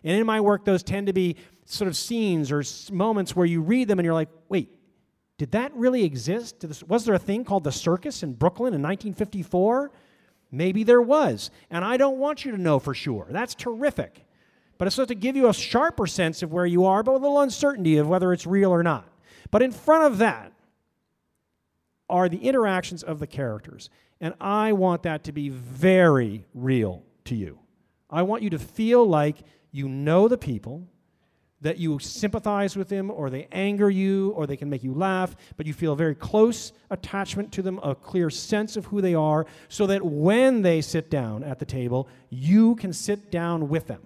And 0.03 0.17
in 0.17 0.25
my 0.25 0.39
work, 0.39 0.63
those 0.65 0.83
tend 0.83 1.07
to 1.07 1.13
be 1.13 1.35
sort 1.65 1.87
of 1.87 1.97
scenes 1.97 2.51
or 2.51 2.63
moments 2.93 3.35
where 3.35 3.45
you 3.45 3.61
read 3.61 3.87
them 3.87 3.99
and 3.99 4.05
you're 4.05 4.13
like, 4.13 4.29
wait, 4.47 4.69
did 5.37 5.51
that 5.51 5.73
really 5.73 6.03
exist? 6.03 6.65
Was 6.87 7.05
there 7.05 7.15
a 7.15 7.19
thing 7.19 7.43
called 7.43 7.63
the 7.63 7.71
circus 7.71 8.23
in 8.23 8.33
Brooklyn 8.33 8.73
in 8.73 8.81
1954? 8.81 9.91
Maybe 10.51 10.83
there 10.83 11.01
was. 11.01 11.51
And 11.69 11.85
I 11.85 11.97
don't 11.97 12.17
want 12.17 12.45
you 12.45 12.51
to 12.51 12.57
know 12.57 12.79
for 12.79 12.93
sure. 12.93 13.27
That's 13.29 13.55
terrific. 13.55 14.25
But 14.77 14.87
it's 14.87 14.95
supposed 14.95 15.09
to 15.09 15.15
give 15.15 15.35
you 15.35 15.47
a 15.47 15.53
sharper 15.53 16.07
sense 16.07 16.41
of 16.41 16.51
where 16.51 16.65
you 16.65 16.85
are, 16.85 17.03
but 17.03 17.13
with 17.13 17.21
a 17.21 17.25
little 17.25 17.41
uncertainty 17.41 17.97
of 17.97 18.07
whether 18.07 18.33
it's 18.33 18.45
real 18.45 18.71
or 18.71 18.83
not. 18.83 19.07
But 19.51 19.61
in 19.61 19.71
front 19.71 20.11
of 20.11 20.19
that 20.19 20.53
are 22.10 22.30
the 22.30 22.38
interactions 22.38 23.03
of 23.03 23.20
the 23.20 23.28
characters. 23.28 23.89
And 24.22 24.34
I 24.41 24.74
want 24.74 25.03
that 25.03 25.24
to 25.26 25.32
be 25.32 25.49
very 25.49 26.45
real 26.53 27.03
to 27.26 27.36
you. 27.36 27.60
I 28.10 28.24
want 28.24 28.43
you 28.43 28.49
to 28.49 28.60
feel 28.60 29.05
like 29.05 29.38
you 29.72 29.88
know 29.88 30.28
the 30.28 30.38
people, 30.38 30.88
that 31.62 31.78
you 31.78 31.99
sympathize 31.99 32.76
with 32.76 32.88
them, 32.88 33.12
or 33.12 33.30
they 33.30 33.47
anger 33.51 33.89
you, 33.89 34.32
or 34.32 34.47
they 34.47 34.55
can 34.57 34.70
make 34.70 34.84
you 34.84 34.93
laugh, 34.93 35.36
but 35.57 35.66
you 35.66 35.74
feel 35.74 35.93
a 35.93 35.95
very 35.95 36.16
close 36.16 36.72
attachment 36.89 37.51
to 37.51 37.62
them, 37.62 37.80
a 37.84 37.93
clear 37.93 38.30
sense 38.30 38.78
of 38.78 38.86
who 38.86 39.01
they 39.01 39.14
are, 39.14 39.45
so 39.68 39.86
that 39.86 40.03
when 40.03 40.62
they 40.62 40.82
sit 40.82 41.10
down 41.10 41.43
at 41.43 41.60
the 41.60 41.66
table, 41.66 42.07
you 42.30 42.76
can 42.76 42.93
sit 42.93 43.30
down 43.30 43.68
with 43.68 43.88
them. 43.88 44.01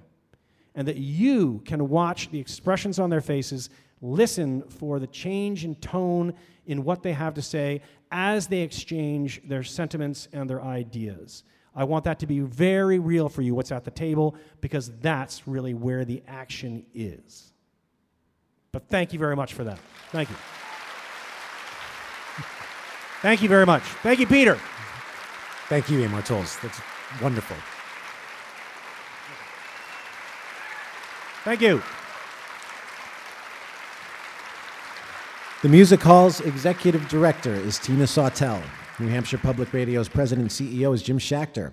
And 0.76 0.88
that 0.88 0.97
you 0.97 1.62
can 1.66 1.89
watch 1.89 2.32
the 2.32 2.39
expressions 2.39 2.97
on 2.97 3.12
their 3.12 3.22
faces, 3.22 3.70
listen 4.04 4.62
for 4.64 4.99
the 4.99 5.08
change 5.08 5.64
in 5.66 5.76
tone 5.76 6.34
in 6.68 6.84
what 6.84 7.01
they 7.01 7.14
have 7.14 7.34
to 7.34 7.41
say 7.41 7.82
as 8.12 8.47
they 8.47 8.60
exchange 8.60 9.41
their 9.45 9.64
sentiments 9.64 10.28
and 10.34 10.49
their 10.49 10.62
ideas. 10.62 11.43
I 11.76 11.86
want 11.86 12.04
that 12.04 12.20
to 12.20 12.28
be 12.28 12.39
very 12.39 12.99
real 12.99 13.30
for 13.30 13.41
you, 13.41 13.56
what's 13.56 13.72
at 13.72 13.84
the 13.84 13.91
table, 13.91 14.36
because 14.62 14.91
that's 14.99 15.47
really 15.47 15.74
where 15.74 16.06
the 16.06 16.22
action 16.28 16.86
is. 16.93 17.51
But 18.72 18.89
thank 18.89 19.14
you 19.14 19.20
very 19.20 19.36
much 19.36 19.54
for 19.54 19.64
that. 19.64 19.80
Thank 20.12 20.30
you. 20.30 20.36
Thank 23.22 23.41
you 23.41 23.49
very 23.49 23.66
much. 23.66 23.84
Thank 23.84 24.20
you, 24.20 24.28
Peter. 24.28 24.60
Thank 25.70 25.89
you, 25.89 26.04
Amor 26.04 26.22
Towles. 26.22 26.58
That's 26.62 26.82
wonderful. 27.22 27.56
Thank 31.45 31.62
you. 31.62 31.82
The 35.64 35.70
Music 35.70 36.01
Hall's 36.01 36.41
executive 36.41 37.07
director 37.07 37.53
is 37.53 37.80
Tina 37.80 38.03
Sawtelle. 38.03 38.61
New 38.99 39.07
Hampshire 39.07 39.38
Public 39.38 39.72
Radio's 39.72 40.09
president 40.09 40.51
and 40.59 40.70
CEO 40.70 40.93
is 40.93 41.01
Jim 41.01 41.18
Schachter. 41.18 41.72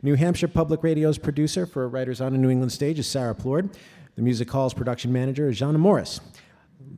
New 0.00 0.14
Hampshire 0.14 0.46
Public 0.46 0.84
Radio's 0.84 1.18
producer 1.18 1.66
for 1.66 1.88
Writers 1.88 2.20
on 2.20 2.36
a 2.36 2.38
New 2.38 2.50
England 2.50 2.70
Stage 2.70 3.00
is 3.00 3.08
Sarah 3.08 3.34
Plourde. 3.34 3.74
The 4.14 4.22
Music 4.22 4.48
Hall's 4.48 4.74
production 4.74 5.12
manager 5.12 5.48
is 5.48 5.58
Jana 5.58 5.78
Morris. 5.78 6.20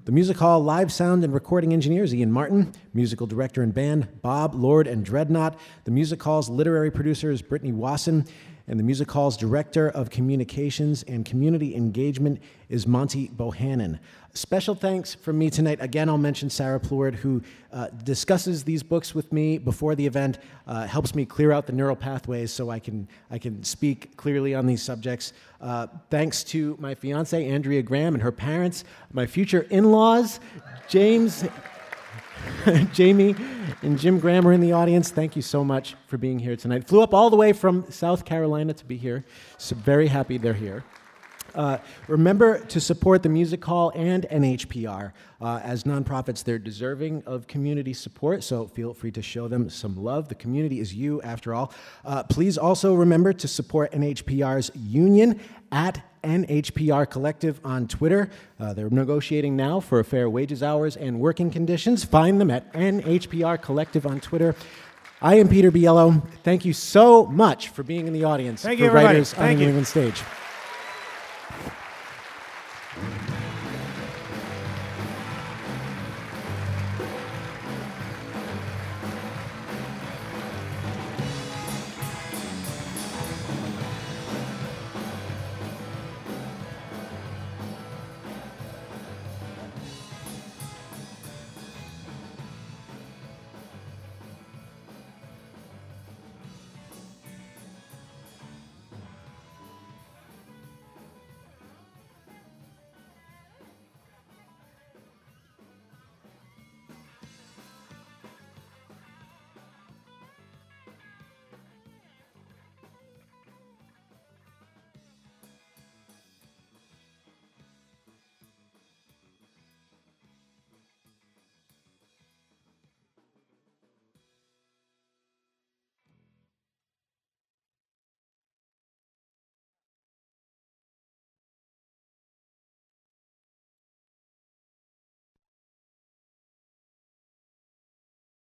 The 0.05 0.13
Music 0.13 0.37
Hall 0.37 0.63
live 0.63 0.93
sound 0.93 1.25
and 1.25 1.33
recording 1.33 1.73
engineer 1.73 2.05
is 2.05 2.15
Ian 2.15 2.31
Martin. 2.31 2.75
Musical 2.93 3.27
director 3.27 3.63
and 3.63 3.73
band, 3.73 4.21
Bob, 4.21 4.55
Lord, 4.55 4.87
and 4.87 5.03
Dreadnought. 5.03 5.59
The 5.85 5.93
Music 5.93 6.23
Hall's 6.23 6.51
literary 6.51 6.91
producer 6.91 7.31
is 7.31 7.41
Brittany 7.41 7.73
Wasson 7.73 8.27
and 8.67 8.79
the 8.79 8.85
Music 8.85 9.11
Hall's 9.11 9.37
Director 9.37 9.89
of 9.91 10.11
Communications 10.11 11.03
and 11.05 11.25
Community 11.25 11.75
Engagement 11.75 12.41
is 12.69 12.87
Monty 12.87 13.29
Bohannon. 13.29 13.99
Special 14.33 14.75
thanks 14.75 15.15
from 15.15 15.39
me 15.39 15.49
tonight. 15.51 15.79
Again, 15.81 16.09
I'll 16.09 16.19
mention 16.19 16.51
Sarah 16.51 16.81
Plourde, 16.81 17.15
who 17.15 17.43
uh, 17.73 17.89
discusses 18.03 18.65
these 18.65 18.83
books 18.83 19.15
with 19.15 19.33
me 19.33 19.59
before 19.59 19.95
the 19.95 20.05
event, 20.07 20.39
uh, 20.67 20.87
helps 20.87 21.15
me 21.15 21.25
clear 21.25 21.53
out 21.53 21.67
the 21.67 21.73
neural 21.73 21.95
pathways 21.95 22.51
so 22.51 22.71
I 22.71 22.81
can, 22.81 23.07
I 23.31 23.39
can 23.39 23.63
speak 23.63 24.17
clearly 24.17 24.55
on 24.55 24.67
these 24.67 24.83
subjects. 24.83 25.35
Uh, 25.61 25.87
thanks 26.11 26.43
to 26.45 26.77
my 26.81 26.95
fiance, 26.95 27.47
Andrea 27.47 27.83
Graham, 27.83 28.15
and 28.15 28.23
her 28.23 28.33
parents, 28.33 28.85
my 29.13 29.27
future 29.27 29.67
in 29.71 29.93
laws, 29.93 30.41
James. 30.89 31.45
Jamie 32.93 33.35
and 33.83 33.99
Jim 33.99 34.19
Graham 34.19 34.47
are 34.47 34.53
in 34.53 34.61
the 34.61 34.73
audience. 34.73 35.11
Thank 35.11 35.37
you 35.37 35.43
so 35.43 35.65
much 35.65 35.95
for 36.07 36.17
being 36.17 36.39
here 36.39 36.57
tonight. 36.57 36.87
Flew 36.87 37.03
up 37.03 37.15
all 37.15 37.31
the 37.31 37.37
way 37.37 37.53
from 37.53 37.91
South 37.91 38.25
Carolina 38.25 38.73
to 38.75 38.85
be 38.85 38.97
here. 38.97 39.25
So 39.59 39.77
very 39.77 40.09
happy 40.09 40.39
they're 40.39 40.55
here. 40.55 40.85
Uh, 41.55 41.79
remember 42.09 42.59
to 42.67 42.81
support 42.81 43.23
the 43.23 43.29
Music 43.29 43.65
Hall 43.65 43.93
and 43.95 44.27
NHPR. 44.31 45.13
Uh, 45.41 45.61
as 45.63 45.85
nonprofits, 45.85 46.43
they're 46.43 46.59
deserving 46.59 47.23
of 47.27 47.47
community 47.47 47.93
support, 47.93 48.43
so 48.43 48.67
feel 48.67 48.95
free 48.95 49.11
to 49.11 49.23
show 49.23 49.47
them 49.47 49.69
some 49.69 49.97
love. 50.03 50.29
The 50.29 50.35
community 50.35 50.81
is 50.81 50.95
you, 50.95 51.21
after 51.23 51.55
all. 51.55 51.73
Uh, 52.05 52.23
please 52.23 52.57
also 52.57 52.95
remember 52.95 53.33
to 53.33 53.47
support 53.47 53.93
NHPR's 53.93 54.71
union 54.75 55.39
at 55.71 56.03
NHPR 56.25 57.09
Collective 57.09 57.61
on 57.65 57.87
Twitter. 57.87 58.31
Uh, 58.59 58.73
they're 58.73 58.91
negotiating 58.91 59.57
now 59.57 59.81
for 59.81 60.03
fair 60.03 60.31
wages, 60.31 60.63
hours, 60.63 60.97
and 60.97 61.21
working 61.21 61.51
conditions. 61.51 62.05
Find 62.05 62.41
them 62.41 62.51
at 62.51 62.73
NHPR 62.73 63.61
Collective 63.61 64.07
on 64.07 64.21
Twitter. 64.21 64.55
I 65.21 65.37
am 65.37 65.49
Peter 65.49 65.71
Biello. 65.71 66.27
Thank 66.43 66.65
you 66.65 66.73
so 66.73 67.27
much 67.27 67.69
for 67.69 67.83
being 67.83 68.07
in 68.07 68.13
the 68.13 68.25
audience 68.25 68.63
Thank 68.63 68.79
for 68.79 68.85
you, 68.85 68.91
everybody. 68.91 69.15
Writers 69.15 69.33
on 69.35 69.39
Thank 69.41 69.59
the 69.59 69.65
you. 69.65 69.71
New 69.71 69.79
England 69.79 69.87
Stage. 69.87 70.23
Thank 72.97 73.15
you. 73.21 73.24